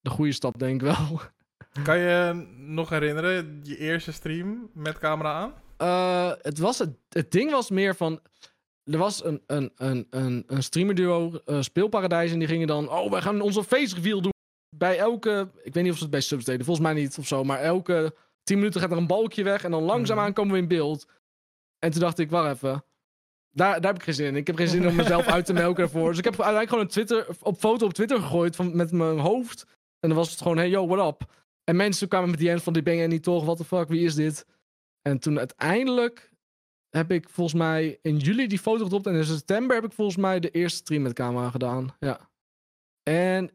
de 0.00 0.10
goede 0.10 0.32
stap 0.32 0.58
denk 0.58 0.82
ik 0.82 0.86
wel. 0.96 1.20
Kan 1.84 1.98
je 1.98 2.46
nog 2.56 2.88
herinneren, 2.88 3.60
je 3.62 3.76
eerste 3.76 4.12
stream 4.12 4.70
met 4.74 4.98
camera 4.98 5.32
aan? 5.32 5.52
Eh, 5.76 6.32
het, 6.42 6.58
was 6.58 6.78
het, 6.78 6.90
het 7.08 7.30
ding 7.30 7.50
was 7.50 7.70
meer 7.70 7.94
van. 7.96 8.20
Er 8.90 8.98
was 8.98 9.24
een, 9.24 9.42
een, 9.46 9.72
een, 9.76 10.06
een, 10.10 10.44
een 10.46 10.62
streamerduo, 10.62 11.40
eh, 11.44 11.60
Speelparadijs, 11.60 12.32
en 12.32 12.38
die 12.38 12.48
gingen 12.48 12.66
dan. 12.66 12.90
Oh, 12.90 13.10
wij 13.10 13.20
gaan 13.20 13.40
onze 13.40 13.64
face 13.64 13.94
reveal 13.94 14.20
doen. 14.20 14.32
Bij 14.76 14.98
elke. 14.98 15.48
Ik 15.62 15.74
weet 15.74 15.82
niet 15.82 15.92
of 15.92 15.98
ze 15.98 16.02
het 16.02 16.12
bij 16.12 16.20
subs 16.20 16.44
deden, 16.44 16.64
volgens 16.64 16.86
mij 16.86 16.94
niet 16.94 17.18
of 17.18 17.26
zo. 17.26 17.44
Maar 17.44 17.58
elke 17.60 18.14
10 18.42 18.56
minuten 18.58 18.80
gaat 18.80 18.90
er 18.90 18.96
een 18.96 19.06
balkje 19.06 19.42
weg. 19.42 19.64
En 19.64 19.70
dan 19.70 19.82
langzaamaan 19.82 20.24
Mhm. 20.24 20.34
komen 20.34 20.52
we 20.52 20.58
in 20.58 20.68
beeld. 20.68 21.06
En 21.78 21.90
toen 21.90 22.00
dacht 22.00 22.18
ik, 22.18 22.30
wacht 22.30 22.54
even. 22.54 22.84
Daar, 23.50 23.80
daar 23.80 23.90
heb 23.90 24.00
ik 24.00 24.02
geen 24.04 24.14
zin 24.14 24.26
in. 24.26 24.36
Ik 24.36 24.46
heb 24.46 24.56
geen 24.56 24.68
zin 24.68 24.86
om 24.88 24.94
mezelf 24.94 25.26
uit 25.26 25.46
te 25.46 25.52
melken 25.52 25.82
ervoor. 25.84 26.08
Dus 26.08 26.18
ik 26.18 26.24
heb 26.24 26.32
uiteindelijk 26.40 26.68
gewoon 26.68 26.84
een 26.84 26.90
Twitter, 26.90 27.26
op 27.42 27.58
foto 27.58 27.86
op 27.86 27.92
Twitter 27.92 28.20
gegooid 28.20 28.56
van, 28.56 28.76
met 28.76 28.92
mijn 28.92 29.18
hoofd. 29.18 29.62
En 30.00 30.08
dan 30.08 30.18
was 30.18 30.30
het 30.30 30.40
gewoon, 30.42 30.56
hey 30.56 30.68
yo, 30.68 30.86
what 30.86 31.12
up? 31.12 31.32
En 31.64 31.76
mensen 31.76 32.08
kwamen 32.08 32.30
met 32.30 32.38
die 32.38 32.50
end 32.50 32.62
van, 32.62 32.72
die 32.72 32.82
ben 32.82 32.96
jij 32.96 33.06
niet 33.06 33.22
toch? 33.22 33.44
What 33.44 33.56
the 33.56 33.64
fuck, 33.64 33.88
wie 33.88 34.04
is 34.04 34.14
dit? 34.14 34.46
En 35.02 35.18
toen 35.18 35.38
uiteindelijk 35.38 36.29
heb 36.90 37.10
ik 37.12 37.28
volgens 37.28 37.56
mij 37.58 37.98
in 38.02 38.16
juli 38.16 38.46
die 38.46 38.58
foto 38.58 38.82
gedropt. 38.84 39.06
En 39.06 39.14
in 39.14 39.24
september 39.24 39.76
heb 39.76 39.84
ik 39.84 39.92
volgens 39.92 40.16
mij 40.16 40.40
de 40.40 40.50
eerste 40.50 40.76
stream 40.78 41.02
met 41.02 41.12
camera 41.12 41.50
gedaan. 41.50 41.94
Ja. 41.98 42.28
En 43.02 43.50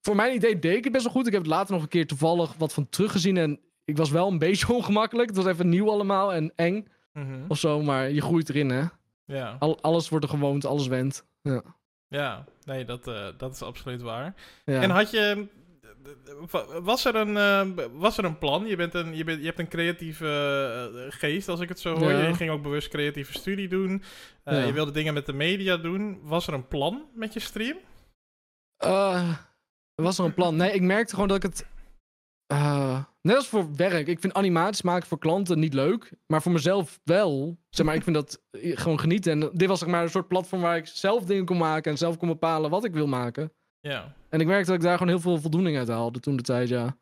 voor 0.00 0.16
mijn 0.16 0.34
idee 0.34 0.58
deed 0.58 0.76
ik 0.76 0.84
het 0.84 0.92
best 0.92 1.04
wel 1.04 1.12
goed. 1.12 1.26
Ik 1.26 1.32
heb 1.32 1.42
het 1.42 1.50
later 1.50 1.72
nog 1.74 1.82
een 1.82 1.88
keer 1.88 2.06
toevallig 2.06 2.54
wat 2.54 2.72
van 2.72 2.88
teruggezien. 2.88 3.36
En 3.36 3.60
ik 3.84 3.96
was 3.96 4.10
wel 4.10 4.28
een 4.28 4.38
beetje 4.38 4.72
ongemakkelijk. 4.74 5.28
Het 5.28 5.36
was 5.36 5.46
even 5.46 5.68
nieuw 5.68 5.90
allemaal 5.90 6.32
en 6.32 6.52
eng 6.56 6.88
Mhm. 7.12 7.44
of 7.48 7.58
zo. 7.58 7.82
Maar 7.82 8.10
je 8.10 8.20
groeit 8.20 8.48
erin, 8.48 8.70
hè. 8.70 8.82
Ja. 9.24 9.56
Al, 9.58 9.80
alles 9.82 10.08
wordt 10.08 10.24
een 10.24 10.30
gewoonte, 10.30 10.68
alles 10.68 10.86
went. 10.86 11.24
Ja. 11.42 11.62
Ja, 12.08 12.44
nee, 12.64 12.84
dat, 12.84 13.06
eh, 13.08 13.26
dat 13.36 13.52
is 13.54 13.62
absoluut 13.62 14.02
waar. 14.02 14.34
ja. 14.64 14.82
En 14.82 14.90
had 14.90 15.10
je. 15.10 15.46
Was 16.82 17.04
er, 17.04 17.14
een, 17.14 17.36
eh, 17.36 17.86
was 17.92 18.18
er 18.18 18.24
een 18.24 18.38
plan? 18.38 18.66
Je, 18.66 18.76
bent 18.76 18.94
een, 18.94 19.16
je, 19.16 19.24
bent, 19.24 19.38
je 19.40 19.46
hebt 19.46 19.58
een 19.58 19.68
creatieve 19.68 20.26
eh, 20.94 21.18
geest, 21.18 21.48
als 21.48 21.60
ik 21.60 21.68
het 21.68 21.80
zo 21.80 21.96
hoor. 21.98 22.10
Ja. 22.10 22.26
Je 22.26 22.34
ging 22.34 22.50
ook 22.50 22.62
bewust 22.62 22.88
creatieve 22.88 23.32
studie 23.32 23.68
doen. 23.68 24.02
Eh, 24.44 24.58
Ja. 24.58 24.64
Je 24.66 24.72
wilde 24.72 24.90
dingen 24.90 25.14
met 25.14 25.26
de 25.26 25.32
media 25.32 25.76
doen. 25.76 26.20
Was 26.22 26.46
er 26.46 26.54
een 26.54 26.68
plan 26.68 27.04
met 27.14 27.32
je 27.32 27.40
stream? 27.40 27.76
Was 29.94 30.18
er 30.18 30.24
een 30.24 30.34
plan? 30.34 30.56
Nee, 30.56 30.72
ik 30.72 30.82
merkte 30.82 31.12
gewoon 31.14 31.28
dat 31.28 31.36
ik 31.36 31.42
het. 31.42 31.66
net 33.22 33.36
als 33.36 33.48
voor 33.48 33.74
werk. 33.76 34.06
Ik 34.06 34.20
vind 34.20 34.34
animaties 34.34 34.82
maken 34.82 35.08
voor 35.08 35.18
klanten 35.18 35.58
niet 35.58 35.74
leuk. 35.74 36.12
Maar 36.26 36.42
voor 36.42 36.52
mezelf 36.52 37.00
wel. 37.04 37.58
Zeg 37.70 37.86
maar, 37.86 37.94
ik 37.94 38.02
vind 38.02 38.16
dat 38.16 38.42
gewoon 38.52 39.00
genieten. 39.00 39.32
En 39.32 39.50
dit 39.52 39.68
was 39.68 39.78
zeg 39.78 39.88
maar 39.88 40.02
een 40.02 40.10
soort 40.10 40.28
platform 40.28 40.62
waar 40.62 40.76
ik 40.76 40.86
zelf 40.86 41.24
dingen 41.24 41.44
kon 41.44 41.58
maken. 41.58 41.90
En 41.92 41.98
zelf 41.98 42.16
kon 42.16 42.28
bepalen 42.28 42.70
wat 42.70 42.84
ik 42.84 42.92
wil 42.92 43.06
maken. 43.06 43.52
Ja. 43.80 44.14
En 44.28 44.40
ik 44.40 44.46
merkte 44.46 44.66
dat 44.70 44.74
ik 44.80 44.82
daar 44.86 44.98
gewoon 44.98 45.12
heel 45.12 45.22
veel 45.22 45.38
voldoening 45.40 45.76
uit 45.76 45.88
haalde 45.88 46.20
toen 46.20 46.36
de 46.36 46.42
tijd, 46.42 46.68
ja. 46.68 46.96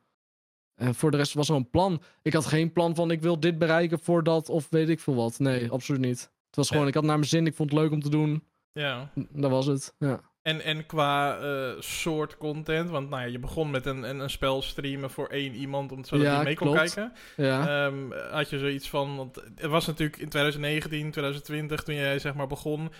En 0.75 0.95
voor 0.95 1.11
de 1.11 1.17
rest 1.17 1.35
was 1.35 1.49
er 1.49 1.55
een 1.55 1.71
plan. 1.71 2.03
Ik 2.23 2.33
had 2.33 2.47
geen 2.47 2.73
plan 2.73 2.95
van 2.95 3.11
ik 3.11 3.21
wil 3.23 3.41
dit 3.41 3.59
bereiken 3.59 3.99
voor 3.99 4.23
dat 4.23 4.49
of 4.49 4.67
weet 4.71 4.89
ik 4.89 5.01
veel 5.01 5.15
wat. 5.15 5.39
Nee, 5.39 5.71
absoluut 5.71 6.01
niet. 6.01 6.21
Het 6.21 6.57
was 6.57 6.71
gewoon, 6.71 6.87
ik 6.87 6.95
had 6.95 7.05
naar 7.05 7.17
mijn 7.17 7.29
zin, 7.29 7.47
ik 7.47 7.55
vond 7.55 7.71
het 7.71 7.81
leuk 7.81 7.91
om 7.91 8.01
te 8.03 8.11
doen. 8.11 8.45
ja. 8.73 9.11
Dat 9.31 9.51
was 9.51 9.67
het, 9.67 9.95
ja. 9.99 10.21
En, 10.43 10.61
en 10.61 10.87
qua 10.87 11.39
eh, 11.39 11.81
soort 11.81 12.37
content, 12.37 12.91
want 12.91 13.09
nou 13.11 13.23
ja, 13.23 13.29
je 13.29 13.39
begon 13.39 13.71
met 13.71 13.87
een, 13.87 14.03
een, 14.03 14.19
een 14.19 14.31
spel 14.31 14.63
streamen 14.63 15.11
voor 15.11 15.27
één 15.29 15.55
iemand, 15.55 15.93
om 15.93 16.05
zodat 16.05 16.27
Ja, 16.27 16.35
hij 16.35 16.45
mee 16.45 16.55
kon 16.57 16.73
klopt. 16.73 16.95
kijken. 16.95 17.13
Ja, 17.37 17.87
Ehm, 17.87 18.11
had 18.33 18.51
je 18.51 18.59
zoiets 18.59 18.89
van, 18.89 19.17
want 19.17 19.37
het 19.55 19.71
was 19.71 19.87
natuurlijk 19.87 20.19
in 20.19 20.29
2019, 20.29 21.11
2020, 21.11 21.83
toen 21.83 21.95
jij 21.95 22.19
zeg 22.19 22.35
maar 22.35 22.47
begon, 22.47 22.91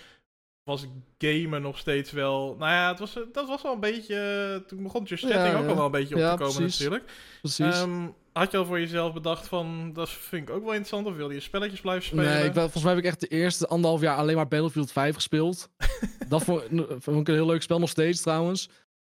was 0.67 0.87
gamen 1.19 1.63
nog 1.63 1.79
steeds 1.79 2.11
wel, 2.11 2.57
nou 2.59 2.73
ja, 2.73 2.89
het 2.89 2.99
was, 2.99 3.19
dat 3.33 3.49
was 3.49 3.63
wel 3.63 3.73
een 3.73 3.81
beetje, 3.81 4.17
eh, 4.61 4.69
toen 4.69 4.83
begon 4.83 5.03
Just 5.05 5.23
Ja, 5.23 5.29
Chatting 5.29 5.57
ook 5.57 5.69
al 5.69 5.77
wel 5.77 5.85
een 5.85 5.91
beetje 5.91 6.15
op 6.15 6.21
Ja, 6.21 6.31
te 6.37 6.43
komen 6.43 6.55
precies. 6.55 6.79
natuurlijk. 6.79 7.11
precies. 7.41 7.81
Ehm, 7.81 8.07
had 8.33 8.51
je 8.51 8.59
al 8.59 8.65
voor 8.67 8.81
jezelf 8.81 9.13
bedacht 9.13 9.49
van, 9.49 9.93
dat 9.93 10.11
vind 10.11 10.49
ik 10.49 10.55
ook 10.55 10.61
wel 10.63 10.71
interessant, 10.71 11.07
of 11.07 11.17
wilde 11.17 11.35
je 11.35 11.41
spelletjes 11.41 11.81
blijven 11.81 12.05
spelen? 12.05 12.25
Nee, 12.25 12.45
ik, 12.45 12.53
volgens 12.53 12.83
mij 12.83 12.95
heb 12.95 13.03
ik 13.03 13.09
echt 13.09 13.21
de 13.21 13.29
eerste 13.29 13.67
anderhalf 13.67 14.01
jaar 14.01 14.17
alleen 14.17 14.37
maar 14.37 14.49
Battlefield 14.49 14.93
5 14.93 15.15
gespeeld. 15.15 15.71
dat 16.29 16.45
vond, 16.45 16.63
vond 16.99 17.21
ik 17.21 17.29
een 17.29 17.35
heel 17.35 17.47
leuk 17.47 17.63
spel, 17.63 17.79
nog 17.79 17.89
steeds 17.89 18.21
trouwens. 18.21 18.69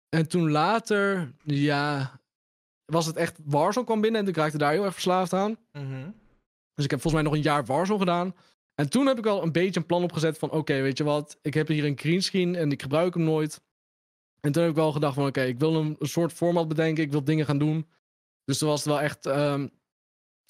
En 0.08 0.28
toen 0.28 0.50
later, 0.50 1.32
ja, 1.42 2.20
was 2.84 3.06
het 3.06 3.16
echt 3.16 3.38
Warzone 3.44 3.86
kwam 3.86 4.00
binnen 4.00 4.20
en 4.20 4.28
ik 4.28 4.36
raakte 4.36 4.58
daar 4.58 4.72
heel 4.72 4.84
erg 4.84 4.92
verslaafd 4.92 5.32
aan. 5.32 5.56
Mhm. 5.72 6.10
Dus 6.74 6.84
ik 6.84 6.90
heb 6.90 7.00
volgens 7.00 7.12
mij 7.12 7.22
nog 7.22 7.32
een 7.32 7.50
jaar 7.50 7.64
Warzone 7.64 7.98
gedaan. 7.98 8.34
En 8.74 8.90
toen 8.90 9.06
heb 9.06 9.18
ik 9.18 9.24
wel 9.24 9.42
een 9.42 9.52
beetje 9.52 9.80
een 9.80 9.86
plan 9.86 10.02
opgezet 10.02 10.38
van... 10.38 10.50
oké, 10.50 10.80
weet 10.80 10.98
je 10.98 11.04
wat, 11.04 11.38
ik 11.42 11.54
heb 11.54 11.68
hier 11.68 11.84
een 11.84 11.98
greenscreen 11.98 12.54
en 12.54 12.72
ik 12.72 12.82
gebruik 12.82 13.14
hem 13.14 13.22
nooit. 13.22 13.60
En 14.40 14.52
toen 14.52 14.62
heb 14.62 14.70
ik 14.70 14.76
wel 14.76 14.92
gedacht 14.92 15.14
van... 15.14 15.26
oké, 15.26 15.42
ik 15.42 15.58
wil 15.58 15.74
een, 15.74 15.96
een 15.98 16.08
soort 16.08 16.32
format 16.32 16.68
bedenken, 16.68 17.04
ik 17.04 17.10
wil 17.10 17.24
dingen 17.24 17.44
gaan 17.46 17.58
doen. 17.58 17.88
Dus 18.44 18.58
toen 18.58 18.68
was 18.68 18.78
het 18.84 18.88
wel 18.92 19.00
echt... 19.00 19.26
ehm, 19.26 19.68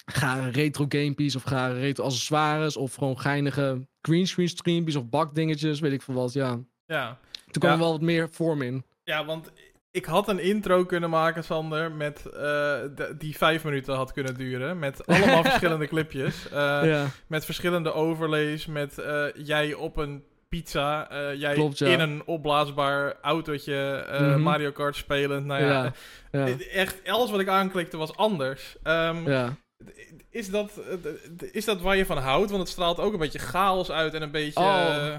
ga 0.07 0.49
retro 0.49 0.85
gamepies 0.89 1.37
of 1.37 1.43
ga 1.43 1.67
retro 1.67 2.05
accessoires... 2.05 2.77
of 2.77 2.95
gewoon 2.95 3.19
geinige 3.21 3.89
greenscreen 4.03 4.49
streampies 4.49 4.97
of 4.97 5.09
bakdingetjes, 5.09 5.81
weet 5.81 5.93
ik 5.93 6.03
veel 6.03 6.15
wat, 6.15 6.33
ja. 6.33 6.61
Ja. 6.87 7.19
Toen 7.51 7.63
kwam 7.63 7.71
Ja. 7.71 7.77
er 7.77 7.83
wel 7.83 7.93
wat 7.93 8.01
meer 8.01 8.31
vorm 8.31 8.63
in. 8.63 8.85
Ja, 9.05 9.25
want 9.25 9.53
Ik 9.95 10.05
had 10.05 10.29
een 10.29 10.39
intro 10.39 10.85
kunnen 10.85 11.11
maken, 11.11 11.45
Sander, 11.45 11.93
met, 11.93 12.21
de- 12.23 13.15
die 13.19 13.37
vijf 13.37 13.65
minuten 13.65 13.95
had 13.95 14.13
kunnen 14.13 14.35
duren. 14.35 14.79
Met 14.79 15.07
allemaal 15.07 15.43
verschillende 15.43 15.87
clipjes. 15.87 16.49
eh, 16.49 16.81
ja. 16.85 17.07
Met 17.27 17.45
verschillende 17.45 17.93
overlays. 17.93 18.67
Met 18.67 18.99
eh, 18.99 19.25
jij 19.35 19.75
op 19.75 19.97
een 19.97 20.25
pizza. 20.49 21.09
jij 21.35 21.55
Klopt, 21.55 21.79
ja. 21.79 21.87
in 21.87 22.01
een 22.01 22.23
opblaasbaar 22.27 23.15
autootje. 23.23 24.07
Mhm. 24.11 24.41
Mario 24.41 24.71
Kart 24.73 24.97
spelend. 24.97 25.47
Nou 25.47 25.63
ja, 25.65 25.93
Ja. 26.33 26.47
Echt 26.73 26.97
alles 27.09 27.31
wat 27.31 27.41
ik 27.41 27.49
aanklikte 27.49 27.97
was 27.97 28.17
anders. 28.17 28.77
Ehm, 28.83 29.31
ja. 29.31 29.57
is, 30.31 30.51
dat, 30.51 30.81
is 31.53 31.65
dat 31.65 31.81
waar 31.81 31.97
je 31.97 32.07
van 32.07 32.19
houdt? 32.19 32.51
Want 32.51 32.63
het 32.63 32.71
straalt 32.73 32.99
ook 32.99 33.13
een 33.13 33.19
beetje 33.19 33.39
chaos 33.39 33.91
uit 33.91 34.15
en 34.15 34.23
een 34.23 34.31
beetje... 34.31 34.61
Oh. 34.61 35.15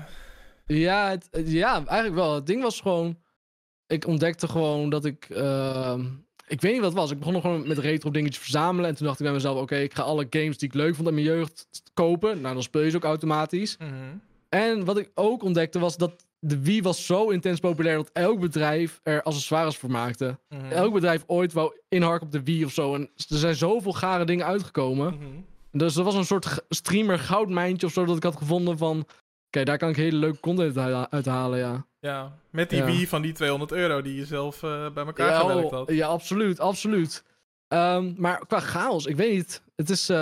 Ja, 0.65 1.09
het- 1.09 1.29
ja, 1.51 1.73
eigenlijk 1.85 2.15
wel. 2.15 2.35
Het 2.35 2.45
ding 2.45 2.61
was 2.61 2.79
gewoon. 2.81 3.23
Ik 3.87 4.07
ontdekte 4.07 4.47
gewoon 4.47 4.89
dat 4.89 5.05
ik. 5.05 5.25
ehm, 5.29 6.05
ik 6.47 6.61
weet 6.61 6.71
niet 6.71 6.81
wat 6.81 6.89
het 6.91 6.99
was. 6.99 7.11
Ik 7.11 7.19
begon 7.19 7.41
gewoon 7.41 7.67
met 7.67 7.77
retro 7.77 8.11
dingetjes 8.11 8.41
verzamelen. 8.43 8.89
En 8.89 8.95
toen 8.95 9.05
dacht 9.05 9.19
ik 9.19 9.25
bij 9.25 9.33
mezelf: 9.33 9.61
oké, 9.61 9.75
ik 9.75 9.93
ga 9.93 10.01
alle 10.01 10.27
games 10.29 10.57
die 10.57 10.67
ik 10.67 10.73
leuk 10.73 10.95
vond 10.95 11.07
uit 11.07 11.15
mijn 11.15 11.27
jeugd 11.27 11.67
kopen. 11.93 12.41
Nou, 12.41 12.53
dan 12.53 12.63
speel 12.63 12.81
je 12.81 12.89
ze 12.89 12.95
ook 12.95 13.03
automatisch. 13.03 13.77
mhm. 13.77 13.91
En 14.49 14.85
wat 14.85 14.97
ik 14.97 15.11
ook 15.13 15.43
ontdekte 15.43 15.79
was 15.79 15.97
dat 15.97 16.25
de 16.39 16.61
Wii 16.61 16.81
was 16.81 17.05
zo 17.05 17.29
intens 17.29 17.59
populair 17.59 17.95
dat 17.95 18.09
elk 18.13 18.39
bedrijf 18.39 18.99
er 19.03 19.23
accessoires 19.23 19.77
voor 19.77 19.91
maakte. 19.91 20.39
Mhm. 20.49 20.71
Elk 20.71 20.93
bedrijf 20.93 21.23
ooit 21.27 21.53
wou 21.53 21.79
inharken 21.89 22.25
op 22.25 22.31
de 22.31 22.43
Wii 22.43 22.65
of 22.65 22.71
zo. 22.71 22.95
En 22.95 23.01
er 23.01 23.37
zijn 23.37 23.55
zoveel 23.55 23.93
gare 23.93 24.25
dingen 24.25 24.45
uitgekomen. 24.45 25.13
Mhm. 25.13 25.25
Dus 25.71 25.93
dat 25.93 26.05
was 26.05 26.15
een 26.15 26.25
soort 26.25 26.63
streamer 26.69 27.19
goudmijntje 27.19 27.87
of 27.87 27.93
zo 27.93 28.05
dat 28.05 28.17
ik 28.17 28.23
had 28.23 28.35
gevonden 28.37 28.77
van... 28.77 29.05
Oké, 29.47 29.63
daar 29.63 29.77
kan 29.77 29.89
ik 29.89 29.95
hele 29.95 30.17
leuke 30.17 30.39
content 30.39 30.77
uit 31.09 31.25
halen, 31.25 31.59
ja. 31.59 31.85
Ja, 32.05 32.37
met 32.49 32.69
die 32.69 32.79
Ja. 32.79 32.85
Wii 32.85 33.07
van 33.07 33.21
die 33.21 33.31
200 33.33 33.71
euro 33.71 34.01
die 34.01 34.15
je 34.15 34.25
zelf 34.25 34.63
eh, 34.63 34.89
bij 34.93 35.05
elkaar 35.05 35.29
Ja, 35.29 35.39
gewerkt 35.39 35.63
oh, 35.71 35.71
had. 35.77 35.91
ja, 35.91 36.07
absoluut, 36.07 36.59
absoluut. 36.59 37.23
Ehm, 37.67 38.13
maar 38.17 38.45
qua 38.47 38.59
chaos, 38.59 39.05
ik 39.05 39.15
weet 39.15 39.33
niet. 39.35 39.61
Het 39.75 39.89
is... 39.89 40.09
eh, 40.09 40.17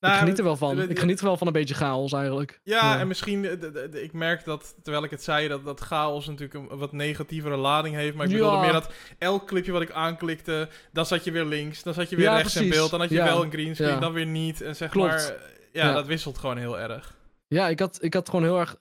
Nou, 0.00 0.14
ik 0.14 0.20
geniet 0.20 0.38
er 0.38 0.44
wel 0.44 0.56
van. 0.56 0.80
Ik 0.90 0.98
geniet 0.98 1.18
er 1.18 1.24
wel 1.24 1.36
van 1.36 1.46
een 1.46 1.52
beetje 1.52 1.74
chaos 1.74 2.12
eigenlijk. 2.12 2.60
Ja, 2.62 2.76
Ja. 2.94 2.98
en 3.00 3.08
misschien, 3.08 3.44
eh, 3.44 4.02
ik 4.02 4.12
merk 4.12 4.44
dat, 4.44 4.74
terwijl 4.82 5.04
ik 5.04 5.10
het 5.10 5.22
zei, 5.22 5.48
dat, 5.48 5.64
dat 5.64 5.80
chaos 5.80 6.26
natuurlijk 6.26 6.54
een 6.70 6.78
wat 6.78 6.92
negatievere 6.92 7.56
lading 7.56 7.94
heeft. 7.94 8.16
Maar 8.16 8.26
ik 8.26 8.32
Ja. 8.32 8.38
bedoelde 8.38 8.60
meer 8.60 8.72
dat 8.72 8.92
elk 9.18 9.46
clipje 9.46 9.72
wat 9.72 9.82
ik 9.82 9.90
aanklikte, 9.90 10.68
dan 10.92 11.06
zat 11.06 11.24
je 11.24 11.30
weer 11.30 11.44
links, 11.44 11.82
dan 11.82 11.94
zat 11.94 12.10
je 12.10 12.16
weer 12.16 12.24
Ja, 12.24 12.36
rechts 12.36 12.56
in 12.56 12.68
beeld, 12.68 12.90
dan 12.90 13.00
had 13.00 13.08
je 13.08 13.22
wel 13.22 13.42
een 13.42 13.50
greenscreen, 13.52 14.00
dan 14.00 14.12
weer 14.12 14.26
niet. 14.26 14.60
En 14.60 14.76
zeg 14.76 14.90
Klopt. 14.90 15.08
maar, 15.08 15.34
ja, 15.72 15.86
Ja. 15.86 15.92
dat 15.92 16.06
wisselt 16.06 16.38
gewoon 16.38 16.56
heel 16.56 16.78
erg. 16.78 17.14
Ja, 17.48 17.68
ik 17.68 17.78
had, 17.80 17.98
ik 18.02 18.14
had 18.14 18.28
gewoon 18.28 18.44
heel 18.44 18.58
erg 18.58 18.76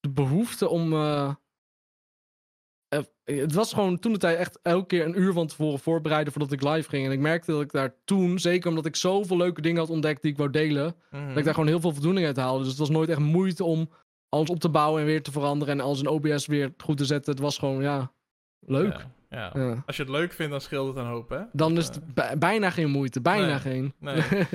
de 0.00 0.10
behoefte 0.10 0.68
om... 0.68 0.92
eh, 0.92 1.32
eh, 2.88 3.00
het 3.24 3.52
was 3.52 3.72
gewoon 3.72 3.98
toen 3.98 4.12
de 4.12 4.18
tijd 4.18 4.38
echt 4.38 4.58
elke 4.62 4.86
keer 4.86 5.04
een 5.06 5.20
uur 5.20 5.32
van 5.32 5.46
tevoren 5.46 5.78
voorbereiden 5.78 6.32
voordat 6.32 6.52
ik 6.52 6.62
live 6.62 6.88
ging. 6.88 7.06
En 7.06 7.12
ik 7.12 7.18
merkte 7.18 7.50
dat 7.52 7.60
ik 7.60 7.72
daar 7.72 7.94
toen, 8.04 8.38
zeker 8.38 8.68
omdat 8.68 8.86
ik 8.86 8.96
zoveel 8.96 9.36
leuke 9.36 9.60
dingen 9.60 9.78
had 9.78 9.90
ontdekt 9.90 10.22
die 10.22 10.30
ik 10.30 10.36
wou 10.36 10.50
delen, 10.50 10.94
Mhm. 11.10 11.28
dat 11.28 11.36
ik 11.38 11.44
daar 11.44 11.54
gewoon 11.54 11.68
heel 11.68 11.80
veel 11.80 11.92
voldoening 11.92 12.26
uit 12.26 12.36
haalde. 12.36 12.58
Dus 12.60 12.68
het 12.68 12.78
was 12.78 12.90
nooit 12.90 13.08
echt 13.08 13.18
moeite 13.18 13.64
om 13.64 13.90
alles 14.28 14.48
op 14.50 14.60
te 14.60 14.68
bouwen 14.68 15.00
en 15.00 15.06
weer 15.06 15.22
te 15.22 15.32
veranderen 15.32 15.78
en 15.78 15.84
alles 15.84 16.00
in 16.00 16.08
OBS 16.08 16.46
weer 16.46 16.74
goed 16.76 16.96
te 16.96 17.04
zetten. 17.04 17.32
Het 17.32 17.42
was 17.42 17.58
gewoon, 17.58 17.82
ja, 17.82 18.12
leuk. 18.66 19.06
Ja, 19.28 19.50
ja. 19.54 19.60
Ja. 19.62 19.82
Als 19.86 19.96
je 19.96 20.02
het 20.02 20.10
leuk 20.12 20.32
vindt, 20.32 20.52
dan 20.52 20.60
scheelt 20.60 20.88
het 20.88 20.96
een 20.96 21.10
hoop, 21.10 21.28
hè? 21.28 21.40
Dan 21.52 21.74
Dat, 21.74 21.78
is 21.78 21.86
het 21.94 22.14
bij- 22.14 22.38
bijna 22.38 22.70
geen 22.70 22.90
moeite, 22.90 23.20
bijna 23.20 23.46
Nee, 23.46 23.58
geen. 23.58 23.94
nee. 23.98 24.22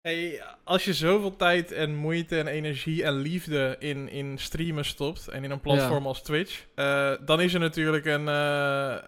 Hey, 0.00 0.42
als 0.64 0.84
je 0.84 0.94
zoveel 0.94 1.36
tijd 1.36 1.72
en 1.72 1.94
moeite 1.94 2.38
en 2.38 2.46
energie 2.46 3.04
en 3.04 3.14
liefde 3.14 3.76
in, 3.78 4.10
in 4.10 4.38
streamen 4.38 4.84
stopt 4.84 5.28
en 5.28 5.44
in 5.44 5.50
een 5.50 5.60
platform 5.60 6.06
als 6.06 6.22
Twitch, 6.22 6.64
eh, 6.74 7.10
dan 7.24 7.40
is 7.40 7.54
er 7.54 7.60
natuurlijk 7.60 8.06
een, 8.06 8.28
eh, 8.28 8.92
eh, 8.92 8.98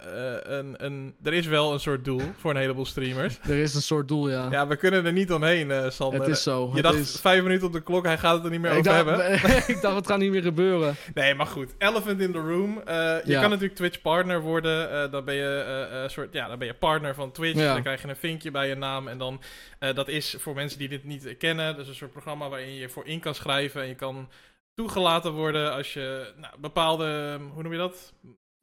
een, 0.43 0.75
een. 0.85 1.15
Er 1.23 1.33
is 1.33 1.47
wel 1.47 1.73
een 1.73 1.81
soort 1.81 2.05
doel 2.05 2.21
voor 2.37 2.51
een 2.51 2.57
heleboel 2.57 2.85
streamers. 2.85 3.39
er 3.49 3.57
is 3.57 3.75
een 3.75 3.83
soort 3.83 4.09
doel, 4.09 4.31
ja. 4.31 4.49
Ja, 4.51 4.67
we 4.67 4.77
kunnen 4.77 5.07
er 5.07 5.13
niet 5.13 5.33
omheen, 5.33 5.71
eh 5.71 5.91
Sander. 5.91 6.21
het 6.21 6.29
is 6.29 6.43
zo. 6.43 6.73
je 6.75 6.83
dacht 6.83 6.97
is... 6.97 7.21
vijf 7.21 7.43
minuten 7.43 7.67
op 7.67 7.73
de 7.73 7.83
klok, 7.83 8.05
hij 8.05 8.19
gaat 8.19 8.35
het 8.35 8.45
er 8.45 8.51
niet 8.51 8.61
meer 8.61 8.73
ik, 8.73 8.79
over 8.79 9.05
dacht, 9.05 9.07
hebben. 9.07 9.59
ik 9.75 9.81
dacht, 9.81 9.97
het 9.97 10.07
gaat 10.07 10.19
niet 10.19 10.31
meer 10.31 10.43
gebeuren. 10.43 10.95
Nee, 11.15 11.35
maar 11.35 11.47
goed. 11.47 11.75
Elephant 11.79 12.21
in 12.21 12.33
the 12.33 12.39
room. 12.39 12.83
Je 12.85 13.23
Ja. 13.25 13.41
kan 13.41 13.51
natuurlijk 13.51 13.77
Twitch 13.77 14.01
partner 14.01 14.41
worden. 14.41 15.11
Dan, 15.11 15.25
ben 15.25 15.35
je, 15.35 16.05
soort, 16.07 16.33
ja, 16.33 16.49
dan 16.49 16.59
ben 16.59 16.67
je 16.67 16.75
partner 16.75 17.15
van 17.15 17.33
Twitch. 17.33 17.59
Ja. 17.59 17.73
Dan 17.73 17.83
krijg 17.83 18.03
je 18.03 18.09
een 18.09 18.17
vinkje 18.17 18.51
bij 18.51 18.69
je 18.69 18.75
naam. 18.75 19.09
En 19.09 19.19
dan, 19.19 19.41
dat 19.79 20.09
is 20.09 20.37
voor 20.39 20.55
mensen 20.55 20.79
die 20.79 20.89
dit 20.89 21.05
niet 21.05 21.23
kennen. 21.23 21.46
Dat 21.55 21.79
is 21.79 21.89
een 21.89 21.95
soort 21.95 22.13
programma 22.13 22.49
waarin 22.49 22.75
je 22.75 22.89
voor 22.89 23.07
in 23.07 23.21
kan 23.21 23.35
schrijven. 23.35 23.83
En 23.83 23.89
je 23.89 23.95
kan 23.95 24.29
toegelaten 24.75 25.33
worden 25.33 25.73
als 25.73 25.93
je 25.93 26.33
nou, 26.37 26.55
bepaalde, 26.59 27.39
hoe 27.53 27.63
noem 27.63 27.73
je 27.73 27.79
dat? 27.79 28.13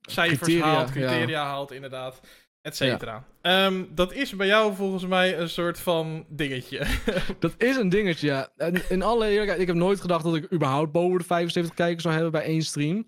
Cijfers 0.02 0.40
Criteria, 0.40 0.66
haalt, 0.66 0.94
ja. 0.94 1.08
criteria 1.08 1.44
haalt 1.44 1.72
inderdaad. 1.72 2.22
Et 2.62 2.76
cetera. 2.76 3.24
Ehm, 3.42 3.84
dat 3.90 4.14
is 4.14 4.36
bij 4.36 4.48
jou 4.48 4.76
volgens 4.76 5.06
mij 5.06 5.38
een 5.40 5.50
soort 5.50 5.80
van 5.80 6.26
dingetje. 6.30 6.86
Dat 7.40 7.54
is 7.58 7.76
een 7.76 7.90
dingetje, 7.90 8.28
ja. 8.28 8.50
En 8.58 8.90
in 8.90 9.02
alle 9.02 9.28
eerlijkheid, 9.28 9.60
ik 9.60 9.68
heb 9.68 9.76
nooit 9.76 10.02
gedacht 10.02 10.24
dat 10.24 10.36
ik 10.36 10.54
überhaupt 10.54 10.92
boven 10.92 11.18
de 11.18 11.24
75 11.24 11.74
kijkers 11.74 12.04
zou 12.04 12.14
hebben 12.14 12.32
bij 12.32 12.44
één 12.44 12.62
stream. 12.62 13.08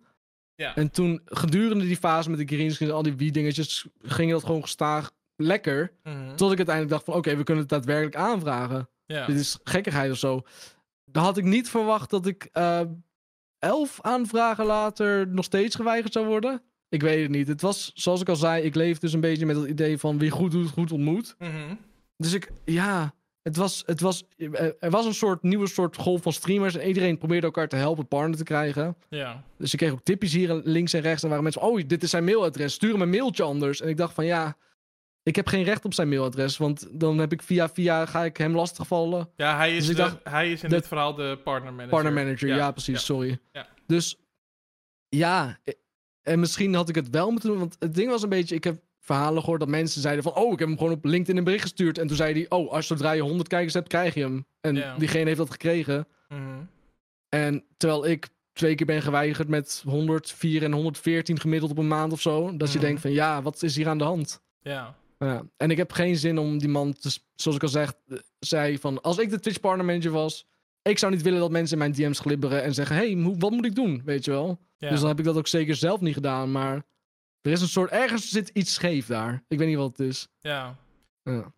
ja. 0.55 0.75
En 0.75 0.91
toen, 0.91 1.21
gedurende 1.25 1.85
die 1.85 1.97
fase 1.97 2.29
met 2.29 2.39
de 2.39 2.55
greenscreen 2.55 2.89
en 2.89 2.95
al 2.95 3.03
die 3.03 3.15
Wii-dingetjes, 3.15 3.87
ging 4.01 4.31
dat 4.31 4.43
gewoon 4.43 4.61
gestaag 4.61 5.11
lekker. 5.35 5.91
Mhm. 6.03 6.35
Tot 6.35 6.51
ik 6.51 6.57
uiteindelijk 6.57 6.95
dacht 6.95 7.05
van, 7.05 7.13
oké, 7.13 7.35
we 7.35 7.43
kunnen 7.43 7.63
het 7.63 7.71
daadwerkelijk 7.71 8.15
aanvragen. 8.15 8.89
Ja. 9.05 9.25
Dit 9.25 9.39
is 9.39 9.59
gekkigheid 9.63 10.11
of 10.11 10.17
zo. 10.17 10.41
Dan 11.05 11.23
had 11.23 11.37
ik 11.37 11.43
niet 11.43 11.69
verwacht 11.69 12.09
dat 12.09 12.25
ik 12.25 12.49
eh, 12.51 12.81
elf 13.59 14.01
aanvragen 14.01 14.65
later 14.65 15.27
nog 15.27 15.45
steeds 15.45 15.75
geweigerd 15.75 16.13
zou 16.13 16.25
worden. 16.25 16.61
Ik 16.89 17.01
weet 17.01 17.21
het 17.21 17.31
niet. 17.31 17.47
Het 17.47 17.61
was, 17.61 17.91
zoals 17.93 18.21
ik 18.21 18.29
al 18.29 18.35
zei, 18.35 18.63
ik 18.63 18.75
leef 18.75 18.99
dus 18.99 19.13
een 19.13 19.19
beetje 19.19 19.45
met 19.45 19.55
het 19.55 19.67
idee 19.67 19.97
van 19.97 20.17
wie 20.17 20.29
goed 20.29 20.51
doet, 20.51 20.69
goed 20.69 20.91
ontmoet. 20.91 21.35
Mhm. 21.39 21.75
Dus 22.17 22.33
ik, 22.33 22.51
ja, 22.65 23.13
het 23.41 23.55
was, 23.55 23.83
het 23.85 24.01
was, 24.01 24.23
er 24.79 24.89
was 24.89 25.05
een 25.05 25.13
soort 25.13 25.43
nieuwe 25.43 25.67
soort 25.67 25.97
golf 25.97 26.21
van 26.21 26.33
streamers. 26.33 26.75
En 26.75 26.87
iedereen 26.87 27.17
probeerde 27.17 27.45
elkaar 27.45 27.67
te 27.67 27.75
helpen 27.75 28.07
partner 28.07 28.37
te 28.37 28.43
krijgen. 28.43 28.95
ja. 29.09 29.43
Dus 29.57 29.73
ik 29.73 29.79
kreeg 29.79 29.91
ook 29.91 30.03
tipjes 30.03 30.33
hier 30.33 30.53
links 30.53 30.93
en 30.93 31.01
rechts. 31.01 31.23
En 31.23 31.27
waren 31.29 31.43
mensen 31.43 31.61
van, 31.61 31.69
oh, 31.69 31.81
dit 31.87 32.03
is 32.03 32.09
zijn 32.09 32.23
mailadres. 32.23 32.73
Stuur 32.73 32.91
hem 32.91 33.01
een 33.01 33.09
mailtje 33.09 33.43
anders. 33.43 33.81
En 33.81 33.89
ik 33.89 33.97
dacht 33.97 34.13
van, 34.13 34.25
ja, 34.25 34.57
ik 35.25 35.35
heb 35.35 35.47
geen 35.47 35.63
recht 35.63 35.85
op 35.85 35.93
zijn 35.93 36.09
mailadres. 36.09 36.57
Want 36.57 36.87
dan 36.91 37.17
heb 37.17 37.31
ik 37.31 37.41
via 37.41 37.69
via, 37.69 38.05
ga 38.05 38.23
ik 38.23 38.37
hem 38.37 38.55
lastigvallen. 38.55 39.29
Ja, 39.35 39.57
hij 39.57 39.71
is, 39.75 39.77
Dus 39.79 39.89
ik 39.89 39.95
de- 39.95 40.01
dacht, 40.01 40.17
hij 40.23 40.51
is 40.51 40.63
in 40.63 40.69
de- 40.69 40.75
dit 40.75 40.87
verhaal 40.87 41.13
de 41.15 41.39
partner 41.43 41.71
manager. 41.73 41.89
Partner 42.01 42.13
manager, 42.23 42.47
ja, 42.47 42.71
precies, 42.71 43.05
sorry. 43.05 43.39
Ja. 43.51 43.67
Dus, 43.87 44.17
ja, 45.09 45.59
eh, 45.63 45.73
en 46.21 46.39
misschien 46.39 46.73
had 46.73 46.89
ik 46.89 46.95
het 46.95 47.09
wel 47.09 47.31
moeten 47.31 47.49
doen. 47.49 47.59
Want 47.59 47.75
het 47.79 47.95
ding 47.95 48.09
was 48.09 48.23
een 48.23 48.29
beetje, 48.29 48.55
ik 48.55 48.63
heb 48.63 48.81
verhalen 48.99 49.39
gehoord 49.41 49.59
dat 49.59 49.69
mensen 49.69 50.01
zeiden 50.01 50.23
van, 50.23 50.35
oh, 50.35 50.53
ik 50.53 50.59
heb 50.59 50.67
hem 50.67 50.77
gewoon 50.77 50.93
op 50.93 51.05
LinkedIn 51.05 51.37
een 51.37 51.43
bericht 51.43 51.61
gestuurd. 51.63 51.97
En 51.97 52.07
toen 52.07 52.15
zei 52.15 52.33
hij, 52.33 52.45
oh, 52.49 52.71
als 52.71 52.87
zodra 52.87 53.11
je 53.11 53.21
100 53.21 53.47
kijkers 53.49 53.73
hebt, 53.73 53.87
krijg 53.87 54.13
je 54.13 54.21
hem. 54.21 54.45
En 54.61 54.75
Ja. 54.75 54.97
diegene 54.97 55.25
heeft 55.25 55.37
dat 55.37 55.51
gekregen. 55.51 56.07
Mhm. 56.29 56.41
En 57.29 57.63
terwijl 57.77 58.07
ik 58.07 58.27
twee 58.53 58.75
keer 58.75 58.85
ben 58.85 59.01
geweigerd 59.01 59.47
met 59.47 59.81
104 59.85 60.63
en 60.63 60.71
114 60.73 61.39
gemiddeld 61.39 61.71
op 61.71 61.77
een 61.77 61.87
maand 61.87 62.13
of 62.13 62.21
zo. 62.21 62.57
Dat 62.57 62.71
je 62.71 62.77
Mhm. 62.77 62.85
denkt 62.85 63.01
van, 63.01 63.11
ja, 63.11 63.41
wat 63.41 63.63
is 63.63 63.75
hier 63.75 63.87
aan 63.87 63.97
de 63.97 64.03
hand? 64.03 64.41
Ja. 64.61 64.95
Ja. 65.25 65.43
En 65.57 65.71
ik 65.71 65.77
heb 65.77 65.91
geen 65.91 66.15
zin 66.17 66.37
om 66.37 66.57
die 66.57 66.69
man, 66.69 66.93
te, 66.93 67.17
zoals 67.35 67.57
ik 67.57 67.63
al 67.63 67.69
zeg, 67.69 67.93
eh, 68.07 68.17
zei 68.39 68.79
van, 68.79 69.01
als 69.01 69.17
ik 69.17 69.29
de 69.29 69.39
Twitch 69.39 69.59
partner 69.59 69.85
manager 69.85 70.11
was, 70.11 70.45
ik 70.81 70.97
zou 70.99 71.11
niet 71.11 71.21
willen 71.21 71.39
dat 71.39 71.51
mensen 71.51 71.73
in 71.73 71.79
mijn 71.79 71.91
DM's 71.91 72.19
glibberen 72.19 72.63
en 72.63 72.73
zeggen, 72.73 72.95
hey, 72.95 73.11
hoe- 73.13 73.37
wat 73.37 73.51
moet 73.51 73.65
ik 73.65 73.75
doen? 73.75 74.01
Weet 74.05 74.25
je 74.25 74.31
wel? 74.31 74.59
ja. 74.77 74.89
Dus 74.89 74.99
dan 74.99 75.09
heb 75.09 75.19
ik 75.19 75.25
dat 75.25 75.37
ook 75.37 75.47
zeker 75.47 75.75
zelf 75.75 76.01
niet 76.01 76.13
gedaan, 76.13 76.51
maar 76.51 76.75
er 77.41 77.51
is 77.51 77.61
een 77.61 77.67
soort, 77.67 77.91
ergens 77.91 78.29
zit 78.29 78.49
iets 78.49 78.73
scheef 78.73 79.05
daar. 79.07 79.43
Ik 79.47 79.57
weet 79.57 79.67
niet 79.67 79.77
wat 79.77 79.97
het 79.97 80.07
is. 80.07 80.27
ja. 80.39 80.75
Ja. 81.23 81.53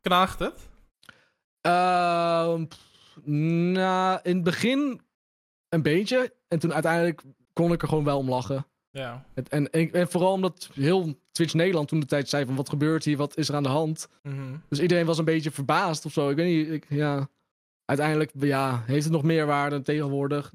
Knaagt 0.00 0.38
het? 0.38 0.54
Pff, 2.68 3.18
nou, 3.24 4.20
in 4.22 4.34
het 4.34 4.44
begin 4.44 5.00
een 5.68 5.82
beetje. 5.82 6.34
En 6.48 6.58
toen 6.58 6.72
uiteindelijk 6.72 7.22
kon 7.52 7.72
ik 7.72 7.82
er 7.82 7.88
gewoon 7.88 8.04
wel 8.04 8.18
om 8.18 8.28
lachen. 8.28 8.66
Ja. 8.92 9.24
Het- 9.34 9.48
en, 9.48 9.70
en, 9.70 10.08
vooral 10.10 10.32
omdat 10.32 10.68
heel 10.74 11.14
Twitch 11.32 11.54
Nederland 11.54 11.88
toen 11.88 12.00
de 12.00 12.06
tijd 12.06 12.28
zei 12.28 12.44
van 12.46 12.54
wat 12.56 12.68
gebeurt 12.68 13.04
hier, 13.04 13.16
wat 13.16 13.36
is 13.36 13.48
er 13.48 13.54
aan 13.54 13.62
de 13.62 13.68
hand. 13.68 14.08
Mhm. 14.22 14.56
Dus 14.68 14.80
iedereen 14.80 15.06
was 15.06 15.18
een 15.18 15.24
beetje 15.24 15.50
verbaasd 15.50 16.04
of 16.04 16.12
zo. 16.12 16.28
Ik 16.30 16.36
weet 16.36 16.46
niet, 16.66 16.72
ik, 16.74 16.86
ja. 16.88 17.28
Uiteindelijk, 17.84 18.30
ja, 18.38 18.82
heeft 18.86 19.04
het 19.04 19.12
nog 19.12 19.22
meer 19.22 19.46
waarde 19.46 19.82
tegenwoordig? 19.82 20.52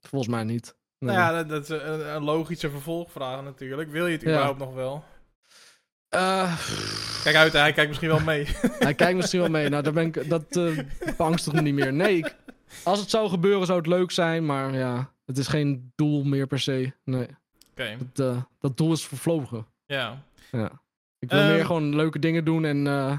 Volgens 0.00 0.30
mij 0.30 0.44
niet. 0.44 0.74
Nee. 0.98 1.16
Nou 1.16 1.20
ja, 1.34 1.36
dat, 1.42 1.48
dat 1.48 1.62
is 1.62 1.68
een, 1.82 2.14
een 2.14 2.22
logische 2.24 2.70
vervolgvraag 2.70 3.42
natuurlijk. 3.42 3.90
Wil 3.90 4.06
je 4.06 4.12
het 4.12 4.20
Ja. 4.22 4.28
überhaupt 4.28 4.58
nog 4.58 4.74
wel? 4.74 5.04
Eh, 6.08 6.58
Kijk 7.22 7.36
uit, 7.36 7.52
hij 7.52 7.72
kijkt 7.72 7.88
misschien 7.88 8.08
wel 8.10 8.20
mee. 8.20 8.46
hij 8.78 8.94
kijkt 8.94 9.16
misschien 9.16 9.40
wel 9.40 9.50
mee. 9.50 9.68
Nou, 9.68 9.82
daar 9.82 9.92
ben 9.92 10.06
ik, 10.06 10.28
dat 10.28 10.56
uh, 10.56 10.78
beangstigt 11.16 11.56
me 11.56 11.62
niet 11.62 11.74
meer. 11.74 11.92
Nee, 11.92 12.16
ik- 12.16 12.36
als 12.84 13.00
het 13.00 13.10
zou 13.10 13.28
gebeuren 13.28 13.66
zou 13.66 13.78
het 13.78 13.86
leuk 13.86 14.10
zijn, 14.10 14.46
maar 14.46 14.74
ja, 14.74 15.12
het 15.26 15.38
is 15.38 15.46
geen 15.46 15.92
doel 15.96 16.24
meer 16.24 16.46
per 16.46 16.60
se. 16.60 16.92
Nee, 17.04 17.26
Dat, 18.12 18.34
eh, 18.34 18.42
dat 18.58 18.76
doel 18.76 18.92
is 18.92 19.06
vervlogen. 19.06 19.66
ja. 19.86 20.22
Ja. 20.50 20.70
Ik 21.18 21.30
wil 21.30 21.38
Ehm. 21.40 21.48
meer 21.52 21.64
gewoon 21.66 21.96
leuke 21.96 22.18
dingen 22.18 22.44
doen 22.44 22.64
en 22.64 22.86
eh, 22.86 23.16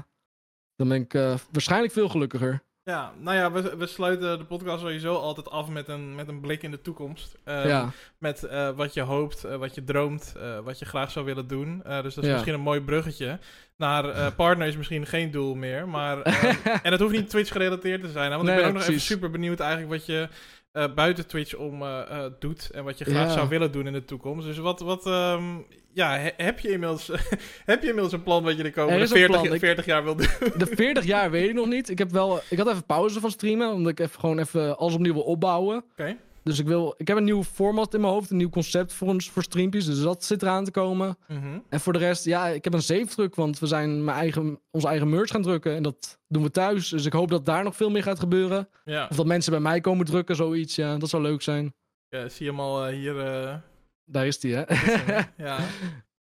dan 0.76 0.88
ben 0.88 1.00
ik 1.00 1.14
eh, 1.14 1.34
waarschijnlijk 1.52 1.92
veel 1.92 2.08
gelukkiger. 2.08 2.62
Ja, 2.82 3.12
nou 3.18 3.36
ja, 3.36 3.52
we, 3.52 3.76
we 3.76 3.86
sluiten 3.86 4.38
de 4.38 4.44
podcast 4.44 4.80
sowieso 4.80 5.14
altijd 5.14 5.50
af 5.50 5.68
met 5.68 5.88
een, 5.88 6.14
met 6.14 6.28
een 6.28 6.40
blik 6.40 6.62
in 6.62 6.70
de 6.70 6.80
toekomst. 6.80 7.36
Ehm, 7.44 7.68
ja. 7.68 7.90
Met 8.18 8.48
wat 8.76 8.94
je 8.94 9.00
hoopt, 9.00 9.42
wat 9.42 9.74
je 9.74 9.84
droomt, 9.84 10.34
wat 10.64 10.78
je 10.78 10.84
graag 10.84 11.10
zou 11.10 11.24
willen 11.24 11.46
doen. 11.46 11.82
Dus 12.02 12.14
dat 12.14 12.24
is 12.24 12.24
Ja. 12.24 12.32
misschien 12.32 12.54
een 12.54 12.60
mooi 12.60 12.80
bruggetje. 12.80 13.38
Naar 13.76 14.32
partner 14.42 14.66
is 14.66 14.76
misschien 14.76 15.06
geen 15.06 15.30
doel 15.30 15.54
meer. 15.54 15.88
Maar, 15.88 16.22
ehm, 16.22 16.56
en 16.82 16.92
het 16.92 17.00
hoeft 17.00 17.12
niet 17.14 17.30
Twitch 17.30 17.52
gerelateerd 17.52 18.02
te 18.02 18.10
zijn. 18.10 18.30
Hè, 18.30 18.36
want 18.36 18.42
Nee, 18.48 18.56
ik 18.56 18.60
ben 18.62 18.70
ook 18.70 18.76
nog 18.78 18.86
even 18.88 19.00
super 19.00 19.30
benieuwd 19.30 19.60
eigenlijk 19.60 19.90
wat 19.92 20.06
je 20.06 20.28
eh, 20.72 20.94
buiten 20.94 21.26
Twitch 21.26 21.54
om 21.54 21.82
eh, 21.82 22.00
eh, 22.24 22.32
doet. 22.38 22.70
En 22.70 22.84
wat 22.84 22.98
je 22.98 23.04
graag 23.04 23.26
Ja. 23.26 23.32
zou 23.32 23.48
willen 23.48 23.72
doen 23.72 23.86
in 23.86 23.92
de 23.92 24.04
toekomst. 24.04 24.46
Dus 24.46 24.58
wat, 24.58 24.80
wat 24.80 25.06
ehm, 25.06 25.44
ja, 25.92 26.18
he- 26.18 26.30
heb, 26.44 26.58
je 26.58 26.70
inmiddels, 26.70 27.06
heb 27.64 27.80
je 27.82 27.86
inmiddels 27.88 28.12
een 28.12 28.22
plan 28.22 28.42
wat 28.42 28.56
je 28.56 28.62
de 28.62 28.72
komende 28.72 29.02
is 29.02 29.10
een 29.10 29.16
40, 29.16 29.40
plan. 29.40 29.54
Ik- 29.54 29.60
40 29.60 29.84
jaar 29.84 30.04
wil 30.04 30.16
doen? 30.16 30.26
De 30.56 30.66
40 30.66 31.04
jaar 31.04 31.30
weet 31.30 31.48
ik 31.48 31.54
nog 31.54 31.66
niet. 31.66 31.88
Ik, 31.88 31.98
heb 31.98 32.10
wel, 32.10 32.40
ik 32.50 32.58
had 32.58 32.68
even 32.68 32.86
pauze 32.86 33.20
van 33.20 33.30
streamen, 33.30 33.72
omdat 33.72 33.92
ik 33.92 34.00
even 34.00 34.20
gewoon 34.20 34.38
even 34.38 34.78
alles 34.78 34.94
opnieuw 34.94 35.12
wil 35.12 35.22
opbouwen. 35.22 35.84
Oké. 35.92 36.16
Dus 36.42 36.58
ik, 36.58 36.66
wil, 36.66 36.94
ik 36.96 37.08
heb 37.08 37.16
een 37.16 37.24
nieuw 37.24 37.42
format 37.44 37.94
in 37.94 38.00
mijn 38.00 38.12
hoofd, 38.12 38.30
een 38.30 38.36
nieuw 38.36 38.48
concept 38.48 38.92
voor 38.92 39.08
ons 39.08 39.30
voor 39.30 39.42
streampjes. 39.42 39.86
Dus 39.86 40.00
dat 40.02 40.24
zit 40.24 40.42
eraan 40.42 40.64
te 40.64 40.70
komen. 40.70 41.16
Mhm. 41.28 41.58
En 41.68 41.80
voor 41.80 41.92
de 41.92 41.98
rest, 41.98 42.24
ja, 42.24 42.48
ik 42.48 42.64
heb 42.64 42.74
een 42.74 42.82
zeefdruk, 42.82 43.34
want 43.34 43.58
we 43.58 43.66
zijn 43.66 44.04
mijn 44.04 44.16
eigen, 44.18 44.60
onze 44.70 44.88
eigen 44.88 45.08
merch 45.10 45.30
gaan 45.30 45.42
drukken. 45.42 45.74
En 45.76 45.82
dat 45.82 46.18
doen 46.28 46.42
we 46.42 46.50
thuis. 46.50 46.88
Dus 46.88 47.04
ik 47.04 47.12
hoop 47.12 47.28
dat 47.30 47.46
daar 47.46 47.64
nog 47.64 47.76
veel 47.76 47.90
meer 47.90 48.02
gaat 48.02 48.18
gebeuren. 48.18 48.68
Ja, 48.84 49.06
Of 49.10 49.16
dat 49.16 49.26
mensen 49.26 49.52
bij 49.52 49.60
mij 49.60 49.80
komen 49.80 50.06
drukken, 50.06 50.36
zoiets. 50.36 50.74
Ja, 50.76 50.96
dat 50.98 51.08
zou 51.08 51.22
leuk 51.22 51.42
zijn. 51.42 51.74
ja, 52.08 52.28
zie 52.28 52.44
je 52.44 52.50
hem 52.50 52.60
al 52.60 52.86
eh, 52.86 52.94
hier. 52.94 53.20
eh, 53.20 53.54
Daar 54.04 54.26
is 54.26 54.38
die, 54.40 54.54
hè? 54.54 54.62
ja. 55.46 55.58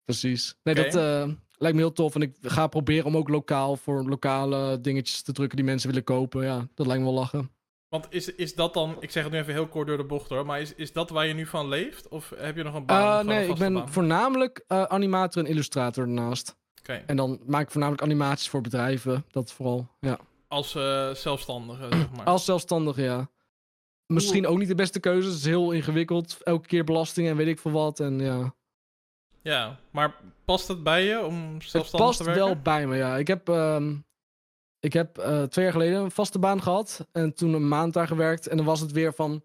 Precies. 0.05 0.55
Nee, 0.63 0.75
dat 0.75 0.95
eh, 0.95 1.29
lijkt 1.59 1.77
me 1.77 1.83
heel 1.83 1.93
tof. 1.93 2.15
En 2.15 2.23
ik 2.23 2.37
ga 2.43 2.67
proberen 2.67 3.05
om 3.05 3.17
ook 3.17 3.29
lokaal 3.29 3.77
voor 3.77 4.05
lokale 4.09 4.81
dingetjes 4.81 5.23
te 5.23 5.33
drukken 5.33 5.57
die 5.57 5.67
mensen 5.67 5.89
willen 5.89 6.05
kopen. 6.05 6.45
Ja, 6.45 6.69
dat 6.75 6.87
lijkt 6.87 7.03
me 7.03 7.09
wel 7.09 7.19
lachen. 7.19 7.51
Want 7.89 8.07
is, 8.11 8.35
is 8.35 8.55
dat 8.55 8.75
dan, 8.75 8.97
ik 9.01 9.11
zeg 9.11 9.23
het 9.23 9.33
nu 9.33 9.39
even 9.39 9.53
heel 9.53 9.69
kort 9.69 9.87
door 9.87 9.97
de 9.97 10.05
bocht 10.05 10.29
hoor, 10.29 10.47
maar 10.47 10.61
is, 10.61 10.75
is 10.75 10.93
dat 10.93 11.11
waar 11.11 11.27
je 11.27 11.35
nu 11.35 11.47
van 11.47 11.69
leeft? 11.69 12.09
Of 12.09 12.33
heb 12.37 12.57
je 12.57 12.63
nog 12.63 12.75
een 12.75 12.87
baan? 12.87 13.21
Een 13.21 13.27
nee, 13.27 13.49
ik 13.49 13.59
ben 13.59 13.73
baan? 13.75 13.89
voornamelijk 13.89 14.65
eh, 14.67 14.83
animator 14.83 15.45
en 15.45 15.51
illustrator 15.51 16.07
daarnaast. 16.07 16.57
Oké, 16.79 17.03
En 17.07 17.17
dan 17.17 17.41
maak 17.47 17.63
ik 17.63 17.71
voornamelijk 17.71 18.05
animaties 18.05 18.49
voor 18.49 18.61
bedrijven. 18.61 19.25
Dat 19.31 19.53
vooral, 19.53 19.89
ja. 20.01 20.19
als 20.49 20.75
eh, 20.75 21.11
zelfstandige 21.11 21.87
zeg 21.91 22.11
maar. 22.17 22.27
Als 22.27 22.45
zelfstandige, 22.45 23.03
ja. 23.03 23.31
Misschien 24.07 24.47
ook 24.47 24.59
niet 24.59 24.69
de 24.69 24.75
beste 24.75 25.01
keuze. 25.01 25.29
Het 25.29 25.37
is 25.37 25.45
heel 25.45 25.71
ingewikkeld. 25.71 26.39
Elke 26.43 26.67
keer 26.67 26.85
belastingen 26.85 27.31
en 27.31 27.37
weet 27.37 27.47
ik 27.47 27.59
veel 27.59 27.71
wat. 27.71 28.01
En 28.01 28.21
ja, 28.21 28.55
Ja, 29.43 29.79
maar 29.91 30.15
past 30.45 30.69
het 30.69 30.83
bij 30.83 31.05
je 31.05 31.25
om 31.25 31.55
het 31.55 31.65
zelfstandig 31.65 32.09
past 32.09 32.19
te 32.19 32.25
werken? 32.25 32.45
wel 32.45 32.57
bij 32.63 32.87
me, 32.87 32.97
ja. 32.97 33.17
Ik 33.17 33.27
heb, 33.27 33.49
ehm, 33.49 33.95
ik 34.81 34.93
heb 34.93 35.19
eh, 35.19 35.43
twee 35.43 35.65
jaar 35.65 35.75
geleden 35.75 36.01
een 36.01 36.11
vaste 36.11 36.39
baan 36.39 36.63
gehad. 36.63 37.09
En 37.13 37.35
toen 37.35 37.53
een 37.53 37.69
maand 37.69 37.93
daar 37.93 38.07
gewerkt. 38.07 38.47
En 38.47 38.57
dan 38.57 38.67
was 38.67 38.81
het 38.81 38.93
weer 38.93 39.15
van... 39.15 39.45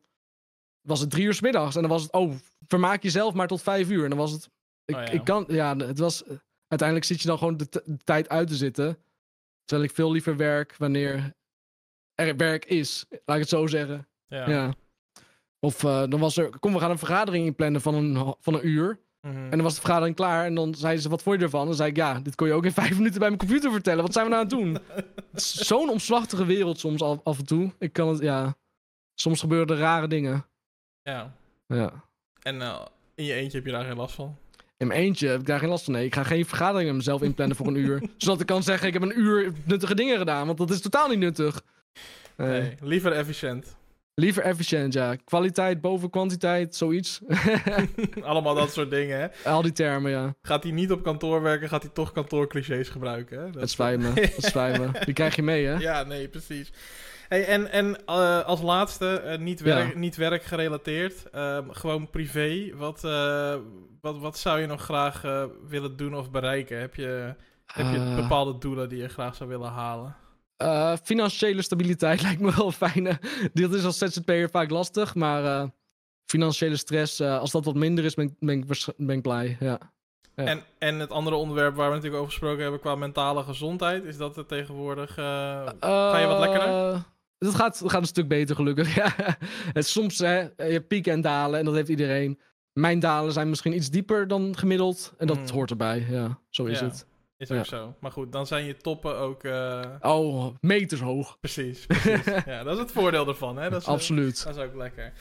Was 0.81 0.99
het 0.99 1.09
drie 1.09 1.25
uur 1.25 1.34
's 1.34 1.41
middags. 1.41 1.75
En 1.75 1.81
dan 1.81 1.91
was 1.91 2.03
het, 2.03 2.11
oh, 2.11 2.34
vermaak 2.67 3.03
jezelf 3.03 3.34
maar 3.34 3.47
tot 3.47 3.61
vijf 3.61 3.89
uur. 3.89 4.03
En 4.03 4.09
dan 4.09 4.19
was 4.19 4.31
het... 4.31 4.49
Ik, 4.86 4.95
Oh 4.95 5.01
ja. 5.01 5.09
ik 5.09 5.23
kan, 5.23 5.45
ja, 5.47 5.75
het 5.75 5.99
was... 5.99 6.23
Uiteindelijk 6.67 7.09
zit 7.09 7.21
je 7.21 7.27
dan 7.27 7.38
gewoon 7.38 7.57
de, 7.57 7.97
tijd 8.03 8.29
uit 8.29 8.47
te 8.47 8.55
zitten. 8.55 8.97
Terwijl 9.65 9.89
ik 9.89 9.95
veel 9.95 10.11
liever 10.11 10.38
werk 10.38 10.75
wanneer 10.77 11.34
er 12.15 12.36
werk 12.38 12.65
is. 12.65 13.05
Laat 13.09 13.36
ik 13.36 13.41
het 13.41 13.49
zo 13.49 13.67
zeggen. 13.67 14.07
Ja. 14.27 14.49
Ja. 14.49 14.73
Of 15.59 15.84
eh, 15.84 16.03
dan 16.09 16.19
was 16.19 16.38
er, 16.38 16.59
kom, 16.59 16.73
we 16.73 16.79
gaan 16.79 16.91
een 16.91 16.97
vergadering 16.97 17.45
inplannen 17.45 17.81
van 17.81 17.95
een, 17.95 18.36
van 18.39 18.53
een 18.53 18.67
uur. 18.67 18.99
Mhm. 19.28 19.38
En 19.38 19.49
dan 19.49 19.61
was 19.61 19.76
de 19.76 19.82
vergadering 19.82 20.15
klaar. 20.15 20.45
En 20.45 20.55
dan 20.55 20.76
zeiden 20.76 21.01
ze, 21.01 21.09
wat 21.09 21.21
vond 21.24 21.38
je 21.39 21.43
ervan? 21.43 21.65
Dan 21.65 21.76
zei 21.76 21.89
ik, 21.89 21.95
ja, 21.95 22.19
dit 22.19 22.36
kon 22.36 22.47
je 22.47 22.53
ook 22.53 22.65
in 22.65 22.71
vijf 22.74 22.95
minuten 22.97 23.19
bij 23.19 23.28
mijn 23.28 23.39
computer 23.39 23.71
vertellen. 23.71 24.03
Wat 24.03 24.13
zijn 24.13 24.26
we 24.26 24.32
nou 24.32 24.43
aan 24.43 24.49
het 24.49 24.59
doen? 24.59 25.01
Zo'n 25.41 25.89
omslachtige 25.89 26.45
wereld 26.45 26.80
soms 26.80 27.01
af, 27.01 27.19
af 27.24 27.38
en 27.39 27.45
toe. 27.45 27.71
Ik 27.80 27.93
kan 27.93 28.07
het, 28.07 28.19
ja. 28.19 28.55
Soms 29.13 29.39
gebeuren 29.39 29.67
er 29.76 29.82
rare 29.82 30.07
dingen. 30.07 30.45
ja. 31.03 31.34
Ja. 31.67 31.91
En 32.41 32.61
eh, 32.61 32.80
in 33.15 33.26
je 33.26 33.34
eentje 33.34 33.57
heb 33.57 33.65
je 33.65 33.71
daar 33.71 33.86
geen 33.86 33.95
last 33.95 34.15
van? 34.15 34.38
In 34.78 34.88
mijn 34.88 34.99
eentje 34.99 35.28
heb 35.28 35.39
ik 35.39 35.45
daar 35.45 35.59
geen 35.59 35.69
last 35.69 35.84
van. 35.84 35.93
Nee, 35.93 36.05
ik 36.05 36.13
ga 36.13 36.24
geen 36.24 36.45
vergadering 36.45 36.88
met 36.88 36.97
mezelf 36.97 37.21
inplannen 37.21 37.57
voor 37.57 37.67
een 37.67 37.76
uur. 37.76 38.03
Zodat 38.17 38.39
ik 38.39 38.45
kan 38.45 38.63
zeggen, 38.63 38.88
ik 38.88 38.93
heb 38.93 39.01
een 39.01 39.19
uur 39.19 39.53
nuttige 39.65 39.95
dingen 39.95 40.17
gedaan. 40.17 40.45
Want 40.45 40.57
dat 40.57 40.69
is 40.69 40.82
totaal 40.82 41.07
niet 41.07 41.19
nuttig. 41.19 41.61
Nee. 42.38 42.61
Nee, 42.61 42.76
liever 42.82 43.11
efficiënt. 43.11 43.76
Liever 44.16 44.43
efficiënt, 44.43 44.93
ja. 44.93 45.16
Kwaliteit 45.16 45.82
boven 45.82 46.09
kwantiteit, 46.09 46.76
zoiets. 46.76 47.22
Allemaal 48.24 48.55
dat 48.55 48.74
soort 48.74 48.89
dingen, 48.89 49.20
hè. 49.20 49.49
Al 49.49 49.61
die 49.61 49.72
termen, 49.72 50.11
ja. 50.11 50.36
Gaat 50.41 50.64
hij 50.64 50.72
niet 50.72 50.91
op 50.91 51.03
kantoor 51.03 51.41
werken, 51.41 51.70
gaat 51.70 51.82
hij 51.82 51.91
toch 51.93 52.11
kantoorclichés 52.11 52.89
gebruiken, 52.89 53.38
hè. 53.39 53.49
Dat 53.51 53.61
Het 53.61 53.70
spijt 53.70 53.99
me. 53.99 54.11
Het 54.14 54.45
spijt 54.45 54.80
me. 54.80 54.99
Die 55.05 55.14
krijg 55.14 55.36
je 55.36 55.43
mee, 55.43 55.66
hè? 55.66 55.74
Ja, 55.74 56.03
nee, 56.03 56.28
precies. 56.28 56.72
Hey, 57.28 57.45
en 57.47 57.72
en 57.72 58.05
eh, 58.05 58.43
als 58.45 58.61
laatste, 58.61 59.07
eh, 59.20 59.39
niet, 59.39 59.61
werk, 59.61 59.93
Ja. 59.93 59.97
niet 59.99 60.16
werkgerelateerd, 60.16 61.30
ehm, 61.30 61.70
gewoon 61.70 62.09
privé. 62.09 62.72
Wat, 62.76 63.03
eh, 63.03 63.55
wat, 64.01 64.18
wat 64.20 64.38
zou 64.38 64.59
je 64.59 64.68
nog 64.68 64.82
graag 64.82 65.22
willen 65.68 65.97
doen 65.97 66.16
of 66.16 66.32
bereiken? 66.32 66.80
Heb 66.80 66.95
je, 66.95 67.34
heb 67.66 67.86
je 67.91 67.97
Eh, 67.99 68.16
bepaalde 68.16 68.57
doelen 68.57 68.89
die 68.89 69.01
je 69.01 69.07
graag 69.09 69.36
zou 69.36 69.49
willen 69.49 69.70
halen? 69.72 70.16
Eh, 70.64 70.93
financiële 71.03 71.61
stabiliteit 71.61 72.22
lijkt 72.28 72.41
me 72.41 72.55
wel 72.55 72.72
fijn. 72.72 73.20
Dat 73.53 73.74
is 73.74 73.84
als 73.86 73.97
ZZP'er 73.97 74.49
vaak 74.49 74.70
lastig, 74.70 75.16
maar 75.16 75.45
eh, 75.45 75.68
financiële 76.26 76.76
stress, 76.78 77.20
eh, 77.20 77.39
als 77.39 77.51
dat 77.51 77.66
wat 77.66 77.76
minder 77.76 78.05
is, 78.05 78.14
ben, 78.14 78.26
ik- 78.26 78.36
ben, 78.39 78.57
ik, 78.59 78.86
ben 78.97 79.16
ik 79.16 79.22
blij. 79.22 79.57
Ja. 79.59 79.78
Ja. 80.36 80.43
En, 80.45 80.61
en 80.80 80.99
het 80.99 81.09
andere 81.11 81.36
onderwerp 81.36 81.76
waar 81.76 81.88
we 81.89 81.95
natuurlijk 81.95 82.22
over 82.22 82.32
gesproken 82.34 82.61
hebben 82.61 82.80
qua 82.80 82.95
mentale 82.95 83.43
gezondheid, 83.43 84.03
is 84.03 84.18
dat 84.18 84.36
het 84.36 84.47
tegenwoordig... 84.47 85.14
Ga 85.14 86.18
je 86.20 86.26
wat 86.28 86.39
lekkerder? 86.39 87.03
Het 87.38 87.55
gaat, 87.55 87.80
het 87.80 87.91
gaat 87.91 88.01
een 88.01 88.07
stuk 88.07 88.28
beter, 88.28 88.55
gelukkig. 88.55 88.95
Ja. 89.01 89.16
Soms 89.74 90.18
hè, 90.20 90.39
je 90.39 90.49
hebt 90.57 90.88
pieken 90.88 91.14
en 91.14 91.22
dalen 91.22 91.59
en 91.59 91.66
dat 91.66 91.74
heeft 91.74 91.89
iedereen. 91.89 92.39
Mijn 92.74 92.99
dalen 92.99 93.34
zijn 93.34 93.49
misschien 93.49 93.76
iets 93.76 93.89
dieper 93.89 94.28
dan 94.28 94.57
gemiddeld. 94.57 95.14
En 95.18 95.28
dat 95.28 95.38
Mm. 95.38 95.47
hoort 95.49 95.70
erbij. 95.70 96.05
Ja, 96.09 96.39
zo 96.49 96.66
is 96.66 96.80
Ja. 96.80 96.86
het. 96.86 97.05
Is 97.38 97.51
ook 97.51 97.57
Ja. 97.57 97.63
zo. 97.63 97.95
Maar 97.99 98.11
goed, 98.11 98.31
dan 98.31 98.47
zijn 98.47 98.65
je 98.65 98.77
toppen 98.77 99.17
ook... 99.17 99.43
eh, 99.43 99.81
Oh, 100.01 100.55
meters 100.61 101.01
hoog. 101.01 101.39
precies, 101.39 101.86
precies. 101.86 102.25
ja, 102.45 102.63
dat 102.63 102.73
is 102.73 102.79
het 102.81 102.91
voordeel 102.91 103.27
ervan, 103.27 103.57
hè. 103.57 103.69
Dat 103.69 103.81
is, 103.81 103.88
eh, 103.88 103.93
Absoluut. 103.93 104.43
Dat 104.43 104.55
is 104.57 104.63
ook 104.63 104.75
lekker. 104.75 105.13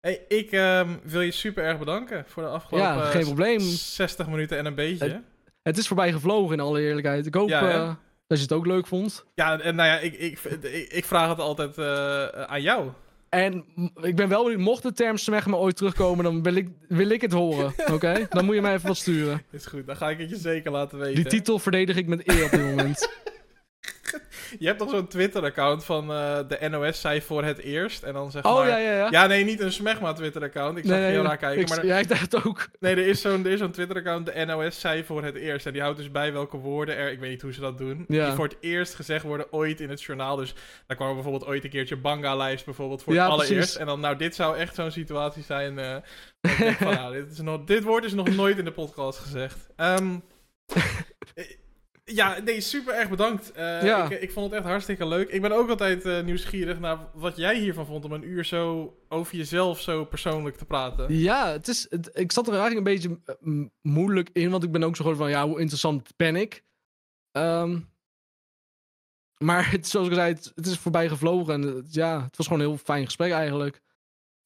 Hey, 0.00 0.24
ik 0.28 0.52
ehm, 0.52 0.96
wil 1.02 1.20
je 1.20 1.30
super 1.30 1.64
erg 1.64 1.78
bedanken 1.78 2.24
voor 2.26 2.42
de 2.42 2.48
afgelopen 2.48 2.88
Ja, 2.88 3.04
geen 3.04 3.24
probleem. 3.24 3.60
60 3.60 4.26
minuten 4.28 4.58
en 4.58 4.66
een 4.66 4.74
beetje. 4.74 5.22
Het 5.62 5.78
is 5.78 5.86
voorbij 5.86 6.12
gevlogen 6.12 6.52
in 6.52 6.60
alle 6.60 6.80
eerlijkheid. 6.80 7.26
Ik 7.26 7.34
hoop 7.34 7.48
Ja, 7.48 7.70
eh, 7.72 7.94
dat 8.26 8.38
je 8.38 8.44
het 8.44 8.52
ook 8.52 8.66
leuk 8.66 8.86
vond. 8.86 9.24
Ja, 9.34 9.60
en 9.60 9.74
nou 9.74 9.88
ja, 9.88 9.98
ik, 9.98 10.12
ik, 10.14 10.38
ik, 10.62 10.88
ik 10.92 11.04
vraag 11.04 11.28
het 11.28 11.38
altijd 11.38 11.78
eh, 11.78 12.24
aan 12.42 12.62
jou. 12.62 12.90
En 13.34 13.64
ik 14.02 14.16
ben 14.16 14.28
wel 14.28 14.42
benieuwd, 14.42 14.60
mocht 14.60 14.82
de 14.82 14.92
term 14.92 15.16
Smegma 15.16 15.56
ooit 15.56 15.76
terugkomen, 15.76 16.24
dan 16.24 16.42
wil 16.42 16.54
ik, 16.54 16.68
wil 16.88 17.08
ik 17.08 17.20
het 17.20 17.32
horen. 17.32 17.74
Oké? 17.94 18.26
Dan 18.30 18.44
moet 18.44 18.54
je 18.54 18.60
mij 18.60 18.74
even 18.74 18.86
wat 18.86 18.96
sturen. 18.96 19.42
Is 19.50 19.66
goed, 19.66 19.86
dan 19.86 19.96
ga 19.96 20.10
ik 20.10 20.18
het 20.18 20.30
je 20.30 20.36
zeker 20.36 20.70
laten 20.70 20.98
weten. 20.98 21.14
Die 21.14 21.24
titel 21.24 21.58
verdedig 21.58 21.96
ik 21.96 22.06
met 22.06 22.28
eer 22.28 22.44
op 22.44 22.50
dit 22.50 22.60
moment. 22.60 23.08
Je 24.58 24.66
hebt 24.66 24.78
toch 24.78 24.90
zo'n 24.90 25.06
Twitter-account 25.06 25.84
van 25.84 26.12
eh, 26.12 26.38
de 26.48 26.68
NOS 26.68 27.00
zei 27.00 27.22
voor 27.22 27.44
het 27.44 27.58
eerst. 27.58 28.02
En 28.02 28.12
dan 28.12 28.30
zeg 28.30 28.44
Oh 28.44 28.54
maar... 28.54 28.68
ja, 28.68 28.76
ja, 28.76 28.92
ja. 28.96 29.08
Ja, 29.10 29.26
nee, 29.26 29.44
niet 29.44 29.60
een 29.60 29.72
Smegma 29.72 30.12
Twitter-account. 30.12 30.78
Ik 30.78 30.84
zag 30.86 30.96
je 30.96 31.02
heel 31.04 31.22
raar 31.22 31.36
kijken. 31.36 31.60
ik, 31.62 31.68
maar 31.68 31.86
ja, 31.86 31.98
ik 31.98 32.08
dacht 32.08 32.46
ook. 32.46 32.68
nee, 32.80 32.92
er 32.92 33.06
is 33.06 33.20
zo'n 33.20 33.44
er 33.44 33.52
is 33.52 33.58
zo'n 33.58 33.70
Twitter-account, 33.70 34.26
de 34.26 34.44
NOS 34.44 34.80
zei 34.80 35.04
voor 35.04 35.24
het 35.24 35.34
eerst. 35.36 35.66
En 35.66 35.72
die 35.72 35.82
houdt 35.82 35.98
dus 35.98 36.10
bij 36.10 36.32
welke 36.32 36.56
woorden 36.56 36.96
er, 36.96 37.12
ik 37.12 37.20
weet 37.20 37.30
niet 37.30 37.42
hoe 37.42 37.52
ze 37.52 37.60
dat 37.60 37.78
doen, 37.78 38.04
Ja. 38.08 38.24
die 38.26 38.34
voor 38.34 38.44
het 38.44 38.56
eerst 38.60 38.94
gezegd 38.94 39.24
worden 39.24 39.52
ooit 39.52 39.80
in 39.80 39.90
het 39.90 40.02
journaal. 40.02 40.36
Dus 40.36 40.54
daar 40.86 40.96
kwam 40.96 41.08
er 41.08 41.14
bijvoorbeeld 41.14 41.46
ooit 41.46 41.64
een 41.64 41.70
keertje 41.70 41.96
Banga-lijst 41.96 42.64
bijvoorbeeld 42.64 43.02
voor 43.02 43.12
het 43.14 43.22
allereerst. 43.22 43.48
precies. 43.56 43.76
En 43.76 43.86
dan, 43.86 44.00
nou, 44.00 44.16
dit 44.16 44.34
zou 44.34 44.56
echt 44.56 44.74
zo'n 44.74 44.90
situatie 44.90 45.42
zijn. 45.42 45.78
eh, 45.78 45.96
van, 46.72 46.94
nou, 46.94 47.12
dit, 47.14 47.30
is 47.32 47.40
nog, 47.40 47.64
dit 47.64 47.82
woord 47.82 48.04
is 48.04 48.12
nog 48.12 48.28
nooit 48.34 48.58
in 48.58 48.64
de 48.64 48.72
podcast 48.72 49.18
gezegd. 49.18 49.56
Eh, 49.76 49.96
ja, 52.14 52.38
nee, 52.44 52.60
super 52.60 52.94
erg 52.94 53.08
bedankt. 53.08 53.52
Eh, 53.52 53.82
Ja. 53.82 54.10
ik, 54.10 54.20
ik 54.20 54.32
vond 54.32 54.50
het 54.50 54.58
echt 54.60 54.68
hartstikke 54.68 55.06
leuk. 55.06 55.28
Ik 55.30 55.40
ben 55.42 55.52
ook 55.52 55.68
altijd 55.68 56.04
eh, 56.04 56.22
nieuwsgierig 56.22 56.78
naar 56.78 56.98
wat 57.14 57.36
jij 57.36 57.58
hiervan 57.58 57.86
vond 57.86 58.04
om 58.04 58.12
een 58.12 58.28
uur 58.28 58.44
zo 58.44 58.96
over 59.08 59.36
jezelf 59.36 59.80
zo 59.80 60.04
persoonlijk 60.04 60.56
te 60.56 60.64
praten. 60.64 61.16
Ja, 61.18 61.50
het 61.52 61.68
is, 61.68 61.86
het- 61.90 62.10
ik 62.12 62.32
zat 62.32 62.46
er 62.48 62.52
eigenlijk 62.58 62.86
een 62.86 62.92
beetje 62.94 63.20
eh, 63.24 63.64
moeilijk 63.82 64.30
in, 64.32 64.50
want 64.50 64.62
ik 64.64 64.72
ben 64.72 64.82
ook 64.82 64.96
zo 64.96 65.02
gewoon 65.02 65.18
van, 65.18 65.30
ja, 65.30 65.46
hoe 65.46 65.60
interessant 65.60 66.16
ben 66.16 66.36
ik? 66.36 66.64
Ehm, 67.30 67.78
maar 69.38 69.70
het, 69.70 69.86
zoals 69.88 70.08
ik 70.08 70.14
zei, 70.14 70.32
het, 70.32 70.52
het 70.54 70.66
is 70.66 70.78
voorbij 70.78 71.08
gevlogen 71.08 71.54
en 71.54 71.84
ja, 71.90 72.22
het 72.22 72.36
was 72.36 72.46
gewoon 72.46 72.62
een 72.62 72.68
heel 72.68 72.76
fijn 72.84 73.04
gesprek 73.04 73.32
eigenlijk. 73.32 73.80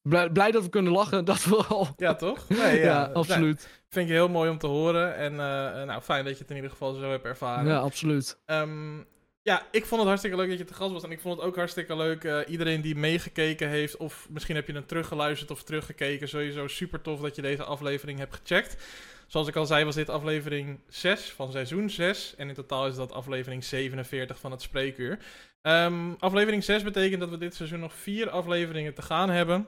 Blij, 0.09 0.29
blij 0.29 0.51
dat 0.51 0.63
we 0.63 0.69
kunnen 0.69 0.91
lachen, 0.91 1.25
dat 1.25 1.39
vooral. 1.39 1.87
Ja, 1.97 2.15
toch? 2.15 2.49
Nee, 2.61 2.79
Ja, 2.79 3.01
Nou, 3.01 3.13
absoluut. 3.13 3.67
vind 3.89 4.07
ik 4.07 4.13
heel 4.15 4.29
mooi 4.29 4.49
om 4.49 4.57
te 4.57 4.67
horen. 4.67 5.15
En 5.15 5.31
eh, 5.31 5.83
nou, 5.85 6.01
fijn 6.01 6.25
dat 6.25 6.33
je 6.33 6.39
het 6.39 6.49
in 6.49 6.55
ieder 6.55 6.71
geval 6.71 6.93
zo 6.93 7.09
hebt 7.11 7.25
ervaren. 7.25 7.65
Ja, 7.71 7.77
absoluut. 7.77 8.37
Ehm, 8.45 8.97
ja, 9.41 9.61
ik 9.71 9.85
vond 9.85 9.99
het 9.99 10.07
hartstikke 10.07 10.37
leuk 10.37 10.49
dat 10.49 10.57
je 10.57 10.63
te 10.63 10.73
gast 10.73 10.91
was. 10.91 11.03
En 11.03 11.11
ik 11.11 11.19
vond 11.19 11.35
het 11.37 11.45
ook 11.47 11.55
hartstikke 11.55 11.95
leuk. 11.95 12.23
eh, 12.23 12.39
iedereen 12.47 12.81
die 12.81 12.95
meegekeken 12.95 13.69
heeft, 13.69 13.97
of 13.97 14.27
misschien 14.29 14.55
heb 14.55 14.67
je 14.67 14.73
hem 14.73 14.85
teruggeluisterd 14.85 15.51
of 15.51 15.63
teruggekeken. 15.63 16.27
Sowieso 16.29 16.67
super 16.67 17.01
tof 17.01 17.19
dat 17.19 17.35
je 17.35 17.41
deze 17.41 17.63
aflevering 17.63 18.19
hebt 18.19 18.35
gecheckt. 18.35 18.77
Zoals 19.27 19.47
ik 19.47 19.55
al 19.55 19.65
zei, 19.65 19.85
was 19.85 19.95
dit 19.95 20.09
aflevering 20.09 20.79
6 20.87 21.31
van 21.31 21.51
seizoen 21.51 21.89
6. 21.89 22.33
En 22.37 22.47
in 22.47 22.53
totaal 22.53 22.87
is 22.87 22.95
dat 22.95 23.11
aflevering 23.11 23.63
47 23.63 24.39
van 24.39 24.51
het 24.51 24.61
Spreekuur. 24.61 25.19
Ehm, 25.61 26.13
aflevering 26.19 26.63
6 26.63 26.83
betekent 26.83 27.19
dat 27.19 27.29
we 27.29 27.37
dit 27.37 27.55
seizoen 27.55 27.79
nog 27.79 27.93
vier 27.93 28.29
afleveringen 28.29 28.93
te 28.93 29.01
gaan 29.01 29.29
hebben. 29.29 29.67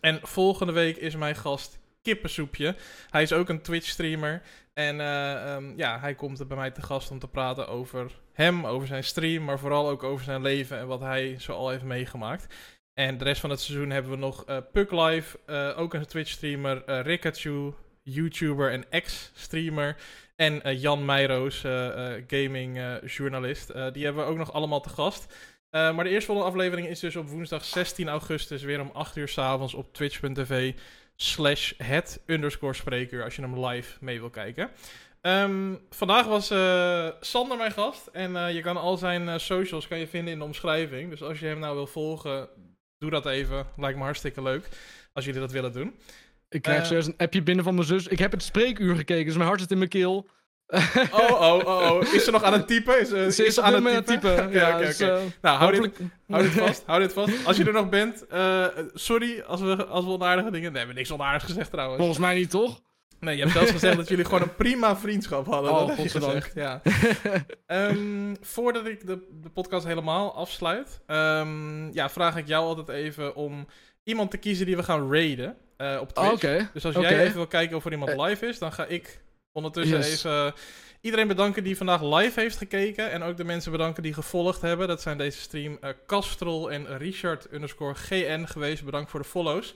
En 0.00 0.18
volgende 0.22 0.72
week 0.72 0.96
is 0.96 1.16
mijn 1.16 1.36
gast 1.36 1.78
Kippensoepje. 2.02 2.74
Hij 3.10 3.22
is 3.22 3.32
ook 3.32 3.48
een 3.48 3.62
Twitch-streamer. 3.62 4.42
En 4.74 5.00
eh, 5.00 5.54
ehm, 5.54 5.72
ja, 5.76 6.00
hij 6.00 6.14
komt 6.14 6.48
bij 6.48 6.56
mij 6.56 6.70
te 6.70 6.82
gast 6.82 7.10
om 7.10 7.18
te 7.18 7.28
praten 7.28 7.68
over 7.68 8.10
hem, 8.32 8.66
over 8.66 8.86
zijn 8.86 9.04
stream, 9.04 9.44
maar 9.44 9.58
vooral 9.58 9.88
ook 9.88 10.02
over 10.02 10.24
zijn 10.24 10.42
leven 10.42 10.78
en 10.78 10.86
wat 10.86 11.00
hij 11.00 11.36
zo 11.38 11.52
al 11.52 11.68
heeft 11.68 11.84
meegemaakt. 11.84 12.54
En 12.94 13.18
de 13.18 13.24
rest 13.24 13.40
van 13.40 13.50
het 13.50 13.60
seizoen 13.60 13.90
hebben 13.90 14.10
we 14.10 14.16
nog 14.16 14.48
uh, 14.48 14.56
Puck 14.72 14.90
Live, 14.90 15.38
uh, 15.46 15.78
ook 15.78 15.94
een 15.94 16.06
Twitch-streamer, 16.06 16.82
uh, 16.86 17.00
Rikachu, 17.00 17.72
YouTuber 18.02 18.70
en 18.70 18.90
ex-streamer. 18.90 19.96
En 20.36 20.78
Jan 20.78 21.04
Meijroos, 21.04 21.60
gaming-journalist. 22.26 23.72
die 23.92 24.04
hebben 24.04 24.24
we 24.24 24.30
ook 24.30 24.36
nog 24.36 24.52
allemaal 24.52 24.80
te 24.80 24.88
gast. 24.88 25.34
Maar 25.70 26.04
de 26.04 26.10
eerstvolgende 26.10 26.50
aflevering 26.50 26.88
is 26.88 27.00
dus 27.00 27.16
op 27.16 27.28
woensdag 27.28 27.64
16 27.64 28.08
augustus 28.08 28.62
weer 28.62 28.80
om 28.80 28.90
8 28.92 29.16
uur 29.16 29.28
s'avonds 29.28 29.74
op 29.74 29.94
twitch.tv 29.94 30.72
slash 31.16 31.72
het 31.76 32.22
underscore 32.26 32.74
spreker 32.74 33.24
als 33.24 33.36
je 33.36 33.42
hem 33.42 33.66
live 33.66 33.96
mee 34.00 34.20
wil 34.20 34.30
kijken. 34.30 34.70
Um, 35.22 35.80
vandaag 35.90 36.26
was 36.26 36.50
uh, 36.50 37.08
Sander 37.20 37.56
mijn 37.56 37.72
gast 37.72 38.06
en 38.06 38.32
uh, 38.32 38.54
je 38.54 38.60
kan 38.60 38.76
al 38.76 38.96
zijn 38.96 39.22
uh, 39.22 39.38
socials 39.38 39.88
kan 39.88 39.98
je 39.98 40.06
vinden 40.06 40.32
in 40.32 40.38
de 40.38 40.44
omschrijving. 40.44 41.10
Dus 41.10 41.22
als 41.22 41.40
je 41.40 41.46
hem 41.46 41.58
nou 41.58 41.74
wil 41.74 41.86
volgen, 41.86 42.48
doe 42.98 43.10
dat 43.10 43.26
even. 43.26 43.66
Lijkt 43.76 43.98
me 43.98 44.04
hartstikke 44.04 44.42
leuk 44.42 44.68
als 45.12 45.24
jullie 45.24 45.40
dat 45.40 45.52
willen 45.52 45.72
doen. 45.72 45.94
Ik 46.48 46.62
krijg 46.62 46.86
zojuist 46.86 47.08
een 47.08 47.16
appje 47.16 47.42
binnen 47.42 47.64
van 47.64 47.74
mijn 47.74 47.86
zus. 47.86 48.06
Ik 48.06 48.18
heb 48.18 48.32
het 48.32 48.42
spreekuur 48.42 48.96
gekeken, 48.96 49.24
dus 49.24 49.36
mijn 49.36 49.48
hart 49.48 49.60
zit 49.60 49.70
in 49.70 49.78
mijn 49.78 49.90
keel. 49.90 50.26
Oh, 51.10 51.40
oh, 51.40 51.66
oh, 51.66 51.90
oh. 51.90 52.14
Is 52.14 52.24
ze 52.24 52.30
nog 52.30 52.42
aan 52.42 52.52
het 52.52 52.66
typen? 52.66 53.00
Is, 53.00 53.12
uh, 53.12 53.18
ze 53.18 53.26
is, 53.26 53.38
is 53.38 53.60
aan 53.60 53.84
het 53.84 54.06
typen. 54.06 54.36
typen. 54.36 54.52
ja, 54.52 54.68
oké, 54.68 54.88
oké. 54.88 55.04
Okay, 55.04 55.32
nou, 55.40 55.58
hou 55.58 55.80
dit, 55.80 55.98
hou 56.28 56.42
dit 56.42 56.52
vast. 56.52 56.82
hou 56.86 57.00
dit 57.00 57.12
vast. 57.12 57.46
Als 57.46 57.56
je 57.56 57.64
er 57.64 57.72
nog 57.72 57.88
bent, 57.88 58.24
uh, 58.32 58.66
sorry 58.94 59.40
als 59.40 59.60
we, 59.60 59.86
als 59.86 60.04
we 60.04 60.10
onaardige 60.10 60.50
dingen... 60.50 60.62
Nee, 60.62 60.72
we 60.72 60.78
hebben 60.78 60.96
niks 60.96 61.10
onaardigs 61.10 61.44
gezegd 61.44 61.70
trouwens. 61.70 61.98
Volgens 61.98 62.18
mij 62.18 62.34
niet, 62.34 62.50
toch? 62.50 62.80
Nee, 63.20 63.36
je 63.36 63.42
hebt 63.42 63.54
zelfs 63.54 63.70
gezegd 63.70 63.96
dat 63.96 64.08
jullie 64.08 64.24
gewoon 64.24 64.42
een 64.42 64.54
prima 64.54 64.96
vriendschap 64.96 65.46
hadden. 65.46 65.70
Oh, 65.70 65.78
dat 65.78 65.88
heb 65.88 65.98
je 65.98 66.08
gezegd, 66.08 66.54
ja. 66.54 66.80
um, 67.66 68.36
voordat 68.56 68.86
ik 68.86 69.06
de, 69.06 69.26
de 69.42 69.48
podcast 69.48 69.86
helemaal 69.86 70.34
afsluit, 70.34 71.00
um, 71.06 71.92
ja, 71.92 72.10
vraag 72.10 72.36
ik 72.36 72.46
jou 72.46 72.64
altijd 72.64 72.88
even 72.88 73.34
om 73.34 73.66
iemand 74.04 74.30
te 74.30 74.36
kiezen 74.36 74.66
die 74.66 74.76
we 74.76 74.82
gaan 74.82 75.12
raiden 75.12 75.56
uh, 75.78 75.98
op 76.00 76.12
Twitch. 76.12 76.28
Oh, 76.28 76.34
okay. 76.34 76.68
Dus 76.72 76.84
als 76.84 76.94
jij 76.94 77.20
even 77.22 77.34
wil 77.34 77.46
kijken 77.46 77.76
of 77.76 77.84
er 77.84 77.92
iemand 77.92 78.16
live 78.16 78.46
is, 78.46 78.58
dan 78.58 78.72
ga 78.72 78.86
ik 78.86 79.20
ondertussen 79.52 79.96
yes. 79.96 80.24
even 80.24 80.54
iedereen 81.00 81.28
bedanken 81.28 81.64
die 81.64 81.76
vandaag 81.76 82.02
live 82.02 82.40
heeft 82.40 82.56
gekeken. 82.56 83.10
En 83.10 83.22
ook 83.22 83.36
de 83.36 83.44
mensen 83.44 83.72
bedanken 83.72 84.02
die 84.02 84.14
gevolgd 84.14 84.60
hebben. 84.60 84.88
Dat 84.88 85.02
zijn 85.02 85.18
deze 85.18 85.40
stream 85.40 85.78
uh, 85.80 85.90
Castrol 86.06 86.70
en 86.70 86.98
Richard 86.98 87.52
underscore 87.52 87.94
GN 87.94 88.44
geweest. 88.44 88.84
Bedankt 88.84 89.10
voor 89.10 89.20
de 89.20 89.26
follows. 89.26 89.74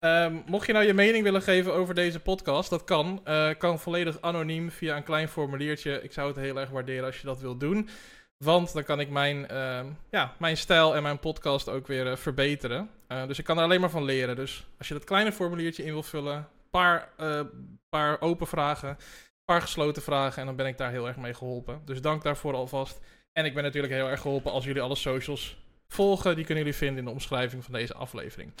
Um, 0.00 0.42
mocht 0.46 0.66
je 0.66 0.72
nou 0.72 0.84
je 0.84 0.94
mening 0.94 1.24
willen 1.24 1.42
geven 1.42 1.74
over 1.74 1.94
deze 1.94 2.20
podcast, 2.20 2.70
dat 2.70 2.84
kan. 2.84 3.20
Uh, 3.28 3.50
kan 3.58 3.78
volledig 3.78 4.20
anoniem 4.20 4.70
via 4.70 4.96
een 4.96 5.02
klein 5.02 5.28
formuliertje. 5.28 6.02
Ik 6.02 6.12
zou 6.12 6.28
het 6.28 6.36
heel 6.36 6.60
erg 6.60 6.70
waarderen 6.70 7.04
als 7.04 7.20
je 7.20 7.26
dat 7.26 7.40
wilt 7.40 7.60
doen. 7.60 7.88
Want 8.36 8.72
dan 8.72 8.84
kan 8.84 9.00
ik 9.00 9.10
mijn, 9.10 9.46
uh, 9.50 9.80
ja, 10.10 10.34
mijn 10.38 10.56
stijl 10.56 10.96
en 10.96 11.02
mijn 11.02 11.18
podcast 11.18 11.68
ook 11.68 11.86
weer 11.86 12.18
verbeteren. 12.18 12.90
Dus 13.26 13.38
ik 13.38 13.44
kan 13.44 13.56
er 13.58 13.64
alleen 13.64 13.80
maar 13.80 13.90
van 13.90 14.04
leren. 14.04 14.36
Dus 14.36 14.66
als 14.78 14.88
je 14.88 14.94
dat 14.94 15.04
kleine 15.04 15.32
formuliertje 15.32 15.84
in 15.84 15.92
wil 15.92 16.02
vullen, 16.02 16.48
een 16.76 17.08
paar, 17.16 17.50
paar 17.88 18.20
open 18.20 18.46
vragen, 18.46 18.88
een 18.88 19.44
paar 19.44 19.62
gesloten 19.62 20.02
vragen. 20.02 20.40
En 20.40 20.46
dan 20.46 20.56
ben 20.56 20.66
ik 20.66 20.78
daar 20.78 20.90
heel 20.90 21.06
erg 21.06 21.16
mee 21.16 21.34
geholpen. 21.34 21.82
Dus 21.84 22.00
dank 22.00 22.22
daarvoor 22.22 22.54
alvast. 22.54 23.00
En 23.32 23.44
ik 23.44 23.54
ben 23.54 23.62
natuurlijk 23.62 23.92
heel 23.92 24.08
erg 24.08 24.20
geholpen 24.20 24.52
als 24.52 24.64
jullie 24.64 24.82
alle 24.82 24.94
socials 24.94 25.58
volgen. 25.88 26.36
Die 26.36 26.44
kunnen 26.44 26.64
jullie 26.64 26.78
vinden 26.78 26.98
in 26.98 27.04
de 27.04 27.10
omschrijving 27.10 27.64
van 27.64 27.72
deze 27.72 27.94
aflevering. 27.94 28.52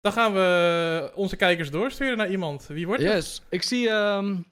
Dan 0.00 0.12
gaan 0.12 0.32
we 0.32 1.12
onze 1.14 1.36
kijkers 1.36 1.70
doorsturen 1.70 2.16
naar 2.16 2.30
iemand. 2.30 2.66
Wie 2.66 2.86
wordt 2.86 3.02
het? 3.02 3.12
Yes, 3.12 3.42
ik 3.48 3.62
zie... 3.62 3.88
Um... 3.88 4.46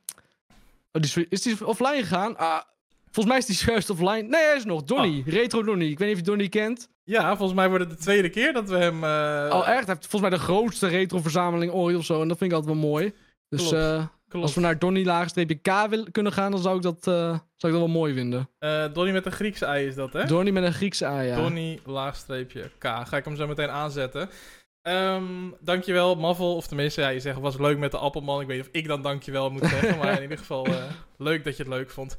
Oh, 0.93 1.03
die 1.03 1.27
is 1.29 1.43
die 1.43 1.67
offline 1.67 2.03
gegaan? 2.03 2.37
Ah, 2.37 2.61
volgens 3.05 3.27
mij 3.27 3.39
is 3.39 3.47
die 3.47 3.71
juist 3.71 3.91
offline. 3.91 4.23
Nee, 4.23 4.45
hij 4.45 4.57
is 4.57 4.65
nog. 4.65 4.83
Donny. 4.83 5.19
Oh. 5.19 5.27
Retro 5.27 5.63
Donny. 5.63 5.91
Ik 5.91 5.99
weet 5.99 6.09
niet 6.09 6.17
of 6.17 6.25
je 6.25 6.31
Donny 6.31 6.49
kent. 6.49 6.89
Ja, 7.05 7.37
volgens 7.37 7.59
mij 7.59 7.69
wordt 7.69 7.85
het 7.85 7.99
de 7.99 8.05
tweede 8.05 8.29
keer 8.29 8.53
dat 8.53 8.69
we 8.69 8.77
hem... 8.77 9.05
Uh... 9.05 9.51
Oh, 9.53 9.69
echt? 9.69 9.87
Hij 9.87 9.95
heeft 9.95 10.07
volgens 10.07 10.21
mij 10.21 10.31
de 10.31 10.39
grootste 10.39 10.87
retro-verzameling 10.87 11.73
ooit 11.73 11.97
of 11.97 12.05
zo. 12.05 12.23
En 12.23 12.29
dat 12.29 12.39
vind 12.39 12.51
ik 12.51 12.57
altijd 12.57 12.77
wel 12.77 12.89
mooi. 12.89 13.13
Dus 13.49 13.73
uh, 13.73 14.05
als 14.31 14.55
we 14.55 14.61
naar 14.61 14.79
Donny 14.79 15.05
laagstreepje 15.05 15.55
K 15.55 15.89
wil, 15.89 16.07
kunnen 16.11 16.33
gaan, 16.33 16.51
dan 16.51 16.61
zou 16.61 16.77
ik 16.77 16.83
dat, 16.83 16.97
uh, 16.97 17.05
zou 17.05 17.39
ik 17.57 17.61
dat 17.61 17.73
wel 17.73 17.89
mooi 17.89 18.15
vinden. 18.15 18.49
Donny 18.93 19.13
met 19.13 19.27
een 19.27 19.33
Griekse 19.33 19.65
ei 19.65 19.87
is 19.87 19.95
dat, 19.95 20.13
hè? 20.13 20.25
Donny 20.25 20.51
met 20.51 20.65
een 20.65 20.73
Griekse 20.73 21.05
ei, 21.05 21.29
ja. 21.29 21.37
Donny 21.37 21.81
laagstreepje 21.85 22.71
K. 22.79 22.85
Ga 22.85 23.17
ik 23.17 23.25
hem 23.25 23.37
zo 23.37 23.47
meteen 23.47 23.71
aanzetten. 23.71 24.29
Um, 24.83 25.55
dankjewel, 25.61 26.15
Mavel. 26.15 26.57
Of 26.57 26.67
tenminste, 26.67 27.01
ja, 27.01 27.09
je 27.09 27.21
zegt 27.21 27.39
was 27.39 27.59
leuk 27.59 27.79
met 27.79 27.91
de 27.91 27.99
appelman. 27.99 28.41
Ik 28.41 28.47
weet 28.47 28.57
niet 28.57 28.67
of 28.67 28.73
ik 28.73 28.87
dan 28.87 29.03
dankjewel 29.03 29.51
moet 29.51 29.67
zeggen. 29.67 29.99
maar 29.99 30.17
in 30.17 30.23
ieder 30.23 30.39
geval 30.39 30.67
leuk 31.17 31.45
dat 31.45 31.57
je 31.57 31.63
het 31.63 31.73
leuk 31.73 31.91
vond. 31.91 32.17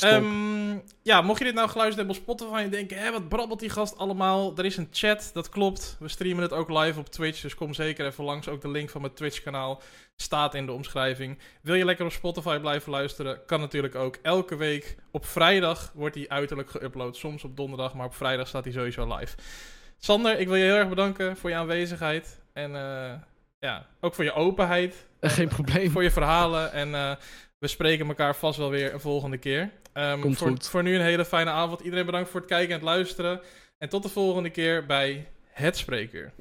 Was 0.00 0.12
um, 0.12 0.82
ja, 1.02 1.20
mocht 1.22 1.38
je 1.38 1.44
dit 1.44 1.54
nou 1.54 1.68
geluisterd 1.68 2.06
hebben 2.06 2.16
op 2.16 2.36
Spotify 2.36 2.62
en 2.62 2.70
denken... 2.70 2.98
Hé, 2.98 3.12
wat 3.12 3.28
brabbelt 3.28 3.60
die 3.60 3.68
gast 3.68 3.98
allemaal? 3.98 4.56
Er 4.56 4.64
is 4.64 4.76
een 4.76 4.88
chat, 4.90 5.30
dat 5.32 5.48
klopt. 5.48 5.96
We 5.98 6.08
streamen 6.08 6.42
het 6.42 6.52
ook 6.52 6.70
live 6.70 6.98
op 6.98 7.08
Twitch. 7.08 7.40
Dus 7.40 7.54
kom 7.54 7.74
zeker 7.74 8.06
even 8.06 8.24
langs. 8.24 8.48
Ook 8.48 8.60
de 8.60 8.70
link 8.70 8.90
van 8.90 9.00
mijn 9.00 9.14
Twitch 9.14 9.42
kanaal 9.42 9.82
staat 10.16 10.54
in 10.54 10.66
de 10.66 10.72
omschrijving. 10.72 11.38
Wil 11.60 11.74
je 11.74 11.84
lekker 11.84 12.04
op 12.04 12.12
Spotify 12.12 12.58
blijven 12.58 12.90
luisteren? 12.90 13.44
Kan 13.46 13.60
natuurlijk 13.60 13.94
ook. 13.94 14.18
Elke 14.22 14.56
week 14.56 14.96
op 15.10 15.26
vrijdag 15.26 15.92
wordt 15.94 16.14
die 16.14 16.30
uiterlijk 16.30 16.70
geüpload. 16.70 17.10
Soms 17.10 17.44
op 17.44 17.56
donderdag, 17.56 17.94
maar 17.94 18.06
op 18.06 18.14
vrijdag 18.14 18.48
staat 18.48 18.64
hij 18.64 18.72
sowieso 18.72 19.16
live. 19.16 19.36
Sander, 19.98 20.38
ik 20.38 20.46
wil 20.46 20.56
je 20.56 20.64
heel 20.64 20.76
erg 20.76 20.88
bedanken 20.88 21.36
voor 21.36 21.50
je 21.50 21.56
aanwezigheid. 21.56 22.40
En 22.52 22.70
uh, 22.70 23.12
ja, 23.58 23.86
ook 24.00 24.14
voor 24.14 24.24
je 24.24 24.32
openheid. 24.32 25.06
Geen 25.20 25.48
probleem. 25.48 25.90
Voor 25.90 26.02
je 26.02 26.10
verhalen. 26.10 26.72
En 26.72 26.88
uh, 26.88 27.12
we 27.58 27.66
spreken 27.66 28.08
elkaar 28.08 28.36
vast 28.36 28.58
wel 28.58 28.70
weer 28.70 28.92
een 28.94 29.00
volgende 29.00 29.38
keer. 29.38 29.70
Um, 29.94 30.20
Komt 30.20 30.38
voor, 30.38 30.48
goed. 30.48 30.68
voor 30.68 30.82
nu 30.82 30.94
een 30.94 31.00
hele 31.00 31.24
fijne 31.24 31.50
avond. 31.50 31.80
Iedereen 31.80 32.06
bedankt 32.06 32.30
voor 32.30 32.40
het 32.40 32.48
kijken 32.48 32.68
en 32.68 32.74
het 32.74 32.84
luisteren. 32.84 33.40
En 33.78 33.88
tot 33.88 34.02
de 34.02 34.08
volgende 34.08 34.50
keer 34.50 34.86
bij 34.86 35.26
Het 35.48 35.76
Spreekuur. 35.76 36.32